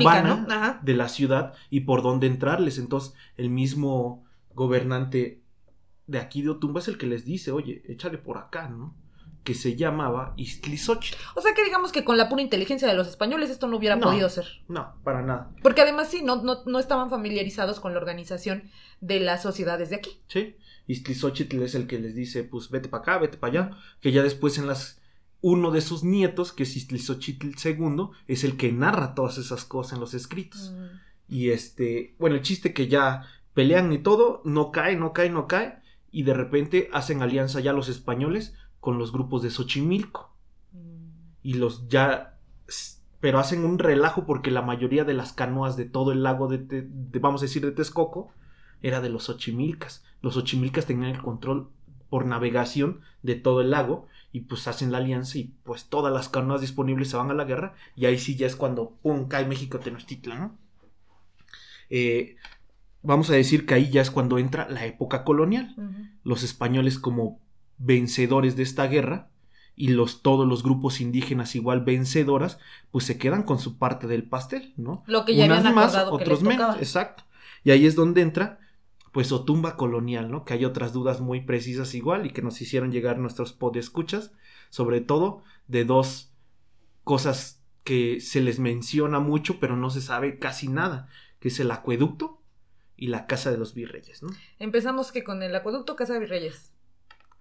urbana 0.00 0.80
de 0.82 0.94
la 0.94 1.08
ciudad 1.08 1.52
y 1.70 1.80
por 1.80 2.02
dónde 2.02 2.26
entrarles. 2.26 2.78
Entonces, 2.78 3.14
el 3.36 3.50
mismo 3.50 4.24
gobernante 4.54 5.42
de 6.08 6.18
aquí 6.18 6.42
de 6.42 6.50
Otumba 6.50 6.80
es 6.80 6.88
el 6.88 6.98
que 6.98 7.06
les 7.06 7.24
dice, 7.24 7.52
oye, 7.52 7.82
échale 7.86 8.18
por 8.18 8.38
acá, 8.38 8.68
¿no? 8.68 8.96
Que 9.44 9.54
se 9.54 9.74
llamaba 9.76 10.34
Iztlizochitl. 10.36 11.16
O 11.34 11.40
sea 11.40 11.52
que 11.54 11.64
digamos 11.64 11.90
que 11.90 12.04
con 12.04 12.16
la 12.16 12.28
pura 12.28 12.42
inteligencia 12.42 12.86
de 12.86 12.94
los 12.94 13.08
españoles 13.08 13.50
esto 13.50 13.66
no 13.66 13.76
hubiera 13.76 13.96
No. 13.96 14.02
podido 14.06 14.28
ser. 14.28 14.46
No, 14.68 14.94
para 15.02 15.22
nada. 15.22 15.50
Porque 15.62 15.80
además 15.80 16.08
sí, 16.10 16.22
no, 16.22 16.42
no, 16.42 16.62
no 16.64 16.78
estaban 16.78 17.10
familiarizados 17.10 17.80
con 17.80 17.92
la 17.92 17.98
organización 17.98 18.70
de 19.00 19.18
las 19.20 19.42
sociedades 19.42 19.90
de 19.90 19.96
aquí. 19.96 20.20
¿Sí? 20.28 20.56
Iztlizochitl 20.86 21.60
es 21.62 21.74
el 21.74 21.86
que 21.86 21.98
les 21.98 22.14
dice, 22.14 22.44
pues 22.44 22.70
vete 22.70 22.88
para 22.88 23.02
acá, 23.02 23.18
vete 23.18 23.36
para 23.36 23.50
allá. 23.64 23.76
Que 24.00 24.12
ya 24.12 24.22
después 24.22 24.58
en 24.58 24.66
las... 24.66 25.00
Uno 25.44 25.72
de 25.72 25.80
sus 25.80 26.04
nietos, 26.04 26.52
que 26.52 26.62
es 26.62 26.76
Iztlizochitl 26.76 27.48
II, 27.64 28.10
es 28.28 28.44
el 28.44 28.56
que 28.56 28.70
narra 28.70 29.14
todas 29.14 29.38
esas 29.38 29.64
cosas 29.64 29.94
en 29.94 30.00
los 30.00 30.14
escritos. 30.14 30.72
Y 31.28 31.50
este, 31.50 32.14
bueno, 32.20 32.36
el 32.36 32.42
chiste 32.42 32.72
que 32.72 32.86
ya 32.86 33.26
pelean 33.52 33.92
y 33.92 33.98
todo, 33.98 34.40
no 34.44 34.70
cae, 34.70 34.94
no 34.94 35.12
cae, 35.12 35.30
no 35.30 35.48
cae. 35.48 35.80
Y 36.12 36.22
de 36.22 36.34
repente 36.34 36.90
hacen 36.92 37.22
alianza 37.22 37.58
ya 37.58 37.72
los 37.72 37.88
españoles 37.88 38.54
con 38.82 38.98
los 38.98 39.12
grupos 39.12 39.42
de 39.42 39.50
Xochimilco. 39.50 40.34
Y 41.42 41.54
los 41.54 41.88
ya. 41.88 42.38
Pero 43.20 43.38
hacen 43.38 43.64
un 43.64 43.78
relajo 43.78 44.26
porque 44.26 44.50
la 44.50 44.62
mayoría 44.62 45.04
de 45.04 45.14
las 45.14 45.32
canoas 45.32 45.76
de 45.76 45.84
todo 45.84 46.10
el 46.10 46.22
lago 46.24 46.48
de, 46.48 46.58
Te- 46.58 46.82
de- 46.82 47.18
vamos 47.20 47.40
a 47.40 47.44
decir, 47.46 47.64
de 47.64 47.70
Texcoco, 47.70 48.32
era 48.82 49.00
de 49.00 49.08
los 49.10 49.24
Xochimilcas. 49.24 50.04
Los 50.20 50.34
Xochimilcas 50.34 50.86
tenían 50.86 51.10
el 51.14 51.22
control 51.22 51.70
por 52.10 52.26
navegación 52.26 53.00
de 53.22 53.36
todo 53.36 53.60
el 53.60 53.70
lago 53.70 54.08
y 54.32 54.40
pues 54.40 54.66
hacen 54.66 54.90
la 54.90 54.98
alianza 54.98 55.38
y 55.38 55.54
pues 55.62 55.84
todas 55.88 56.12
las 56.12 56.28
canoas 56.28 56.60
disponibles 56.60 57.08
se 57.10 57.16
van 57.16 57.30
a 57.30 57.34
la 57.34 57.44
guerra 57.44 57.74
y 57.94 58.06
ahí 58.06 58.18
sí 58.18 58.34
ya 58.36 58.46
es 58.48 58.56
cuando 58.56 58.90
pum 59.02 59.28
cae 59.28 59.46
México 59.46 59.78
Tenochtitlan, 59.78 60.38
¿no? 60.40 60.58
Eh, 61.90 62.36
vamos 63.02 63.30
a 63.30 63.34
decir 63.34 63.66
que 63.66 63.74
ahí 63.74 63.90
ya 63.90 64.02
es 64.02 64.10
cuando 64.10 64.38
entra 64.38 64.68
la 64.68 64.84
época 64.86 65.22
colonial. 65.24 65.74
Los 66.24 66.42
españoles 66.42 66.98
como 66.98 67.38
vencedores 67.82 68.56
de 68.56 68.62
esta 68.62 68.86
guerra 68.86 69.30
y 69.74 69.88
los 69.88 70.22
todos 70.22 70.46
los 70.46 70.62
grupos 70.62 71.00
indígenas 71.00 71.54
igual 71.54 71.82
vencedoras, 71.82 72.58
pues 72.90 73.04
se 73.04 73.18
quedan 73.18 73.42
con 73.42 73.58
su 73.58 73.78
parte 73.78 74.06
del 74.06 74.24
pastel, 74.24 74.74
¿no? 74.76 75.02
Lo 75.06 75.24
que 75.24 75.34
ya 75.34 75.46
Unas 75.46 75.58
habían 75.58 75.74
más, 75.74 75.94
acordado 75.94 76.16
que 76.18 76.24
otros 76.24 76.42
les 76.42 76.48
menos, 76.48 76.76
exacto. 76.76 77.24
Y 77.64 77.70
ahí 77.70 77.86
es 77.86 77.94
donde 77.94 78.20
entra 78.20 78.58
pues 79.12 79.30
Otumba 79.30 79.76
colonial, 79.76 80.30
¿no? 80.30 80.44
Que 80.44 80.54
hay 80.54 80.64
otras 80.64 80.94
dudas 80.94 81.20
muy 81.20 81.42
precisas 81.42 81.94
igual 81.94 82.24
y 82.24 82.30
que 82.30 82.40
nos 82.40 82.60
hicieron 82.62 82.90
llegar 82.92 83.18
nuestros 83.18 83.52
podescuchas, 83.52 84.32
sobre 84.70 85.02
todo 85.02 85.42
de 85.68 85.84
dos 85.84 86.32
cosas 87.04 87.62
que 87.84 88.20
se 88.20 88.40
les 88.40 88.58
menciona 88.58 89.20
mucho, 89.20 89.60
pero 89.60 89.76
no 89.76 89.90
se 89.90 90.00
sabe 90.00 90.38
casi 90.38 90.68
nada, 90.68 91.08
que 91.40 91.48
es 91.48 91.60
el 91.60 91.70
acueducto 91.70 92.40
y 92.96 93.08
la 93.08 93.26
casa 93.26 93.50
de 93.50 93.58
los 93.58 93.74
virreyes, 93.74 94.22
¿no? 94.22 94.30
Empezamos 94.58 95.12
que 95.12 95.24
con 95.24 95.42
el 95.42 95.54
acueducto 95.54 95.96
Casa 95.96 96.14
de 96.14 96.20
Virreyes. 96.20 96.71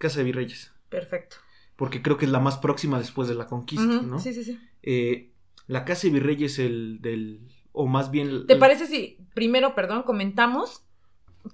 Casa 0.02 0.18
de 0.20 0.26
virreyes, 0.26 0.72
Perfecto. 0.90 1.38
porque 1.76 2.02
creo 2.02 2.18
que 2.18 2.26
es 2.26 2.32
la 2.32 2.40
más 2.40 2.58
próxima 2.58 2.98
después 3.00 3.28
de 3.30 3.36
la 3.36 3.48
conquista, 3.48 3.86
¿no? 4.02 4.20
Sí, 4.20 4.34
sí, 4.34 4.44
sí. 4.44 4.60
Eh, 4.84 5.32
la 5.68 5.86
casa 5.86 6.08
de 6.08 6.14
virreyes 6.14 6.60
el 6.60 7.00
del 7.02 7.48
o 7.72 7.88
más 7.88 8.12
bien 8.12 8.46
¿Te 8.48 8.54
el- 8.54 8.60
parece 8.60 8.86
si 8.88 9.18
primero, 9.34 9.76
perdón, 9.76 10.04
comentamos 10.04 10.84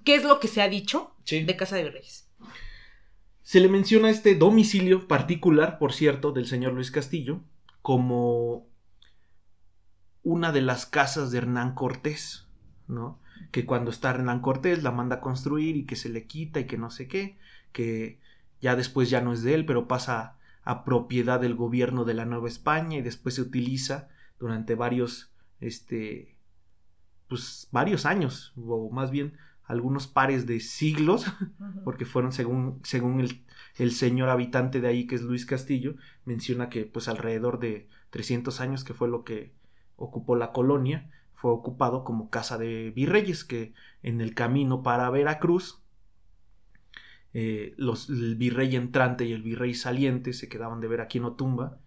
qué 0.04 0.16
es 0.16 0.24
lo 0.24 0.40
que 0.40 0.48
se 0.48 0.60
ha 0.62 0.68
dicho 0.68 1.14
Sí. 1.24 1.44
de 1.44 1.56
Casa 1.56 1.76
de 1.76 1.84
Virreyes? 1.84 2.28
Se 3.42 3.60
le 3.60 3.68
menciona 3.68 4.10
este 4.10 4.34
domicilio 4.34 5.06
particular, 5.08 5.78
por 5.78 5.92
cierto, 5.92 6.32
del 6.32 6.46
señor 6.46 6.72
Luis 6.74 6.90
Castillo, 6.90 7.40
como 7.82 8.66
una 10.22 10.52
de 10.52 10.60
las 10.62 10.84
casas 10.86 11.30
de 11.30 11.38
Hernán 11.38 11.74
Cortés, 11.74 12.46
¿no? 12.86 13.20
Que 13.52 13.64
cuando 13.64 13.90
está 13.90 14.10
Hernán 14.10 14.40
Cortés 14.40 14.82
la 14.82 14.90
manda 14.90 15.16
a 15.16 15.20
construir 15.20 15.76
y 15.76 15.86
que 15.86 15.96
se 15.96 16.08
le 16.08 16.26
quita 16.26 16.60
y 16.60 16.66
que 16.66 16.76
no 16.76 16.90
sé 16.90 17.08
qué, 17.08 17.38
que 17.72 18.18
ya 18.60 18.76
después 18.76 19.10
ya 19.10 19.20
no 19.20 19.32
es 19.32 19.42
de 19.42 19.54
él, 19.54 19.66
pero 19.66 19.88
pasa 19.88 20.36
a 20.62 20.84
propiedad 20.84 21.40
del 21.40 21.54
gobierno 21.54 22.04
de 22.04 22.14
la 22.14 22.24
Nueva 22.24 22.48
España 22.48 22.98
y 22.98 23.02
después 23.02 23.36
se 23.36 23.42
utiliza 23.42 24.08
durante 24.38 24.74
varios, 24.74 25.32
este, 25.60 26.36
pues 27.28 27.68
varios 27.72 28.06
años, 28.06 28.52
o 28.56 28.90
más 28.90 29.10
bien 29.10 29.36
algunos 29.64 30.06
pares 30.06 30.46
de 30.46 30.60
siglos, 30.60 31.26
porque 31.84 32.06
fueron 32.06 32.32
según, 32.32 32.80
según 32.84 33.20
el, 33.20 33.44
el 33.76 33.92
señor 33.92 34.30
habitante 34.30 34.80
de 34.80 34.88
ahí 34.88 35.06
que 35.06 35.14
es 35.14 35.22
Luis 35.22 35.46
Castillo, 35.46 35.94
menciona 36.24 36.68
que 36.68 36.84
pues 36.84 37.08
alrededor 37.08 37.58
de 37.58 37.88
300 38.10 38.60
años 38.60 38.84
que 38.84 38.94
fue 38.94 39.08
lo 39.08 39.24
que 39.24 39.52
ocupó 39.96 40.36
la 40.36 40.52
colonia, 40.52 41.10
fue 41.34 41.52
ocupado 41.52 42.02
como 42.02 42.30
casa 42.30 42.58
de 42.58 42.90
virreyes, 42.90 43.44
que 43.44 43.72
en 44.02 44.20
el 44.20 44.34
camino 44.34 44.82
para 44.82 45.08
Veracruz, 45.10 45.82
eh, 47.34 47.74
los, 47.76 48.08
el 48.08 48.36
virrey 48.36 48.74
entrante 48.76 49.24
y 49.24 49.32
el 49.32 49.42
virrey 49.42 49.74
saliente 49.74 50.32
se 50.32 50.48
quedaban 50.48 50.80
de 50.80 50.88
ver 50.88 51.00
aquí 51.00 51.18
en 51.18 51.24
Otumba 51.24 51.78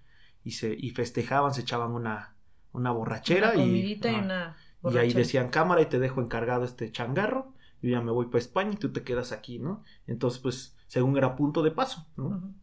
y, 0.44 0.52
se, 0.52 0.76
y 0.78 0.92
festejaban, 0.92 1.54
se 1.54 1.62
echaban 1.62 1.92
una, 1.92 2.36
una 2.72 2.92
borrachera 2.92 3.54
Una 3.54 3.64
y, 3.64 4.00
una 4.04 4.56
y 4.90 4.98
ahí 4.98 5.14
decían 5.14 5.50
cámara 5.50 5.82
y 5.82 5.86
te 5.86 6.00
dejo 6.00 6.22
encargado 6.22 6.64
este 6.66 6.92
changarro. 6.92 7.54
Yo 7.82 7.90
ya 7.90 8.02
me 8.02 8.12
voy 8.12 8.28
para 8.28 8.40
España 8.40 8.72
y 8.74 8.78
tú 8.78 8.92
te 8.92 9.04
quedas 9.04 9.32
aquí, 9.32 9.60
¿no? 9.60 9.84
Entonces, 10.08 10.40
pues, 10.40 10.78
según 10.88 11.18
era 11.18 11.36
punto 11.36 11.64
de 11.64 11.72
paso, 11.72 12.08
¿no? 12.16 12.54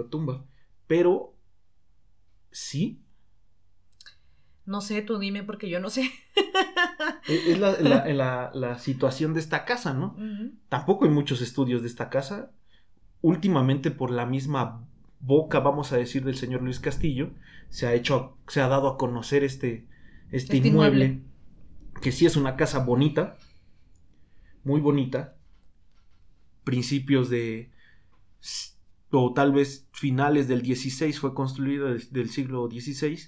Otumba. 0.00 0.44
Pero, 0.86 1.34
sí, 2.50 3.00
No 4.68 4.80
sé, 4.82 5.00
tú 5.02 5.18
dime 5.18 5.42
porque 5.42 5.68
yo 5.70 5.80
no 5.80 5.88
sé. 5.90 6.10
e- 7.26 7.52
es 7.52 7.58
la, 7.58 7.72
la- 7.80 8.06
la- 8.14 8.50
la 8.54 8.78
situación 8.78 9.32
de 9.34 9.40
esta 9.40 9.64
casa, 9.64 9.94
¿no? 9.94 10.16
Tampoco 10.68 11.04
hay 11.06 11.10
muchos 11.10 11.40
estudios 11.40 11.82
de 11.82 11.88
esta 11.88 12.10
casa. 12.10 12.50
Últimamente, 13.22 13.90
por 13.90 14.10
la 14.10 14.26
misma 14.26 14.86
boca, 15.20 15.60
vamos 15.60 15.92
a 15.92 15.96
decir, 15.96 16.22
del 16.24 16.36
señor 16.36 16.62
Luis 16.62 16.80
Castillo, 16.80 17.30
se 17.70 17.86
ha 17.86 17.94
hecho, 17.94 18.36
se 18.46 18.60
ha 18.60 18.68
dado 18.68 18.88
a 18.88 18.96
conocer 18.98 19.42
este, 19.42 19.86
este, 20.30 20.56
Este 20.56 20.68
inmueble, 20.68 21.04
inmueble. 21.06 21.28
que 22.02 22.12
sí 22.12 22.26
es 22.26 22.36
una 22.36 22.54
casa 22.56 22.78
bonita, 22.84 23.36
muy 24.64 24.80
bonita, 24.80 25.34
principios 26.64 27.30
de, 27.30 27.70
o 29.10 29.32
tal 29.32 29.52
vez 29.52 29.88
finales 29.92 30.46
del 30.46 30.62
16 30.62 31.18
fue 31.18 31.34
construida 31.34 31.86
del 32.10 32.30
siglo 32.30 32.68
XVI 32.70 33.18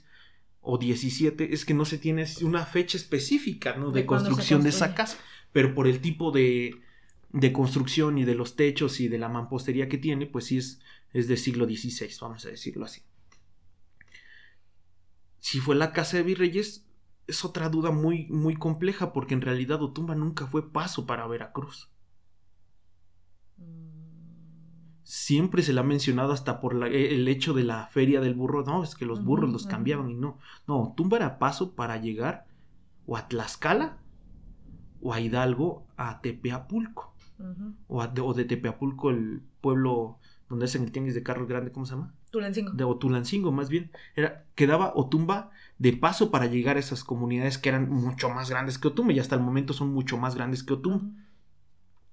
o 0.60 0.78
17, 0.78 1.54
es 1.54 1.64
que 1.64 1.74
no 1.74 1.84
se 1.84 1.98
tiene 1.98 2.26
una 2.42 2.66
fecha 2.66 2.96
específica, 2.96 3.76
¿no? 3.76 3.90
De, 3.90 4.06
construcción 4.06 4.62
de 4.62 4.68
esa 4.68 4.94
casa, 4.94 5.18
pero 5.52 5.74
por 5.74 5.86
el 5.86 6.00
tipo 6.00 6.30
de, 6.32 6.80
de 7.30 7.52
construcción 7.52 8.18
y 8.18 8.24
de 8.24 8.34
los 8.34 8.56
techos 8.56 9.00
y 9.00 9.08
de 9.08 9.18
la 9.18 9.28
mampostería 9.28 9.88
que 9.88 9.98
tiene, 9.98 10.26
pues 10.26 10.46
sí 10.46 10.58
es, 10.58 10.80
es 11.12 11.28
del 11.28 11.38
siglo 11.38 11.66
XVI, 11.66 12.10
vamos 12.20 12.44
a 12.44 12.50
decirlo 12.50 12.84
así. 12.84 13.02
Si 15.38 15.58
fue 15.58 15.74
la 15.74 15.92
casa 15.92 16.18
de 16.18 16.22
virreyes, 16.22 16.86
es 17.26 17.44
otra 17.44 17.68
duda 17.68 17.90
muy, 17.90 18.26
muy 18.26 18.54
compleja, 18.54 19.12
porque 19.12 19.34
en 19.34 19.40
realidad 19.40 19.82
Otumba 19.82 20.14
nunca 20.14 20.46
fue 20.46 20.72
paso 20.72 21.06
para 21.06 21.26
Veracruz. 21.26 21.88
Siempre 25.12 25.62
se 25.64 25.72
le 25.72 25.80
ha 25.80 25.82
mencionado 25.82 26.32
hasta 26.32 26.60
por 26.60 26.72
la- 26.72 26.86
e, 26.86 27.14
el 27.16 27.26
hecho 27.26 27.52
de 27.52 27.64
la 27.64 27.88
feria 27.88 28.20
del 28.20 28.34
burro. 28.34 28.64
No, 28.64 28.84
es 28.84 28.94
que 28.94 29.04
los 29.04 29.24
burros 29.24 29.50
los 29.50 29.66
cambiaban 29.66 30.08
y 30.08 30.14
no. 30.14 30.38
No, 30.68 30.80
Otumba 30.82 31.16
era 31.16 31.38
paso 31.40 31.74
para 31.74 31.96
llegar 31.96 32.46
o 33.06 33.16
a 33.16 33.26
Tlaxcala 33.26 33.98
o 35.02 35.12
a 35.12 35.20
Hidalgo 35.20 35.84
a 35.96 36.20
Tepeapulco 36.20 37.12
o, 37.88 38.02
a- 38.02 38.06
de, 38.06 38.20
o 38.20 38.34
de 38.34 38.44
Tepeapulco 38.44 39.10
el 39.10 39.42
pueblo 39.60 40.18
donde 40.48 40.66
hacen 40.66 40.84
el 40.84 40.92
tianguis 40.92 41.14
de 41.14 41.22
carros 41.24 41.48
grande, 41.48 41.72
¿cómo 41.72 41.86
se 41.86 41.94
llama? 41.94 42.14
Tulancingo. 42.30 42.70
De 42.72 42.84
Otulancingo, 42.84 43.50
más 43.50 43.68
bien. 43.68 43.90
Era, 44.14 44.44
quedaba 44.54 44.92
Otumba 44.94 45.50
de 45.78 45.92
paso 45.92 46.30
para 46.30 46.46
llegar 46.46 46.76
a 46.76 46.80
esas 46.80 47.02
comunidades 47.02 47.58
que 47.58 47.68
eran 47.70 47.90
mucho 47.90 48.30
más 48.30 48.48
grandes 48.50 48.78
que 48.78 48.86
Otumba 48.88 49.12
y 49.12 49.18
hasta 49.18 49.34
el 49.34 49.40
momento 49.42 49.72
son 49.72 49.92
mucho 49.92 50.18
más 50.18 50.36
grandes 50.36 50.62
que 50.62 50.74
Otumba. 50.74 51.02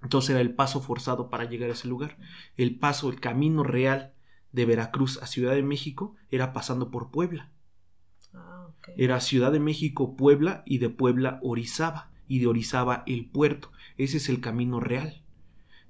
Entonces 0.01 0.31
era 0.31 0.41
el 0.41 0.53
paso 0.53 0.81
forzado 0.81 1.29
para 1.29 1.45
llegar 1.45 1.69
a 1.69 1.73
ese 1.73 1.87
lugar. 1.87 2.17
El 2.55 2.77
paso, 2.77 3.09
el 3.09 3.19
camino 3.19 3.63
real 3.63 4.13
de 4.51 4.65
Veracruz 4.65 5.21
a 5.21 5.27
Ciudad 5.27 5.53
de 5.53 5.63
México 5.63 6.15
era 6.31 6.53
pasando 6.53 6.91
por 6.91 7.11
Puebla. 7.11 7.51
Ah. 8.33 8.67
Era 8.95 9.19
Ciudad 9.19 9.51
de 9.51 9.59
México, 9.59 10.15
Puebla 10.15 10.63
y 10.65 10.77
de 10.77 10.89
Puebla 10.89 11.39
Orizaba 11.41 12.11
y 12.27 12.39
de 12.39 12.47
Orizaba 12.47 13.03
el 13.07 13.25
puerto. 13.29 13.71
Ese 13.97 14.17
es 14.17 14.29
el 14.29 14.39
camino 14.39 14.79
real. 14.79 15.23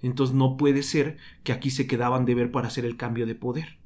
Entonces 0.01 0.35
no 0.35 0.57
puede 0.57 0.83
ser 0.83 1.17
que 1.43 1.51
aquí 1.51 1.69
se 1.71 1.87
quedaban 1.87 2.25
de 2.25 2.35
ver 2.35 2.51
para 2.51 2.67
hacer 2.67 2.85
el 2.85 2.97
cambio 2.97 3.25
de 3.25 3.35
poder. 3.35 3.79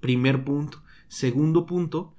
Primer 0.00 0.44
punto. 0.44 0.82
Segundo 1.08 1.66
punto, 1.66 2.14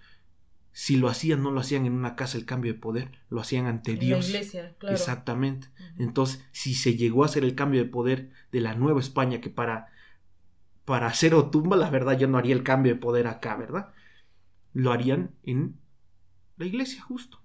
si 0.74 0.98
lo 0.98 1.10
hacían, 1.10 1.44
no 1.44 1.52
lo 1.52 1.60
hacían 1.62 1.86
en 1.86 1.94
una 1.94 2.16
casa 2.16 2.38
el 2.38 2.46
cambio 2.46 2.74
de 2.74 2.80
poder, 2.80 3.12
lo 3.30 3.42
hacían 3.42 3.66
ante 3.68 3.94
En 3.94 4.00
Dios. 4.00 4.26
la 4.26 4.38
iglesia, 4.38 4.76
claro. 4.80 4.96
Exactamente. 4.96 5.68
Entonces, 5.98 6.44
si 6.52 6.74
se 6.76 6.96
llegó 6.96 7.24
a 7.24 7.28
hacer 7.28 7.44
el 7.44 7.56
cambio 7.56 7.84
de 7.84 7.90
poder 7.90 8.32
de 8.52 8.62
la 8.62 8.76
Nueva 8.76 9.00
España, 9.00 9.42
que 9.42 9.50
para, 9.50 9.90
para 10.86 11.08
hacer 11.08 11.34
Otumba, 11.36 11.78
la 11.78 11.90
verdad, 11.90 12.18
yo 12.18 12.28
no 12.28 12.38
haría 12.38 12.56
el 12.56 12.64
cambio 12.64 12.94
de 12.94 13.00
poder 13.00 13.28
acá, 13.28 13.56
¿verdad? 13.56 13.90
Lo 14.74 14.92
harían 14.92 15.32
en 15.44 15.78
la 16.58 16.66
iglesia, 16.66 17.02
justo. 17.02 17.40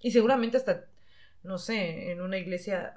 Y 0.00 0.10
seguramente 0.12 0.56
hasta, 0.56 0.84
no 1.42 1.58
sé, 1.58 2.12
en 2.12 2.20
una 2.20 2.38
iglesia, 2.38 2.94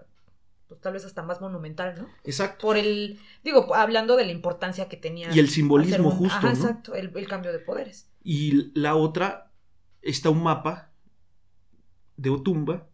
pues 0.68 0.82
tal 0.82 0.94
vez 0.94 1.06
hasta 1.06 1.24
más 1.24 1.42
monumental, 1.42 1.96
¿no? 1.98 2.10
Exacto. 2.24 2.68
Por 2.68 2.78
el, 2.78 3.20
digo, 3.44 3.74
hablando 3.76 4.16
de 4.18 4.26
la 4.26 4.32
importancia 4.32 4.88
que 4.90 4.98
tenía. 4.98 5.32
Y 5.34 5.40
el 5.40 5.50
simbolismo 5.50 6.10
un- 6.10 6.16
justo, 6.18 6.36
Ajá, 6.38 6.48
¿no? 6.48 6.54
exacto, 6.54 6.96
el, 6.96 7.12
el 7.16 7.28
cambio 7.28 7.52
de 7.52 7.60
poderes. 7.60 8.08
Y 8.24 8.78
la 8.80 8.96
otra, 8.96 9.52
está 10.02 10.30
un 10.30 10.44
mapa 10.44 10.92
de 12.18 12.30
Otumba, 12.30 12.88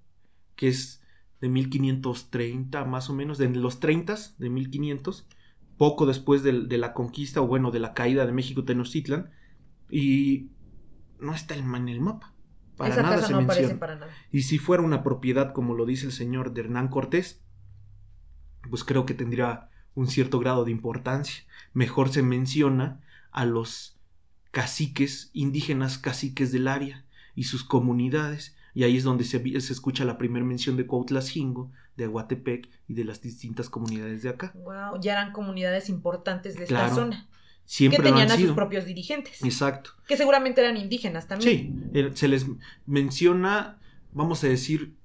que 0.55 0.67
es 0.69 1.03
de 1.41 1.49
1530 1.49 2.86
más 2.86 3.09
o 3.09 3.13
menos, 3.13 3.38
de 3.38 3.49
los 3.49 3.80
30 3.80 4.15
de 4.38 4.49
1500, 4.49 5.28
poco 5.78 6.05
después 6.05 6.43
de, 6.43 6.53
la 6.78 6.93
conquista, 6.93 7.41
o 7.41 7.47
bueno, 7.47 7.71
de 7.71 7.80
la 7.80 7.93
caída 7.93 8.25
de 8.25 8.32
México 8.32 8.63
Tenochtitlan, 8.63 9.30
y 9.89 10.49
no 11.19 11.34
está 11.34 11.55
el- 11.55 11.61
en 11.75 11.89
el 11.89 12.01
mapa. 12.01 12.34
Para 12.75 12.93
Esa 12.93 13.01
nada 13.03 13.15
casa 13.15 13.28
se 13.28 13.34
no 13.34 13.41
menciona. 13.41 13.80
para 13.80 13.95
nada. 13.95 14.11
Y 14.32 14.43
si 14.43 14.59
fuera 14.59 14.84
una 14.84 15.03
propiedad, 15.03 15.51
como 15.51 15.73
lo 15.73 15.86
dice 15.86 16.05
el 16.05 16.11
señor 16.11 16.53
de 16.53 16.61
Hernán 16.61 16.89
Cortés, 16.89 17.43
pues 18.69 18.84
creo 18.84 19.05
que 19.05 19.13
tendría 19.13 19.69
un 19.95 20.07
cierto 20.07 20.39
grado 20.39 20.63
de 20.63 20.71
importancia. 20.71 21.43
Mejor 21.73 22.09
se 22.09 22.21
menciona 22.21 23.01
a 23.32 23.45
los 23.45 23.96
caciques, 24.51 25.29
indígenas 25.33 25.97
caciques 25.97 26.51
del 26.51 26.67
área 26.67 27.05
y 27.35 27.43
sus 27.43 27.63
comunidades, 27.63 28.55
y 28.73 28.83
ahí 28.83 28.97
es 28.97 29.03
donde 29.03 29.23
se, 29.23 29.37
escucha 29.57 30.05
la 30.05 30.17
primera 30.17 30.45
mención 30.45 30.77
de 30.77 30.85
Cuautlacingo, 30.85 31.71
de 31.95 32.05
Aguatepec 32.05 32.69
y 32.87 32.93
de 32.93 33.05
las 33.05 33.21
distintas 33.21 33.69
comunidades 33.69 34.21
de 34.21 34.29
acá. 34.29 34.53
Wow, 34.55 34.99
ya 35.01 35.13
eran 35.13 35.31
comunidades 35.31 35.89
importantes 35.89 36.55
de 36.55 36.65
esta 36.65 36.93
zona. 36.93 37.27
Siempre 37.65 37.97
que 37.97 38.03
lo 38.03 38.09
tenían 38.09 38.31
a 38.31 38.37
sus 38.37 38.51
propios 38.53 38.85
dirigentes. 38.85 39.43
Exacto. 39.43 39.91
Que 40.07 40.15
seguramente 40.15 40.61
eran 40.61 40.77
indígenas 40.77 41.27
también. 41.27 41.91
Sí, 41.93 42.09
se 42.13 42.27
les 42.27 42.45
menciona, 42.85 43.79
vamos 44.13 44.43
a 44.43 44.47
decir, 44.47 44.95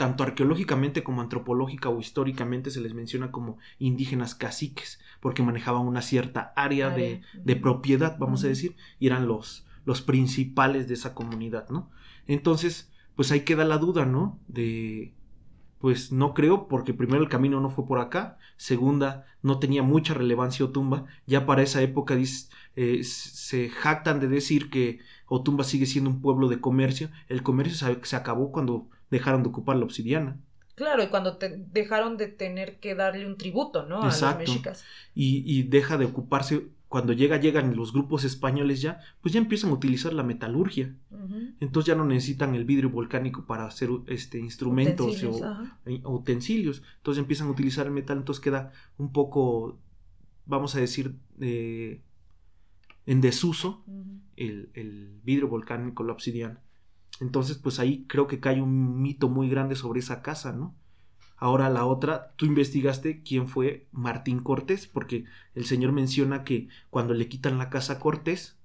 tanto 0.00 0.24
arqueológicamente 0.24 1.04
como 1.04 1.20
antropológica 1.20 1.90
o 1.90 2.00
históricamente 2.00 2.70
se 2.70 2.80
les 2.80 2.94
menciona 2.94 3.30
como 3.30 3.58
indígenas 3.78 4.34
caciques, 4.34 4.98
porque 5.20 5.42
manejaban 5.42 5.86
una 5.86 6.00
cierta 6.00 6.54
área 6.56 6.88
de, 6.88 7.20
de 7.34 7.56
propiedad, 7.56 8.16
vamos 8.18 8.42
a 8.42 8.48
decir, 8.48 8.76
y 8.98 9.08
eran 9.08 9.28
los, 9.28 9.66
los 9.84 10.00
principales 10.00 10.88
de 10.88 10.94
esa 10.94 11.14
comunidad, 11.14 11.68
¿no? 11.68 11.90
Entonces, 12.26 12.90
pues 13.14 13.30
ahí 13.30 13.40
queda 13.40 13.66
la 13.66 13.76
duda, 13.76 14.06
¿no? 14.06 14.40
De, 14.48 15.12
pues 15.80 16.12
no 16.12 16.32
creo, 16.32 16.66
porque 16.66 16.94
primero 16.94 17.22
el 17.22 17.28
camino 17.28 17.60
no 17.60 17.68
fue 17.68 17.86
por 17.86 17.98
acá, 17.98 18.38
segunda, 18.56 19.26
no 19.42 19.58
tenía 19.58 19.82
mucha 19.82 20.14
relevancia 20.14 20.64
Otumba, 20.64 21.04
ya 21.26 21.44
para 21.44 21.60
esa 21.60 21.82
época 21.82 22.16
eh, 22.74 23.04
se 23.04 23.68
jactan 23.68 24.18
de 24.18 24.28
decir 24.28 24.70
que 24.70 25.00
Otumba 25.26 25.62
sigue 25.62 25.84
siendo 25.84 26.08
un 26.08 26.22
pueblo 26.22 26.48
de 26.48 26.58
comercio, 26.58 27.10
el 27.28 27.42
comercio 27.42 27.76
se, 27.76 28.02
se 28.02 28.16
acabó 28.16 28.50
cuando 28.50 28.88
dejaron 29.10 29.42
de 29.42 29.48
ocupar 29.48 29.76
la 29.76 29.84
obsidiana, 29.84 30.38
Claro, 30.76 31.02
y 31.02 31.08
cuando 31.08 31.36
te- 31.36 31.62
dejaron 31.72 32.16
de 32.16 32.28
tener 32.28 32.78
que 32.80 32.94
darle 32.94 33.26
un 33.26 33.36
tributo, 33.36 33.84
¿no? 33.84 34.02
A 34.02 34.06
Exacto. 34.06 34.40
los 34.40 34.48
mexicas. 34.48 34.84
y, 35.14 35.42
y 35.44 35.64
deja 35.64 35.98
de 35.98 36.06
ocuparse, 36.06 36.68
cuando 36.88 37.12
llega, 37.12 37.36
llegan 37.36 37.76
los 37.76 37.92
grupos 37.92 38.24
españoles 38.24 38.80
ya, 38.80 38.98
pues 39.20 39.34
ya 39.34 39.40
empiezan 39.40 39.70
a 39.70 39.74
utilizar 39.74 40.14
la 40.14 40.22
metalurgia, 40.22 40.94
entonces 41.60 41.86
ya 41.88 41.94
no 41.96 42.06
necesitan 42.06 42.54
el 42.54 42.64
vidrio 42.64 42.88
volcánico 42.88 43.44
para 43.44 43.66
hacer 43.66 43.90
este, 44.06 44.38
instrumentos 44.38 45.06
Utensilios, 45.22 45.42
o, 45.42 45.64
eh, 45.90 46.00
utensilios. 46.04 46.82
Entonces 46.96 47.20
empiezan 47.20 47.48
a 47.48 47.50
utilizar 47.50 47.84
el 47.86 47.92
metal, 47.92 48.16
entonces 48.16 48.42
queda 48.42 48.72
un 48.96 49.12
poco, 49.12 49.78
vamos 50.46 50.74
a 50.76 50.80
decir, 50.80 51.14
eh, 51.40 52.00
en 53.06 53.20
desuso 53.20 53.84
el, 54.36 54.70
el 54.74 55.20
vidrio 55.24 55.48
volcánico, 55.48 56.04
la 56.04 56.12
obsidiana. 56.12 56.60
Entonces, 57.20 57.58
pues 57.58 57.78
ahí 57.78 58.06
creo 58.08 58.26
que 58.26 58.40
cae 58.40 58.60
un 58.62 59.00
mito 59.02 59.28
muy 59.28 59.48
grande 59.48 59.76
sobre 59.76 60.00
esa 60.00 60.22
casa, 60.22 60.52
¿no? 60.52 60.74
Ahora 61.36 61.70
la 61.70 61.86
otra, 61.86 62.34
tú 62.36 62.46
investigaste 62.46 63.22
quién 63.22 63.48
fue 63.48 63.86
Martín 63.92 64.42
Cortés, 64.42 64.86
porque 64.86 65.24
el 65.54 65.64
señor 65.64 65.92
menciona 65.92 66.44
que 66.44 66.68
cuando 66.90 67.14
le 67.14 67.28
quitan 67.28 67.58
la 67.58 67.70
casa 67.70 67.94
a 67.94 67.98
Cortés, 67.98 68.58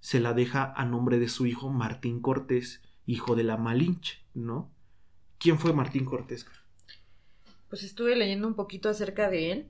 se 0.00 0.20
la 0.20 0.34
deja 0.34 0.72
a 0.76 0.84
nombre 0.84 1.18
de 1.18 1.28
su 1.28 1.46
hijo 1.46 1.68
Martín 1.68 2.20
Cortés, 2.20 2.82
hijo 3.06 3.34
de 3.34 3.42
la 3.42 3.56
Malinche, 3.56 4.18
¿no? 4.34 4.70
¿Quién 5.38 5.58
fue 5.58 5.72
Martín 5.72 6.04
Cortés? 6.04 6.46
Pues 7.68 7.82
estuve 7.82 8.16
leyendo 8.16 8.46
un 8.48 8.54
poquito 8.54 8.88
acerca 8.88 9.28
de 9.28 9.52
él. 9.52 9.68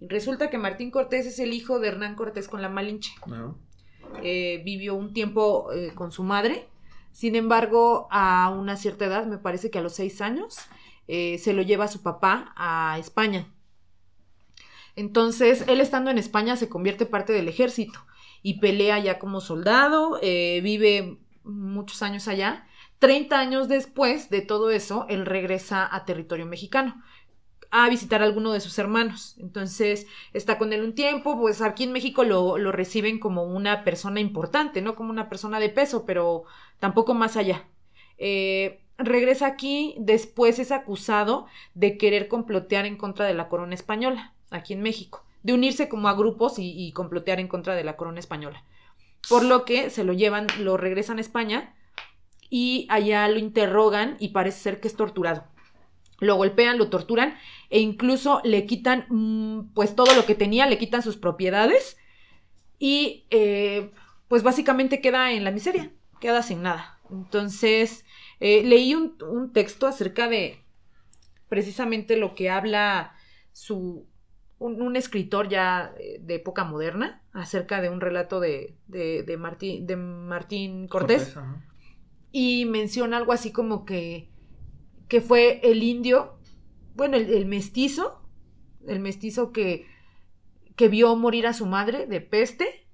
Y 0.00 0.08
resulta 0.08 0.50
que 0.50 0.58
Martín 0.58 0.90
Cortés 0.90 1.26
es 1.26 1.38
el 1.38 1.52
hijo 1.52 1.78
de 1.78 1.88
Hernán 1.88 2.16
Cortés 2.16 2.48
con 2.48 2.60
la 2.62 2.68
Malinche. 2.68 3.12
¿No? 3.26 3.58
Eh, 4.22 4.62
vivió 4.64 4.94
un 4.94 5.12
tiempo 5.12 5.72
eh, 5.72 5.92
con 5.94 6.12
su 6.12 6.22
madre. 6.24 6.68
Sin 7.14 7.36
embargo, 7.36 8.08
a 8.10 8.50
una 8.50 8.76
cierta 8.76 9.04
edad, 9.04 9.24
me 9.24 9.38
parece 9.38 9.70
que 9.70 9.78
a 9.78 9.82
los 9.82 9.92
seis 9.92 10.20
años, 10.20 10.56
eh, 11.06 11.38
se 11.38 11.52
lo 11.52 11.62
lleva 11.62 11.86
su 11.86 12.02
papá 12.02 12.52
a 12.56 12.98
España. 12.98 13.46
Entonces, 14.96 15.64
él 15.68 15.80
estando 15.80 16.10
en 16.10 16.18
España 16.18 16.56
se 16.56 16.68
convierte 16.68 17.06
parte 17.06 17.32
del 17.32 17.46
ejército 17.46 18.00
y 18.42 18.58
pelea 18.58 18.98
ya 18.98 19.20
como 19.20 19.40
soldado, 19.40 20.18
eh, 20.22 20.60
vive 20.64 21.20
muchos 21.44 22.02
años 22.02 22.26
allá. 22.26 22.66
30 22.98 23.38
años 23.38 23.68
después 23.68 24.28
de 24.28 24.40
todo 24.40 24.72
eso, 24.72 25.06
él 25.08 25.24
regresa 25.24 25.88
a 25.94 26.04
territorio 26.04 26.46
mexicano 26.46 27.00
a 27.76 27.88
visitar 27.88 28.22
a 28.22 28.24
alguno 28.24 28.52
de 28.52 28.60
sus 28.60 28.78
hermanos. 28.78 29.34
Entonces, 29.40 30.06
está 30.32 30.58
con 30.58 30.72
él 30.72 30.84
un 30.84 30.94
tiempo, 30.94 31.36
pues 31.36 31.60
aquí 31.60 31.82
en 31.82 31.90
México 31.90 32.22
lo, 32.22 32.56
lo 32.56 32.70
reciben 32.70 33.18
como 33.18 33.42
una 33.42 33.82
persona 33.82 34.20
importante, 34.20 34.80
no 34.80 34.94
como 34.94 35.10
una 35.10 35.28
persona 35.28 35.58
de 35.58 35.70
peso, 35.70 36.06
pero 36.06 36.44
tampoco 36.78 37.14
más 37.14 37.36
allá. 37.36 37.66
Eh, 38.16 38.80
regresa 38.96 39.48
aquí, 39.48 39.96
después 39.98 40.60
es 40.60 40.70
acusado 40.70 41.46
de 41.74 41.98
querer 41.98 42.28
complotear 42.28 42.86
en 42.86 42.96
contra 42.96 43.26
de 43.26 43.34
la 43.34 43.48
corona 43.48 43.74
española, 43.74 44.34
aquí 44.50 44.72
en 44.72 44.80
México, 44.80 45.24
de 45.42 45.54
unirse 45.54 45.88
como 45.88 46.06
a 46.06 46.14
grupos 46.14 46.60
y, 46.60 46.70
y 46.80 46.92
complotear 46.92 47.40
en 47.40 47.48
contra 47.48 47.74
de 47.74 47.82
la 47.82 47.96
corona 47.96 48.20
española. 48.20 48.62
Por 49.28 49.42
lo 49.42 49.64
que 49.64 49.90
se 49.90 50.04
lo 50.04 50.12
llevan, 50.12 50.46
lo 50.60 50.76
regresan 50.76 51.18
a 51.18 51.22
España 51.22 51.74
y 52.50 52.86
allá 52.88 53.26
lo 53.26 53.40
interrogan 53.40 54.16
y 54.20 54.28
parece 54.28 54.60
ser 54.60 54.80
que 54.80 54.86
es 54.86 54.94
torturado. 54.94 55.52
Lo 56.20 56.36
golpean, 56.36 56.78
lo 56.78 56.88
torturan 56.88 57.36
e 57.70 57.80
incluso 57.80 58.40
le 58.44 58.66
quitan 58.66 59.06
mm, 59.08 59.72
pues 59.74 59.96
todo 59.96 60.14
lo 60.14 60.26
que 60.26 60.34
tenía, 60.34 60.66
le 60.66 60.78
quitan 60.78 61.02
sus 61.02 61.16
propiedades 61.16 61.96
y 62.78 63.26
eh, 63.30 63.90
pues 64.28 64.42
básicamente 64.42 65.00
queda 65.00 65.32
en 65.32 65.44
la 65.44 65.50
miseria, 65.50 65.90
queda 66.20 66.42
sin 66.42 66.62
nada. 66.62 66.98
Entonces 67.10 68.04
eh, 68.40 68.62
leí 68.64 68.94
un, 68.94 69.16
un 69.28 69.52
texto 69.52 69.86
acerca 69.86 70.28
de 70.28 70.62
precisamente 71.48 72.16
lo 72.16 72.34
que 72.34 72.50
habla 72.50 73.14
su 73.52 74.06
un, 74.58 74.80
un 74.80 74.96
escritor 74.96 75.48
ya 75.48 75.92
eh, 75.98 76.18
de 76.20 76.36
época 76.36 76.64
moderna 76.64 77.22
acerca 77.32 77.80
de 77.80 77.90
un 77.90 78.00
relato 78.00 78.40
de, 78.40 78.74
de, 78.86 79.22
de 79.22 79.36
Martín, 79.36 79.86
de 79.86 79.96
Martín 79.96 80.88
Cortés 80.88 81.36
ajá. 81.36 81.62
y 82.32 82.64
menciona 82.66 83.16
algo 83.16 83.32
así 83.32 83.52
como 83.52 83.84
que, 83.84 84.28
que 85.08 85.20
fue 85.20 85.60
el 85.62 85.82
indio, 85.82 86.38
bueno, 86.94 87.16
el, 87.16 87.32
el 87.32 87.46
mestizo, 87.46 88.20
el 88.86 89.00
mestizo 89.00 89.52
que, 89.52 89.86
que 90.76 90.88
vio 90.88 91.14
morir 91.16 91.46
a 91.46 91.52
su 91.54 91.66
madre 91.66 92.06
de 92.06 92.20
peste, 92.20 92.86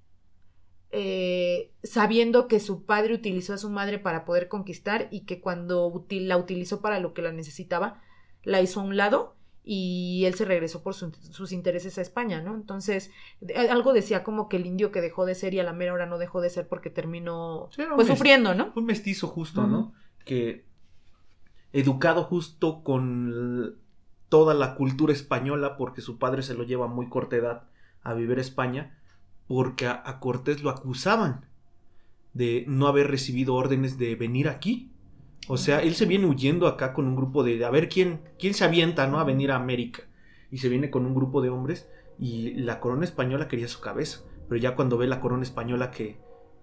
eh, 0.92 1.72
sabiendo 1.84 2.48
que 2.48 2.58
su 2.58 2.84
padre 2.84 3.14
utilizó 3.14 3.54
a 3.54 3.58
su 3.58 3.70
madre 3.70 3.98
para 3.98 4.24
poder 4.24 4.48
conquistar 4.48 5.08
y 5.12 5.24
que 5.24 5.40
cuando 5.40 5.88
util- 5.88 6.26
la 6.26 6.36
utilizó 6.36 6.80
para 6.80 6.98
lo 6.98 7.14
que 7.14 7.22
la 7.22 7.32
necesitaba, 7.32 8.02
la 8.42 8.60
hizo 8.60 8.80
a 8.80 8.84
un 8.84 8.96
lado 8.96 9.36
y 9.62 10.24
él 10.24 10.34
se 10.34 10.44
regresó 10.46 10.82
por 10.82 10.94
su- 10.94 11.12
sus 11.12 11.52
intereses 11.52 11.96
a 11.98 12.02
España, 12.02 12.40
¿no? 12.42 12.56
Entonces, 12.56 13.12
algo 13.68 13.92
decía 13.92 14.24
como 14.24 14.48
que 14.48 14.56
el 14.56 14.66
indio 14.66 14.90
que 14.90 15.00
dejó 15.00 15.26
de 15.26 15.36
ser 15.36 15.54
y 15.54 15.60
a 15.60 15.64
la 15.64 15.72
mera 15.72 15.92
hora 15.92 16.06
no 16.06 16.18
dejó 16.18 16.40
de 16.40 16.50
ser 16.50 16.66
porque 16.66 16.90
terminó 16.90 17.68
Sí, 17.70 17.82
pues 17.94 18.08
sufriendo, 18.08 18.54
¿no? 18.54 18.72
Un 18.74 18.86
mestizo 18.86 19.28
justo. 19.28 19.66
¿no? 19.66 19.92
Que 20.24 20.64
educado 21.72 22.24
justo 22.24 22.82
con 22.82 23.76
toda 24.28 24.54
la 24.54 24.74
cultura 24.74 25.12
española, 25.12 25.76
porque 25.76 26.00
su 26.00 26.18
padre 26.18 26.42
se 26.42 26.54
lo 26.54 26.64
lleva 26.64 26.86
a 26.86 26.88
muy 26.88 27.08
corta 27.08 27.36
edad 27.36 27.62
a 28.02 28.14
vivir 28.14 28.38
a 28.38 28.42
España, 28.42 28.98
porque 29.46 29.86
a, 29.86 30.02
a 30.04 30.20
Cortés 30.20 30.62
lo 30.62 30.70
acusaban 30.70 31.44
de 32.32 32.64
no 32.68 32.86
haber 32.86 33.10
recibido 33.10 33.54
órdenes 33.54 33.98
de 33.98 34.14
venir 34.14 34.48
aquí. 34.48 34.90
O 35.48 35.56
sea, 35.56 35.82
él 35.82 35.94
se 35.94 36.06
viene 36.06 36.26
huyendo 36.26 36.66
acá 36.66 36.92
con 36.92 37.06
un 37.06 37.16
grupo 37.16 37.42
de, 37.42 37.64
a 37.64 37.70
ver 37.70 37.88
quién, 37.88 38.20
quién 38.38 38.54
se 38.54 38.64
avienta, 38.64 39.06
¿no? 39.06 39.18
A 39.18 39.24
venir 39.24 39.50
a 39.50 39.56
América. 39.56 40.04
Y 40.50 40.58
se 40.58 40.68
viene 40.68 40.90
con 40.90 41.06
un 41.06 41.14
grupo 41.14 41.42
de 41.42 41.50
hombres 41.50 41.88
y 42.18 42.54
la 42.54 42.80
corona 42.80 43.04
española 43.04 43.48
quería 43.48 43.68
su 43.68 43.80
cabeza. 43.80 44.20
Pero 44.48 44.60
ya 44.60 44.76
cuando 44.76 44.98
ve 44.98 45.06
la 45.06 45.20
corona 45.20 45.42
española 45.42 45.90
que 45.90 46.18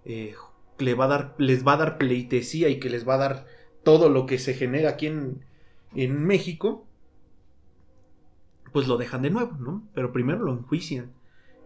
eh, 0.05 0.35
le 0.79 0.93
va 0.93 1.05
a 1.05 1.07
dar, 1.07 1.35
les 1.37 1.65
va 1.65 1.73
a 1.73 1.77
dar 1.77 1.97
pleitesía 1.97 2.69
y 2.69 2.79
que 2.79 2.89
les 2.89 3.07
va 3.07 3.15
a 3.15 3.17
dar 3.17 3.45
todo 3.87 4.09
lo 4.09 4.25
que 4.25 4.37
se 4.37 4.53
genera 4.53 4.89
aquí 4.89 5.07
en, 5.07 5.45
en 5.95 6.25
México, 6.25 6.85
pues 8.73 8.85
lo 8.85 8.97
dejan 8.97 9.21
de 9.21 9.29
nuevo, 9.29 9.53
¿no? 9.61 9.87
Pero 9.93 10.11
primero 10.11 10.43
lo 10.43 10.51
enjuician. 10.51 11.13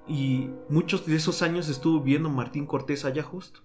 Y 0.07 0.51
muchos 0.69 1.07
de 1.07 1.15
esos 1.15 1.41
años 1.41 1.67
estuvo 1.67 1.99
viviendo 1.99 2.30
Martín 2.30 2.67
Cortés 2.67 3.05
allá 3.05 3.24
justo. 3.24 3.61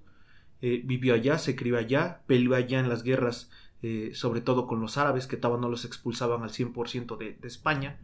Eh, 0.62 0.80
vivió 0.86 1.12
allá, 1.12 1.36
se 1.36 1.54
crió 1.54 1.76
allá, 1.76 2.22
peleó 2.26 2.54
allá 2.54 2.80
en 2.80 2.88
las 2.88 3.02
guerras, 3.02 3.50
eh, 3.82 4.12
sobre 4.14 4.40
todo 4.40 4.66
con 4.66 4.80
los 4.80 4.96
árabes, 4.96 5.26
que 5.26 5.36
todavía 5.36 5.60
no 5.60 5.68
los 5.68 5.84
expulsaban 5.84 6.42
al 6.42 6.48
100% 6.48 7.18
de, 7.18 7.34
de 7.34 7.48
España. 7.48 7.98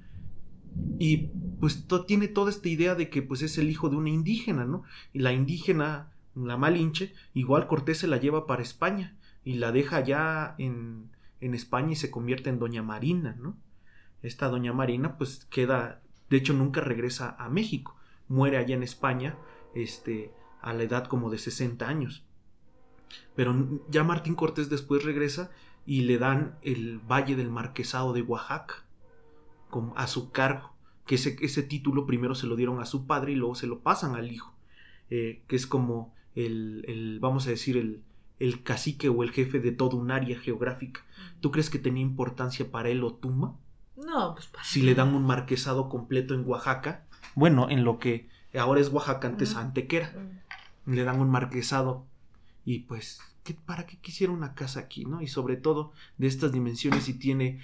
Y 0.99 1.31
pues 1.61 1.87
tiene 2.07 2.29
toda 2.29 2.51
esta 2.51 2.69
idea 2.69 2.95
de 2.95 3.09
que 3.09 3.23
pues 3.23 3.41
es 3.41 3.57
el 3.57 3.71
hijo 3.71 3.89
de 3.89 3.97
una 3.97 4.11
indígena, 4.11 4.67
¿no? 4.67 4.83
Y 5.15 5.21
la 5.21 5.33
indígena, 5.33 6.13
la 6.35 6.59
Malinche, 6.59 7.15
igual 7.33 7.67
Cortés 7.67 7.97
se 7.97 8.07
la 8.07 8.19
lleva 8.19 8.47
para 8.47 8.63
España 8.63 9.17
y 9.45 9.55
la 9.55 9.73
deja 9.73 9.97
allá 9.97 10.55
en, 10.59 11.11
en 11.41 11.55
España 11.55 11.93
y 11.93 11.97
se 11.97 12.11
convierte 12.11 12.51
en 12.51 12.59
Doña 12.59 12.83
Marina, 12.83 13.37
¿no? 13.39 13.57
Esta 14.23 14.49
Doña 14.49 14.73
Marina 14.73 15.19
pues 15.19 15.47
queda, 15.51 16.01
de 16.31 16.37
hecho 16.37 16.55
nunca 16.55 16.81
regresa 16.81 17.37
a 17.39 17.49
México, 17.49 17.97
muere 18.29 18.57
allá 18.57 18.75
en 18.77 18.83
España, 18.83 19.37
este, 19.75 20.33
a 20.61 20.73
la 20.73 20.85
edad 20.85 21.07
como 21.07 21.31
de 21.31 21.39
60 21.39 21.89
años. 21.89 22.25
Pero 23.35 23.83
ya 23.89 24.05
Martín 24.05 24.35
Cortés 24.35 24.71
después 24.71 25.05
regresa 25.05 25.51
y 25.85 26.03
le 26.03 26.19
dan 26.19 26.57
el 26.63 26.99
Valle 27.01 27.35
del 27.35 27.51
Marquesado 27.51 28.13
de 28.13 28.23
Oaxaca 28.23 28.85
a 29.97 30.07
su 30.07 30.31
cargo, 30.31 30.75
que 31.07 31.15
ese, 31.17 31.37
ese 31.41 31.63
título 31.63 32.07
primero 32.07 32.35
se 32.35 32.47
lo 32.47 32.57
dieron 32.57 32.81
a 32.81 32.85
su 32.85 33.07
padre 33.07 33.33
y 33.33 33.37
luego 33.37 33.55
se 33.55 33.67
lo 33.67 33.81
pasan 33.81 34.15
al 34.15 34.31
hijo, 34.31 34.55
eh, 35.11 35.43
que 35.49 35.57
es 35.57 35.67
como 35.67 36.15
el, 36.35 36.85
el, 36.87 37.19
vamos 37.21 37.47
a 37.47 37.51
decir, 37.51 37.77
el, 37.77 38.03
el 38.43 38.65
cacique 38.65 39.09
o 39.09 39.23
el 39.23 39.31
jefe 39.31 39.61
de 39.61 39.71
toda 39.71 39.97
un 39.97 40.11
área 40.11 40.37
geográfica. 40.37 41.03
¿Tú 41.41 41.53
crees 41.53 41.71
que 41.71 41.79
tenía 41.79 42.03
importancia 42.03 42.71
para 42.73 42.89
él 42.89 43.05
Otumba? 43.05 43.55
No, 43.97 44.35
pues 44.35 44.47
para 44.47 44.65
Si 44.65 44.83
le 44.83 44.97
dan 44.97 45.15
un 45.15 45.25
marquesado 45.25 45.89
completo 45.89 46.35
en 46.35 46.45
Oaxaca, 46.45 47.07
bueno, 47.37 47.71
en 47.71 47.85
lo 47.85 48.01
que 48.01 48.29
ahora 48.53 48.81
es 48.81 48.89
Oaxaca, 48.89 49.29
antes. 49.29 49.55
Antequera, 49.55 50.13
le 50.87 51.05
dan 51.05 51.21
un 51.21 51.31
marquesado 51.31 52.05
y 52.65 52.81
pues, 52.81 53.21
¿qué, 53.45 53.55
¿para 53.55 53.87
qué 53.87 53.99
quisiera 53.99 54.33
una 54.33 54.55
casa 54.55 54.81
aquí, 54.81 55.05
no? 55.05 55.23
Y 55.23 55.29
sobre 55.29 55.57
todo 55.57 55.93
de 56.19 56.27
estas 56.27 56.51
dimensiones 56.51 57.09
y 57.09 57.15
tiene 57.15 57.61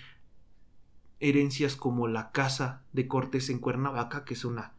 herencias 1.19 1.75
como 1.75 2.07
la 2.07 2.31
casa 2.31 2.85
de 2.93 3.09
Cortés 3.09 3.51
en 3.51 3.59
Cuernavaca, 3.59 4.25
que 4.25 4.35
es 4.35 4.45
una 4.45 4.75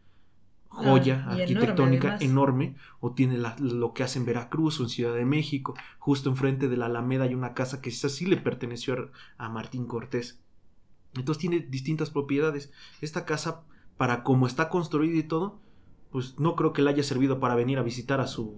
joya 0.70 1.16
Ah, 1.28 1.34
enorme, 1.34 1.42
arquitectónica 1.42 2.18
enorme, 2.22 2.76
o 3.00 3.14
tiene 3.14 3.38
la- 3.38 3.56
lo 3.60 3.94
que 3.94 4.04
hace 4.04 4.20
en 4.20 4.26
Veracruz 4.26 4.80
o 4.80 4.84
en 4.84 4.90
Ciudad 4.90 5.16
de 5.16 5.26
México, 5.26 5.74
justo 6.00 6.30
enfrente 6.30 6.68
de 6.68 6.78
la 6.78 6.86
Alameda 6.86 7.26
hay 7.26 7.34
una 7.36 7.54
casa 7.54 7.82
que 7.82 7.92
sí 7.92 8.26
le 8.26 8.38
perteneció 8.38 8.94
a 9.38 9.46
a 9.46 9.50
Martín 9.50 9.86
Cortés. 9.88 10.40
Entonces 11.16 11.42
tiene 11.42 11.60
distintas 11.60 12.10
propiedades. 12.12 12.72
Esta 13.02 13.26
casa, 13.26 13.62
para 13.98 14.24
como 14.24 14.48
está 14.48 14.70
construida 14.70 15.18
y 15.18 15.24
todo, 15.24 15.60
pues 16.12 16.40
no 16.40 16.56
creo 16.56 16.72
que 16.74 16.82
le 16.82 16.92
haya 16.92 17.04
servido 17.04 17.40
para 17.40 17.56
venir 17.56 17.80
a 17.80 17.84
visitar 17.84 18.20
a 18.22 18.28
su 18.28 18.56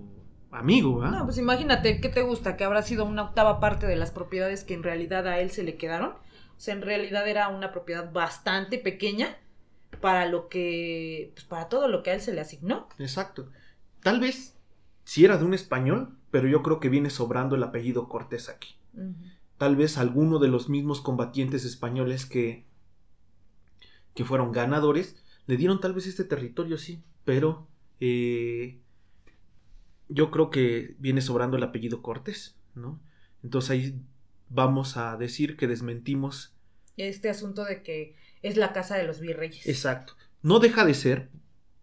amigo. 0.52 1.06
No, 1.06 1.24
pues 1.26 1.38
imagínate, 1.38 2.02
¿qué 2.02 2.10
te 2.10 2.22
gusta? 2.24 2.58
Que 2.58 2.66
habrá 2.66 2.82
sido 2.82 3.06
una 3.06 3.24
octava 3.24 3.60
parte 3.60 3.88
de 3.88 3.96
las 3.96 4.12
propiedades 4.12 4.64
que 4.64 4.74
en 4.74 4.84
realidad 4.84 5.28
a 5.28 5.40
él 5.40 5.50
se 5.50 5.64
le 5.64 5.78
quedaron. 5.78 6.10
O 6.12 6.64
sea, 6.64 6.74
en 6.74 6.82
realidad 6.82 7.28
era 7.28 7.48
una 7.48 7.72
propiedad 7.72 8.12
bastante 8.12 8.78
pequeña 8.78 9.38
para 10.00 10.26
lo 10.28 10.50
que, 10.50 11.32
pues 11.34 11.46
para 11.46 11.70
todo 11.70 11.88
lo 11.88 12.04
que 12.04 12.12
a 12.12 12.14
él 12.16 12.22
se 12.22 12.34
le 12.34 12.42
asignó. 12.42 12.88
Exacto. 12.98 13.50
Tal 14.02 14.20
vez 14.20 14.56
si 15.04 15.26
era 15.26 15.38
de 15.38 15.46
un 15.46 15.54
español, 15.54 16.18
pero 16.32 16.48
yo 16.48 16.64
creo 16.64 16.80
que 16.80 16.90
viene 16.90 17.10
sobrando 17.10 17.56
el 17.56 17.64
apellido 17.64 18.08
Cortés 18.08 18.50
aquí. 18.50 18.76
Tal 19.58 19.76
vez 19.76 19.98
alguno 19.98 20.40
de 20.40 20.48
los 20.48 20.70
mismos 20.70 21.02
combatientes 21.02 21.66
españoles 21.66 22.26
que, 22.26 22.66
que 24.14 24.26
fueron 24.26 24.52
ganadores 24.52 25.22
le 25.48 25.58
dieron 25.58 25.80
tal 25.80 25.94
vez 25.94 26.08
este 26.08 26.24
territorio, 26.24 26.78
sí, 26.78 27.04
pero 27.26 27.68
eh, 28.00 28.80
yo 30.08 30.32
creo 30.32 30.50
que 30.50 30.96
viene 31.00 31.22
sobrando 31.22 31.58
el 31.58 31.64
apellido 31.64 32.02
Cortés, 32.02 32.56
¿no? 32.76 33.02
Entonces 33.44 33.72
ahí 33.72 34.02
vamos 34.50 34.98
a 34.98 35.18
decir 35.18 35.58
que 35.58 35.68
desmentimos 35.68 36.56
Este 36.98 37.30
asunto 37.30 37.64
de 37.66 37.84
que 37.84 38.16
es 38.42 38.58
la 38.58 38.74
casa 38.74 38.96
de 38.98 39.04
los 39.04 39.20
virreyes. 39.20 39.68
Exacto. 39.68 40.14
No 40.42 40.60
deja 40.60 40.86
de 40.86 40.94
ser, 40.94 41.30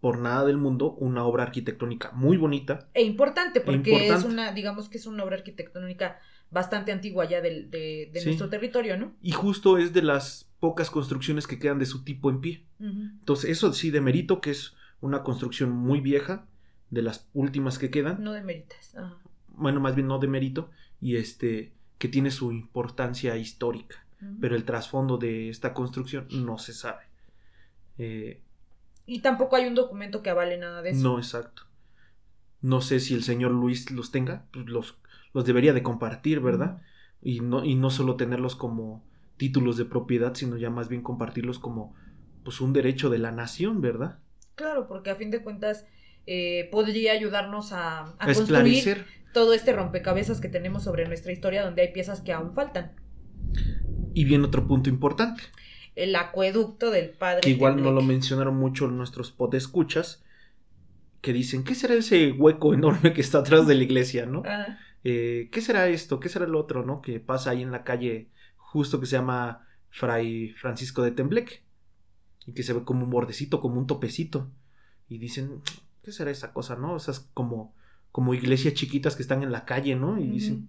por 0.01 0.17
nada 0.19 0.45
del 0.45 0.57
mundo, 0.57 0.91
una 0.93 1.23
obra 1.25 1.43
arquitectónica 1.43 2.11
muy 2.11 2.37
bonita. 2.37 2.89
E 2.93 3.03
importante, 3.03 3.61
porque 3.61 3.95
es 3.95 4.01
importante. 4.01 4.27
una, 4.27 4.51
digamos 4.53 4.89
que 4.89 4.97
es 4.97 5.05
una 5.05 5.23
obra 5.23 5.37
arquitectónica 5.37 6.19
bastante 6.51 6.91
antigua 6.91 7.25
ya 7.25 7.41
del- 7.41 7.69
de, 7.69 8.09
de 8.11 8.19
Sí. 8.19 8.25
nuestro 8.27 8.49
territorio, 8.49 8.97
¿no? 8.97 9.13
Y 9.21 9.31
justo 9.31 9.77
es 9.77 9.93
de 9.93 10.01
las 10.01 10.49
pocas 10.59 10.89
construcciones 10.89 11.47
que 11.47 11.59
quedan 11.59 11.79
de 11.79 11.85
su 11.85 12.03
tipo 12.03 12.29
en 12.29 12.41
pie. 12.41 12.65
Entonces, 12.79 13.49
eso 13.51 13.71
sí, 13.73 13.91
de 13.91 14.01
mérito, 14.01 14.41
que 14.41 14.51
es 14.51 14.73
una 15.01 15.23
construcción 15.23 15.71
muy 15.71 16.01
vieja, 16.01 16.47
de 16.89 17.01
las 17.03 17.29
últimas 17.33 17.77
que 17.77 17.91
quedan. 17.91 18.23
No 18.23 18.33
demeritas. 18.33 18.95
Ajá. 18.95 19.17
Bueno, 19.49 19.79
más 19.79 19.95
bien 19.95 20.07
no 20.07 20.17
de 20.19 20.27
mérito, 20.27 20.69
y 20.99 21.17
este, 21.17 21.71
que 21.97 22.07
tiene 22.07 22.31
su 22.31 22.51
importancia 22.51 23.37
histórica. 23.37 24.05
Pero 24.39 24.55
el 24.55 24.65
trasfondo 24.65 25.17
de 25.17 25.49
esta 25.49 25.73
construcción 25.73 26.27
no 26.31 26.57
se 26.57 26.73
sabe. 26.73 27.03
Eh, 27.97 28.41
Y 29.05 29.21
tampoco 29.21 29.55
hay 29.55 29.67
un 29.67 29.75
documento 29.75 30.21
que 30.21 30.29
avale 30.29 30.57
nada 30.57 30.81
de 30.81 30.91
eso. 30.91 31.03
No, 31.03 31.17
exacto. 31.17 31.63
No 32.61 32.81
sé 32.81 32.99
si 32.99 33.13
el 33.13 33.23
señor 33.23 33.51
Luis 33.51 33.91
los 33.91 34.11
tenga, 34.11 34.45
pues 34.51 34.67
los, 34.67 34.97
los 35.33 35.45
debería 35.45 35.73
de 35.73 35.83
compartir, 35.83 36.39
¿verdad? 36.41 36.81
Y 37.21 37.39
no, 37.39 37.63
y 37.63 37.75
no 37.75 37.89
solo 37.89 38.15
tenerlos 38.17 38.55
como 38.55 39.03
títulos 39.37 39.77
de 39.77 39.85
propiedad, 39.85 40.33
sino 40.35 40.57
ya 40.57 40.69
más 40.69 40.89
bien 40.89 41.01
compartirlos 41.01 41.59
como 41.59 41.95
pues 42.43 42.61
un 42.61 42.73
derecho 42.73 43.09
de 43.09 43.19
la 43.19 43.31
nación, 43.31 43.81
¿verdad? 43.81 44.19
Claro, 44.55 44.87
porque 44.87 45.09
a 45.09 45.15
fin 45.15 45.31
de 45.31 45.41
cuentas 45.41 45.85
eh, 46.25 46.67
podría 46.71 47.13
ayudarnos 47.13 47.71
a, 47.71 48.15
a 48.19 48.31
construir 48.33 49.05
todo 49.31 49.53
este 49.53 49.73
rompecabezas 49.73 50.41
que 50.41 50.49
tenemos 50.49 50.83
sobre 50.83 51.07
nuestra 51.07 51.31
historia 51.31 51.63
donde 51.63 51.81
hay 51.83 51.93
piezas 51.93 52.21
que 52.21 52.33
aún 52.33 52.53
faltan. 52.53 52.95
Y 54.19 54.25
bien 54.25 54.43
otro 54.43 54.67
punto 54.67 54.89
importante, 54.89 55.43
El 55.95 56.13
acueducto 56.13 56.91
del 56.91 57.09
padre. 57.11 57.39
que 57.39 57.51
igual 57.51 57.81
no 57.81 57.89
lo 57.91 58.01
mencionaron 58.01 58.57
mucho 58.57 58.85
nuestros 58.89 59.31
podescuchas, 59.31 60.25
que 61.21 61.31
dicen, 61.31 61.63
¿qué 61.63 61.73
será 61.73 61.93
ese 61.93 62.33
hueco 62.33 62.73
enorme 62.73 63.13
que 63.13 63.21
está 63.21 63.37
atrás 63.37 63.65
de 63.65 63.75
la 63.75 63.83
iglesia, 63.83 64.25
no? 64.25 64.43
Ah, 64.45 64.77
eh, 65.05 65.47
¿qué 65.53 65.61
será 65.61 65.87
esto? 65.87 66.19
¿Qué 66.19 66.27
será 66.27 66.43
el 66.43 66.55
otro, 66.55 66.85
no? 66.85 67.01
Que 67.01 67.21
pasa 67.21 67.51
ahí 67.51 67.61
en 67.61 67.71
la 67.71 67.85
calle 67.85 68.27
justo 68.57 68.99
que 68.99 69.05
se 69.05 69.15
llama 69.15 69.65
Fray 69.89 70.49
Francisco 70.49 71.01
de 71.01 71.11
Tembleque. 71.11 71.63
Y 72.45 72.51
que 72.51 72.63
se 72.63 72.73
ve 72.73 72.83
como 72.83 73.05
un 73.05 73.11
bordecito, 73.11 73.61
como 73.61 73.79
un 73.79 73.87
topecito. 73.87 74.51
Y 75.07 75.17
dicen, 75.17 75.61
¿qué 76.03 76.11
será 76.11 76.29
esa 76.29 76.51
cosa, 76.51 76.75
no? 76.75 76.97
Esas 76.97 77.21
como, 77.33 77.73
como 78.11 78.33
iglesias 78.33 78.73
chiquitas 78.73 79.15
que 79.15 79.21
están 79.21 79.43
en 79.43 79.53
la 79.53 79.63
calle, 79.63 79.95
¿no? 79.95 80.19
Y 80.19 80.27
dicen, 80.27 80.67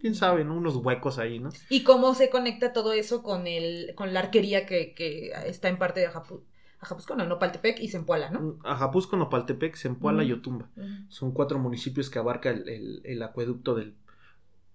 quién 0.00 0.14
sabe, 0.14 0.44
¿no? 0.44 0.54
Unos 0.56 0.76
huecos 0.76 1.18
ahí, 1.18 1.38
¿no? 1.38 1.50
Y 1.68 1.82
cómo 1.82 2.14
se 2.14 2.30
conecta 2.30 2.72
todo 2.72 2.92
eso 2.92 3.22
con 3.22 3.46
el 3.46 3.92
con 3.94 4.12
la 4.12 4.20
arquería 4.20 4.66
que, 4.66 4.94
que 4.94 5.32
está 5.46 5.68
en 5.68 5.78
parte 5.78 6.00
de 6.00 6.08
Ajapu- 6.10 6.42
Ajapuzco, 6.80 7.16
no, 7.16 7.24
Nopaltepec 7.26 7.80
y 7.80 7.88
Zempoala, 7.88 8.30
¿no? 8.30 8.58
Ajapuzco, 8.64 9.16
Nopaltepec, 9.16 9.76
Zempoala 9.76 10.22
y. 10.24 10.32
Otumba. 10.32 10.68
Son 11.08 11.32
cuatro 11.32 11.58
municipios 11.58 12.10
que 12.10 12.18
abarca 12.18 12.50
el, 12.50 12.68
el- 12.68 13.00
el 13.04 13.22
acueducto 13.22 13.74
del... 13.74 13.94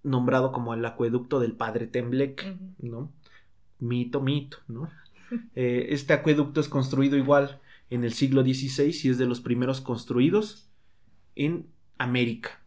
nombrado 0.04 0.52
como 0.52 0.74
el 0.74 0.84
acueducto 0.86 1.40
del 1.40 1.54
Padre 1.54 1.86
Tembleque. 1.88 2.52
Ujú. 2.52 2.74
¿no? 2.80 3.12
Mito, 3.80 4.20
mito, 4.22 4.58
¿no? 4.68 4.90
Eh, 5.56 5.88
este 5.92 6.12
acueducto 6.12 6.60
es 6.60 6.68
construido 6.68 7.16
igual 7.16 7.62
en 7.90 8.04
el 8.04 8.12
siglo 8.14 8.42
XVI 8.44 8.92
y 9.04 9.10
es 9.10 9.18
de 9.18 9.26
los 9.26 9.40
primeros 9.40 9.80
construidos 9.80 10.68
en 11.36 11.68
América, 11.98 12.60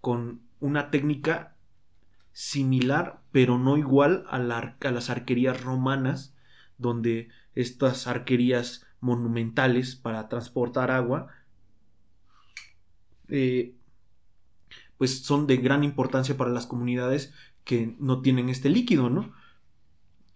con 0.00 0.40
una 0.60 0.90
técnica 0.90 1.56
similar, 2.32 3.22
pero 3.32 3.58
no 3.58 3.76
igual 3.76 4.26
a, 4.28 4.38
las 4.38 5.10
arquerías 5.10 5.62
romanas 5.62 6.34
donde 6.78 7.28
estas 7.54 8.06
arquerías 8.06 8.86
monumentales 9.00 9.96
para 9.96 10.28
transportar 10.28 10.90
agua, 10.90 11.28
eh, 13.28 13.74
pues 14.98 15.22
son 15.22 15.46
de 15.46 15.56
gran 15.56 15.84
importancia 15.84 16.36
para 16.36 16.50
las 16.50 16.66
comunidades 16.66 17.32
que 17.64 17.96
no 17.98 18.22
tienen 18.22 18.48
este 18.48 18.68
líquido, 18.68 19.10
¿no? 19.10 19.32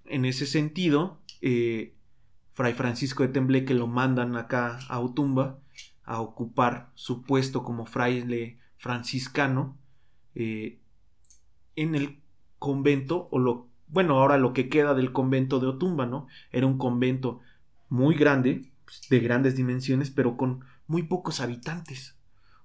En 0.06 0.24
ese 0.24 0.46
sentido, 0.46 1.20
eh, 1.40 1.94
Fray 2.54 2.74
Francisco 2.74 3.22
de 3.22 3.28
Tembleque 3.28 3.74
lo 3.74 3.86
mandan 3.86 4.36
acá 4.36 4.80
a 4.88 5.00
Otumba 5.00 5.60
a 6.04 6.20
ocupar 6.20 6.90
su 6.94 7.22
puesto 7.22 7.62
como 7.62 7.86
fraile 7.86 8.58
franciscano 8.76 9.79
eh, 10.34 10.80
en 11.76 11.94
el 11.94 12.20
convento, 12.58 13.28
o 13.30 13.38
lo, 13.38 13.68
bueno, 13.88 14.18
ahora 14.18 14.38
lo 14.38 14.52
que 14.52 14.68
queda 14.68 14.94
del 14.94 15.12
convento 15.12 15.60
de 15.60 15.66
Otumba, 15.66 16.06
¿no? 16.06 16.26
Era 16.52 16.66
un 16.66 16.78
convento 16.78 17.40
muy 17.88 18.14
grande, 18.14 18.70
pues, 18.84 19.08
de 19.08 19.20
grandes 19.20 19.56
dimensiones, 19.56 20.10
pero 20.10 20.36
con 20.36 20.64
muy 20.86 21.04
pocos 21.04 21.40
habitantes. 21.40 22.16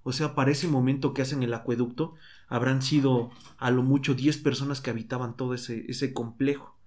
O 0.03 0.11
sea, 0.11 0.36
para 0.36 0.51
ese 0.51 0.68
momento 0.68 1.13
que 1.13 1.24
hacen 1.24 1.41
el 1.41 1.53
acueducto, 1.53 2.13
habrán 2.47 2.82
sido 2.82 3.32
a 3.57 3.72
lo 3.72 3.82
mucho 3.82 4.13
10 4.13 4.38
personas 4.38 4.82
que 4.82 4.91
habitaban 4.91 5.36
todo 5.36 5.55
ese, 5.55 5.86
ese 5.88 6.13
complejo. 6.13 6.78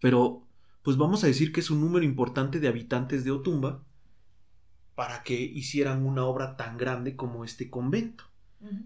Pero, 0.00 0.46
pues 0.82 0.96
vamos 0.96 1.24
a 1.24 1.26
decir 1.26 1.52
que 1.52 1.60
es 1.60 1.70
un 1.70 1.80
número 1.80 2.04
importante 2.04 2.60
de 2.60 2.68
habitantes 2.68 3.24
de 3.24 3.30
Otumba 3.30 3.82
para 4.94 5.22
que 5.22 5.40
hicieran 5.40 6.04
una 6.04 6.24
obra 6.24 6.56
tan 6.56 6.76
grande 6.76 7.16
como 7.16 7.44
este 7.44 7.70
convento. 7.70 8.24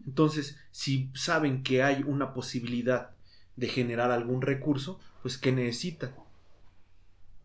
Entonces, 0.07 0.59
si 0.71 1.11
saben 1.15 1.63
que 1.63 1.83
hay 1.83 2.03
una 2.07 2.35
posibilidad 2.35 3.11
de 3.57 3.69
generar 3.69 4.11
algún 4.11 4.43
recurso, 4.43 5.01
pues 5.23 5.39
¿qué 5.39 5.53
necesitan? 5.53 6.15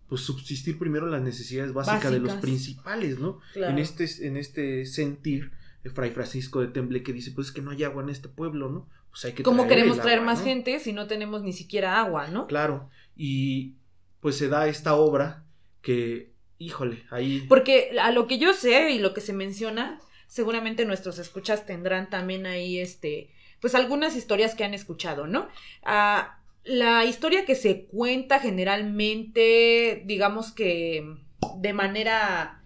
Pues 0.09 0.21
subsistir 0.21 0.79
primero 0.79 1.07
las 1.07 1.21
necesidades 1.21 1.73
básicas, 1.73 2.11
de 2.11 2.19
los 2.19 2.33
principales, 2.35 3.19
¿no? 3.19 3.39
En, 3.55 3.77
este, 3.77 4.07
en 4.25 4.37
este 4.37 4.85
sentir, 4.85 5.51
el 5.83 5.91
Fray 5.91 6.11
Francisco 6.11 6.61
de 6.61 6.67
Temble 6.67 7.03
que 7.03 7.13
dice, 7.13 7.31
pues 7.31 7.47
es 7.47 7.53
que 7.53 7.61
no 7.61 7.71
hay 7.71 7.83
agua 7.83 8.03
en 8.03 8.09
este 8.09 8.29
pueblo, 8.29 8.69
¿no? 8.69 8.89
Pues 9.09 9.25
hay 9.25 9.33
que 9.33 9.43
¿Cómo 9.43 9.67
queremos 9.67 9.99
traer 9.99 10.21
más 10.21 10.43
gente 10.43 10.79
si 10.79 10.93
no 10.93 11.07
tenemos 11.07 11.43
ni 11.43 11.53
siquiera 11.53 11.99
agua, 11.99 12.27
¿no? 12.27 12.47
Claro, 12.47 12.89
y 13.15 13.75
pues 14.19 14.37
se 14.37 14.47
da 14.47 14.67
esta 14.67 14.95
obra 14.95 15.45
que, 15.81 16.33
híjole, 16.57 17.05
ahí... 17.09 17.45
Porque 17.47 17.97
a 18.01 18.11
lo 18.11 18.27
que 18.27 18.39
yo 18.39 18.53
sé 18.53 18.91
y 18.91 18.99
lo 18.99 19.13
que 19.13 19.21
se 19.21 19.33
menciona, 19.33 19.99
seguramente 20.27 20.85
nuestros 20.85 21.17
escuchas 21.19 21.65
tendrán 21.65 22.09
también 22.09 22.45
ahí, 22.45 22.79
este, 22.79 23.31
pues 23.59 23.75
algunas 23.75 24.15
historias 24.15 24.55
que 24.55 24.63
han 24.63 24.73
escuchado, 24.73 25.25
¿no? 25.27 25.47
Ah, 25.83 26.39
la 26.63 27.05
historia 27.05 27.45
que 27.45 27.55
se 27.55 27.85
cuenta 27.85 28.39
generalmente, 28.39 30.03
digamos 30.05 30.51
que 30.51 31.15
de 31.57 31.73
manera 31.73 32.61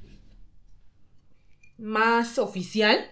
más 1.78 2.40
oficial, 2.40 3.12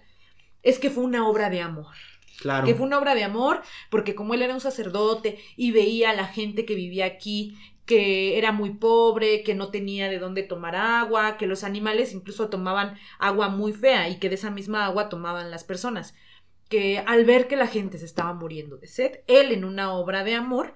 es 0.64 0.80
que 0.80 0.90
fue 0.90 1.04
una 1.04 1.28
obra 1.28 1.50
de 1.50 1.62
amor. 1.62 1.96
Claro. 2.40 2.66
Que 2.66 2.74
fue 2.74 2.86
una 2.86 2.98
obra 2.98 3.16
de 3.16 3.24
amor, 3.24 3.62
porque 3.90 4.16
como 4.16 4.34
él 4.34 4.42
era 4.42 4.54
un 4.54 4.62
sacerdote 4.62 5.40
y 5.58 5.72
veía 5.72 6.12
a 6.12 6.16
la 6.16 6.26
gente 6.26 6.66
que 6.66 6.76
vivía 6.76 7.06
aquí, 7.06 7.58
que 7.90 8.38
era 8.38 8.52
muy 8.52 8.76
pobre, 8.76 9.42
que 9.42 9.56
no 9.56 9.72
tenía 9.72 10.10
de 10.10 10.20
dónde 10.20 10.44
tomar 10.44 10.76
agua, 10.76 11.38
que 11.38 11.48
los 11.48 11.64
animales 11.64 12.14
incluso 12.14 12.48
tomaban 12.48 13.00
agua 13.18 13.50
muy 13.50 13.74
fea 13.74 14.10
y 14.10 14.20
que 14.20 14.30
de 14.30 14.36
esa 14.36 14.52
misma 14.52 14.86
agua 14.86 15.10
tomaban 15.10 15.50
las 15.50 15.64
personas. 15.64 16.14
Que 16.68 17.00
al 17.00 17.26
ver 17.26 17.48
que 17.48 17.56
la 17.56 17.66
gente 17.66 17.98
se 17.98 18.06
estaba 18.06 18.36
muriendo 18.36 18.78
de 18.78 18.86
sed, 18.86 19.22
él 19.26 19.52
en 19.52 19.66
una 19.66 19.92
obra 19.92 20.24
de 20.24 20.36
amor 20.36 20.76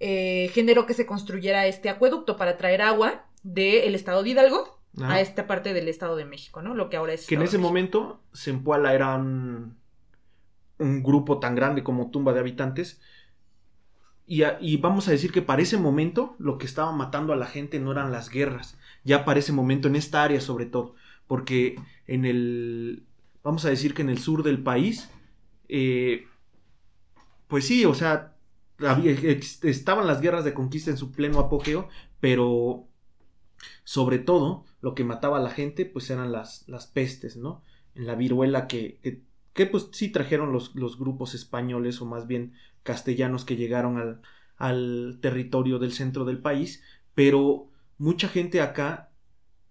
eh, 0.00 0.50
generó 0.52 0.84
que 0.84 0.92
se 0.92 1.06
construyera 1.06 1.66
este 1.66 1.88
acueducto 1.88 2.36
para 2.36 2.58
traer 2.58 2.82
agua 2.82 3.24
del 3.42 3.94
estado 3.94 4.22
de 4.22 4.28
Hidalgo 4.28 4.82
a 5.00 5.18
esta 5.22 5.46
parte 5.46 5.72
del 5.72 5.88
estado 5.88 6.14
de 6.14 6.26
México, 6.26 6.60
¿no? 6.60 6.74
Lo 6.74 6.90
que 6.90 6.98
ahora 6.98 7.14
es. 7.14 7.26
Que 7.26 7.36
en 7.36 7.42
ese 7.42 7.56
momento 7.56 8.20
Zempoala 8.36 8.92
era 8.92 9.14
un, 9.14 9.78
un 10.76 11.02
grupo 11.02 11.40
tan 11.40 11.54
grande 11.54 11.82
como 11.82 12.10
Tumba 12.10 12.34
de 12.34 12.40
Habitantes 12.40 13.00
y, 14.32 14.76
vamos 14.76 15.08
a 15.08 15.10
decir 15.10 15.32
que 15.32 15.42
para 15.42 15.60
ese 15.60 15.76
momento 15.76 16.36
lo 16.38 16.56
que 16.56 16.64
estaba 16.64 16.92
matando 16.92 17.32
a 17.32 17.36
la 17.36 17.46
gente 17.46 17.80
no 17.80 17.90
eran 17.90 18.12
las 18.12 18.30
guerras, 18.30 18.78
ya 19.02 19.24
para 19.24 19.40
ese 19.40 19.52
momento 19.52 19.88
en 19.88 19.96
esta 19.96 20.22
área 20.22 20.40
sobre 20.40 20.66
todo, 20.66 20.94
porque 21.26 21.80
en 22.06 22.24
el, 22.24 23.02
vamos 23.42 23.64
a 23.64 23.70
decir 23.70 23.92
que 23.92 24.02
en 24.02 24.08
el 24.08 24.18
sur 24.18 24.44
del 24.44 24.62
país, 24.62 25.10
eh, 25.68 26.28
pues 27.48 27.66
sí, 27.66 27.84
o 27.84 27.92
sea, 27.92 28.36
estaban 29.62 30.06
las 30.06 30.20
guerras 30.20 30.44
de 30.44 30.54
conquista 30.54 30.92
en 30.92 30.96
su 30.96 31.10
pleno 31.10 31.40
apogeo, 31.40 31.88
pero 32.20 32.86
sobre 33.82 34.20
todo 34.20 34.64
lo 34.80 34.94
que 34.94 35.02
mataba 35.02 35.38
a 35.38 35.42
la 35.42 35.50
gente 35.50 35.86
pues 35.86 36.08
eran 36.08 36.30
las, 36.30 36.68
las 36.68 36.86
pestes, 36.86 37.36
¿no? 37.36 37.64
En 37.96 38.06
la 38.06 38.14
viruela 38.14 38.68
que, 38.68 39.24
que, 39.54 39.66
pues 39.66 39.88
sí 39.90 40.10
trajeron 40.10 40.52
los, 40.52 40.76
los 40.76 41.00
grupos 41.00 41.34
españoles 41.34 42.00
o 42.00 42.06
más 42.06 42.28
bien 42.28 42.54
castellanos 42.82 43.44
que 43.44 43.56
llegaron 43.56 44.20
al, 44.56 45.18
territorio 45.20 45.78
del 45.78 45.92
centro 45.92 46.24
del 46.24 46.38
país, 46.38 46.82
pero 47.14 47.70
mucha 47.98 48.28
gente 48.28 48.60
acá, 48.60 49.10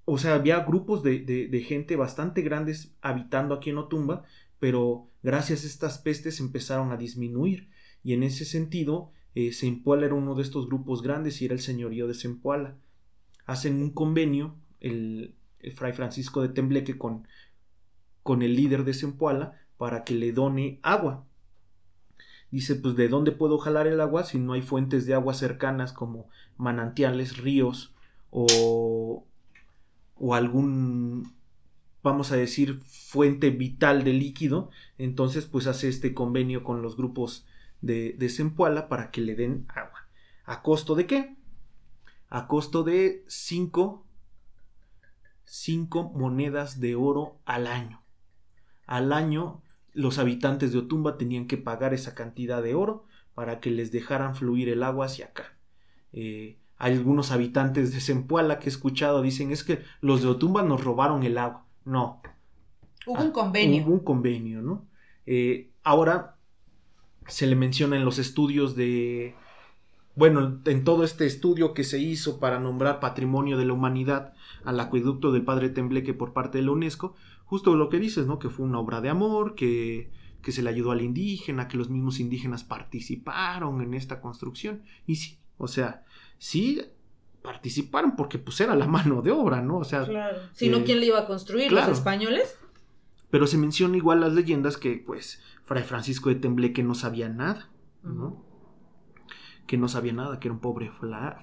o 0.06 0.18
sea, 0.18 0.34
había 0.34 0.60
grupos 0.62 1.04
de, 1.04 1.66
gente 1.68 1.96
bastante 1.96 2.42
grandes 2.42 2.96
habitando 3.02 3.54
aquí 3.54 3.70
en 3.70 3.78
Otumba, 3.78 4.24
pero 4.60 5.10
gracias 5.22 5.64
a 5.64 5.68
estas 5.68 6.00
pestes 6.00 6.40
empezaron 6.40 6.92
a 6.92 6.98
disminuir 6.98 7.70
y 8.04 8.14
en 8.14 8.24
ese 8.24 8.46
sentido 8.46 9.12
eh, 9.36 9.54
Zempoala 9.54 10.08
era 10.08 10.16
uno 10.16 10.34
de 10.34 10.42
estos 10.42 10.68
grupos 10.68 11.04
grandes 11.04 11.42
y 11.42 11.46
era 11.46 11.54
el 11.54 11.60
señorío 11.60 12.08
de 12.08 12.16
Zempoala. 12.16 12.78
Hacen 13.46 13.82
un 13.82 13.92
convenio 13.92 14.56
el, 14.80 15.36
fray 15.76 15.94
Francisco 15.94 16.42
de 16.42 16.50
Tembleque 16.50 16.98
con, 16.98 17.28
con 18.24 18.42
el 18.42 18.56
líder 18.56 18.86
de 18.86 18.94
Zempoala 18.94 19.60
para 19.78 20.04
que 20.04 20.16
le 20.16 20.32
done 20.32 20.80
agua 20.82 21.29
Dice, 22.52 22.76
pues 22.76 22.96
de 22.96 23.08
dónde 23.08 23.32
puedo 23.32 23.58
jalar 23.58 23.88
el 23.88 24.02
agua 24.02 24.24
si 24.24 24.40
no 24.40 24.54
hay 24.54 24.62
fuentes 24.62 25.06
de 25.06 25.14
agua 25.14 25.34
cercanas 25.34 25.94
como 25.94 26.30
manantiales, 26.58 27.38
ríos 27.38 27.94
o, 28.32 29.26
o 30.16 30.36
algún, 30.36 31.34
vamos 32.02 32.32
a 32.32 32.36
decir, 32.36 32.80
fuente 32.82 33.52
vital 33.52 34.04
de 34.04 34.14
líquido. 34.14 34.70
Entonces, 34.98 35.46
pues 35.46 35.68
hace 35.68 35.90
este 35.90 36.14
convenio 36.14 36.64
con 36.64 36.82
los 36.82 36.98
grupos 36.98 37.46
de, 37.82 38.16
de 38.18 38.84
para 38.90 39.12
que 39.12 39.22
le 39.22 39.36
den 39.36 39.66
agua. 39.70 40.08
¿A 40.46 40.62
costo 40.64 40.96
de 40.96 41.06
qué? 41.06 41.36
A 42.30 42.48
costo 42.48 42.84
de 42.84 43.24
5 43.28 44.06
cinco 45.50 46.12
monedas 46.14 46.80
de 46.80 46.96
oro 46.96 47.40
al 47.44 47.66
año. 47.66 48.04
Al 48.86 49.12
año 49.12 49.64
los 50.00 50.18
habitantes 50.18 50.72
de 50.72 50.80
Otumba 50.80 51.18
tenían 51.18 51.46
que 51.46 51.58
pagar 51.58 51.94
esa 51.94 52.16
cantidad 52.16 52.64
de 52.64 52.74
oro 52.74 53.06
para 53.36 53.60
que 53.60 53.70
les 53.70 53.92
dejaran 53.92 54.34
fluir 54.34 54.70
el 54.70 54.82
agua 54.82 55.08
hacia 55.08 55.26
acá. 55.26 55.58
Eh, 56.14 56.58
algunos 56.78 57.32
habitantes 57.32 57.94
de 57.94 58.00
Zempoala 58.00 58.60
que 58.60 58.68
he 58.68 58.70
escuchado 58.70 59.22
dicen 59.22 59.52
es 59.52 59.66
que 59.66 59.82
los 60.00 60.22
de 60.22 60.30
Otumba 60.30 60.64
nos 60.64 60.82
robaron 60.82 61.24
el 61.24 61.38
agua. 61.38 61.66
No. 61.84 62.22
Hubo 63.06 63.22
un 63.22 63.28
ah, 63.28 63.34
convenio. 63.34 63.84
Hubo 63.84 63.92
un 63.92 64.00
convenio, 64.00 64.62
¿no? 64.62 64.88
Eh, 65.26 65.72
ahora 65.84 66.38
se 67.28 67.46
le 67.46 67.58
menciona 67.58 67.98
en 67.98 68.06
los 68.06 68.20
estudios 68.20 68.78
de, 68.78 69.36
bueno, 70.16 70.62
en 70.66 70.84
todo 70.86 71.04
este 71.04 71.26
estudio 71.26 71.74
que 71.74 71.84
se 71.84 72.00
hizo 72.00 72.40
para 72.40 72.58
nombrar 72.58 73.02
Patrimonio 73.02 73.58
de 73.58 73.66
la 73.66 73.74
Humanidad 73.74 74.34
al 74.64 74.80
acueducto 74.80 75.34
del 75.34 75.44
Padre 75.44 75.70
Tembleque 75.70 76.14
por 76.14 76.32
parte 76.32 76.60
de 76.60 76.64
la 76.64 76.72
UNESCO, 76.72 77.16
justo 77.50 77.76
lo 77.76 77.90
que 77.90 77.98
dices, 77.98 78.28
¿no? 78.28 78.38
Que 78.38 78.50
fue 78.50 78.64
una 78.64 78.78
obra 78.78 79.02
de 79.02 79.10
amor, 79.10 79.56
que, 79.56 80.12
que 80.44 80.52
se 80.52 80.62
le 80.62 80.70
ayudó 80.70 80.92
al 80.92 81.02
indígena, 81.02 81.68
que 81.68 81.78
los 81.78 81.90
mismos 81.90 82.20
indígenas 82.20 82.64
participaron 82.64 83.82
en 83.82 83.96
esta 83.96 84.22
construcción. 84.22 84.84
Y 85.08 85.16
sí, 85.16 85.40
o 85.58 85.68
sea, 85.68 86.06
sí 86.38 86.80
participaron 87.42 88.16
porque 88.16 88.38
pues 88.38 88.62
era 88.62 88.76
la 88.76 88.86
mano 88.98 89.24
de 89.24 89.32
obra, 89.32 89.64
¿no? 89.64 89.80
O 89.80 89.84
sea... 89.84 90.06
Claro. 90.06 90.38
Si 90.54 90.70
no, 90.70 90.78
eh, 90.78 90.84
¿quién 90.86 91.00
le 91.00 91.08
iba 91.08 91.18
a 91.18 91.26
construir? 91.26 91.72
¿Los 91.72 91.88
españoles? 91.88 92.56
Pero 93.32 93.48
se 93.48 93.58
menciona 93.58 93.98
igual 93.98 94.22
las 94.22 94.34
leyendas 94.34 94.78
que, 94.78 95.04
pues, 95.04 95.42
Fray 95.66 95.84
Francisco 95.84 96.30
de 96.30 96.36
Tembleque 96.36 96.84
no 96.84 96.94
sabía 96.94 97.30
nada, 97.30 97.72
¿no? 98.04 98.46
Que 99.70 99.78
no 99.78 99.88
sabía 99.88 100.14
nada, 100.14 100.40
que 100.40 100.48
era 100.48 100.56
un 100.56 100.62
pobre 100.62 100.90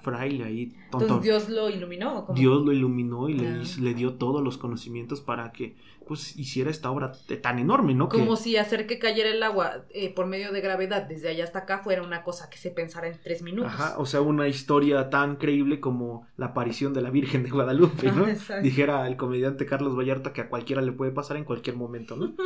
fraile 0.01 0.43
ahí. 0.43 0.75
Tonto. 0.91 1.05
Entonces 1.05 1.23
Dios 1.23 1.49
lo 1.49 1.69
iluminó. 1.69 2.27
Dios 2.35 2.61
lo 2.65 2.73
iluminó 2.73 3.29
y 3.29 3.35
le, 3.35 3.47
ah. 3.47 3.63
le, 3.79 3.93
dio 3.93 4.15
todos 4.15 4.43
los 4.43 4.57
conocimientos 4.57 5.21
para 5.21 5.53
que 5.53 5.77
pues 6.05 6.37
hiciera 6.37 6.69
esta 6.69 6.91
obra 6.91 7.13
tan 7.41 7.57
enorme, 7.57 7.93
¿no? 7.93 8.09
Como 8.09 8.35
si 8.35 8.57
hacer 8.57 8.85
que 8.85 8.99
cayera 8.99 9.29
el 9.29 9.41
agua 9.43 9.85
eh, 9.91 10.13
por 10.13 10.25
medio 10.25 10.51
de 10.51 10.59
gravedad 10.59 11.03
desde 11.03 11.29
allá 11.29 11.45
hasta 11.45 11.59
acá 11.59 11.79
fuera 11.79 12.03
una 12.03 12.23
cosa 12.23 12.49
que 12.49 12.57
se 12.57 12.69
pensara 12.69 13.07
en 13.07 13.17
tres 13.17 13.41
minutos. 13.41 13.71
Ajá, 13.71 13.95
o 13.97 14.05
sea, 14.05 14.19
una 14.19 14.49
historia 14.49 15.09
tan 15.09 15.37
creíble 15.37 15.79
como 15.79 16.27
la 16.35 16.47
aparición 16.47 16.93
de 16.93 17.03
la 17.03 17.09
Virgen 17.09 17.43
de 17.43 17.49
Guadalupe, 17.49 18.11
¿no? 18.11 18.25
Dijera 18.61 19.07
el 19.07 19.15
comediante 19.15 19.65
Carlos 19.65 19.97
Vallarta 19.97 20.33
que 20.33 20.41
a 20.41 20.49
cualquiera 20.49 20.81
le 20.81 20.91
puede 20.91 21.13
pasar 21.13 21.37
en 21.37 21.45
cualquier 21.45 21.77
momento, 21.77 22.17
¿no? 22.17 22.33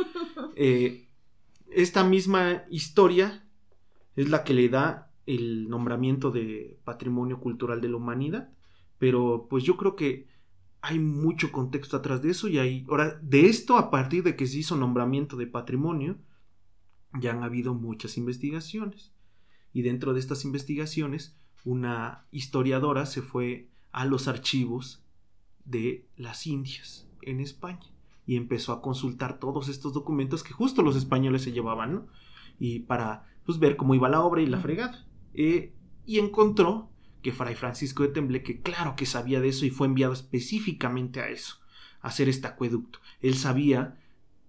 Eh, 0.54 1.08
esta 1.70 2.04
misma 2.04 2.64
historia 2.68 3.42
es 4.16 4.28
la 4.28 4.44
que 4.44 4.52
le 4.52 4.68
da 4.68 5.11
el 5.26 5.68
nombramiento 5.68 6.30
de 6.30 6.78
Patrimonio 6.84 7.40
Cultural 7.40 7.80
de 7.80 7.88
la 7.88 7.96
Humanidad, 7.96 8.52
pero 8.98 9.46
pues 9.48 9.64
yo 9.64 9.76
creo 9.76 9.96
que 9.96 10.26
hay 10.80 10.98
mucho 10.98 11.52
contexto 11.52 11.96
atrás 11.96 12.22
de 12.22 12.30
eso 12.30 12.48
y 12.48 12.58
hay, 12.58 12.84
ahora, 12.88 13.18
de 13.22 13.46
esto 13.46 13.78
a 13.78 13.90
partir 13.90 14.24
de 14.24 14.34
que 14.34 14.46
se 14.46 14.58
hizo 14.58 14.76
nombramiento 14.76 15.36
de 15.36 15.46
patrimonio, 15.46 16.18
ya 17.20 17.30
han 17.30 17.44
habido 17.44 17.74
muchas 17.74 18.16
investigaciones. 18.18 19.12
Y 19.72 19.82
dentro 19.82 20.12
de 20.12 20.20
estas 20.20 20.44
investigaciones, 20.44 21.36
una 21.64 22.26
historiadora 22.32 23.06
se 23.06 23.22
fue 23.22 23.68
a 23.92 24.04
los 24.04 24.26
archivos 24.26 25.04
de 25.64 26.08
las 26.16 26.46
Indias 26.46 27.08
en 27.22 27.40
España 27.40 27.92
y 28.26 28.36
empezó 28.36 28.72
a 28.72 28.82
consultar 28.82 29.38
todos 29.38 29.68
estos 29.68 29.92
documentos 29.92 30.42
que 30.42 30.52
justo 30.52 30.82
los 30.82 30.96
españoles 30.96 31.42
se 31.42 31.52
llevaban, 31.52 31.94
¿no? 31.94 32.06
Y 32.58 32.80
para 32.80 33.26
pues, 33.44 33.58
ver 33.58 33.76
cómo 33.76 33.94
iba 33.94 34.08
la 34.08 34.20
obra 34.20 34.42
y 34.42 34.46
la 34.46 34.60
fregada. 34.60 35.06
Eh, 35.34 35.74
y 36.04 36.18
encontró 36.18 36.90
que 37.22 37.32
Fray 37.32 37.54
Francisco 37.54 38.02
de 38.02 38.10
Tembleque, 38.10 38.60
claro 38.60 38.96
que 38.96 39.06
sabía 39.06 39.40
de 39.40 39.48
eso 39.48 39.64
y 39.64 39.70
fue 39.70 39.86
enviado 39.86 40.12
específicamente 40.12 41.20
a 41.20 41.28
eso, 41.28 41.60
a 42.00 42.08
hacer 42.08 42.28
este 42.28 42.48
acueducto. 42.48 42.98
Él 43.20 43.34
sabía 43.36 43.96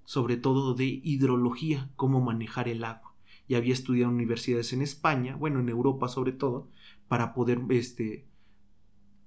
sobre 0.06 0.38
todo 0.38 0.74
de 0.74 0.86
hidrología, 0.86 1.90
cómo 1.96 2.22
manejar 2.22 2.68
el 2.68 2.84
agua. 2.84 3.16
Y 3.48 3.56
había 3.56 3.74
estudiado 3.74 4.10
en 4.10 4.16
universidades 4.16 4.74
en 4.74 4.82
España, 4.82 5.36
bueno, 5.36 5.60
en 5.60 5.70
Europa 5.70 6.08
sobre 6.08 6.32
todo, 6.32 6.70
para 7.08 7.34
poder, 7.34 7.60
este, 7.70 8.26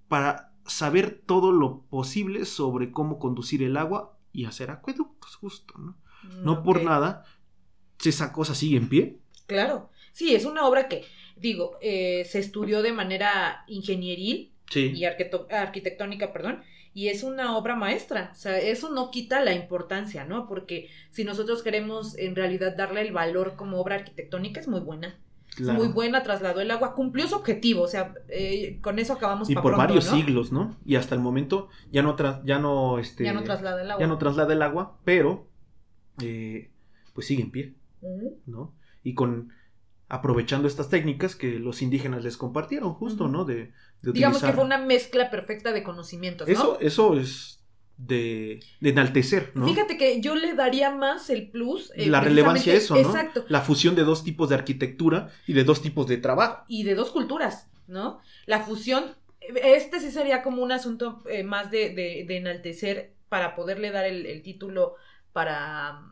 para 0.08 0.54
saber 0.66 1.22
todo 1.26 1.52
lo 1.52 1.82
posible 1.82 2.44
sobre 2.44 2.90
cómo 2.90 3.18
conducir 3.18 3.62
el 3.62 3.76
agua 3.76 4.18
y 4.32 4.44
hacer 4.46 4.70
acueductos, 4.70 5.36
justo, 5.36 5.74
¿no? 5.78 5.96
No 6.42 6.62
por 6.62 6.82
nada, 6.82 7.24
esa 8.04 8.32
cosa 8.32 8.54
sigue 8.54 8.76
en 8.76 8.88
pie. 8.88 9.20
Claro, 9.46 9.90
sí, 10.12 10.34
es 10.34 10.44
una 10.44 10.66
obra 10.66 10.88
que, 10.88 11.04
digo, 11.36 11.78
eh, 11.80 12.24
se 12.24 12.38
estudió 12.38 12.82
de 12.82 12.92
manera 12.92 13.64
ingenieril 13.68 14.52
y 14.74 15.04
arquitectónica, 15.04 16.32
perdón, 16.32 16.62
y 16.92 17.08
es 17.08 17.22
una 17.22 17.56
obra 17.56 17.76
maestra. 17.76 18.30
O 18.32 18.34
sea, 18.34 18.58
eso 18.58 18.90
no 18.90 19.10
quita 19.10 19.44
la 19.44 19.52
importancia, 19.52 20.24
¿no? 20.24 20.48
Porque 20.48 20.88
si 21.10 21.24
nosotros 21.24 21.62
queremos 21.62 22.16
en 22.16 22.34
realidad 22.34 22.74
darle 22.74 23.02
el 23.02 23.12
valor 23.12 23.54
como 23.54 23.78
obra 23.78 23.96
arquitectónica, 23.96 24.60
es 24.60 24.66
muy 24.66 24.80
buena. 24.80 25.18
Es 25.58 25.68
muy 25.68 25.88
buena, 25.88 26.22
trasladó 26.22 26.60
el 26.60 26.70
agua, 26.70 26.94
cumplió 26.94 27.26
su 27.28 27.34
objetivo, 27.34 27.82
o 27.82 27.88
sea, 27.88 28.14
eh, 28.28 28.78
con 28.82 28.98
eso 28.98 29.14
acabamos. 29.14 29.48
Y 29.48 29.54
por 29.54 29.76
varios 29.76 30.04
siglos, 30.04 30.52
¿no? 30.52 30.76
Y 30.84 30.96
hasta 30.96 31.14
el 31.14 31.20
momento 31.20 31.68
ya 31.90 32.02
no, 32.02 32.14
ya 32.44 32.58
no, 32.58 32.98
este, 32.98 33.24
ya 33.24 33.32
no 33.32 33.42
traslada 33.42 33.82
el 33.82 33.90
agua. 33.90 34.00
Ya 34.00 34.06
no 34.06 34.18
traslada 34.18 34.52
el 34.52 34.60
agua, 34.60 34.98
pero 35.04 35.48
eh, 36.22 36.70
pues 37.14 37.26
sigue 37.26 37.42
en 37.42 37.50
pie, 37.50 37.74
¿no? 38.44 38.74
Y 39.02 39.14
con 39.14 39.50
aprovechando 40.08 40.68
estas 40.68 40.88
técnicas 40.88 41.34
que 41.34 41.58
los 41.58 41.82
indígenas 41.82 42.22
les 42.22 42.36
compartieron, 42.36 42.94
justo, 42.94 43.28
¿no? 43.28 43.44
De, 43.44 43.72
Digamos 44.02 44.42
que 44.42 44.52
fue 44.52 44.64
una 44.64 44.78
mezcla 44.78 45.30
perfecta 45.30 45.72
de 45.72 45.82
conocimientos, 45.82 46.46
¿no? 46.46 46.52
Eso, 46.52 46.78
eso 46.80 47.18
es 47.18 47.64
de, 47.96 48.60
enaltecer, 48.80 49.50
¿no? 49.54 49.66
Fíjate 49.66 49.96
que 49.96 50.20
yo 50.20 50.36
le 50.36 50.54
daría 50.54 50.94
más 50.94 51.28
el 51.30 51.50
plus. 51.50 51.92
Eh, 51.96 52.06
la 52.06 52.20
relevancia 52.20 52.72
a 52.72 52.76
eso, 52.76 52.94
¿no? 52.94 53.00
Exacto. 53.00 53.44
La 53.48 53.62
fusión 53.62 53.96
de 53.96 54.04
dos 54.04 54.22
tipos 54.22 54.48
de 54.48 54.54
arquitectura 54.54 55.30
y 55.46 55.54
de 55.54 55.64
dos 55.64 55.82
tipos 55.82 56.06
de 56.06 56.18
trabajo. 56.18 56.64
Y 56.68 56.84
de 56.84 56.94
dos 56.94 57.10
culturas, 57.10 57.68
¿no? 57.88 58.20
La 58.44 58.60
fusión, 58.60 59.16
este 59.40 59.98
sí 59.98 60.12
sería 60.12 60.42
como 60.42 60.62
un 60.62 60.70
asunto 60.70 61.22
eh, 61.28 61.42
más 61.42 61.70
de, 61.72 61.90
de, 61.90 62.36
enaltecer 62.36 63.14
para 63.28 63.56
poderle 63.56 63.90
dar 63.90 64.04
el, 64.04 64.42
título 64.42 64.94
para... 65.32 66.02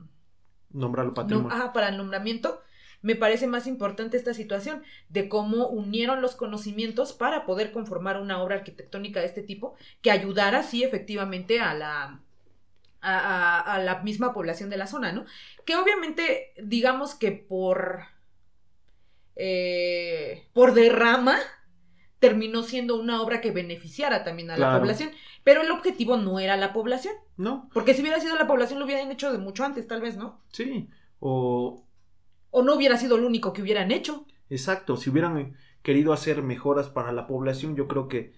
Nombrarlo 0.71 1.15
patrimonio. 1.15 1.51
ah, 1.53 1.73
para 1.73 1.91
el 1.91 1.97
nombramiento 1.97 2.61
me 3.05 3.15
parece 3.15 3.47
más 3.47 3.67
importante 3.67 4.17
esta 4.17 4.33
situación 4.33 4.83
de 5.11 5.29
cómo 5.29 5.69
unieron 5.69 6.23
los 6.23 6.37
conocimientos 6.37 7.13
para 7.13 7.45
poder 7.45 7.71
conformar 7.71 8.19
una 8.19 8.43
obra 8.43 8.57
arquitectónica 8.57 9.21
de 9.21 9.27
este 9.27 9.43
tipo 9.43 9.75
que 10.01 10.11
ayudara, 10.11 10.63
sí, 10.63 10.85
efectivamente 10.85 11.61
a 11.61 11.75
la, 11.75 12.23
a, 13.03 13.79
la 13.85 14.01
misma 14.03 14.33
población 14.33 14.71
de 14.71 14.79
la 14.79 14.87
zona, 14.87 15.13
¿no? 15.13 15.27
Que 15.67 15.77
obviamente, 15.77 16.55
digamos 16.57 17.15
que 17.15 17.33
por, 17.33 18.05
eh, 19.37 20.49
por 20.55 20.73
derrama, 20.73 21.37
terminó 22.21 22.63
siendo 22.63 22.99
una 22.99 23.21
obra 23.21 23.43
que 23.43 23.51
beneficiara 23.51 24.25
también 24.25 24.51
a 24.51 24.57
la 24.57 24.79
población. 24.79 25.11
Pero 25.43 25.61
el 25.61 25.71
objetivo 25.71 26.17
no 26.17 26.41
era 26.41 26.57
la 26.57 26.73
población. 26.73 27.13
No. 27.37 27.69
Porque 27.75 27.93
si 27.93 28.01
hubiera 28.01 28.19
sido 28.19 28.35
la 28.37 28.47
población 28.47 28.79
lo 28.79 28.87
hubieran 28.87 29.13
hecho 29.13 29.31
de 29.31 29.37
mucho 29.37 29.63
antes, 29.63 29.87
tal 29.87 30.01
vez, 30.01 30.17
¿no? 30.17 30.41
Sí. 30.53 30.89
O 31.21 31.85
o 32.57 32.63
no 32.63 32.75
hubiera 32.75 32.97
sido 32.97 33.19
lo 33.19 33.27
único 33.27 33.53
que 33.53 33.63
hubieran 33.63 33.91
hecho. 33.91 34.27
Exacto, 34.49 34.97
si 34.97 35.11
hubieran 35.11 35.57
querido 35.83 36.13
hacer 36.13 36.41
mejoras 36.41 36.89
para 36.89 37.11
la 37.11 37.27
población, 37.27 37.75
yo 37.75 37.89
creo 37.89 38.07
que 38.07 38.33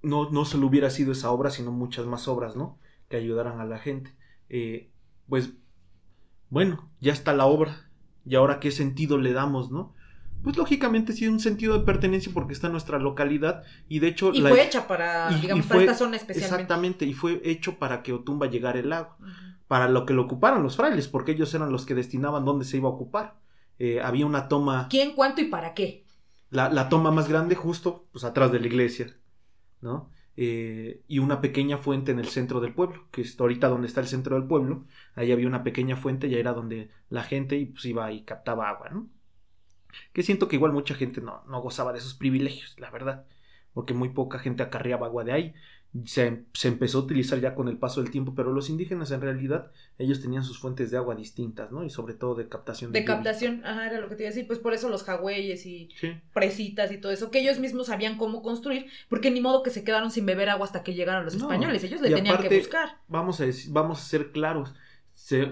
no, 0.00 0.30
no 0.30 0.46
solo 0.46 0.68
hubiera 0.68 0.88
sido 0.88 1.12
esa 1.12 1.30
obra, 1.30 1.50
sino 1.50 1.70
muchas 1.70 2.06
más 2.06 2.28
obras, 2.28 2.56
¿no? 2.56 2.78
Que 3.10 3.18
ayudaran 3.18 3.60
a 3.60 3.66
la 3.66 3.78
gente. 3.78 4.16
Eh, 4.48 4.90
pues, 5.28 5.52
bueno, 6.48 6.90
ya 6.98 7.12
está 7.12 7.34
la 7.34 7.44
obra. 7.44 7.90
¿Y 8.24 8.36
ahora 8.36 8.58
qué 8.58 8.70
sentido 8.70 9.18
le 9.18 9.34
damos, 9.34 9.70
no? 9.70 9.94
Pues 10.44 10.56
lógicamente 10.56 11.12
sí 11.14 11.26
un 11.26 11.40
sentido 11.40 11.76
de 11.76 11.84
pertenencia 11.84 12.30
porque 12.32 12.52
está 12.52 12.68
en 12.68 12.72
nuestra 12.72 12.98
localidad 12.98 13.64
y 13.88 13.98
de 13.98 14.08
hecho... 14.08 14.32
Y 14.32 14.42
fue 14.42 14.62
hecha 14.62 14.86
para, 14.86 15.30
digamos, 15.30 15.66
para 15.66 15.80
esta 15.80 15.94
zona 15.94 16.16
especialmente. 16.16 16.54
Exactamente, 16.54 17.06
y 17.06 17.14
fue 17.14 17.40
hecho 17.42 17.78
para 17.78 18.02
que 18.02 18.12
Otumba 18.12 18.46
llegara 18.46 18.78
el 18.78 18.90
lago 18.90 19.16
para 19.66 19.88
lo 19.88 20.06
que 20.06 20.14
lo 20.14 20.22
ocuparon 20.22 20.62
los 20.62 20.76
frailes, 20.76 21.08
porque 21.08 21.32
ellos 21.32 21.52
eran 21.54 21.72
los 21.72 21.86
que 21.86 21.94
destinaban 21.94 22.44
dónde 22.44 22.64
se 22.64 22.76
iba 22.76 22.88
a 22.88 22.92
ocupar. 22.92 23.40
Eh, 23.78 24.00
había 24.00 24.26
una 24.26 24.48
toma. 24.48 24.86
¿Quién, 24.88 25.14
cuánto 25.14 25.40
y 25.40 25.46
para 25.46 25.74
qué? 25.74 26.04
La, 26.50 26.88
toma 26.88 27.10
más 27.10 27.28
grande, 27.28 27.56
justo, 27.56 28.06
pues 28.12 28.22
atrás 28.24 28.52
de 28.52 28.60
la 28.60 28.66
iglesia, 28.66 29.16
¿no? 29.80 30.10
Eh, 30.36 31.02
y 31.08 31.18
una 31.18 31.40
pequeña 31.40 31.78
fuente 31.78 32.12
en 32.12 32.20
el 32.20 32.28
centro 32.28 32.60
del 32.60 32.74
pueblo, 32.74 33.08
que 33.10 33.22
es 33.22 33.40
ahorita 33.40 33.68
donde 33.68 33.88
está 33.88 34.00
el 34.00 34.06
centro 34.06 34.36
del 34.36 34.46
pueblo, 34.46 34.84
ahí 35.16 35.32
había 35.32 35.48
una 35.48 35.64
pequeña 35.64 35.96
fuente, 35.96 36.28
ya 36.28 36.38
era 36.38 36.52
donde 36.52 36.90
la 37.08 37.24
gente 37.24 37.68
pues, 37.72 37.84
iba 37.86 38.12
y 38.12 38.22
captaba 38.22 38.68
agua, 38.68 38.90
¿no? 38.90 39.08
Que 40.12 40.22
siento 40.22 40.48
que 40.48 40.56
igual 40.56 40.72
mucha 40.72 40.94
gente 40.94 41.20
no, 41.20 41.42
no 41.48 41.60
gozaba 41.60 41.92
de 41.92 41.98
esos 41.98 42.14
privilegios, 42.14 42.78
la 42.78 42.90
verdad, 42.90 43.24
porque 43.72 43.94
muy 43.94 44.10
poca 44.10 44.38
gente 44.38 44.62
acarreaba 44.62 45.06
agua 45.06 45.24
de 45.24 45.32
ahí 45.32 45.54
se, 46.04 46.44
empezó 46.64 46.98
a 46.98 47.02
utilizar 47.02 47.40
ya 47.40 47.54
con 47.54 47.68
el 47.68 47.78
paso 47.78 48.02
del 48.02 48.10
tiempo, 48.10 48.34
pero 48.34 48.52
los 48.52 48.68
indígenas 48.68 49.12
en 49.12 49.20
realidad 49.20 49.70
ellos 49.96 50.20
tenían 50.20 50.42
sus 50.42 50.58
fuentes 50.58 50.90
de 50.90 50.96
agua 50.96 51.14
distintas, 51.14 51.70
¿no? 51.70 51.84
Y 51.84 51.90
sobre 51.90 52.14
todo 52.14 52.34
de 52.34 52.48
captación 52.48 52.90
de, 52.90 53.00
de 53.00 53.04
captación, 53.04 53.62
ajá, 53.64 53.86
era 53.86 54.00
lo 54.00 54.08
que 54.08 54.16
te 54.16 54.24
iba 54.24 54.28
a 54.28 54.32
decir, 54.32 54.46
pues 54.48 54.58
por 54.58 54.74
eso 54.74 54.88
los 54.88 55.04
jagüeyes 55.04 55.64
y 55.66 55.88
presitas 56.32 56.90
y 56.90 56.98
todo 56.98 57.12
eso, 57.12 57.30
que 57.30 57.40
ellos 57.40 57.60
mismos 57.60 57.86
sabían 57.86 58.18
cómo 58.18 58.42
construir, 58.42 58.86
porque 59.08 59.30
ni 59.30 59.40
modo 59.40 59.62
que 59.62 59.70
se 59.70 59.84
quedaron 59.84 60.10
sin 60.10 60.26
beber 60.26 60.48
agua 60.48 60.66
hasta 60.66 60.82
que 60.82 60.94
llegaron 60.94 61.24
los 61.24 61.34
españoles, 61.34 61.84
ellos 61.84 62.00
le 62.00 62.10
tenían 62.10 62.42
que 62.42 62.58
buscar. 62.58 62.98
Vamos 63.06 63.40
a, 63.40 63.44
vamos 63.68 64.00
a 64.00 64.04
ser 64.04 64.32
claros, 64.32 64.74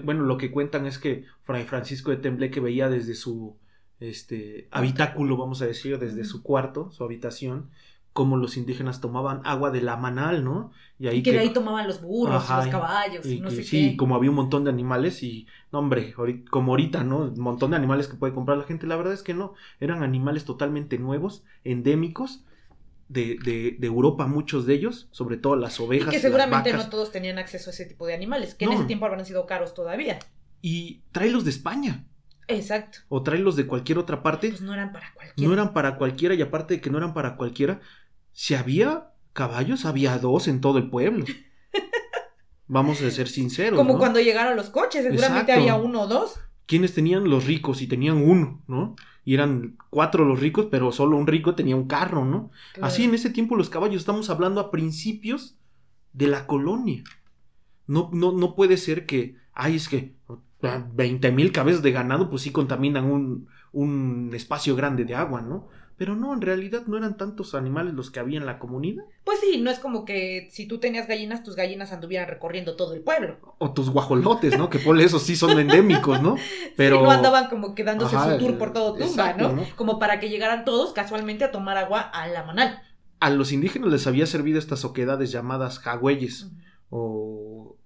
bueno, 0.03 0.23
lo 0.23 0.37
que 0.37 0.51
cuentan 0.51 0.85
es 0.85 0.99
que 0.99 1.23
Fray 1.43 1.63
Francisco 1.63 2.11
de 2.11 2.17
Tembleque 2.17 2.59
veía 2.59 2.89
desde 2.89 3.15
su 3.15 3.57
este 3.99 4.67
habitáculo, 4.71 5.37
vamos 5.37 5.61
a 5.61 5.65
decir, 5.65 5.97
desde 5.99 6.25
su 6.25 6.43
cuarto, 6.43 6.91
su 6.91 7.03
habitación, 7.03 7.69
cómo 8.13 8.37
los 8.37 8.57
indígenas 8.57 9.01
tomaban 9.01 9.41
agua 9.43 9.71
de 9.71 9.81
la 9.81 9.97
manal, 9.97 10.43
¿no? 10.43 10.71
Y, 10.99 11.07
ahí 11.07 11.23
que, 11.23 11.31
de 11.31 11.39
ahí 11.39 11.49
tomaban 11.49 11.87
los 11.87 12.01
burros, 12.01 12.47
los 12.47 12.67
caballos, 12.67 13.25
y, 13.25 13.41
no 13.41 13.49
sé 13.49 13.63
Sí, 13.63 13.97
como 13.97 14.15
había 14.15 14.29
un 14.29 14.35
montón 14.35 14.63
de 14.63 14.69
animales 14.69 15.23
y, 15.23 15.47
no 15.71 15.79
hombre, 15.79 16.13
como 16.49 16.73
ahorita, 16.73 17.03
¿no? 17.03 17.23
Un 17.23 17.39
montón 17.39 17.71
de 17.71 17.77
animales 17.77 18.07
que 18.07 18.15
puede 18.15 18.33
comprar 18.33 18.57
la 18.57 18.65
gente, 18.65 18.85
la 18.85 18.95
verdad 18.95 19.13
es 19.13 19.23
que 19.23 19.33
no, 19.33 19.55
eran 19.79 20.03
animales 20.03 20.45
totalmente 20.45 20.99
nuevos, 20.99 21.43
endémicos, 21.63 22.45
de, 23.09 23.37
de, 23.43 23.75
de, 23.77 23.87
Europa, 23.87 24.27
muchos 24.27 24.65
de 24.65 24.75
ellos, 24.75 25.07
sobre 25.11 25.37
todo 25.37 25.55
las 25.55 25.79
ovejas. 25.79 26.13
Y 26.13 26.17
que 26.17 26.21
seguramente 26.21 26.71
no 26.73 26.89
todos 26.89 27.11
tenían 27.11 27.37
acceso 27.37 27.69
a 27.69 27.73
ese 27.73 27.85
tipo 27.85 28.07
de 28.07 28.13
animales, 28.13 28.55
que 28.55 28.65
en 28.65 28.73
ese 28.73 28.85
tiempo 28.85 29.05
habrán 29.05 29.25
sido 29.25 29.45
caros 29.45 29.73
todavía. 29.73 30.19
Y 30.61 31.01
tráelos 31.11 31.43
de 31.43 31.49
España. 31.49 32.05
Exacto. 32.47 32.99
O 33.09 33.23
tráelos 33.23 33.55
de 33.55 33.67
cualquier 33.67 33.97
otra 33.97 34.23
parte. 34.23 34.49
Pues 34.49 34.61
no 34.61 34.73
eran 34.73 34.91
para 34.91 35.13
cualquiera. 35.13 35.47
No 35.47 35.53
eran 35.53 35.73
para 35.73 35.97
cualquiera, 35.97 36.35
y 36.35 36.41
aparte 36.41 36.75
de 36.75 36.81
que 36.81 36.89
no 36.89 36.97
eran 36.97 37.13
para 37.13 37.35
cualquiera, 37.35 37.81
si 38.31 38.55
había 38.55 39.11
caballos, 39.33 39.85
había 39.85 40.17
dos 40.17 40.47
en 40.47 40.61
todo 40.61 40.77
el 40.77 40.89
pueblo. 40.89 41.25
Vamos 42.67 43.01
a 43.01 43.11
ser 43.11 43.27
sinceros. 43.27 43.77
Como 43.77 43.97
cuando 43.97 44.19
llegaron 44.19 44.55
los 44.55 44.69
coches, 44.69 45.03
seguramente 45.03 45.51
había 45.51 45.75
uno 45.75 46.01
o 46.01 46.07
dos. 46.07 46.39
Quienes 46.65 46.93
tenían 46.93 47.29
los 47.29 47.45
ricos 47.45 47.81
y 47.81 47.87
tenían 47.87 48.17
uno, 48.17 48.63
¿no? 48.67 48.95
Y 49.25 49.33
eran 49.33 49.77
cuatro 49.89 50.25
los 50.25 50.39
ricos, 50.39 50.67
pero 50.71 50.91
solo 50.91 51.17
un 51.17 51.27
rico 51.27 51.55
tenía 51.55 51.75
un 51.75 51.87
carro, 51.87 52.25
¿no? 52.25 52.51
Así 52.81 53.03
en 53.03 53.13
ese 53.13 53.29
tiempo 53.29 53.55
los 53.55 53.69
caballos, 53.69 54.01
estamos 54.01 54.29
hablando 54.29 54.61
a 54.61 54.71
principios 54.71 55.57
de 56.13 56.27
la 56.27 56.47
colonia. 56.47 57.03
No, 57.85 58.09
no, 58.13 58.31
no 58.31 58.55
puede 58.55 58.77
ser 58.77 59.05
que, 59.05 59.35
ay, 59.53 59.75
es 59.75 59.89
que 59.89 60.15
20 60.63 61.31
mil 61.31 61.51
cabezas 61.51 61.81
de 61.81 61.91
ganado, 61.91 62.29
pues 62.29 62.43
sí 62.43 62.51
contaminan 62.51 63.05
un, 63.05 63.47
un 63.73 64.31
espacio 64.33 64.75
grande 64.75 65.03
de 65.03 65.15
agua, 65.15 65.41
¿no? 65.41 65.67
Pero 65.95 66.15
no, 66.15 66.33
en 66.33 66.41
realidad 66.41 66.83
no 66.87 66.97
eran 66.97 67.17
tantos 67.17 67.53
animales 67.53 67.93
los 67.93 68.09
que 68.09 68.19
había 68.19 68.39
en 68.39 68.47
la 68.47 68.57
comunidad. 68.57 69.03
Pues 69.23 69.39
sí, 69.39 69.61
no 69.61 69.69
es 69.69 69.77
como 69.77 70.05
que 70.05 70.49
si 70.51 70.65
tú 70.65 70.79
tenías 70.79 71.07
gallinas, 71.07 71.43
tus 71.43 71.55
gallinas 71.55 71.91
anduvieran 71.91 72.27
recorriendo 72.27 72.75
todo 72.75 72.95
el 72.95 73.01
pueblo. 73.01 73.37
O 73.59 73.73
tus 73.73 73.89
guajolotes, 73.89 74.57
¿no? 74.57 74.69
que 74.69 74.79
por 74.79 74.99
eso 74.99 75.19
sí 75.19 75.35
son 75.35 75.59
endémicos, 75.59 76.21
¿no? 76.21 76.35
Pero... 76.77 76.97
Sí, 76.97 77.03
no 77.03 77.11
andaban 77.11 77.47
como 77.47 77.75
que 77.75 77.83
dándose 77.83 78.17
su 78.17 78.37
tour 78.37 78.57
por 78.57 78.73
todo 78.73 78.95
Tumba, 78.95 79.33
¿no? 79.33 79.63
Como 79.75 79.99
para 79.99 80.19
que 80.19 80.29
llegaran 80.29 80.65
todos 80.65 80.93
casualmente 80.93 81.43
a 81.43 81.51
tomar 81.51 81.77
agua 81.77 82.01
a 82.01 82.27
la 82.27 82.43
manal. 82.43 82.81
A 83.19 83.29
los 83.29 83.51
indígenas 83.51 83.91
les 83.91 84.07
había 84.07 84.25
servido 84.25 84.59
estas 84.59 84.85
oquedades 84.85 85.31
llamadas 85.31 85.79
jagüeyes 85.79 86.51
o... 86.89 87.77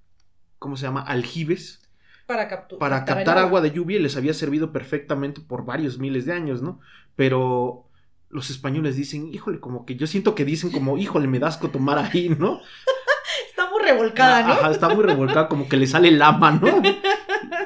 ¿Cómo 0.60 0.76
se 0.76 0.84
llama? 0.88 1.02
Aljibes 1.02 1.87
para, 2.28 2.68
para 2.78 3.06
captar 3.06 3.38
agua 3.38 3.62
de 3.62 3.72
lluvia 3.72 3.98
y 3.98 4.02
les 4.02 4.18
había 4.18 4.34
servido 4.34 4.72
perfectamente 4.72 5.42
por 5.42 5.66
varios 5.66 5.98
miles 5.98 6.26
de 6.26 6.34
años, 6.34 6.62
¿no? 6.62 6.80
Pero 7.16 7.88
los 8.30 8.50
españoles 8.50 8.98
dicen, 8.98 9.34
híjole, 9.34 9.60
como 9.60 9.86
que 9.86 9.96
yo 9.96 10.06
siento 10.06 10.36
que 10.36 10.44
dicen 10.44 10.72
como, 10.72 10.98
híjole, 10.98 11.28
me 11.28 11.40
dasco 11.40 11.70
tomar 11.70 11.98
ahí, 11.98 12.30
¿no? 12.30 12.60
está 13.50 13.70
muy 13.70 13.82
revolcada, 13.82 14.44
¿no? 14.44 14.54
Ajá, 14.54 14.72
está 14.72 14.90
muy 14.90 15.04
revolcada, 15.04 15.48
como 15.48 15.70
que 15.70 15.78
le 15.78 15.88
sale 15.88 16.12
lama, 16.12 16.52
¿no? 16.52 16.68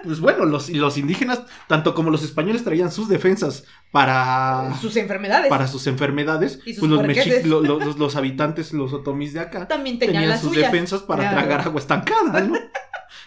Pues 0.04 0.20
bueno, 0.20 0.46
los, 0.46 0.70
los 0.70 0.98
indígenas, 0.98 1.44
tanto 1.68 1.94
como 1.94 2.10
los 2.10 2.24
españoles, 2.24 2.64
traían 2.64 2.92
sus 2.92 3.08
defensas 3.08 3.66
para... 3.92 4.74
Sus 4.80 4.96
enfermedades. 4.98 5.50
Para 5.50 5.68
sus 5.68 5.88
enfermedades. 5.88 6.60
¿Y 6.66 6.74
sus 6.74 6.88
pues 6.88 7.46
los, 7.46 7.64
los, 7.64 7.98
los, 7.98 8.16
habitantes, 8.16 8.74
los 8.74 8.94
otomís 8.94 9.34
de 9.34 9.42
acá, 9.42 9.68
también 9.68 10.00
tenían, 10.00 10.40
sus 10.40 10.56
defensas 10.56 11.02
para 11.02 11.30
tragar 11.30 11.62
agua 11.62 11.80
estancada, 11.80 12.42
¿no? 12.42 12.58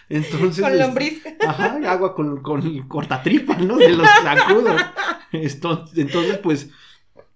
Entonces, 0.09 0.63
con 0.63 0.77
lombriz. 0.77 1.23
Ajá, 1.47 1.79
agua 1.87 2.13
con, 2.13 2.41
con 2.41 2.87
cortatripa, 2.87 3.55
¿no? 3.57 3.77
De 3.77 3.89
los 3.89 4.07
sacudos. 4.07 4.81
Entonces, 5.31 6.37
pues, 6.39 6.69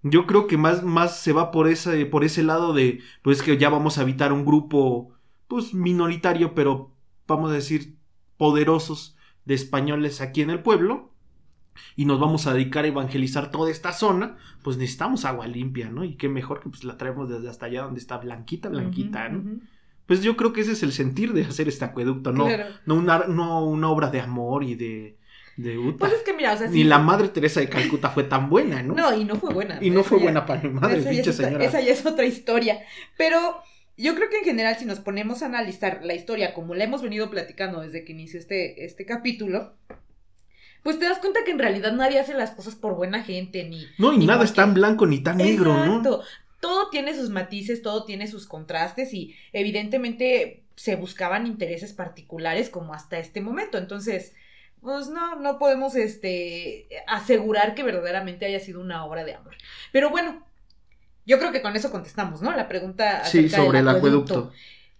yo 0.02 0.26
creo 0.26 0.46
que 0.46 0.56
más, 0.56 0.82
más 0.82 1.18
se 1.18 1.32
va 1.32 1.50
por 1.50 1.68
ese, 1.68 2.06
por 2.06 2.24
ese 2.24 2.42
lado 2.42 2.72
de, 2.72 3.00
pues 3.22 3.42
que 3.42 3.58
ya 3.58 3.68
vamos 3.68 3.98
a 3.98 4.02
evitar 4.02 4.32
un 4.32 4.44
grupo, 4.44 5.10
pues, 5.48 5.74
minoritario, 5.74 6.54
pero 6.54 6.92
vamos 7.26 7.50
a 7.50 7.54
decir, 7.54 7.96
poderosos 8.40 9.18
de 9.44 9.52
españoles 9.52 10.22
aquí 10.22 10.40
en 10.40 10.48
el 10.48 10.62
pueblo. 10.62 11.12
Y 11.94 12.06
nos 12.06 12.18
vamos 12.18 12.46
a 12.46 12.54
dedicar 12.54 12.86
a 12.86 12.88
evangelizar 12.88 13.50
toda 13.50 13.70
esta 13.70 13.92
zona, 13.92 14.38
pues 14.62 14.78
necesitamos 14.78 15.26
agua 15.26 15.46
limpia, 15.46 15.90
¿no? 15.90 16.04
Y 16.04 16.14
qué 16.16 16.30
mejor 16.30 16.60
que 16.60 16.70
pues 16.70 16.84
la 16.84 16.96
traemos 16.96 17.28
desde 17.28 17.50
hasta 17.50 17.66
allá 17.66 17.82
donde 17.82 18.00
está 18.00 18.16
blanquita, 18.16 18.70
blanquita, 18.70 19.28
¿no? 19.28 19.60
Pues 20.06 20.22
yo 20.22 20.38
creo 20.38 20.54
que 20.54 20.62
ese 20.62 20.72
es 20.72 20.82
el 20.82 20.92
sentir 20.92 21.34
de 21.34 21.44
hacer 21.44 21.68
este 21.68 21.84
acueducto, 21.84 22.32
no, 22.32 22.48
no, 22.86 22.94
una, 22.94 23.26
no 23.28 23.66
una 23.66 23.90
obra 23.90 24.10
de 24.10 24.22
amor 24.22 24.64
y 24.64 24.74
de, 24.74 25.18
de 25.58 25.94
Pues 25.98 26.12
es 26.14 26.22
que 26.22 26.32
mira, 26.32 26.54
o 26.54 26.56
sea, 26.56 26.68
Ni 26.68 26.84
la 26.84 26.98
madre 26.98 27.28
Teresa 27.28 27.60
de 27.60 27.68
Calcuta 27.68 28.08
fue 28.08 28.24
tan 28.24 28.48
buena, 28.48 28.82
¿no? 28.82 28.94
No, 28.94 29.14
y 29.14 29.26
no 29.26 29.36
fue 29.36 29.52
buena. 29.52 29.78
Y 29.82 29.90
no 29.90 30.02
fue 30.02 30.18
buena 30.18 30.46
para 30.46 30.62
mi 30.62 30.70
madre, 30.70 30.98
esa 30.98 31.32
señora. 31.32 31.62
esa 31.62 31.80
ya 31.82 31.92
es 31.92 32.06
otra 32.06 32.24
historia. 32.24 32.78
Pero 33.18 33.62
yo 34.00 34.14
creo 34.14 34.30
que 34.30 34.38
en 34.38 34.44
general, 34.44 34.76
si 34.78 34.84
nos 34.84 35.00
ponemos 35.00 35.42
a 35.42 35.46
analizar 35.46 36.00
la 36.04 36.14
historia 36.14 36.54
como 36.54 36.74
la 36.74 36.84
hemos 36.84 37.02
venido 37.02 37.30
platicando 37.30 37.80
desde 37.80 38.04
que 38.04 38.12
inició 38.12 38.40
este, 38.40 38.84
este 38.84 39.04
capítulo, 39.04 39.74
pues 40.82 40.98
te 40.98 41.04
das 41.04 41.18
cuenta 41.18 41.40
que 41.44 41.50
en 41.50 41.58
realidad 41.58 41.92
nadie 41.92 42.18
hace 42.18 42.34
las 42.34 42.52
cosas 42.52 42.74
por 42.74 42.94
buena 42.94 43.22
gente, 43.22 43.64
ni. 43.64 43.86
No, 43.98 44.12
y 44.12 44.26
nada 44.26 44.44
es 44.44 44.54
tan 44.54 44.74
blanco 44.74 45.06
ni 45.06 45.22
tan 45.22 45.38
negro, 45.38 45.74
¿no? 45.86 46.22
todo 46.60 46.90
tiene 46.90 47.14
sus 47.14 47.30
matices, 47.30 47.82
todo 47.82 48.04
tiene 48.04 48.26
sus 48.26 48.46
contrastes 48.46 49.14
y 49.14 49.34
evidentemente 49.52 50.62
se 50.76 50.94
buscaban 50.94 51.46
intereses 51.46 51.94
particulares 51.94 52.68
como 52.68 52.94
hasta 52.94 53.18
este 53.18 53.40
momento. 53.40 53.78
Entonces, 53.78 54.34
pues 54.80 55.08
no, 55.08 55.36
no 55.36 55.58
podemos 55.58 55.94
este, 55.96 56.86
asegurar 57.06 57.74
que 57.74 57.82
verdaderamente 57.82 58.46
haya 58.46 58.60
sido 58.60 58.80
una 58.80 59.04
obra 59.04 59.24
de 59.24 59.34
amor. 59.34 59.56
Pero 59.90 60.10
bueno, 60.10 60.46
yo 61.26 61.38
creo 61.38 61.52
que 61.52 61.62
con 61.62 61.76
eso 61.76 61.90
contestamos, 61.90 62.42
¿no? 62.42 62.54
La 62.54 62.68
pregunta 62.68 63.24
sí, 63.24 63.48
sobre 63.48 63.80
el 63.80 63.88
acueducto. 63.88 64.52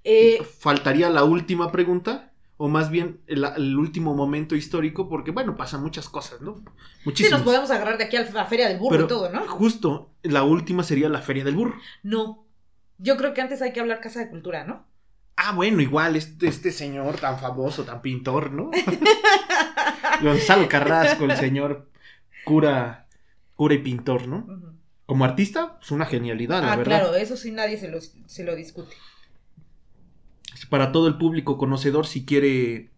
Eh, 0.04 0.42
Faltaría 0.58 1.10
la 1.10 1.24
última 1.24 1.70
pregunta 1.70 2.30
o 2.62 2.68
más 2.68 2.90
bien 2.90 3.22
el, 3.26 3.78
último 3.78 4.14
momento 4.14 4.54
histórico, 4.54 5.08
porque 5.08 5.30
bueno, 5.30 5.56
pasan 5.56 5.82
muchas 5.82 6.10
cosas, 6.10 6.42
¿no? 6.42 6.62
Muchísimas. 7.06 7.16
Sí, 7.16 7.30
nos 7.30 7.40
podemos 7.40 7.70
agarrar 7.70 7.96
de 7.96 8.04
aquí 8.04 8.18
a 8.18 8.30
la 8.30 8.44
Feria 8.44 8.68
del 8.68 8.78
Burro 8.78 9.04
y 9.04 9.06
todo, 9.06 9.30
¿no? 9.30 9.46
Justo, 9.48 10.10
la 10.22 10.42
última 10.42 10.82
sería 10.82 11.08
la 11.08 11.22
Feria 11.22 11.42
del 11.42 11.56
Burro. 11.56 11.76
No, 12.02 12.44
yo 12.98 13.16
creo 13.16 13.32
que 13.32 13.40
antes 13.40 13.62
hay 13.62 13.72
que 13.72 13.80
hablar 13.80 14.00
Casa 14.00 14.20
de 14.20 14.28
Cultura, 14.28 14.64
¿no? 14.64 14.86
Ah, 15.36 15.52
bueno, 15.52 15.80
igual 15.80 16.16
este, 16.16 16.48
este 16.48 16.70
señor 16.70 17.16
tan 17.16 17.38
famoso, 17.38 17.84
tan 17.84 18.02
pintor, 18.02 18.52
¿no? 18.52 18.70
Gonzalo 20.22 20.68
Carrasco, 20.68 21.24
el 21.24 21.38
señor 21.38 21.88
cura, 22.44 23.06
cura 23.56 23.74
y 23.74 23.78
pintor, 23.78 24.28
¿no? 24.28 24.46
Como 25.10 25.24
artista, 25.24 25.76
es 25.82 25.90
una 25.90 26.06
genialidad, 26.06 26.62
la 26.62 26.72
ah, 26.72 26.76
verdad. 26.76 27.00
Claro, 27.00 27.16
eso 27.16 27.36
sí 27.36 27.50
nadie 27.50 27.76
se 27.78 27.90
lo, 27.90 27.98
se 28.00 28.44
lo 28.44 28.54
discute. 28.54 28.94
Para 30.68 30.92
todo 30.92 31.08
el 31.08 31.18
público 31.18 31.58
conocedor, 31.58 32.06
si 32.06 32.24
quiere 32.24 32.90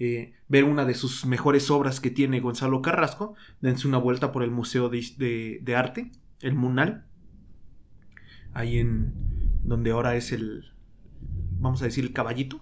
eh, 0.00 0.34
ver 0.48 0.64
una 0.64 0.84
de 0.84 0.94
sus 0.94 1.24
mejores 1.24 1.70
obras 1.70 2.00
que 2.00 2.10
tiene 2.10 2.40
Gonzalo 2.40 2.82
Carrasco, 2.82 3.36
dense 3.60 3.86
una 3.86 3.98
vuelta 3.98 4.32
por 4.32 4.42
el 4.42 4.50
Museo 4.50 4.88
de, 4.88 5.62
Arte, 5.76 6.10
el 6.40 6.56
Munal, 6.56 7.06
ahí 8.52 8.78
en 8.78 9.12
donde 9.62 9.92
ahora 9.92 10.16
es 10.16 10.32
el, 10.32 10.72
vamos 11.60 11.80
a 11.80 11.84
decir, 11.84 12.02
el 12.02 12.12
caballito, 12.12 12.60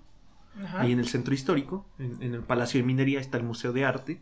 ahí 0.74 0.92
en 0.92 0.98
el 0.98 1.08
centro 1.08 1.32
histórico, 1.32 1.88
en, 1.98 2.34
el 2.34 2.42
Palacio 2.42 2.80
de 2.80 2.86
Minería 2.86 3.18
está 3.18 3.38
el 3.38 3.44
Museo 3.44 3.72
de 3.72 3.86
Arte, 3.86 4.20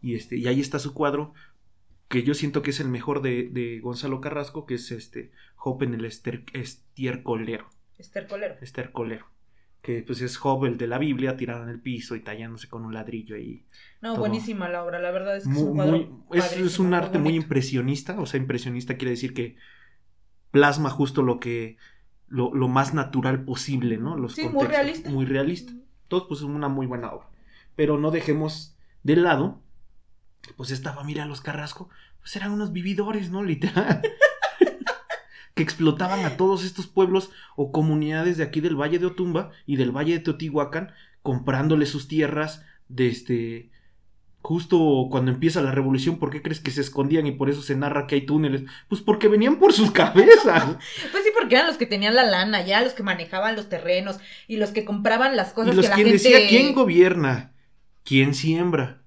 y, 0.00 0.14
este, 0.14 0.36
y 0.36 0.46
ahí 0.46 0.60
está 0.60 0.78
su 0.78 0.94
cuadro, 0.94 1.34
que 2.14 2.22
yo 2.22 2.34
siento 2.34 2.62
que 2.62 2.70
es 2.70 2.78
el 2.78 2.86
mejor 2.86 3.22
de, 3.22 3.80
Gonzalo 3.82 4.20
Carrasco, 4.20 4.66
que 4.66 4.74
es 4.74 4.92
este 4.92 5.32
Hope 5.56 5.84
en 5.84 5.94
el 5.94 6.04
estiercolero. 6.04 7.68
Estercolero. 7.98 8.54
Estercolero 8.60 9.26
que 9.82 10.02
pues 10.02 10.22
es 10.22 10.38
Job, 10.38 10.64
el 10.64 10.78
de 10.78 10.86
la 10.86 10.96
Biblia, 10.96 11.36
tirado 11.36 11.62
en 11.64 11.68
el 11.68 11.78
piso 11.78 12.16
y 12.16 12.20
tallándose 12.20 12.68
con 12.68 12.86
un 12.86 12.94
ladrillo 12.94 13.36
ahí. 13.36 13.66
No, 14.00 14.16
buenísima 14.16 14.66
la 14.70 14.82
obra, 14.82 14.98
la 14.98 15.10
verdad 15.10 15.36
es 15.36 15.44
que 15.44 15.50
es 15.50 15.58
un 15.58 15.74
cuadro 15.74 16.24
es, 16.32 16.78
un 16.78 16.94
arte 16.94 17.18
muy, 17.18 17.34
impresionista, 17.34 18.18
o 18.18 18.24
sea, 18.24 18.40
impresionista 18.40 18.96
quiere 18.96 19.10
decir 19.10 19.34
que 19.34 19.56
plasma 20.50 20.88
justo 20.88 21.20
lo 21.20 21.38
que, 21.38 21.76
lo, 22.28 22.50
más 22.66 22.94
natural 22.94 23.44
posible, 23.44 23.98
¿no? 23.98 24.16
Los 24.16 24.36
sí, 24.36 24.48
muy 24.48 24.66
realista. 24.66 25.10
Muy 25.10 25.26
realista. 25.26 25.74
Todos 26.08 26.28
pues 26.28 26.40
es 26.40 26.46
una 26.46 26.68
muy 26.68 26.86
buena 26.86 27.12
obra. 27.12 27.28
Pero 27.76 27.98
no 27.98 28.10
dejemos 28.10 28.78
de 29.02 29.16
lado, 29.16 29.60
pues 30.52 30.70
esta 30.70 30.92
familia 30.92 31.26
Los 31.26 31.40
Carrasco, 31.40 31.88
pues 32.20 32.34
eran 32.36 32.52
unos 32.52 32.72
vividores, 32.72 33.30
¿no? 33.30 33.42
Literal. 33.42 34.02
que 35.54 35.62
explotaban 35.62 36.24
a 36.24 36.36
todos 36.36 36.64
estos 36.64 36.86
pueblos 36.86 37.30
o 37.56 37.70
comunidades 37.70 38.36
de 38.36 38.44
aquí 38.44 38.60
del 38.60 38.76
Valle 38.76 38.98
de 38.98 39.06
Otumba 39.06 39.50
y 39.66 39.76
del 39.76 39.92
Valle 39.92 40.14
de 40.14 40.20
Teotihuacán, 40.20 40.92
comprándole 41.22 41.86
sus 41.86 42.08
tierras 42.08 42.64
de 42.88 43.08
este 43.08 43.70
justo 44.44 45.08
cuando 45.10 45.30
empieza 45.30 45.62
la 45.62 45.70
revolución, 45.70 46.18
¿por 46.18 46.28
qué 46.28 46.42
crees 46.42 46.60
que 46.60 46.70
se 46.70 46.82
escondían 46.82 47.26
y 47.26 47.32
por 47.32 47.48
eso 47.48 47.62
se 47.62 47.76
narra 47.76 48.06
que 48.06 48.16
hay 48.16 48.26
túneles? 48.26 48.64
Pues 48.88 49.00
porque 49.00 49.28
venían 49.28 49.58
por 49.58 49.72
sus 49.72 49.90
cabezas. 49.92 50.76
pues 51.10 51.24
sí, 51.24 51.30
porque 51.34 51.54
eran 51.54 51.66
los 51.66 51.78
que 51.78 51.86
tenían 51.86 52.14
la 52.14 52.24
lana, 52.24 52.60
ya 52.62 52.82
los 52.82 52.92
que 52.92 53.02
manejaban 53.02 53.56
los 53.56 53.70
terrenos 53.70 54.18
y 54.46 54.58
los 54.58 54.70
que 54.70 54.84
compraban 54.84 55.34
las 55.34 55.54
cosas 55.54 55.72
y 55.72 55.76
los 55.76 55.86
que 55.86 55.90
la 55.90 55.94
quien 55.94 56.12
decía 56.12 56.46
quién 56.46 56.74
gobierna, 56.74 57.52
quién 58.04 58.34
siembra. 58.34 59.00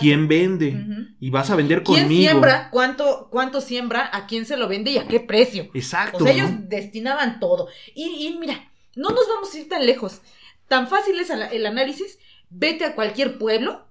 ¿Quién 0.00 0.28
vende? 0.28 0.76
Y 1.20 1.30
vas 1.30 1.50
a 1.50 1.56
vender 1.56 1.82
conmigo. 1.82 2.08
¿Quién 2.08 2.20
siembra? 2.20 2.70
¿Cuánto, 2.70 3.28
¿Cuánto 3.30 3.60
siembra? 3.60 4.08
¿A 4.12 4.26
quién 4.26 4.46
se 4.46 4.56
lo 4.56 4.68
vende 4.68 4.90
y 4.92 4.98
a 4.98 5.06
qué 5.06 5.20
precio? 5.20 5.70
Exacto. 5.74 6.18
O 6.18 6.20
sea, 6.20 6.32
ellos 6.32 6.50
destinaban 6.68 7.40
todo. 7.40 7.68
Y, 7.94 8.36
mira, 8.40 8.70
no 8.96 9.10
nos 9.10 9.28
vamos 9.28 9.54
a 9.54 9.58
ir 9.58 9.68
tan 9.68 9.86
lejos. 9.86 10.22
Tan 10.68 10.88
fácil 10.88 11.18
es 11.18 11.30
el 11.30 11.66
análisis. 11.66 12.18
Vete 12.50 12.84
a 12.84 12.94
cualquier 12.94 13.38
pueblo, 13.38 13.86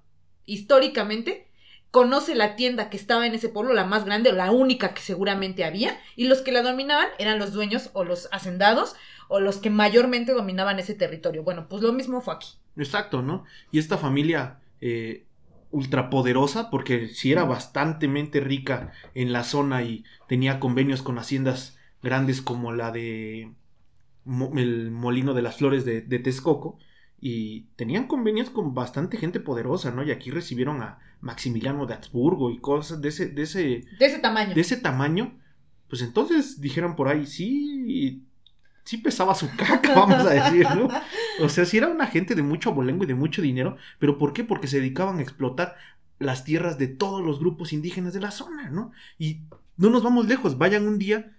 históricamente, 0.46 1.48
conoce 1.94 2.34
la 2.34 2.56
tienda 2.56 2.90
que 2.90 2.96
estaba 2.96 3.24
en 3.24 3.34
ese 3.34 3.48
pueblo, 3.48 3.72
la 3.72 3.84
más 3.84 4.04
grande 4.04 4.30
o 4.30 4.32
la 4.32 4.50
única 4.50 4.94
que 4.94 5.00
seguramente 5.00 5.64
había, 5.64 5.96
y 6.16 6.24
los 6.24 6.42
que 6.42 6.50
la 6.50 6.62
dominaban 6.62 7.06
eran 7.20 7.38
los 7.38 7.52
dueños 7.52 7.90
o 7.92 8.02
los 8.02 8.28
hacendados 8.32 8.96
o 9.28 9.38
los 9.38 9.58
que 9.58 9.70
mayormente 9.70 10.32
dominaban 10.32 10.80
ese 10.80 10.94
territorio. 10.94 11.44
Bueno, 11.44 11.68
pues 11.68 11.82
lo 11.82 11.92
mismo 11.92 12.20
fue 12.20 12.34
aquí. 12.34 12.48
Exacto, 12.76 13.22
¿no? 13.22 13.44
Y 13.70 13.78
esta 13.78 13.96
familia 13.96 14.58
eh, 14.80 15.26
ultrapoderosa, 15.74 16.70
porque 16.70 17.08
si 17.08 17.32
era 17.32 17.44
bastante 17.44 18.06
rica 18.40 18.92
en 19.14 19.32
la 19.32 19.44
zona 19.44 19.82
y 19.82 20.04
tenía 20.28 20.60
convenios 20.60 21.02
con 21.02 21.18
haciendas 21.18 21.76
grandes 22.02 22.40
como 22.40 22.72
la 22.72 22.92
de 22.92 23.52
el 24.56 24.90
Molino 24.90 25.34
de 25.34 25.42
las 25.42 25.56
Flores 25.56 25.84
de, 25.84 26.00
de 26.00 26.18
Texcoco, 26.18 26.78
y 27.20 27.62
tenían 27.76 28.06
convenios 28.06 28.50
con 28.50 28.74
bastante 28.74 29.16
gente 29.16 29.40
poderosa, 29.40 29.90
¿no? 29.90 30.02
Y 30.04 30.10
aquí 30.10 30.30
recibieron 30.30 30.82
a 30.82 30.98
Maximiliano 31.20 31.86
de 31.86 31.94
Habsburgo 31.94 32.50
y 32.50 32.58
cosas 32.58 33.00
de 33.00 33.08
ese, 33.08 33.28
de 33.28 33.42
ese, 33.42 33.60
de 33.98 34.06
ese 34.06 34.18
tamaño. 34.18 34.54
De 34.54 34.60
ese 34.60 34.76
tamaño. 34.76 35.38
Pues 35.88 36.02
entonces 36.02 36.60
dijeron 36.60 36.96
por 36.96 37.08
ahí, 37.08 37.26
sí, 37.26 38.22
sí 38.84 38.98
pesaba 38.98 39.34
su 39.34 39.48
caca, 39.56 39.94
vamos 39.94 40.24
a 40.26 40.30
decir, 40.30 40.66
¿no? 40.76 40.88
O 41.40 41.48
sea, 41.48 41.64
sí 41.64 41.78
era 41.78 41.88
una 41.88 42.06
gente 42.06 42.34
de 42.34 42.42
mucho 42.42 42.70
abolengo 42.70 43.04
y 43.04 43.06
de 43.06 43.14
mucho 43.14 43.42
dinero, 43.42 43.76
pero 43.98 44.18
¿por 44.18 44.32
qué? 44.32 44.44
Porque 44.44 44.66
se 44.68 44.78
dedicaban 44.78 45.18
a 45.18 45.22
explotar 45.22 45.76
las 46.18 46.44
tierras 46.44 46.78
de 46.78 46.88
todos 46.88 47.24
los 47.24 47.40
grupos 47.40 47.72
indígenas 47.72 48.12
de 48.12 48.20
la 48.20 48.30
zona, 48.30 48.70
¿no? 48.70 48.92
Y 49.18 49.42
no 49.76 49.90
nos 49.90 50.02
vamos 50.02 50.26
lejos, 50.26 50.58
vayan 50.58 50.86
un 50.86 50.98
día 50.98 51.36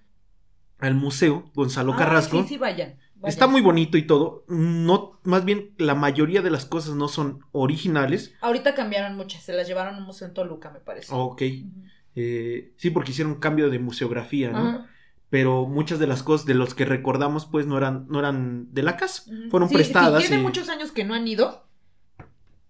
al 0.80 0.96
Museo 0.96 1.52
Gonzalo 1.56 1.94
Ah, 1.94 1.98
Carrasco. 1.98 2.42
Sí, 2.44 2.50
sí, 2.50 2.58
vayan. 2.58 2.98
Está 3.24 3.48
muy 3.48 3.62
bonito 3.62 3.98
y 3.98 4.06
todo. 4.06 4.46
No, 4.48 5.20
más 5.24 5.46
bien, 5.46 5.74
la 5.78 5.96
mayoría 5.96 6.42
de 6.44 6.52
las 6.52 6.66
cosas 6.66 6.96
no 6.96 7.08
son 7.08 7.40
originales. 7.54 8.36
Ahorita 8.42 8.76
cambiaron 8.76 9.16
muchas, 9.16 9.42
se 9.42 9.54
las 9.54 9.68
llevaron 9.68 9.96
a 9.96 9.98
un 9.98 10.04
museo 10.04 10.28
en 10.28 10.34
Toluca, 10.34 10.70
me 10.70 10.80
parece. 10.80 11.08
Ok. 11.12 11.42
Eh, 12.16 12.74
sí, 12.78 12.92
porque 12.92 13.12
hicieron 13.12 13.34
un 13.34 13.40
cambio 13.40 13.70
de 13.70 13.80
museografía, 13.80 14.52
¿no? 14.52 14.58
Ajá. 14.58 14.90
Pero 15.36 15.66
muchas 15.66 16.00
de 16.00 16.08
las 16.08 16.24
cosas 16.24 16.46
de 16.46 16.54
los 16.54 16.74
que 16.74 16.86
recordamos, 16.86 17.46
pues, 17.46 17.68
no 17.68 17.78
eran, 17.78 18.08
no 18.08 18.20
eran 18.20 18.74
de 18.74 18.84
la 18.84 18.96
casa. 18.96 19.24
Fueron 19.52 19.68
Sí, 19.68 19.76
prestadas. 19.76 20.22
Si 20.24 20.30
tiene 20.30 20.42
y- 20.42 20.46
muchos 20.46 20.70
años 20.70 20.94
que 20.94 21.04
no 21.04 21.14
han 21.14 21.28
ido, 21.28 21.68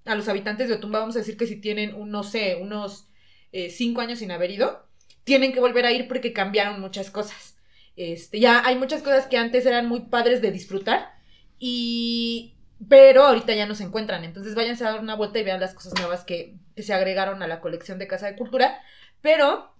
a 0.03 0.15
los 0.15 0.27
habitantes 0.29 0.67
de 0.67 0.73
Otumba 0.73 0.97
vamos 0.97 1.15
a 1.15 1.19
decir 1.19 1.37
que 1.37 1.45
si 1.45 1.57
tienen, 1.61 1.93
un, 1.93 2.09
no 2.09 2.23
sé, 2.23 2.57
unos 2.59 3.07
eh, 3.51 3.69
cinco 3.69 4.01
años 4.01 4.17
sin 4.17 4.31
haber 4.31 4.49
ido, 4.49 4.87
tienen 5.25 5.53
que 5.53 5.59
volver 5.59 5.85
a 5.85 5.91
ir 5.91 6.07
porque 6.07 6.33
cambiaron 6.33 6.81
muchas 6.81 7.11
cosas. 7.11 7.55
Este, 7.95 8.39
ya 8.39 8.65
hay 8.65 8.77
muchas 8.79 9.03
cosas 9.03 9.27
que 9.27 9.37
antes 9.37 9.63
eran 9.67 9.87
muy 9.87 10.01
padres 10.07 10.41
de 10.41 10.49
disfrutar 10.51 11.11
y... 11.59 12.51
Pero 12.89 13.27
ahorita 13.27 13.53
ya 13.53 13.67
no 13.67 13.75
se 13.75 13.83
encuentran, 13.83 14.23
entonces 14.23 14.55
váyanse 14.55 14.85
a 14.85 14.91
dar 14.91 14.99
una 15.01 15.15
vuelta 15.15 15.37
y 15.39 15.43
vean 15.43 15.61
las 15.61 15.75
cosas 15.75 15.93
nuevas 15.99 16.23
que, 16.25 16.57
que 16.75 16.81
se 16.83 16.93
agregaron 16.95 17.43
a 17.43 17.47
la 17.47 17.61
colección 17.61 17.99
de 17.99 18.07
Casa 18.07 18.25
de 18.25 18.35
Cultura. 18.35 18.79
Pero 19.21 19.74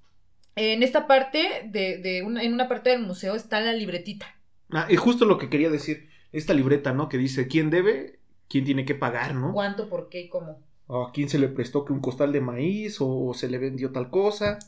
en 0.56 0.84
esta 0.84 1.07
parte, 1.07 1.64
de, 1.65 1.98
de 1.98 2.23
una, 2.23 2.44
en 2.44 2.53
una 2.53 2.68
parte 2.68 2.91
del 2.91 3.02
museo 3.02 3.36
está 3.36 3.61
la 3.61 3.73
libretita. 3.73 4.26
Ah, 4.72 4.88
y 4.90 4.95
justo 4.95 5.26
lo 5.26 5.38
que 5.38 5.49
quería 5.49 5.69
decir. 5.69 6.10
Esta 6.32 6.53
libreta, 6.53 6.91
¿no? 6.91 7.07
Que 7.07 7.18
dice 7.18 7.48
quién 7.48 7.69
debe, 7.69 8.19
quién 8.49 8.65
tiene 8.65 8.84
que 8.84 8.94
pagar, 8.94 9.36
¿no? 9.36 9.53
¿Cuánto, 9.53 9.88
por 9.88 10.10
qué 10.10 10.22
y 10.22 10.27
cómo? 10.27 10.60
¿A 10.90 11.11
quién 11.14 11.30
se 11.30 11.40
le 11.40 11.48
prestó 11.48 11.86
que 11.86 11.94
un 11.94 12.02
costal 12.02 12.34
de 12.34 12.41
maíz 12.41 12.98
o 12.99 13.34
se 13.34 13.48
le 13.48 13.57
vendió 13.57 13.91
tal 13.91 14.10
cosa? 14.10 14.60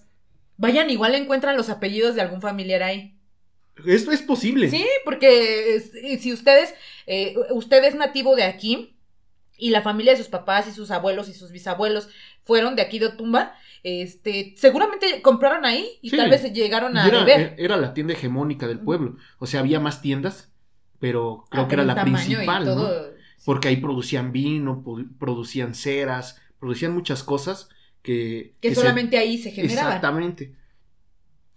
Vayan, 0.55 0.89
igual 0.89 1.13
encuentran 1.13 1.57
los 1.57 1.69
apellidos 1.69 2.15
de 2.15 2.21
algún 2.21 2.41
familiar 2.41 2.83
ahí. 2.83 3.19
Esto 3.85 4.11
es 4.11 4.21
posible. 4.21 4.69
Sí, 4.69 4.85
porque 5.05 6.17
si 6.19 6.33
ustedes, 6.33 6.73
eh, 7.05 7.35
usted 7.51 7.83
es 7.83 7.95
nativo 7.95 8.35
de 8.35 8.43
aquí 8.43 8.97
y 9.57 9.69
la 9.69 9.81
familia 9.81 10.13
de 10.13 10.19
sus 10.19 10.29
papás 10.29 10.67
y 10.67 10.71
sus 10.71 10.89
abuelos 10.89 11.29
y 11.29 11.33
sus 11.33 11.51
bisabuelos 11.51 12.09
fueron 12.43 12.75
de 12.75 12.81
aquí 12.81 12.97
de 12.97 13.07
Otumba, 13.07 13.55
este, 13.83 14.53
seguramente 14.57 15.21
compraron 15.21 15.65
ahí 15.65 15.87
y 16.01 16.09
Sí. 16.09 16.17
tal 16.17 16.29
vez 16.29 16.51
llegaron 16.53 16.97
a 16.97 17.07
era, 17.07 17.23
beber. 17.23 17.55
era 17.57 17.77
la 17.77 17.93
tienda 17.93 18.13
hegemónica 18.13 18.67
del 18.67 18.79
pueblo. 18.79 19.17
O 19.39 19.45
sea, 19.47 19.59
había 19.61 19.79
más 19.79 20.01
tiendas, 20.01 20.51
pero 20.99 21.45
creo 21.49 21.63
Ah, 21.63 21.67
que 21.67 21.75
era 21.75 21.83
la 21.85 22.01
principal. 22.03 23.13
Porque 23.45 23.67
ahí 23.69 23.77
producían 23.77 24.31
vino, 24.31 24.83
producían 25.19 25.73
ceras, 25.75 26.41
producían 26.59 26.93
muchas 26.93 27.23
cosas 27.23 27.69
que... 28.01 28.55
Que, 28.61 28.69
que 28.69 28.75
se- 28.75 28.81
solamente 28.81 29.17
ahí 29.17 29.37
se 29.37 29.51
generaban. 29.51 29.85
Exactamente. 29.93 30.53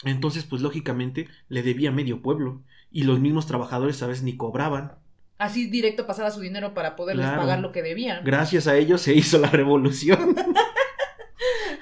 Entonces, 0.05 0.45
pues 0.45 0.63
lógicamente 0.63 1.29
le 1.49 1.63
debía 1.63 1.91
medio 1.91 2.23
pueblo. 2.23 2.63
Y 2.93 3.05
los 3.05 3.21
mismos 3.21 3.47
trabajadores 3.47 4.03
a 4.03 4.07
veces 4.07 4.23
ni 4.25 4.37
cobraban. 4.37 4.93
Así 5.39 5.67
directo 5.69 6.07
pasaba 6.07 6.31
su 6.31 6.41
dinero 6.41 6.75
para 6.75 6.97
poderles 6.97 7.25
Claro. 7.27 7.41
pagar 7.43 7.61
lo 7.61 7.73
que 7.73 7.83
debían. 7.83 8.25
Gracias 8.25 8.67
a 8.67 8.77
ellos 8.77 9.01
se 9.01 9.15
hizo 9.15 9.39
la 9.39 9.49
revolución. 9.51 10.35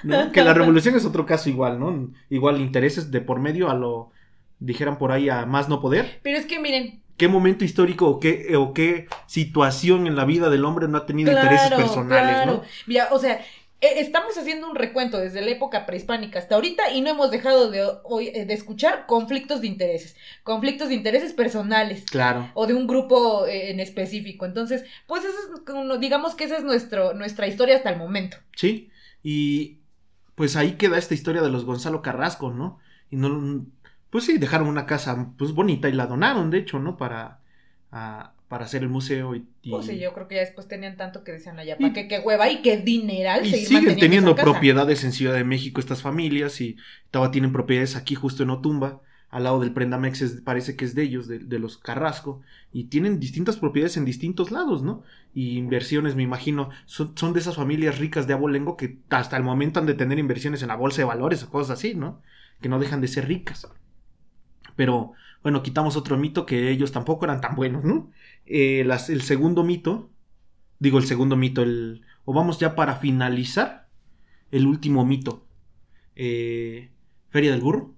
¿No? 0.02 0.32
Que 0.32 0.42
la 0.42 0.54
revolución 0.54 0.94
es 0.96 1.04
otro 1.04 1.26
caso 1.26 1.48
igual, 1.48 1.78
¿no? 1.78 2.10
Igual 2.30 2.60
intereses 2.60 3.10
de 3.10 3.20
por 3.20 3.40
medio 3.40 3.70
a 3.70 3.74
lo, 3.74 4.10
dijeran 4.58 4.98
por 4.98 5.12
ahí, 5.12 5.28
a 5.28 5.46
más 5.46 5.68
no 5.68 5.80
poder. 5.80 6.20
Pero 6.22 6.38
es 6.38 6.46
que 6.46 6.58
miren, 6.58 7.02
¿Qué 7.18 7.26
momento 7.26 7.64
histórico 7.64 8.06
o 8.08 8.20
qué, 8.20 8.54
o 8.56 8.72
qué 8.72 9.08
situación 9.26 10.06
en 10.06 10.14
la 10.14 10.24
vida 10.24 10.50
del 10.50 10.64
hombre 10.64 10.86
no 10.86 10.98
ha 10.98 11.04
tenido 11.04 11.32
intereses 11.32 11.72
personales, 11.72 12.36
claro. 12.36 12.52
¿no? 12.52 12.62
Mira, 12.86 13.08
o 13.10 13.18
sea, 13.18 13.40
e- 13.80 13.98
estamos 14.00 14.38
haciendo 14.38 14.70
un 14.70 14.76
recuento 14.76 15.18
desde 15.18 15.40
la 15.40 15.50
época 15.50 15.84
prehispánica 15.84 16.38
hasta 16.38 16.54
ahorita 16.54 16.92
y 16.92 17.00
no 17.00 17.10
hemos 17.10 17.32
dejado 17.32 17.72
de, 17.72 17.80
eh, 17.80 18.44
de 18.44 18.54
escuchar 18.54 19.06
conflictos 19.06 19.60
de 19.60 19.66
intereses, 19.66 20.14
conflictos 20.44 20.90
de 20.90 20.94
intereses 20.94 21.32
personales 21.32 22.04
Claro. 22.04 22.48
o 22.54 22.68
de 22.68 22.74
un 22.74 22.86
grupo 22.86 23.48
eh, 23.48 23.72
en 23.72 23.80
específico. 23.80 24.46
Entonces, 24.46 24.84
pues 25.08 25.24
eso 25.24 25.34
es, 25.56 26.00
digamos 26.00 26.36
que 26.36 26.44
esa 26.44 26.56
es 26.56 26.62
nuestro, 26.62 27.14
nuestra 27.14 27.48
historia 27.48 27.74
hasta 27.74 27.90
el 27.90 27.98
momento. 27.98 28.36
Sí, 28.54 28.90
y 29.24 29.78
pues 30.38 30.56
ahí 30.56 30.74
queda 30.78 30.98
esta 30.98 31.14
historia 31.14 31.42
de 31.42 31.50
los 31.50 31.66
Gonzalo 31.66 32.02
Carrasco, 32.02 32.52
¿no? 32.54 32.80
Y 33.10 33.16
no, 33.16 33.66
pues 34.10 34.24
sí, 34.24 34.38
dejaron 34.38 34.68
una 34.68 34.86
casa 34.86 35.32
pues 35.38 35.52
bonita 35.52 35.88
y 35.90 35.92
la 35.92 36.06
donaron, 36.06 36.50
de 36.50 36.58
hecho, 36.58 36.78
¿no? 36.80 36.96
Para, 36.96 37.40
a- 37.92 38.34
para 38.48 38.64
hacer 38.64 38.82
el 38.82 38.88
museo 38.88 39.34
y, 39.36 39.46
y- 39.62 39.72
O 39.74 39.82
sea, 39.82 39.94
yo 39.94 40.14
creo 40.14 40.28
que 40.28 40.36
ya 40.36 40.40
después 40.42 40.68
tenían 40.68 40.96
tanto 40.96 41.24
que 41.24 41.32
decían 41.32 41.58
allá, 41.58 41.76
¿para 41.78 41.92
qué, 41.92 42.08
qué 42.08 42.20
hueva 42.20 42.50
y 42.50 42.62
qué 42.62 42.78
dineral 42.78 43.46
y 43.46 43.50
seguir 43.50 43.68
siguen 43.68 43.98
teniendo 43.98 44.34
propiedades 44.36 45.04
en 45.04 45.12
Ciudad 45.12 45.34
de 45.34 45.44
México 45.44 45.80
estas 45.80 46.00
familias 46.02 46.60
y 46.62 46.76
todavía 47.10 47.32
tienen 47.32 47.52
propiedades 47.52 47.96
aquí 47.96 48.14
justo 48.14 48.42
en 48.42 48.50
Otumba, 48.50 49.02
al 49.30 49.44
lado 49.44 49.60
del 49.60 49.72
Prendamex 49.72 50.22
es- 50.22 50.40
parece 50.40 50.76
que 50.76 50.84
es 50.84 50.94
de 50.94 51.02
ellos, 51.02 51.28
de, 51.28 51.38
de 51.40 51.58
los 51.58 51.76
Carrasco, 51.78 52.40
y 52.72 52.84
tienen 52.84 53.20
distintas 53.20 53.56
propiedades 53.58 53.96
en 53.96 54.04
distintos 54.04 54.50
lados, 54.50 54.82
¿no? 54.82 55.02
Y 55.34 55.58
inversiones, 55.58 56.14
me 56.16 56.22
imagino, 56.22 56.70
son, 56.86 57.12
son 57.16 57.32
de 57.32 57.40
esas 57.40 57.56
familias 57.56 57.98
ricas 57.98 58.26
de 58.26 58.34
abolengo 58.34 58.76
que 58.76 58.98
hasta 59.10 59.36
el 59.36 59.42
momento 59.44 59.80
han 59.80 59.86
de 59.86 59.94
tener 59.94 60.18
inversiones 60.18 60.62
en 60.62 60.68
la 60.68 60.76
bolsa 60.76 60.98
de 61.02 61.04
valores 61.06 61.42
o 61.42 61.50
cosas 61.50 61.78
así, 61.78 61.94
¿no? 61.94 62.22
Que 62.60 62.68
no 62.68 62.78
dejan 62.78 63.00
de 63.00 63.08
ser 63.08 63.28
ricas. 63.28 63.68
Pero, 64.76 65.12
bueno, 65.42 65.62
quitamos 65.62 65.96
otro 65.96 66.16
mito 66.16 66.46
que 66.46 66.70
ellos 66.70 66.92
tampoco 66.92 67.24
eran 67.24 67.40
tan 67.40 67.54
buenos, 67.56 67.84
¿no? 67.84 68.10
Eh, 68.46 68.80
el 69.08 69.22
segundo 69.22 69.64
mito, 69.64 70.10
digo 70.78 70.98
el 70.98 71.04
segundo 71.06 71.36
mito, 71.36 71.62
el, 71.62 72.02
o 72.24 72.32
vamos 72.32 72.58
ya 72.58 72.74
para 72.74 72.96
finalizar, 72.96 73.88
el 74.50 74.66
último 74.66 75.04
mito. 75.04 75.46
Eh, 76.16 76.90
Feria 77.30 77.50
del 77.50 77.60
Burro. 77.60 77.94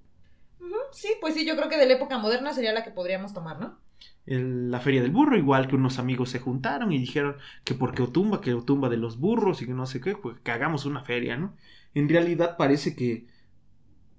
Sí, 0.93 1.09
pues 1.21 1.35
sí, 1.35 1.47
yo 1.47 1.57
creo 1.57 1.69
que 1.69 1.77
de 1.77 1.87
la 1.87 1.95
época 1.95 2.19
moderna 2.19 2.53
sería 2.53 2.73
la 2.73 2.85
que 2.85 2.91
podríamos 2.91 3.33
tomar, 3.33 3.61
¿no? 3.61 3.79
la 4.27 4.81
Feria 4.81 5.03
del 5.03 5.11
Burro, 5.11 5.37
igual 5.37 5.67
que 5.67 5.75
unos 5.75 5.99
amigos 5.99 6.31
se 6.31 6.39
juntaron 6.39 6.93
y 6.93 6.99
dijeron 6.99 7.37
que 7.65 7.75
porque 7.75 8.03
Otumba, 8.03 8.41
que 8.41 8.55
Otumba 8.55 8.89
de 8.89 8.97
los 8.97 9.19
burros 9.19 9.61
y 9.61 9.67
que 9.67 9.73
no 9.73 9.87
sé 9.87 10.01
qué, 10.01 10.15
pues 10.15 10.39
que 10.41 10.53
hagamos 10.53 10.85
una 10.85 11.03
feria, 11.03 11.37
¿no? 11.37 11.57
En 11.95 12.09
realidad 12.09 12.57
parece 12.57 12.95
que, 12.95 13.27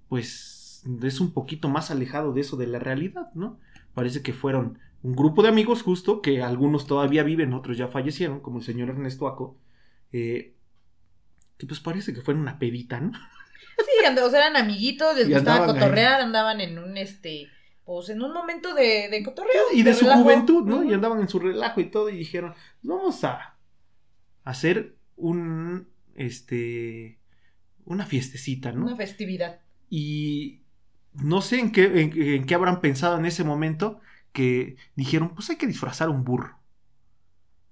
pues, 0.10 0.84
es 1.04 1.20
un 1.22 1.34
poquito 1.34 1.70
más 1.70 1.92
alejado 1.92 2.34
de 2.34 2.42
eso 2.42 2.58
de 2.58 2.68
la 2.68 2.80
realidad, 2.80 3.32
¿no? 3.36 3.60
Parece 3.94 4.22
que 4.22 4.34
fueron 4.34 4.80
un 5.04 5.16
grupo 5.16 5.44
de 5.44 5.50
amigos 5.50 5.82
justo, 5.84 6.22
que 6.22 6.42
algunos 6.42 6.88
todavía 6.88 7.24
viven, 7.24 7.54
otros 7.54 7.78
ya 7.78 7.88
fallecieron, 7.88 8.42
como 8.42 8.60
el 8.60 8.66
señor 8.66 8.90
Ernesto 8.90 9.28
Aco, 9.28 9.58
eh, 10.12 10.56
que 11.58 11.68
pues 11.68 11.80
parece 11.80 12.14
que 12.14 12.22
fueron 12.22 12.42
una 12.42 12.60
pedita, 12.60 13.00
¿no? 13.00 13.12
Sí, 13.78 14.06
and- 14.06 14.20
o 14.20 14.30
sea, 14.30 14.40
eran 14.48 14.56
amiguitos, 14.58 15.16
les 15.16 15.28
Y 15.30 15.34
gustaba 15.34 15.58
andaban 15.58 15.76
ahí. 15.76 15.82
cotorrear, 15.82 16.22
andaban 16.22 16.62
en 16.62 16.78
un 16.80 16.98
este, 16.98 17.48
pues 17.86 18.10
en 18.10 18.22
un 18.22 18.32
momento 18.34 18.74
de, 18.76 19.10
de 19.10 19.24
cotorreo. 19.24 19.64
y 19.74 19.84
de 19.84 19.94
su 19.94 20.06
relajo. 20.06 20.24
juventud, 20.24 20.66
¿no? 20.66 20.84
Y 20.84 20.94
andaban 20.94 21.20
en 21.20 21.30
su 21.30 21.40
relajo 21.40 21.82
y 21.82 21.86
todo 21.90 22.10
y 22.10 22.18
dijeron, 22.18 22.54
vamos 22.82 23.24
a 23.24 23.58
hacer 24.44 24.96
un, 25.16 25.88
este, 26.16 27.20
una 27.86 28.06
fiestecita, 28.06 28.72
¿no? 28.72 28.86
Una 28.86 28.96
festividad. 28.96 29.60
Y 29.90 30.62
no 31.14 31.42
sé 31.42 31.60
en 31.60 31.72
qué, 31.72 31.84
en, 32.02 32.22
en 32.22 32.46
qué 32.46 32.56
habrán 32.56 32.82
pensado 32.82 33.18
en 33.18 33.26
ese 33.26 33.44
momento 33.44 34.00
que 34.32 34.78
dijeron, 34.96 35.34
pues 35.36 35.50
hay 35.50 35.58
que 35.58 35.68
disfrazar 35.68 36.08
un 36.10 36.24
burro, 36.24 36.58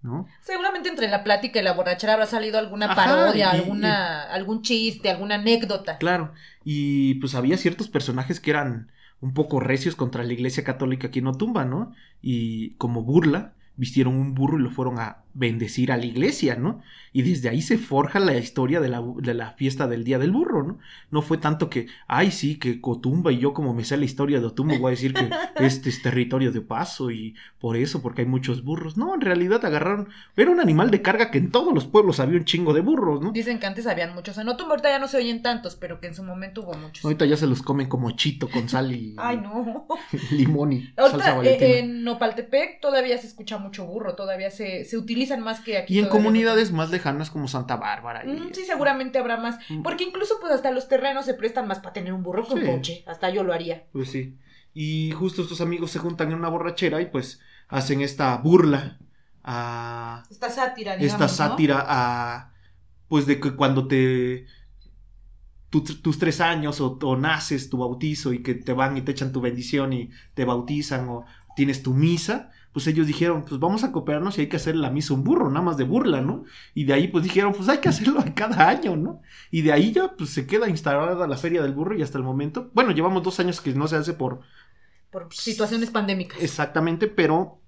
¿no? 0.02 0.28
Seguramente 0.42 0.90
entre 0.90 1.10
la 1.10 1.24
plática 1.24 1.60
y 1.60 1.64
la 1.64 1.74
borrachera 1.74 2.14
habrá 2.14 2.26
salido 2.26 2.58
alguna 2.60 2.86
Ajá, 2.88 2.96
parodia, 2.96 3.54
y- 3.56 3.60
alguna, 3.60 4.24
algún 4.24 4.62
chiste, 4.62 5.10
alguna 5.10 5.36
anécdota. 5.36 5.98
Claro, 5.98 6.34
y 6.64 7.16
pues 7.16 7.36
había 7.36 7.58
ciertos 7.58 7.88
personajes 7.90 8.40
que 8.40 8.52
eran 8.52 8.92
un 9.22 9.34
poco 9.34 9.60
recios 9.60 9.96
contra 9.96 10.24
la 10.24 10.32
iglesia 10.34 10.64
católica 10.64 11.08
aquí 11.08 11.20
en 11.20 11.28
Otumba, 11.28 11.66
¿no? 11.66 11.94
Y 12.22 12.72
como 12.76 13.04
burla, 13.04 13.54
vistieron 13.76 14.16
un 14.16 14.34
burro 14.34 14.58
y 14.60 14.64
lo 14.64 14.72
fueron 14.72 15.00
a 15.00 15.24
bendecir 15.34 15.92
a 15.92 15.98
la 15.98 16.06
iglesia, 16.06 16.56
¿no? 16.56 16.82
Y 17.12 17.24
desde 17.24 17.50
ahí 17.50 17.62
se 17.62 17.78
forja 17.78 18.20
la 18.20 18.38
historia 18.38 18.80
de 18.80 18.90
la, 18.90 19.02
de 19.18 19.34
la 19.34 19.52
fiesta 19.54 19.88
del 19.88 20.04
Día 20.04 20.20
del 20.20 20.32
Burro, 20.32 20.64
¿no? 20.64 20.78
No 21.12 21.22
fue 21.22 21.38
tanto 21.38 21.70
que, 21.70 21.88
ay, 22.08 22.32
sí, 22.32 22.58
que 22.60 22.82
Cotumba 22.82 23.32
y 23.32 23.40
yo 23.40 23.54
como 23.54 23.74
me 23.74 23.84
sé 23.84 23.98
la 23.98 24.06
historia 24.06 24.40
de 24.40 24.46
Otumba 24.46 24.78
voy 24.78 24.90
a 24.90 24.92
decir 24.92 25.14
que 25.14 25.30
este 25.66 25.90
es 25.90 26.02
territorio 26.02 26.52
de 26.52 26.62
paso 26.62 27.10
y 27.12 27.36
por 27.60 27.78
eso, 27.78 28.02
porque 28.02 28.22
hay 28.22 28.28
muchos 28.28 28.64
burros. 28.64 28.98
No, 28.98 29.16
en 29.16 29.22
realidad 29.22 29.64
agarraron, 29.66 30.10
era 30.36 30.52
un 30.52 30.60
animal 30.60 30.92
de 30.92 31.02
carga 31.02 31.32
que 31.32 31.40
en 31.40 31.52
todos 31.52 31.74
los 31.74 31.86
pueblos 31.86 32.20
había 32.20 32.38
un 32.38 32.46
chingo 32.46 32.74
de 32.74 32.82
burros, 32.82 33.22
¿no? 33.22 33.32
Dicen 33.32 33.60
que 33.60 33.66
antes 33.66 33.88
habían 33.88 34.14
muchos. 34.14 34.38
En 34.38 34.48
Otumba 34.50 34.72
ahorita 34.72 34.90
ya 34.90 35.00
no 35.00 35.08
se 35.08 35.18
oyen 35.18 35.42
tantos, 35.42 35.76
pero 35.76 36.00
que 36.00 36.08
en 36.08 36.16
su 36.16 36.24
momento 36.24 36.62
hubo 36.62 36.74
muchos. 36.74 37.04
Ahorita 37.04 37.26
ya 37.26 37.38
se 37.38 37.48
los 37.48 37.62
comen 37.62 37.88
como 37.88 38.12
chito 38.12 38.50
con 38.50 38.70
sal 38.70 38.92
y 38.92 39.16
Ay, 39.18 39.38
no. 39.38 39.88
limón 40.32 40.74
y 40.74 40.82
salsa 40.96 41.02
Ahorita 41.04 41.36
valentina. 41.36 41.66
eh, 41.72 41.80
en 41.80 42.04
Nopaltepec 42.04 42.82
todavía 42.82 43.18
se 43.18 43.28
escucha 43.28 43.58
mucho 43.58 43.86
burro, 43.86 44.16
todavía 44.16 44.52
se, 44.52 44.86
se 44.86 44.98
utilizan 45.30 45.44
más 45.44 45.60
que 45.62 45.78
aquí. 45.78 45.96
y 45.96 46.00
en 46.00 46.08
comunidades 46.08 46.72
más 46.72 46.90
lejanas 46.90 47.30
como 47.30 47.48
Santa 47.48 47.76
Bárbara. 47.76 48.24
y- 48.26 48.30
Mm, 48.30 48.54
sí, 48.54 48.64
seguramente 48.66 49.18
habrá 49.20 49.38
más. 49.38 49.58
Porque 49.84 50.04
incluso 50.04 50.36
pues 50.42 50.54
hasta 50.54 50.72
los 50.72 50.88
terrenos 50.88 51.26
se 51.26 51.34
prestan 51.34 51.68
más 51.68 51.80
para 51.80 51.94
tener 51.94 52.14
un 52.14 52.24
burro 52.24 52.46
que 52.48 52.54
un 52.54 52.62
Sí. 52.62 52.66
coche. 52.68 53.04
Hasta 53.08 53.30
yo 53.30 53.44
lo 53.44 53.54
haría. 53.54 53.86
Pues 53.92 54.10
sí. 54.12 54.38
Y 54.74 55.12
justo 55.12 55.42
estos 55.42 55.62
amigos 55.62 55.92
se 55.92 56.00
juntan 56.00 56.30
en 56.32 56.36
una 56.38 56.50
borrachera 56.50 57.02
y 57.02 57.06
pues 57.08 57.40
hacen 57.68 58.02
esta 58.02 58.36
burla 58.38 58.98
a 59.44 60.24
Esta 60.30 60.50
sátira, 60.50 60.96
digamos, 60.96 61.14
esta 61.14 61.26
¿no? 61.46 61.50
sátira 61.50 61.86
a 61.88 62.54
pues 63.08 63.26
de 63.26 63.40
que 63.40 63.56
cuando 63.56 63.88
te 63.88 64.46
tu- 65.72 65.82
tus 65.84 66.18
tres 66.20 66.42
años 66.42 66.82
o, 66.82 66.98
o 67.02 67.16
naces, 67.16 67.70
tu 67.70 67.78
bautizo 67.78 68.34
y 68.34 68.42
que 68.44 68.56
te 68.56 68.74
van 68.74 68.98
y 68.98 69.02
te 69.02 69.12
echan 69.12 69.32
tu 69.32 69.40
bendición 69.42 69.94
y 69.94 70.10
te 70.34 70.46
bautizan 70.46 71.08
o 71.10 71.26
tienes 71.56 71.84
tu 71.84 71.94
misa, 71.94 72.52
pues 72.74 72.88
ellos 72.88 73.08
dijeron, 73.08 73.46
pues 73.46 73.60
vamos 73.60 73.84
a 73.84 73.92
cooperarnos 73.92 74.38
y 74.38 74.42
hay 74.42 74.50
que 74.50 74.58
hacer 74.58 74.76
la 74.76 74.90
misa 74.92 75.14
un 75.14 75.24
burro, 75.24 75.50
nada 75.50 75.64
más 75.66 75.78
de 75.78 75.84
burla, 75.86 76.22
¿no? 76.22 76.44
Y 76.74 76.84
de 76.86 76.94
ahí 76.94 77.08
pues 77.08 77.24
dijeron, 77.24 77.54
pues 77.54 77.68
hay 77.70 77.80
que 77.80 77.90
hacerlo 77.90 78.24
cada 78.36 78.70
año, 78.70 78.96
¿no? 78.96 79.22
Y 79.52 79.62
de 79.64 79.72
ahí 79.74 79.92
ya 79.92 80.16
pues 80.16 80.30
se 80.32 80.46
queda 80.48 80.70
instalada 80.70 81.28
la 81.28 81.38
feria 81.38 81.62
del 81.64 81.74
burro 81.74 81.96
y 81.98 82.02
hasta 82.04 82.18
el 82.18 82.24
momento, 82.24 82.70
bueno, 82.74 82.92
llevamos 82.92 83.24
dos 83.24 83.40
años 83.40 83.62
que 83.62 83.74
no 83.74 83.88
se 83.88 83.96
hace 83.98 84.14
por 84.14 84.42
Por 85.12 85.34
situaciones 85.34 85.90
pandémicas. 85.92 86.40
exactamente, 86.40 87.08
pero 87.08 87.62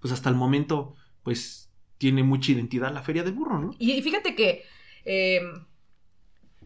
pues 0.00 0.12
hasta 0.12 0.28
el 0.28 0.34
momento 0.36 0.94
pues 1.22 1.70
tiene 1.98 2.22
mucha 2.22 2.52
identidad 2.52 2.92
la 2.92 3.02
feria 3.02 3.22
del 3.22 3.34
burro, 3.34 3.58
¿no? 3.58 3.70
Y 3.78 4.00
fíjate 4.02 4.34
que 4.34 4.64
eh, 5.04 5.40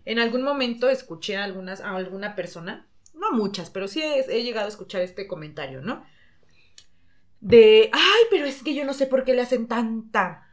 en 0.05 0.19
algún 0.19 0.43
momento 0.43 0.89
escuché 0.89 1.37
a, 1.37 1.45
algunas, 1.45 1.81
a 1.81 1.95
alguna 1.97 2.35
persona, 2.35 2.87
no 3.15 3.33
muchas, 3.33 3.71
pero 3.71 3.89
sí 3.89 4.03
he, 4.03 4.21
he 4.29 4.43
llegado 4.43 4.66
a 4.66 4.69
escuchar 4.69 5.03
este 5.03 5.27
comentario, 5.27 5.81
¿no? 5.83 6.05
De, 7.45 7.91
ay, 7.93 8.23
pero 8.31 8.47
es 8.47 8.62
que 8.62 8.75
yo 8.75 8.85
no 8.85 8.95
sé 8.95 9.07
por 9.07 9.25
qué 9.25 9.35
le 9.35 9.43
hacen 9.43 9.69
tanta 9.69 10.49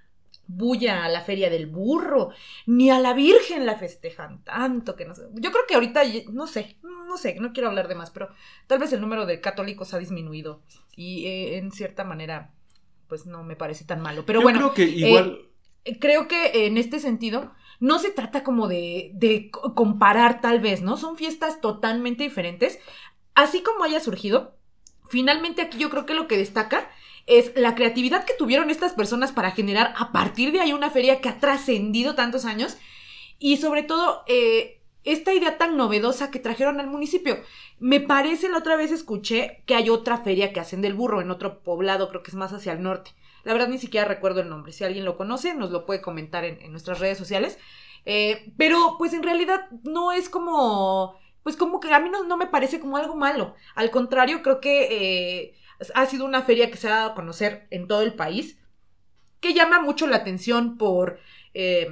bulla 0.48 1.06
a 1.06 1.10
la 1.10 1.22
feria 1.22 1.50
del 1.50 1.68
burro, 1.68 2.32
ni 2.66 2.92
a 2.92 3.00
la 3.00 3.14
Virgen 3.14 3.66
la 3.66 3.78
festejan 3.78 4.44
tanto, 4.44 4.96
que 4.98 5.06
no 5.06 5.16
sé. 5.16 5.24
Yo 5.36 5.52
creo 5.52 5.66
que 5.68 5.76
ahorita, 5.76 6.02
no 6.32 6.48
sé, 6.48 6.78
no 6.84 7.18
sé, 7.18 7.36
no 7.40 7.54
quiero 7.54 7.70
hablar 7.70 7.88
de 7.88 7.96
más, 7.96 8.12
pero 8.12 8.30
tal 8.68 8.80
vez 8.80 8.92
el 8.92 9.00
número 9.02 9.26
de 9.26 9.40
católicos 9.40 9.94
ha 9.94 10.00
disminuido 10.00 10.62
y 10.96 11.26
eh, 11.28 11.58
en 11.58 11.72
cierta 11.72 12.04
manera, 12.04 12.54
pues 13.08 13.26
no 13.26 13.44
me 13.44 13.56
parece 13.56 13.86
tan 13.86 14.02
malo. 14.02 14.26
Pero 14.26 14.40
Yo 14.40 14.44
bueno, 14.44 14.60
creo 14.60 14.74
que 14.74 14.84
igual... 14.84 15.48
creo 16.00 16.28
que 16.28 16.66
en 16.68 16.78
este 16.78 17.00
sentido 17.00 17.54
no 17.80 18.00
se 18.00 18.12
trata 18.12 18.44
como 18.44 18.68
de, 18.68 19.12
de 19.16 19.50
co- 19.52 19.74
comparar 19.76 20.42
tal 20.42 20.60
vez, 20.60 20.82
¿no? 20.82 20.98
Son 20.98 21.18
fiestas 21.18 21.62
totalmente 21.62 22.24
diferentes. 22.24 22.80
Así 23.36 23.64
como 23.64 23.84
haya 23.84 24.00
surgido, 24.00 24.58
finalmente 25.12 25.62
aquí 25.62 25.78
yo 25.78 25.90
creo 25.90 26.06
que 26.06 26.14
lo 26.14 26.28
que 26.28 26.38
destaca 26.38 26.90
es 27.28 27.52
la 27.56 27.76
creatividad 27.76 28.26
que 28.26 28.34
tuvieron 28.34 28.70
estas 28.70 28.94
personas 28.94 29.32
para 29.32 29.52
generar 29.52 29.94
a 29.98 30.12
partir 30.12 30.52
de 30.52 30.62
ahí 30.62 30.74
una 30.74 30.90
feria 30.90 31.22
que 31.22 31.30
ha 31.30 31.40
trascendido 31.40 32.16
tantos 32.16 32.46
años 32.46 32.78
y 33.38 33.58
sobre 33.58 33.84
todo 33.84 34.24
eh, 34.28 34.82
esta 35.04 35.34
idea 35.34 35.58
tan 35.58 35.76
novedosa 35.78 36.32
que 36.32 36.40
trajeron 36.40 36.80
al 36.80 36.88
municipio. 36.88 37.38
Me 37.80 38.00
parece, 38.00 38.50
la 38.50 38.60
otra 38.60 38.76
vez 38.76 38.92
escuché 38.92 39.64
que 39.66 39.76
hay 39.76 39.90
otra 39.90 40.20
feria 40.20 40.54
que 40.54 40.60
hacen 40.60 40.82
del 40.82 40.94
burro 40.94 41.22
en 41.22 41.30
otro 41.30 41.62
poblado, 41.62 42.10
creo 42.10 42.24
que 42.24 42.32
es 42.32 42.36
más 42.36 42.54
hacia 42.54 42.74
el 42.74 42.82
norte. 42.82 43.12
La 43.44 43.54
verdad 43.54 43.68
ni 43.68 43.80
siquiera 43.80 44.08
recuerdo 44.08 44.42
el 44.42 44.50
nombre. 44.50 44.72
Si 44.72 44.84
alguien 44.84 45.04
lo 45.04 45.18
conoce, 45.18 45.54
nos 45.56 45.72
lo 45.72 45.86
puede 45.86 46.02
comentar 46.02 46.46
en, 46.46 46.72
nuestras 46.72 47.00
redes 47.00 47.18
sociales. 47.18 47.58
Eh, 48.06 48.54
pero 48.58 48.96
pues 48.98 49.14
en 49.14 49.24
realidad 49.24 49.70
no 49.84 50.12
es 50.12 50.30
como... 50.30 51.20
Pues 51.44 51.56
como 51.58 51.80
que 51.80 51.94
a 51.94 52.00
mí 52.00 52.10
no, 52.10 52.24
no 52.24 52.38
me 52.38 52.48
parece 52.48 52.80
como 52.80 52.98
algo 52.98 53.16
malo. 53.16 53.56
Al 53.76 53.92
contrario, 53.92 54.42
creo 54.44 54.62
que 54.62 54.88
eh, 54.92 55.56
ha 55.96 56.06
sido 56.06 56.26
una 56.26 56.44
feria 56.44 56.70
que 56.72 56.78
se 56.78 56.88
ha 56.88 56.92
dado 56.96 57.12
a 57.12 57.16
conocer 57.16 57.68
en 57.72 57.88
todo 57.88 58.02
el 58.02 58.14
país, 58.16 58.60
que 59.40 59.54
llama 59.54 59.82
mucho 59.82 60.08
la 60.08 60.18
atención 60.18 60.78
por... 60.78 61.20
eh, 61.54 61.88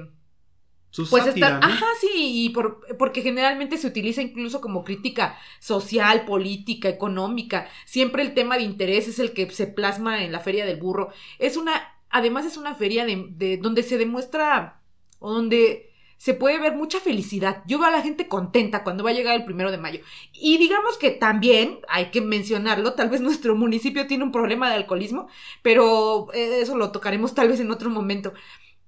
Su 0.92 1.08
pues 1.10 1.24
sátira, 1.26 1.48
estar, 1.48 1.62
¿no? 1.68 1.68
ajá, 1.74 1.86
sí, 2.02 2.10
y 2.46 2.50
por, 2.50 2.82
porque 2.98 3.22
generalmente 3.22 3.78
se 3.78 3.88
utiliza 3.88 4.22
incluso 4.22 4.60
como 4.62 4.84
crítica 4.84 5.38
social, 5.60 6.26
política, 6.26 6.90
económica. 6.90 7.68
Siempre 7.86 8.24
el 8.24 8.34
tema 8.34 8.58
de 8.58 8.64
interés 8.64 9.08
es 9.08 9.20
el 9.20 9.34
que 9.34 9.50
se 9.52 9.68
plasma 9.68 10.24
en 10.24 10.32
la 10.32 10.40
Feria 10.40 10.66
del 10.66 10.78
Burro. 10.80 11.12
Es 11.40 11.58
una, 11.58 11.82
además 12.10 12.46
es 12.46 12.58
una 12.58 12.76
feria 12.76 13.06
de, 13.06 13.28
de- 13.32 13.58
donde 13.58 13.84
se 13.84 13.98
demuestra, 13.98 14.82
o 15.20 15.32
donde 15.34 15.89
se 16.20 16.34
puede 16.34 16.60
ver 16.60 16.76
mucha 16.76 17.00
felicidad. 17.00 17.64
Yo 17.66 17.80
veo 17.80 17.88
a 17.88 17.92
la 17.92 18.02
gente 18.02 18.28
contenta 18.28 18.84
cuando 18.84 19.06
va 19.06 19.12
a 19.12 19.14
llegar 19.14 19.38
el 19.38 19.46
primero 19.46 19.72
de 19.72 19.78
mayo. 19.78 20.02
Y 20.34 20.58
digamos 20.58 20.98
que 20.98 21.12
también, 21.12 21.80
hay 21.88 22.12
que 22.12 22.20
mencionarlo, 22.20 22.94
tal 22.94 23.10
vez 23.10 23.22
nuestro 23.22 23.56
municipio 23.56 24.06
tiene 24.06 24.26
un 24.26 24.34
problema 24.34 24.70
de 24.70 24.76
alcoholismo, 24.76 25.30
pero 25.62 26.28
eh, 26.34 26.60
eso 26.62 26.78
lo 26.78 26.92
tocaremos 26.92 27.34
tal 27.34 27.48
vez 27.48 27.62
en 27.62 27.72
otro 27.72 27.90
momento. 27.90 28.34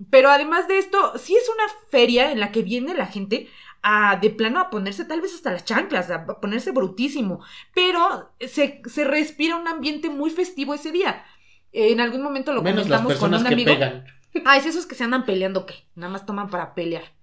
Pero 0.09 0.29
además 0.29 0.67
de 0.67 0.77
esto, 0.77 1.13
sí 1.17 1.33
es 1.33 1.47
una 1.47 1.63
feria 1.89 2.33
en 2.33 2.41
la 2.41 2.51
que 2.51 2.63
viene 2.63 2.93
la 2.93 3.05
gente 3.05 3.47
a 3.81 4.17
de 4.17 4.29
plano 4.29 4.59
a 4.59 4.69
ponerse 4.69 5.05
tal 5.05 5.21
vez 5.21 5.33
hasta 5.33 5.53
las 5.53 5.63
chanclas, 5.63 6.11
a 6.11 6.25
ponerse 6.25 6.71
brutísimo, 6.71 7.39
pero 7.73 8.33
se, 8.41 8.81
se 8.85 9.05
respira 9.05 9.55
un 9.55 9.69
ambiente 9.69 10.09
muy 10.09 10.31
festivo 10.31 10.73
ese 10.73 10.91
día. 10.91 11.23
En 11.71 12.01
algún 12.01 12.23
momento 12.23 12.51
lo 12.51 12.61
Menos 12.61 12.89
las 12.89 13.01
con 13.17 13.33
un 13.33 13.41
que 13.41 13.53
amigo. 13.53 13.71
pegan. 13.71 14.03
Ah, 14.43 14.57
es 14.57 14.65
esos 14.65 14.85
que 14.85 14.95
se 14.95 15.05
andan 15.05 15.25
peleando, 15.25 15.65
¿qué? 15.65 15.75
Nada 15.95 16.11
más 16.11 16.25
toman 16.25 16.49
para 16.49 16.75
pelear. 16.75 17.20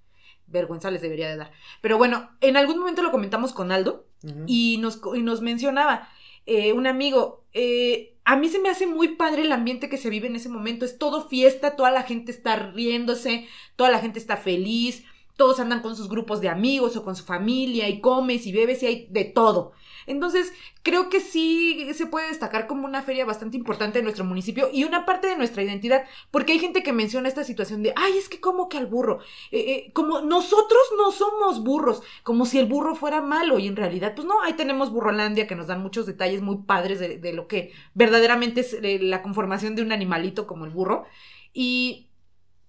Vergüenza 0.49 0.91
les 0.91 1.03
debería 1.03 1.29
de 1.29 1.37
dar. 1.37 1.53
Pero 1.81 1.99
bueno, 1.99 2.31
en 2.41 2.57
algún 2.57 2.79
momento 2.79 3.03
lo 3.03 3.11
comentamos 3.11 3.53
con 3.53 3.73
Aldo 3.73 4.07
y 4.47 4.79
nos, 4.79 5.01
y 5.15 5.23
nos 5.23 5.41
mencionaba 5.43 6.09
eh, 6.51 6.73
un 6.73 6.87
amigo, 6.87 7.45
eh, 7.53 8.17
a 8.25 8.35
mí 8.37 8.49
se 8.49 8.59
me 8.59 8.71
hace 8.71 8.87
muy 8.87 9.17
padre 9.17 9.43
el 9.43 9.53
ambiente 9.53 9.91
que 9.91 9.99
se 9.99 10.09
vive 10.09 10.29
en 10.29 10.37
ese 10.37 10.49
momento, 10.49 10.87
es 10.87 10.99
todo 10.99 11.29
fiesta, 11.29 11.77
toda 11.77 11.91
la 11.91 12.05
gente 12.05 12.33
está 12.33 12.57
riéndose, 12.57 13.47
toda 13.77 13.91
la 13.91 13.99
gente 13.99 14.19
está 14.19 14.39
feliz, 14.39 15.05
todos 15.37 15.61
andan 15.61 15.83
con 15.83 15.95
sus 15.95 16.09
grupos 16.09 16.41
de 16.41 16.49
amigos 16.49 16.97
o 16.97 17.05
con 17.05 17.17
su 17.17 17.25
familia 17.25 17.89
y 17.89 18.01
comes 18.01 18.47
y 18.47 18.53
bebes 18.53 18.83
y 18.83 18.87
hay 18.87 19.07
de 19.11 19.25
todo. 19.25 19.73
Entonces, 20.09 20.53
creo 20.83 21.09
que 21.09 21.21
sí 21.21 21.89
se 21.95 22.07
puede 22.07 22.29
destacar 22.29 22.67
como 22.67 22.87
una 22.87 23.03
feria 23.03 23.25
bastante 23.25 23.57
importante 23.57 23.99
en 23.99 24.05
nuestro 24.05 24.25
municipio 24.25 24.69
y 24.73 24.85
una 24.85 25.05
parte 25.05 25.29
de 25.29 25.37
nuestra 25.37 25.63
identidad, 25.63 26.05
porque 26.31 26.53
hay 26.53 26.59
gente 26.59 26.83
que 26.83 26.93
menciona 26.93 27.29
esta 27.29 27.45
situación 27.45 27.83
de, 27.83 27.93
ay, 27.95 28.19
es 28.19 28.29
que 28.29 28.41
como 28.41 28.69
que 28.69 28.79
al 28.79 28.87
burro, 28.87 29.21
Eh, 29.51 29.61
eh, 29.73 29.93
como 29.93 30.21
nosotros 30.21 30.83
no 30.97 31.13
somos 31.13 31.63
burros, 31.63 32.03
como 32.23 32.47
si 32.47 32.59
el 32.59 32.67
burro 32.67 32.95
fuera 32.95 33.21
malo 33.21 33.59
y 33.59 33.67
en 33.69 33.77
realidad, 33.77 34.15
pues 34.15 34.27
no, 34.27 34.43
ahí 34.43 34.55
tenemos 34.55 34.91
Burrolandia 34.91 35.47
que 35.47 35.55
nos 35.55 35.67
dan 35.67 35.83
muchos 35.83 36.07
detalles 36.07 36.43
muy 36.43 36.59
padres 36.67 36.99
de, 36.99 37.19
de 37.19 37.33
lo 37.33 37.47
que 37.47 37.73
verdaderamente 37.95 38.61
es 38.63 38.75
eh, 38.75 38.99
la 39.01 39.23
conformación 39.23 39.75
de 39.77 39.83
un 39.83 39.93
animalito 39.93 40.47
como 40.47 40.65
el 40.65 40.71
burro. 40.71 41.05
Y... 41.53 42.08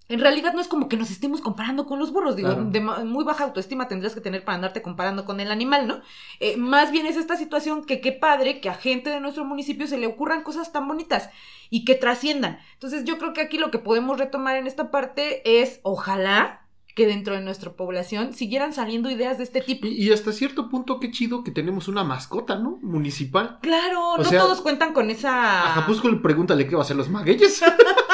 En 0.10 0.20
realidad 0.20 0.54
no 0.54 0.60
es 0.60 0.68
como 0.68 0.90
que 0.90 0.98
nos 0.98 1.12
estemos 1.12 1.40
comparando 1.40 1.86
con 1.86 2.00
los 2.00 2.12
burros, 2.12 2.36
digo, 2.36 2.50
Claro. 2.50 2.66
de 2.72 2.82
muy 3.06 3.24
baja 3.24 3.44
autoestima 3.44 3.88
tendrías 3.88 4.16
que 4.16 4.22
tener 4.22 4.44
para 4.44 4.56
andarte 4.56 4.82
comparando 4.82 5.24
con 5.24 5.40
el 5.40 5.52
animal, 5.52 5.88
¿no? 5.88 6.02
Eh, 6.40 6.58
más 6.58 6.92
bien 6.92 7.06
es 7.06 7.16
esta 7.16 7.38
situación 7.38 7.86
que 7.86 8.02
qué 8.02 8.12
padre 8.12 8.60
que 8.60 8.70
a 8.70 8.74
gente 8.74 9.12
de 9.12 9.20
nuestro 9.22 9.46
municipio 9.46 9.86
se 9.88 9.98
le 10.00 10.08
ocurran 10.08 10.42
cosas 10.44 10.72
tan 10.72 10.88
bonitas 10.88 11.30
y 11.70 11.86
que 11.86 11.94
trasciendan. 11.96 12.60
Entonces 12.74 13.06
yo 13.06 13.18
creo 13.20 13.34
que 13.34 13.42
aquí 13.42 13.58
lo 13.60 13.70
que 13.72 13.78
podemos 13.80 14.18
retomar 14.18 14.56
en 14.58 14.66
esta 14.68 14.90
parte 14.92 15.62
es, 15.62 15.80
ojalá 15.84 16.62
que 16.96 17.06
dentro 17.06 17.36
de 17.36 17.42
nuestra 17.42 17.72
población 17.72 18.34
siguieran 18.34 18.74
saliendo 18.74 19.10
ideas 19.10 19.38
de 19.38 19.44
este 19.46 19.62
tipo. 19.62 19.86
Y, 19.88 19.92
y 19.92 20.12
hasta 20.12 20.34
cierto 20.34 20.70
punto, 20.70 21.00
qué 21.00 21.12
chido 21.12 21.44
que 21.44 21.52
tenemos 21.52 21.88
una 21.88 22.04
mascota, 22.04 22.56
¿no? 22.58 22.80
Municipal. 22.82 23.60
Claro, 23.62 24.14
O 24.14 24.18
no 24.18 24.24
sea, 24.26 24.40
todos 24.42 24.60
cuentan 24.60 24.92
con 24.92 25.10
esa... 25.10 25.68
A 25.68 25.72
Japusco 25.76 26.10
le 26.10 26.18
pregúntale 26.18 26.68
qué 26.68 26.76
va 26.76 26.82
a 26.82 26.84
hacer 26.84 26.98
los 26.98 27.08
magueyes. 27.10 27.62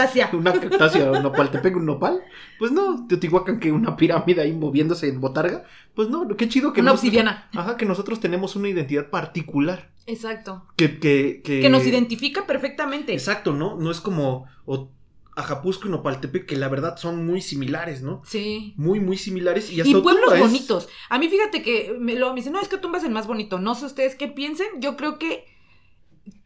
Una 0.32 0.52
cactácea. 0.52 0.52
una 0.52 0.52
cactácea, 0.52 1.10
un 1.12 1.22
nopal, 1.22 1.50
¿te 1.50 1.58
pega 1.58 1.76
un 1.76 1.86
nopal? 1.86 2.22
Pues 2.58 2.72
no, 2.72 3.06
Teotihuacán 3.06 3.60
que 3.60 3.72
una 3.72 3.96
pirámide 3.96 4.42
ahí 4.42 4.52
moviéndose 4.52 5.08
en 5.08 5.20
botarga. 5.20 5.64
Pues 5.94 6.08
no, 6.08 6.26
qué 6.36 6.48
chido 6.48 6.72
que 6.72 6.80
Una 6.80 6.92
nosotros- 6.92 7.08
obsidiana. 7.08 7.48
Ajá, 7.54 7.76
que 7.76 7.84
nosotros 7.86 8.20
tenemos 8.20 8.56
una 8.56 8.68
identidad 8.68 9.10
particular. 9.10 9.90
Exacto. 10.06 10.64
Que, 10.76 10.98
que, 10.98 11.40
que, 11.44 11.60
Que 11.60 11.68
nos 11.68 11.86
identifica 11.86 12.46
perfectamente. 12.46 13.12
Exacto, 13.12 13.52
¿no? 13.52 13.76
No 13.76 13.90
es 13.90 14.00
como 14.00 14.46
o, 14.66 14.90
Ajapusco 15.36 15.86
y 15.88 15.90
Nopaltepec, 15.90 16.44
que 16.44 16.56
la 16.56 16.68
verdad 16.68 16.96
son 16.96 17.24
muy 17.24 17.40
similares, 17.40 18.02
¿no? 18.02 18.20
Sí. 18.26 18.74
Muy, 18.76 18.98
muy 19.00 19.16
similares. 19.16 19.70
Y 19.70 19.76
Y 19.76 19.80
hasta 19.80 20.02
pueblos 20.02 20.32
es- 20.34 20.40
bonitos. 20.40 20.88
A 21.08 21.18
mí 21.18 21.28
fíjate 21.28 21.62
que 21.62 21.96
me, 21.98 22.14
lo, 22.14 22.30
me 22.30 22.36
dicen, 22.36 22.52
no, 22.52 22.60
es 22.60 22.68
que 22.68 22.76
Tumba 22.78 22.98
es 22.98 23.04
el 23.04 23.12
más 23.12 23.26
bonito. 23.26 23.58
No 23.60 23.74
sé 23.74 23.86
ustedes 23.86 24.16
qué 24.16 24.26
piensen. 24.28 24.66
Yo 24.80 24.96
creo 24.96 25.18
que 25.18 25.44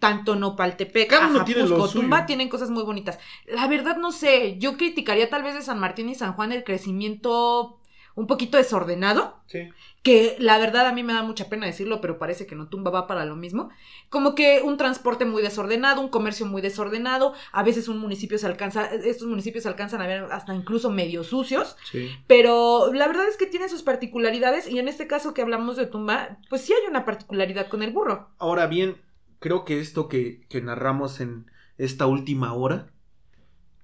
tanto 0.09 0.35
Nopaltepec, 0.37 1.09
Cada 1.11 1.29
uno 1.29 1.45
tiene 1.45 1.63
lo 1.63 1.75
Ajapusco, 1.77 2.01
Tumba 2.01 2.19
suyo. 2.19 2.27
tienen 2.27 2.49
cosas 2.49 2.71
muy 2.71 2.83
bonitas. 2.83 3.19
La 3.47 3.67
verdad 3.67 3.97
no 3.97 4.13
sé, 4.13 4.57
yo 4.59 4.77
criticaría 4.77 5.31
tal 5.31 5.43
vez 5.43 5.55
de 5.55 5.63
San 5.63 5.79
Martín 5.79 6.09
y 6.09 6.15
San 6.15 6.33
Juan 6.35 6.53
el 6.53 6.65
crecimiento 6.65 7.79
un 8.17 8.27
poquito 8.29 8.57
desordenado. 8.59 9.43
Sí. 9.47 9.69
que 10.03 10.37
la 10.39 10.59
verdad 10.59 10.87
a 10.87 10.93
mí 10.93 11.03
me 11.03 11.15
da 11.15 11.23
mucha 11.23 11.49
pena 11.49 11.65
decirlo, 11.65 12.01
pero 12.03 12.19
parece 12.19 12.47
que 12.47 12.55
no 12.55 12.69
tumba 12.69 12.91
va 12.91 13.07
para 13.07 13.25
lo 13.25 13.37
mismo. 13.37 13.71
Como 14.11 14.35
que 14.35 14.61
un 14.63 14.77
transporte 14.77 15.25
muy 15.25 15.43
desordenado, 15.43 16.01
un 16.03 16.09
comercio 16.11 16.45
muy 16.45 16.61
desordenado, 16.61 17.33
a 17.53 17.63
veces 17.63 17.89
un 17.89 17.97
municipio 17.99 18.37
se 18.37 18.47
alcanza, 18.47 18.85
estos 18.87 19.27
municipios 19.29 19.63
se 19.63 19.69
alcanzan 19.71 20.03
a 20.03 20.07
ver 20.07 20.25
hasta 20.31 20.55
incluso 20.55 20.91
medio 20.91 21.25
sucios, 21.25 21.77
Sí. 21.91 22.11
pero 22.27 22.93
la 22.93 23.07
verdad 23.07 23.27
es 23.29 23.39
que 23.39 23.47
tiene 23.47 23.69
sus 23.71 23.83
particularidades 23.83 24.69
y 24.69 24.79
en 24.79 24.89
este 24.89 25.07
caso 25.07 25.33
que 25.33 25.41
hablamos 25.43 25.77
de 25.77 25.87
tumba, 25.87 26.37
pues 26.51 26.61
sí 26.63 26.75
hay 26.75 26.87
una 26.91 27.07
particularidad 27.07 27.69
con 27.69 27.83
el 27.83 27.91
burro. 27.93 28.29
Ahora 28.39 28.67
bien, 28.67 28.97
creo 29.45 29.67
que 29.67 29.79
esto 29.79 30.09
que, 30.09 30.47
que 30.49 30.63
narramos 30.63 31.21
en 31.21 31.51
esta 31.77 32.07
última 32.07 32.55
hora, 32.55 32.91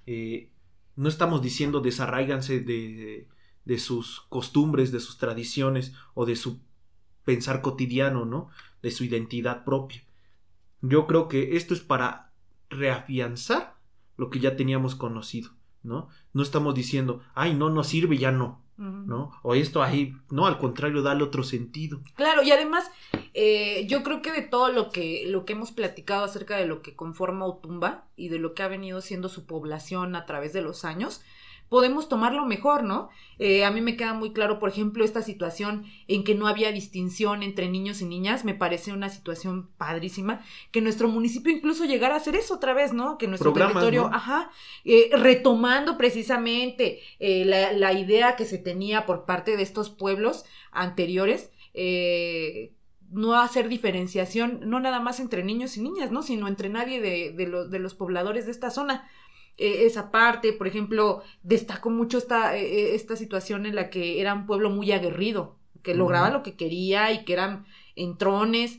eh, 0.06 0.48
no 0.96 1.06
estamos 1.06 1.42
diciendo 1.42 1.82
desarráiganse 1.82 2.60
de, 2.60 3.28
de 3.66 3.78
sus 3.78 4.22
costumbres, 4.30 4.90
de 4.90 5.00
sus 5.00 5.18
tradiciones 5.18 5.92
o 6.14 6.24
de 6.24 6.36
su 6.36 6.62
pensar 7.26 7.60
cotidiano, 7.60 8.24
¿no? 8.24 8.48
De 8.80 8.90
su 8.90 9.04
identidad 9.04 9.64
propia. 9.64 10.02
Yo 10.80 11.06
creo 11.06 11.28
que 11.28 11.58
esto 11.58 11.74
es 11.74 11.80
para 11.80 12.32
reafianzar 12.70 13.76
lo 14.16 14.30
que 14.30 14.40
ya 14.40 14.56
teníamos 14.56 14.94
conocido, 14.94 15.50
¿no? 15.82 16.08
No 16.32 16.42
estamos 16.42 16.74
diciendo, 16.74 17.20
ay, 17.34 17.52
no, 17.52 17.68
no 17.68 17.84
sirve, 17.84 18.16
ya 18.16 18.32
no. 18.32 18.62
¿no? 18.78 19.32
O 19.42 19.54
esto 19.54 19.82
ahí, 19.82 20.16
no, 20.30 20.46
al 20.46 20.56
contrario, 20.56 21.02
dale 21.02 21.22
otro 21.22 21.42
sentido. 21.42 22.00
Claro, 22.14 22.42
y 22.42 22.50
además, 22.50 22.90
eh, 23.34 23.86
yo 23.86 24.02
creo 24.02 24.22
que 24.22 24.32
de 24.32 24.42
todo 24.42 24.70
lo 24.70 24.90
que, 24.90 25.24
lo 25.26 25.44
que 25.44 25.52
hemos 25.52 25.72
platicado 25.72 26.24
acerca 26.24 26.56
de 26.56 26.66
lo 26.66 26.82
que 26.82 26.96
conforma 26.96 27.46
Otumba 27.46 28.08
y 28.16 28.28
de 28.28 28.38
lo 28.38 28.54
que 28.54 28.62
ha 28.62 28.68
venido 28.68 29.00
siendo 29.00 29.28
su 29.28 29.46
población 29.46 30.16
a 30.16 30.26
través 30.26 30.52
de 30.52 30.62
los 30.62 30.84
años, 30.84 31.22
podemos 31.70 32.08
tomarlo 32.08 32.44
mejor, 32.44 32.82
¿no? 32.82 33.08
Eh, 33.38 33.64
a 33.64 33.70
mí 33.70 33.80
me 33.80 33.96
queda 33.96 34.12
muy 34.12 34.32
claro, 34.32 34.58
por 34.58 34.68
ejemplo, 34.68 35.04
esta 35.04 35.22
situación 35.22 35.84
en 36.08 36.24
que 36.24 36.34
no 36.34 36.48
había 36.48 36.72
distinción 36.72 37.44
entre 37.44 37.68
niños 37.68 38.02
y 38.02 38.06
niñas, 38.06 38.44
me 38.44 38.54
parece 38.54 38.92
una 38.92 39.08
situación 39.08 39.70
padrísima, 39.78 40.44
que 40.72 40.82
nuestro 40.82 41.08
municipio 41.08 41.52
incluso 41.52 41.84
llegara 41.84 42.14
a 42.14 42.16
hacer 42.18 42.34
eso 42.34 42.54
otra 42.54 42.74
vez, 42.74 42.92
¿no? 42.92 43.16
Que 43.16 43.28
nuestro 43.28 43.52
territorio, 43.52 44.10
ajá, 44.12 44.50
eh, 44.84 45.10
retomando 45.12 45.96
precisamente 45.96 47.00
eh, 47.20 47.44
la, 47.44 47.72
la, 47.72 47.92
idea 47.92 48.34
que 48.34 48.44
se 48.44 48.58
tenía 48.58 49.06
por 49.06 49.24
parte 49.24 49.56
de 49.56 49.62
estos 49.62 49.90
pueblos 49.90 50.44
anteriores, 50.72 51.52
no 53.10 53.34
hacer 53.34 53.68
diferenciación, 53.68 54.60
no 54.64 54.80
nada 54.80 55.00
más 55.00 55.20
entre 55.20 55.42
niños 55.44 55.76
y 55.76 55.82
niñas, 55.82 56.10
¿no? 56.10 56.22
Sino 56.22 56.48
entre 56.48 56.68
nadie 56.68 57.00
de, 57.00 57.32
de, 57.32 57.46
los, 57.46 57.70
de 57.70 57.78
los 57.78 57.94
pobladores 57.94 58.46
de 58.46 58.52
esta 58.52 58.70
zona. 58.70 59.08
E, 59.58 59.84
esa 59.86 60.10
parte, 60.10 60.52
por 60.52 60.66
ejemplo, 60.66 61.22
destacó 61.42 61.90
mucho 61.90 62.18
esta, 62.18 62.56
e, 62.56 62.62
e, 62.62 62.94
esta 62.94 63.16
situación 63.16 63.66
en 63.66 63.74
la 63.74 63.90
que 63.90 64.20
era 64.20 64.34
un 64.34 64.46
pueblo 64.46 64.70
muy 64.70 64.92
aguerrido, 64.92 65.56
que 65.82 65.94
lograba 65.94 66.30
lo 66.30 66.42
que 66.42 66.56
quería 66.56 67.12
y 67.12 67.24
que 67.24 67.32
eran 67.32 67.66
entrones. 67.96 68.78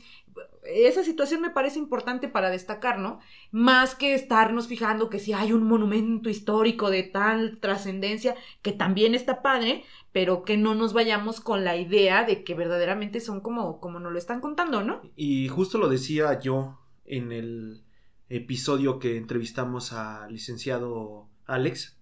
Esa 0.62 1.02
situación 1.02 1.40
me 1.40 1.50
parece 1.50 1.78
importante 1.78 2.28
para 2.28 2.48
destacar, 2.48 2.98
¿no? 2.98 3.18
Más 3.50 3.96
que 3.96 4.14
estarnos 4.14 4.68
fijando 4.68 5.10
que 5.10 5.18
si 5.18 5.32
hay 5.32 5.52
un 5.52 5.64
monumento 5.64 6.30
histórico 6.30 6.88
de 6.88 7.02
tal 7.02 7.58
trascendencia, 7.58 8.36
que 8.62 8.72
también 8.72 9.14
está 9.14 9.42
padre, 9.42 9.84
pero 10.12 10.44
que 10.44 10.56
no 10.56 10.74
nos 10.74 10.92
vayamos 10.92 11.40
con 11.40 11.64
la 11.64 11.76
idea 11.76 12.24
de 12.24 12.44
que 12.44 12.54
verdaderamente 12.54 13.20
son 13.20 13.40
como, 13.40 13.80
como 13.80 13.98
nos 13.98 14.12
lo 14.12 14.18
están 14.18 14.40
contando, 14.40 14.84
¿no? 14.84 15.02
Y 15.16 15.48
justo 15.48 15.78
lo 15.78 15.88
decía 15.88 16.38
yo 16.38 16.78
en 17.04 17.32
el 17.32 17.82
episodio 18.28 18.98
que 18.98 19.16
entrevistamos 19.16 19.92
al 19.92 20.32
licenciado 20.32 21.28
Alex, 21.46 21.98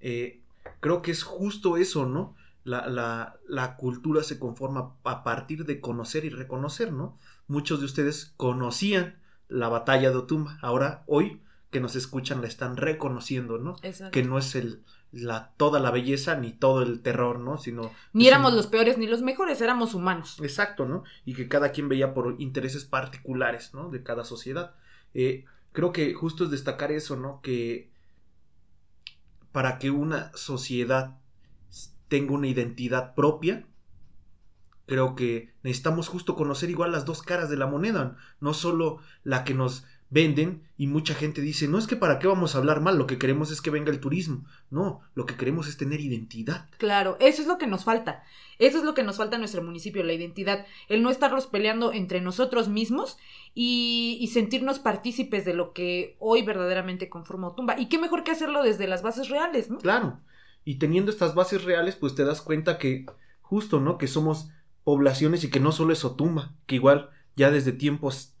eh, 0.00 0.42
creo 0.80 1.02
que 1.02 1.10
es 1.10 1.22
justo 1.22 1.76
eso, 1.76 2.06
¿no? 2.06 2.34
La, 2.62 2.88
la, 2.88 3.38
la, 3.48 3.76
cultura 3.76 4.22
se 4.22 4.38
conforma 4.38 4.94
a 5.04 5.24
partir 5.24 5.64
de 5.64 5.80
conocer 5.80 6.24
y 6.24 6.28
reconocer, 6.28 6.92
¿no? 6.92 7.18
Muchos 7.50 7.80
de 7.80 7.86
ustedes 7.86 8.32
conocían 8.36 9.18
la 9.48 9.68
batalla 9.68 10.10
de 10.10 10.16
Otumba, 10.18 10.56
ahora 10.62 11.02
hoy 11.08 11.42
que 11.72 11.80
nos 11.80 11.96
escuchan 11.96 12.42
la 12.42 12.46
están 12.46 12.76
reconociendo, 12.76 13.58
¿no? 13.58 13.74
Exacto. 13.82 14.12
Que 14.12 14.22
no 14.22 14.38
es 14.38 14.54
el, 14.54 14.84
la, 15.10 15.50
toda 15.56 15.80
la 15.80 15.90
belleza 15.90 16.36
ni 16.36 16.52
todo 16.52 16.82
el 16.82 17.02
terror, 17.02 17.40
¿no? 17.40 17.58
Sino... 17.58 17.90
Ni 18.12 18.28
éramos 18.28 18.52
los 18.52 18.68
peores 18.68 18.98
ni 18.98 19.08
los 19.08 19.22
mejores, 19.22 19.60
éramos 19.60 19.94
humanos. 19.94 20.38
Exacto, 20.40 20.86
¿no? 20.86 21.02
Y 21.24 21.34
que 21.34 21.48
cada 21.48 21.72
quien 21.72 21.88
veía 21.88 22.14
por 22.14 22.36
intereses 22.38 22.84
particulares, 22.84 23.74
¿no? 23.74 23.90
De 23.90 24.04
cada 24.04 24.24
sociedad. 24.24 24.76
Eh, 25.14 25.44
creo 25.72 25.92
que 25.92 26.14
justo 26.14 26.44
es 26.44 26.52
destacar 26.52 26.92
eso, 26.92 27.16
¿no? 27.16 27.40
Que 27.42 27.90
para 29.50 29.80
que 29.80 29.90
una 29.90 30.30
sociedad 30.36 31.18
tenga 32.06 32.32
una 32.32 32.46
identidad 32.46 33.16
propia, 33.16 33.66
creo 34.90 35.14
que 35.14 35.52
necesitamos 35.62 36.08
justo 36.08 36.34
conocer 36.34 36.68
igual 36.68 36.90
las 36.90 37.04
dos 37.04 37.22
caras 37.22 37.48
de 37.48 37.56
la 37.56 37.68
moneda, 37.68 38.16
no 38.40 38.54
solo 38.54 38.98
la 39.22 39.44
que 39.44 39.54
nos 39.54 39.84
venden 40.08 40.64
y 40.76 40.88
mucha 40.88 41.14
gente 41.14 41.40
dice, 41.40 41.68
no 41.68 41.78
es 41.78 41.86
que 41.86 41.94
para 41.94 42.18
qué 42.18 42.26
vamos 42.26 42.56
a 42.56 42.58
hablar 42.58 42.80
mal, 42.80 42.98
lo 42.98 43.06
que 43.06 43.16
queremos 43.16 43.52
es 43.52 43.62
que 43.62 43.70
venga 43.70 43.92
el 43.92 44.00
turismo. 44.00 44.44
No, 44.68 45.02
lo 45.14 45.26
que 45.26 45.36
queremos 45.36 45.68
es 45.68 45.76
tener 45.76 46.00
identidad. 46.00 46.68
Claro, 46.78 47.16
eso 47.20 47.40
es 47.40 47.46
lo 47.46 47.56
que 47.56 47.68
nos 47.68 47.84
falta. 47.84 48.24
Eso 48.58 48.78
es 48.78 48.84
lo 48.84 48.94
que 48.94 49.04
nos 49.04 49.16
falta 49.16 49.36
en 49.36 49.42
nuestro 49.42 49.62
municipio, 49.62 50.02
la 50.02 50.12
identidad. 50.12 50.66
El 50.88 51.04
no 51.04 51.10
estarlos 51.10 51.46
peleando 51.46 51.92
entre 51.92 52.20
nosotros 52.20 52.68
mismos 52.68 53.16
y, 53.54 54.18
y 54.20 54.26
sentirnos 54.26 54.80
partícipes 54.80 55.44
de 55.44 55.54
lo 55.54 55.72
que 55.72 56.16
hoy 56.18 56.42
verdaderamente 56.42 57.08
conforma 57.08 57.46
Otumba. 57.46 57.78
Y 57.78 57.88
qué 57.88 57.98
mejor 57.98 58.24
que 58.24 58.32
hacerlo 58.32 58.64
desde 58.64 58.88
las 58.88 59.02
bases 59.02 59.28
reales, 59.28 59.70
¿no? 59.70 59.78
Claro. 59.78 60.18
Y 60.64 60.80
teniendo 60.80 61.12
estas 61.12 61.36
bases 61.36 61.62
reales, 61.62 61.94
pues 61.94 62.16
te 62.16 62.24
das 62.24 62.42
cuenta 62.42 62.76
que 62.76 63.06
justo, 63.50 63.80
¿no? 63.80 63.98
Que 63.98 64.06
somos 64.06 64.50
poblaciones 64.84 65.44
y 65.44 65.50
que 65.50 65.60
no 65.60 65.72
solo 65.72 65.92
es 65.92 66.04
Otumba, 66.04 66.54
que 66.66 66.76
igual 66.76 67.10
ya 67.36 67.50
desde 67.50 67.72
tiempos 67.72 68.34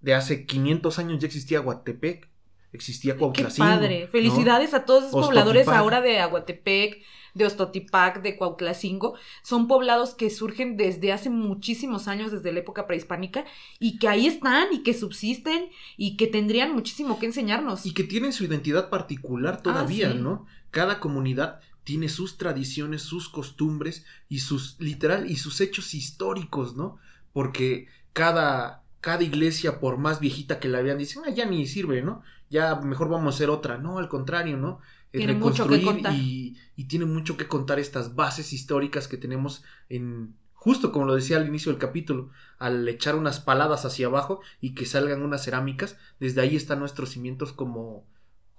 de 0.00 0.14
hace 0.14 0.46
500 0.46 0.98
años 0.98 1.18
ya 1.20 1.26
existía 1.26 1.58
Aguatepec, 1.58 2.28
existía 2.72 3.16
Cuautlacingo. 3.16 3.68
Qué 3.68 3.74
padre. 3.74 4.08
Felicidades 4.08 4.74
a 4.74 4.84
todos 4.84 5.12
los 5.12 5.26
pobladores 5.26 5.68
ahora 5.68 6.00
de 6.00 6.18
Aguatepec, 6.18 7.02
de 7.34 7.46
Ostotipac, 7.46 8.22
de 8.22 8.36
Cuautlacingo. 8.36 9.14
Son 9.42 9.68
poblados 9.68 10.14
que 10.14 10.30
surgen 10.30 10.76
desde 10.76 11.12
hace 11.12 11.30
muchísimos 11.30 12.08
años, 12.08 12.32
desde 12.32 12.52
la 12.52 12.60
época 12.60 12.86
prehispánica, 12.86 13.44
y 13.78 13.98
que 13.98 14.08
ahí 14.08 14.26
están 14.26 14.72
y 14.72 14.82
que 14.82 14.94
subsisten 14.94 15.68
y 15.96 16.16
que 16.16 16.26
tendrían 16.26 16.74
muchísimo 16.74 17.18
que 17.18 17.26
enseñarnos. 17.26 17.86
Y 17.86 17.94
que 17.94 18.04
tienen 18.04 18.32
su 18.32 18.44
identidad 18.44 18.90
particular 18.90 19.56
ah, 19.58 19.62
todavía, 19.62 20.14
¿no? 20.14 20.46
Cada 20.70 21.00
comunidad 21.00 21.60
tiene 21.84 22.08
sus 22.08 22.38
tradiciones, 22.38 23.02
sus 23.02 23.28
costumbres 23.28 24.04
y 24.28 24.40
sus, 24.40 24.76
literal, 24.78 25.30
y 25.30 25.36
sus 25.36 25.60
hechos 25.60 25.94
históricos, 25.94 26.76
¿no? 26.76 26.98
Porque 27.32 27.88
cada 28.12 28.82
cada 29.02 29.24
iglesia, 29.24 29.80
por 29.80 29.98
más 29.98 30.20
viejita 30.20 30.60
que 30.60 30.68
la 30.68 30.80
vean, 30.80 30.96
dicen, 30.96 31.24
ah, 31.26 31.30
ya 31.30 31.44
ni 31.44 31.66
sirve, 31.66 32.02
¿no? 32.02 32.22
Ya 32.50 32.76
mejor 32.76 33.08
vamos 33.08 33.34
a 33.34 33.36
hacer 33.36 33.50
otra. 33.50 33.76
No, 33.76 33.98
al 33.98 34.08
contrario, 34.08 34.56
¿no? 34.56 34.78
Tiene 35.10 35.34
mucho 35.34 35.66
que. 35.66 35.76
Y, 36.12 36.56
y 36.76 36.84
tiene 36.84 37.04
mucho 37.04 37.36
que 37.36 37.48
contar 37.48 37.80
estas 37.80 38.14
bases 38.14 38.52
históricas 38.52 39.08
que 39.08 39.16
tenemos 39.16 39.64
en, 39.88 40.36
justo 40.54 40.92
como 40.92 41.06
lo 41.06 41.16
decía 41.16 41.38
al 41.38 41.48
inicio 41.48 41.72
del 41.72 41.80
capítulo, 41.80 42.30
al 42.60 42.88
echar 42.88 43.16
unas 43.16 43.40
paladas 43.40 43.84
hacia 43.84 44.06
abajo 44.06 44.40
y 44.60 44.76
que 44.76 44.86
salgan 44.86 45.22
unas 45.22 45.44
cerámicas, 45.44 45.98
desde 46.20 46.40
ahí 46.40 46.54
están 46.54 46.78
nuestros 46.78 47.10
cimientos 47.10 47.52
como, 47.52 48.06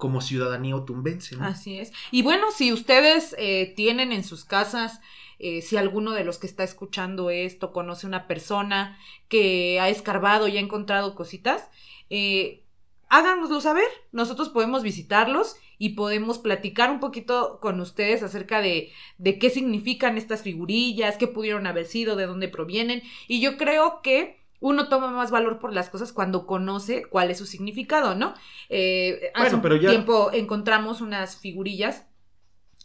como 0.03 0.19
ciudadanía 0.19 0.75
otumbense. 0.75 1.37
¿no? 1.37 1.45
Así 1.45 1.79
es. 1.79 1.93
Y 2.11 2.23
bueno, 2.23 2.47
si 2.51 2.73
ustedes 2.73 3.33
eh, 3.37 3.71
tienen 3.73 4.11
en 4.11 4.25
sus 4.25 4.43
casas 4.43 4.99
eh, 5.39 5.61
si 5.61 5.77
alguno 5.77 6.11
de 6.11 6.25
los 6.25 6.39
que 6.39 6.47
está 6.47 6.65
escuchando 6.65 7.29
esto 7.29 7.71
conoce 7.71 8.05
una 8.05 8.27
persona 8.27 8.99
que 9.29 9.79
ha 9.79 9.87
escarbado 9.87 10.49
y 10.49 10.57
ha 10.57 10.59
encontrado 10.59 11.15
cositas, 11.15 11.69
eh, 12.09 12.65
háganoslo 13.07 13.61
saber. 13.61 13.87
Nosotros 14.11 14.49
podemos 14.49 14.83
visitarlos 14.83 15.55
y 15.77 15.91
podemos 15.91 16.37
platicar 16.37 16.91
un 16.91 16.99
poquito 16.99 17.59
con 17.61 17.79
ustedes 17.79 18.23
acerca 18.23 18.59
de, 18.59 18.91
de 19.17 19.39
qué 19.39 19.49
significan 19.49 20.17
estas 20.17 20.41
figurillas, 20.41 21.15
qué 21.15 21.27
pudieron 21.27 21.65
haber 21.65 21.85
sido, 21.85 22.17
de 22.17 22.25
dónde 22.25 22.49
provienen. 22.49 23.03
Y 23.29 23.39
yo 23.39 23.55
creo 23.55 24.01
que 24.01 24.42
uno 24.63 24.87
toma 24.87 25.11
más 25.11 25.29
valor 25.29 25.59
por 25.59 25.73
las 25.73 25.89
cosas 25.89 26.13
cuando 26.13 26.47
conoce 26.47 27.03
cuál 27.03 27.29
es 27.29 27.37
su 27.37 27.45
significado, 27.45 28.15
¿no? 28.15 28.33
Eh, 28.69 29.29
hace 29.35 29.55
un 29.55 29.79
tiempo 29.79 30.31
encontramos 30.31 31.01
unas 31.01 31.35
figurillas 31.35 32.05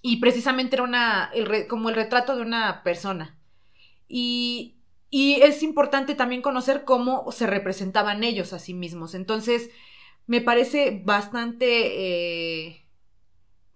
y 0.02 0.16
precisamente 0.16 0.74
era 0.74 0.82
una, 0.82 1.30
como 1.68 1.88
el 1.88 1.94
retrato 1.94 2.34
de 2.34 2.42
una 2.42 2.82
persona. 2.82 3.38
Y, 4.08 4.74
y 5.08 5.34
es 5.42 5.62
importante 5.62 6.16
también 6.16 6.42
conocer 6.42 6.82
cómo 6.84 7.30
se 7.30 7.46
representaban 7.46 8.24
ellos 8.24 8.52
a 8.52 8.58
sí 8.58 8.74
mismos. 8.74 9.14
Entonces, 9.14 9.70
me 10.26 10.40
parece 10.40 11.00
bastante 11.04 12.66
eh, 12.66 12.87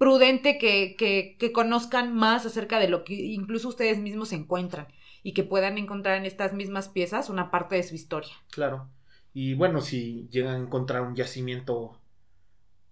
prudente 0.02 0.58
que, 0.58 0.96
que, 0.98 1.36
que, 1.38 1.52
conozcan 1.52 2.12
más 2.12 2.44
acerca 2.44 2.80
de 2.80 2.88
lo 2.88 3.04
que 3.04 3.14
incluso 3.14 3.68
ustedes 3.68 3.98
mismos 4.00 4.32
encuentran 4.32 4.88
y 5.22 5.32
que 5.32 5.44
puedan 5.44 5.78
encontrar 5.78 6.16
en 6.16 6.26
estas 6.26 6.54
mismas 6.54 6.88
piezas 6.88 7.30
una 7.30 7.52
parte 7.52 7.76
de 7.76 7.84
su 7.84 7.94
historia. 7.94 8.32
Claro. 8.50 8.88
Y 9.32 9.54
bueno, 9.54 9.80
si 9.80 10.26
llegan 10.28 10.56
a 10.56 10.58
encontrar 10.58 11.02
un 11.02 11.14
yacimiento 11.14 12.00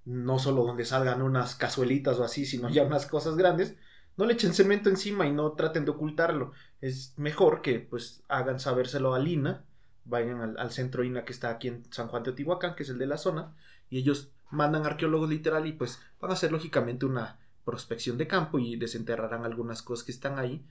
no 0.04 0.38
solo 0.38 0.64
donde 0.64 0.84
salgan 0.84 1.20
unas 1.20 1.56
cazuelitas 1.56 2.16
o 2.20 2.22
así, 2.22 2.46
sino 2.46 2.70
ya 2.70 2.84
unas 2.84 3.06
cosas 3.06 3.36
grandes, 3.36 3.74
no 4.16 4.24
le 4.24 4.34
echen 4.34 4.54
cemento 4.54 4.88
encima 4.88 5.26
y 5.26 5.32
no 5.32 5.50
traten 5.54 5.84
de 5.84 5.90
ocultarlo. 5.90 6.52
Es 6.80 7.14
mejor 7.18 7.60
que 7.60 7.80
pues 7.80 8.22
hagan 8.28 8.60
sabérselo 8.60 9.14
a 9.14 9.18
Lina, 9.18 9.64
vayan 10.04 10.56
al, 10.56 10.70
centro 10.70 11.02
INA 11.02 11.24
que 11.24 11.32
está 11.32 11.50
aquí 11.50 11.66
en 11.66 11.92
San 11.92 12.06
Juan 12.06 12.22
de 12.22 12.30
Otihuacán, 12.30 12.76
que 12.76 12.84
es 12.84 12.88
el 12.88 12.98
de 12.98 13.06
la 13.06 13.18
zona, 13.18 13.56
y 13.90 13.98
ellos 13.98 14.30
mandan 14.50 14.86
arqueólogos 14.86 15.28
literal 15.28 15.66
y 15.66 15.72
pues 15.72 16.00
van 16.20 16.30
a 16.30 16.34
hacer 16.34 16.52
lógicamente 16.52 17.06
una 17.06 17.38
prospección 17.64 18.16
de 18.18 18.26
campo 18.26 18.58
y 18.58 18.76
desenterrarán 18.76 19.44
algunas 19.44 19.82
cosas 19.82 20.04
que 20.04 20.12
están 20.12 20.38
ahí, 20.38 20.64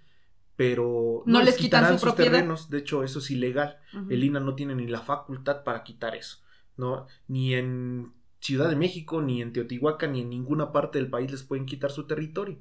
pero 0.56 1.24
no, 1.26 1.42
les 1.42 1.58
quitarán 1.58 2.00
sus 2.00 2.16
terrenos, 2.16 2.70
de 2.70 2.80
hecho 2.80 3.04
eso 3.04 3.20
es 3.20 3.32
ilegal. 3.32 3.78
El 4.10 4.24
INA 4.24 4.40
no 4.40 4.56
tiene 4.56 4.76
ni 4.76 4.88
la 4.88 5.02
facultad 5.02 5.64
para 5.64 5.84
quitar 5.84 6.16
eso, 6.16 6.40
no 6.76 7.08
ni 7.28 7.54
en 7.54 8.14
Ciudad 8.42 8.70
de 8.70 8.78
México, 8.78 9.22
ni 9.22 9.42
en 9.42 9.52
Teotihuacán, 9.52 10.14
ni 10.14 10.22
en 10.22 10.30
ninguna 10.30 10.72
parte 10.72 10.98
del 10.98 11.10
país 11.10 11.30
les 11.30 11.44
pueden 11.44 11.66
quitar 11.66 11.92
su 11.92 12.08
territorio. 12.08 12.58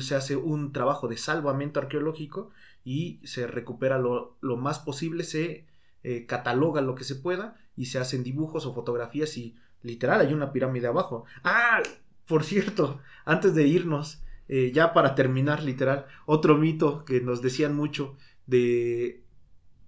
Se 0.00 0.14
hace 0.14 0.36
un 0.36 0.72
trabajo 0.72 1.06
de 1.06 1.18
salvamento 1.18 1.80
arqueológico 1.80 2.50
y 2.84 3.20
se 3.24 3.46
recupera 3.46 3.98
lo, 3.98 4.38
más 4.56 4.78
posible, 4.78 5.24
se 5.24 5.66
eh, 6.02 6.26
cataloga 6.26 6.80
lo 6.80 6.94
que 6.94 7.04
se 7.04 7.14
pueda 7.14 7.56
y 7.76 7.86
se 7.86 7.98
hacen 7.98 8.24
dibujos 8.24 8.64
o 8.64 8.74
fotografías 8.74 9.36
y 9.36 9.56
literal 9.82 10.20
hay 10.20 10.32
una 10.32 10.52
pirámide 10.52 10.86
abajo. 10.86 11.24
Ah, 11.44 11.80
por 12.26 12.44
cierto, 12.44 13.00
antes 13.24 13.54
de 13.54 13.66
irnos, 13.66 14.22
eh, 14.48 14.70
ya 14.74 14.92
para 14.92 15.14
terminar, 15.14 15.62
literal, 15.62 16.06
otro 16.26 16.56
mito 16.56 17.04
que 17.04 17.20
nos 17.20 17.42
decían 17.42 17.74
mucho 17.76 18.16
de 18.46 19.22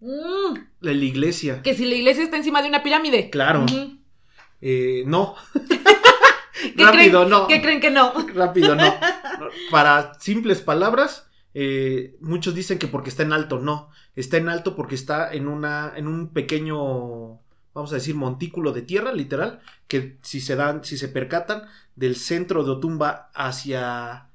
Mm, 0.00 0.54
la 0.80 0.92
iglesia. 0.92 1.60
que 1.62 1.74
si 1.74 1.84
la 1.84 1.94
iglesia 1.94 2.24
está 2.24 2.36
encima 2.38 2.62
de 2.62 2.68
una 2.68 2.82
pirámide. 2.82 3.28
Claro. 3.30 3.66
Eh, 4.62 5.02
no. 5.06 5.34
¿Qué 6.76 6.84
Rápido, 6.84 7.22
creen- 7.24 7.28
no. 7.30 7.46
¿Qué 7.46 7.60
creen 7.62 7.80
que 7.80 7.90
no? 7.90 8.12
Rápido, 8.34 8.74
no. 8.74 8.84
No, 8.84 9.46
Para 9.70 10.14
simples 10.20 10.60
palabras, 10.60 11.28
eh, 11.54 12.16
muchos 12.20 12.54
dicen 12.54 12.78
que 12.78 12.86
porque 12.86 13.10
está 13.10 13.22
en 13.22 13.32
alto, 13.32 13.58
no. 13.58 13.90
Está 14.14 14.36
en 14.36 14.48
alto 14.48 14.74
porque 14.76 14.94
está 14.94 15.32
en 15.32 15.48
una, 15.48 15.92
en 15.96 16.06
un 16.06 16.32
pequeño, 16.32 17.40
vamos 17.74 17.92
a 17.92 17.96
decir, 17.96 18.14
montículo 18.14 18.72
de 18.72 18.82
tierra, 18.82 19.12
literal, 19.12 19.60
que 19.86 20.18
si 20.22 20.40
se 20.40 20.56
dan, 20.56 20.84
si 20.84 20.98
se 20.98 21.08
percatan, 21.08 21.64
del 21.96 22.16
centro 22.16 22.64
de 22.64 22.72
Otumba 22.72 23.30
hacia, 23.34 24.28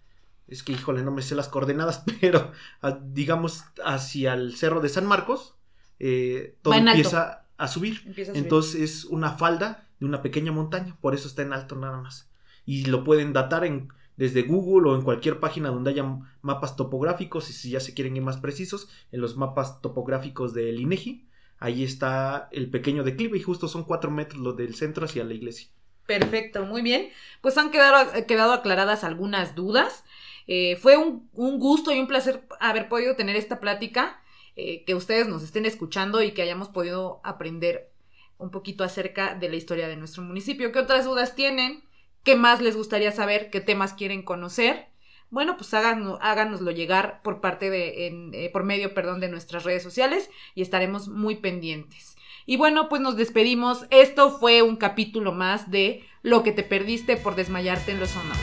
es 0.48 0.64
que 0.64 0.74
híjole, 0.74 1.04
no 1.04 1.12
me 1.12 1.22
sé 1.22 1.36
las 1.36 1.48
coordenadas, 1.48 2.04
pero 2.22 2.52
ah, 2.82 3.00
digamos 3.04 3.64
hacia 3.84 4.34
el 4.34 4.56
cerro 4.56 4.82
de 4.82 4.90
San 4.90 5.06
Marcos, 5.06 5.56
eh, 6.00 6.58
todo 6.62 6.74
empieza 6.74 7.46
a 7.58 7.68
subir. 7.68 8.02
Empieza 8.06 8.32
a 8.32 8.36
subir. 8.36 8.44
Entonces 8.44 8.82
es 8.82 9.06
una 9.06 9.32
falda 9.32 9.88
de 10.00 10.06
una 10.06 10.22
pequeña 10.22 10.52
montaña, 10.52 10.98
por 11.02 11.14
eso 11.14 11.28
está 11.28 11.42
en 11.42 11.54
alto 11.54 11.76
nada 11.76 11.98
más. 11.98 12.30
Y 12.66 12.86
lo 12.86 13.04
pueden 13.04 13.34
datar 13.34 13.64
en, 13.64 13.90
desde 14.18 14.44
Google 14.44 14.90
o 14.90 14.96
en 14.96 15.04
cualquier 15.04 15.40
página 15.40 15.70
donde 15.70 15.92
haya 15.92 16.06
mapas 16.42 16.76
topográficos 16.76 17.50
y 17.50 17.54
si 17.54 17.70
ya 17.72 17.80
se 17.80 17.94
quieren 17.94 18.16
ir 18.16 18.24
más 18.24 18.38
precisos, 18.38 18.90
en 19.12 19.22
los 19.22 19.38
mapas 19.38 19.82
topográficos 19.82 20.54
del 20.54 20.80
INEGI, 20.80 21.25
ahí 21.60 21.84
está 21.84 22.50
el 22.52 22.70
pequeño 22.70 23.04
declive 23.04 23.38
y 23.38 23.42
justo 23.42 23.68
son 23.68 23.84
cuatro 23.84 24.12
metros 24.12 24.42
lo 24.42 24.54
del 24.54 24.76
centro 24.76 25.06
hacia 25.06 25.24
la 25.24 25.34
iglesia. 25.34 25.70
Perfecto, 26.06 26.66
muy 26.66 26.82
bien. 26.82 27.10
Pues 27.42 27.58
han 27.58 27.72
quedado, 27.72 28.12
quedado 28.28 28.54
aclaradas 28.54 29.04
algunas 29.04 29.56
dudas. 29.56 30.04
Eh, 30.48 30.76
fue 30.76 30.98
un, 30.98 31.30
un 31.34 31.60
gusto 31.60 31.92
y 31.92 32.00
un 32.00 32.08
placer 32.08 32.44
haber 32.60 32.88
podido 32.88 33.16
tener 33.16 33.36
esta 33.36 33.60
plática, 33.60 34.22
eh, 34.56 34.84
que 34.86 34.94
ustedes 34.96 35.28
nos 35.28 35.42
estén 35.42 35.66
escuchando 35.66 36.22
y 36.22 36.32
que 36.32 36.44
hayamos 36.44 36.70
podido 36.70 37.20
aprender 37.24 37.92
un 38.38 38.52
poquito 38.52 38.84
acerca 38.84 39.34
de 39.34 39.50
la 39.50 39.56
historia 39.56 39.88
de 39.88 39.98
nuestro 39.98 40.22
municipio. 40.22 40.72
¿Qué 40.72 40.80
otras 40.80 41.06
dudas 41.06 41.36
tienen? 41.36 41.84
¿Qué 42.24 42.36
más 42.36 42.62
les 42.62 42.76
gustaría 42.76 43.12
saber? 43.12 43.50
¿Qué 43.50 43.62
temas 43.62 43.94
quieren 43.94 44.24
conocer? 44.24 44.88
Bueno, 45.30 45.58
pues 45.58 45.74
háganos, 45.74 46.20
háganoslo 46.22 46.72
llegar 46.72 47.22
por 47.24 47.42
parte 47.42 47.70
de, 47.70 48.08
en, 48.08 48.34
eh, 48.34 48.50
por 48.52 48.64
medio, 48.64 48.94
perdón, 48.94 49.20
de 49.20 49.30
nuestras 49.30 49.64
redes 49.64 49.84
sociales 49.84 50.30
y 50.54 50.62
estaremos 50.62 51.08
muy 51.08 51.36
pendientes. 51.36 52.16
Y 52.46 52.58
bueno, 52.58 52.90
pues 52.90 53.02
nos 53.02 53.18
despedimos. 53.18 53.86
Esto 53.90 54.38
fue 54.38 54.62
un 54.62 54.76
capítulo 54.76 55.32
más 55.32 55.72
de 55.72 56.06
Lo 56.22 56.44
que 56.44 56.52
te 56.52 56.64
perdiste 56.64 57.18
por 57.18 57.36
desmayarte 57.36 57.92
en 57.92 58.00
los 58.00 58.16
honores. 58.16 58.42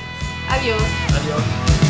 Adiós. 0.48 0.82
Adiós. 1.08 1.81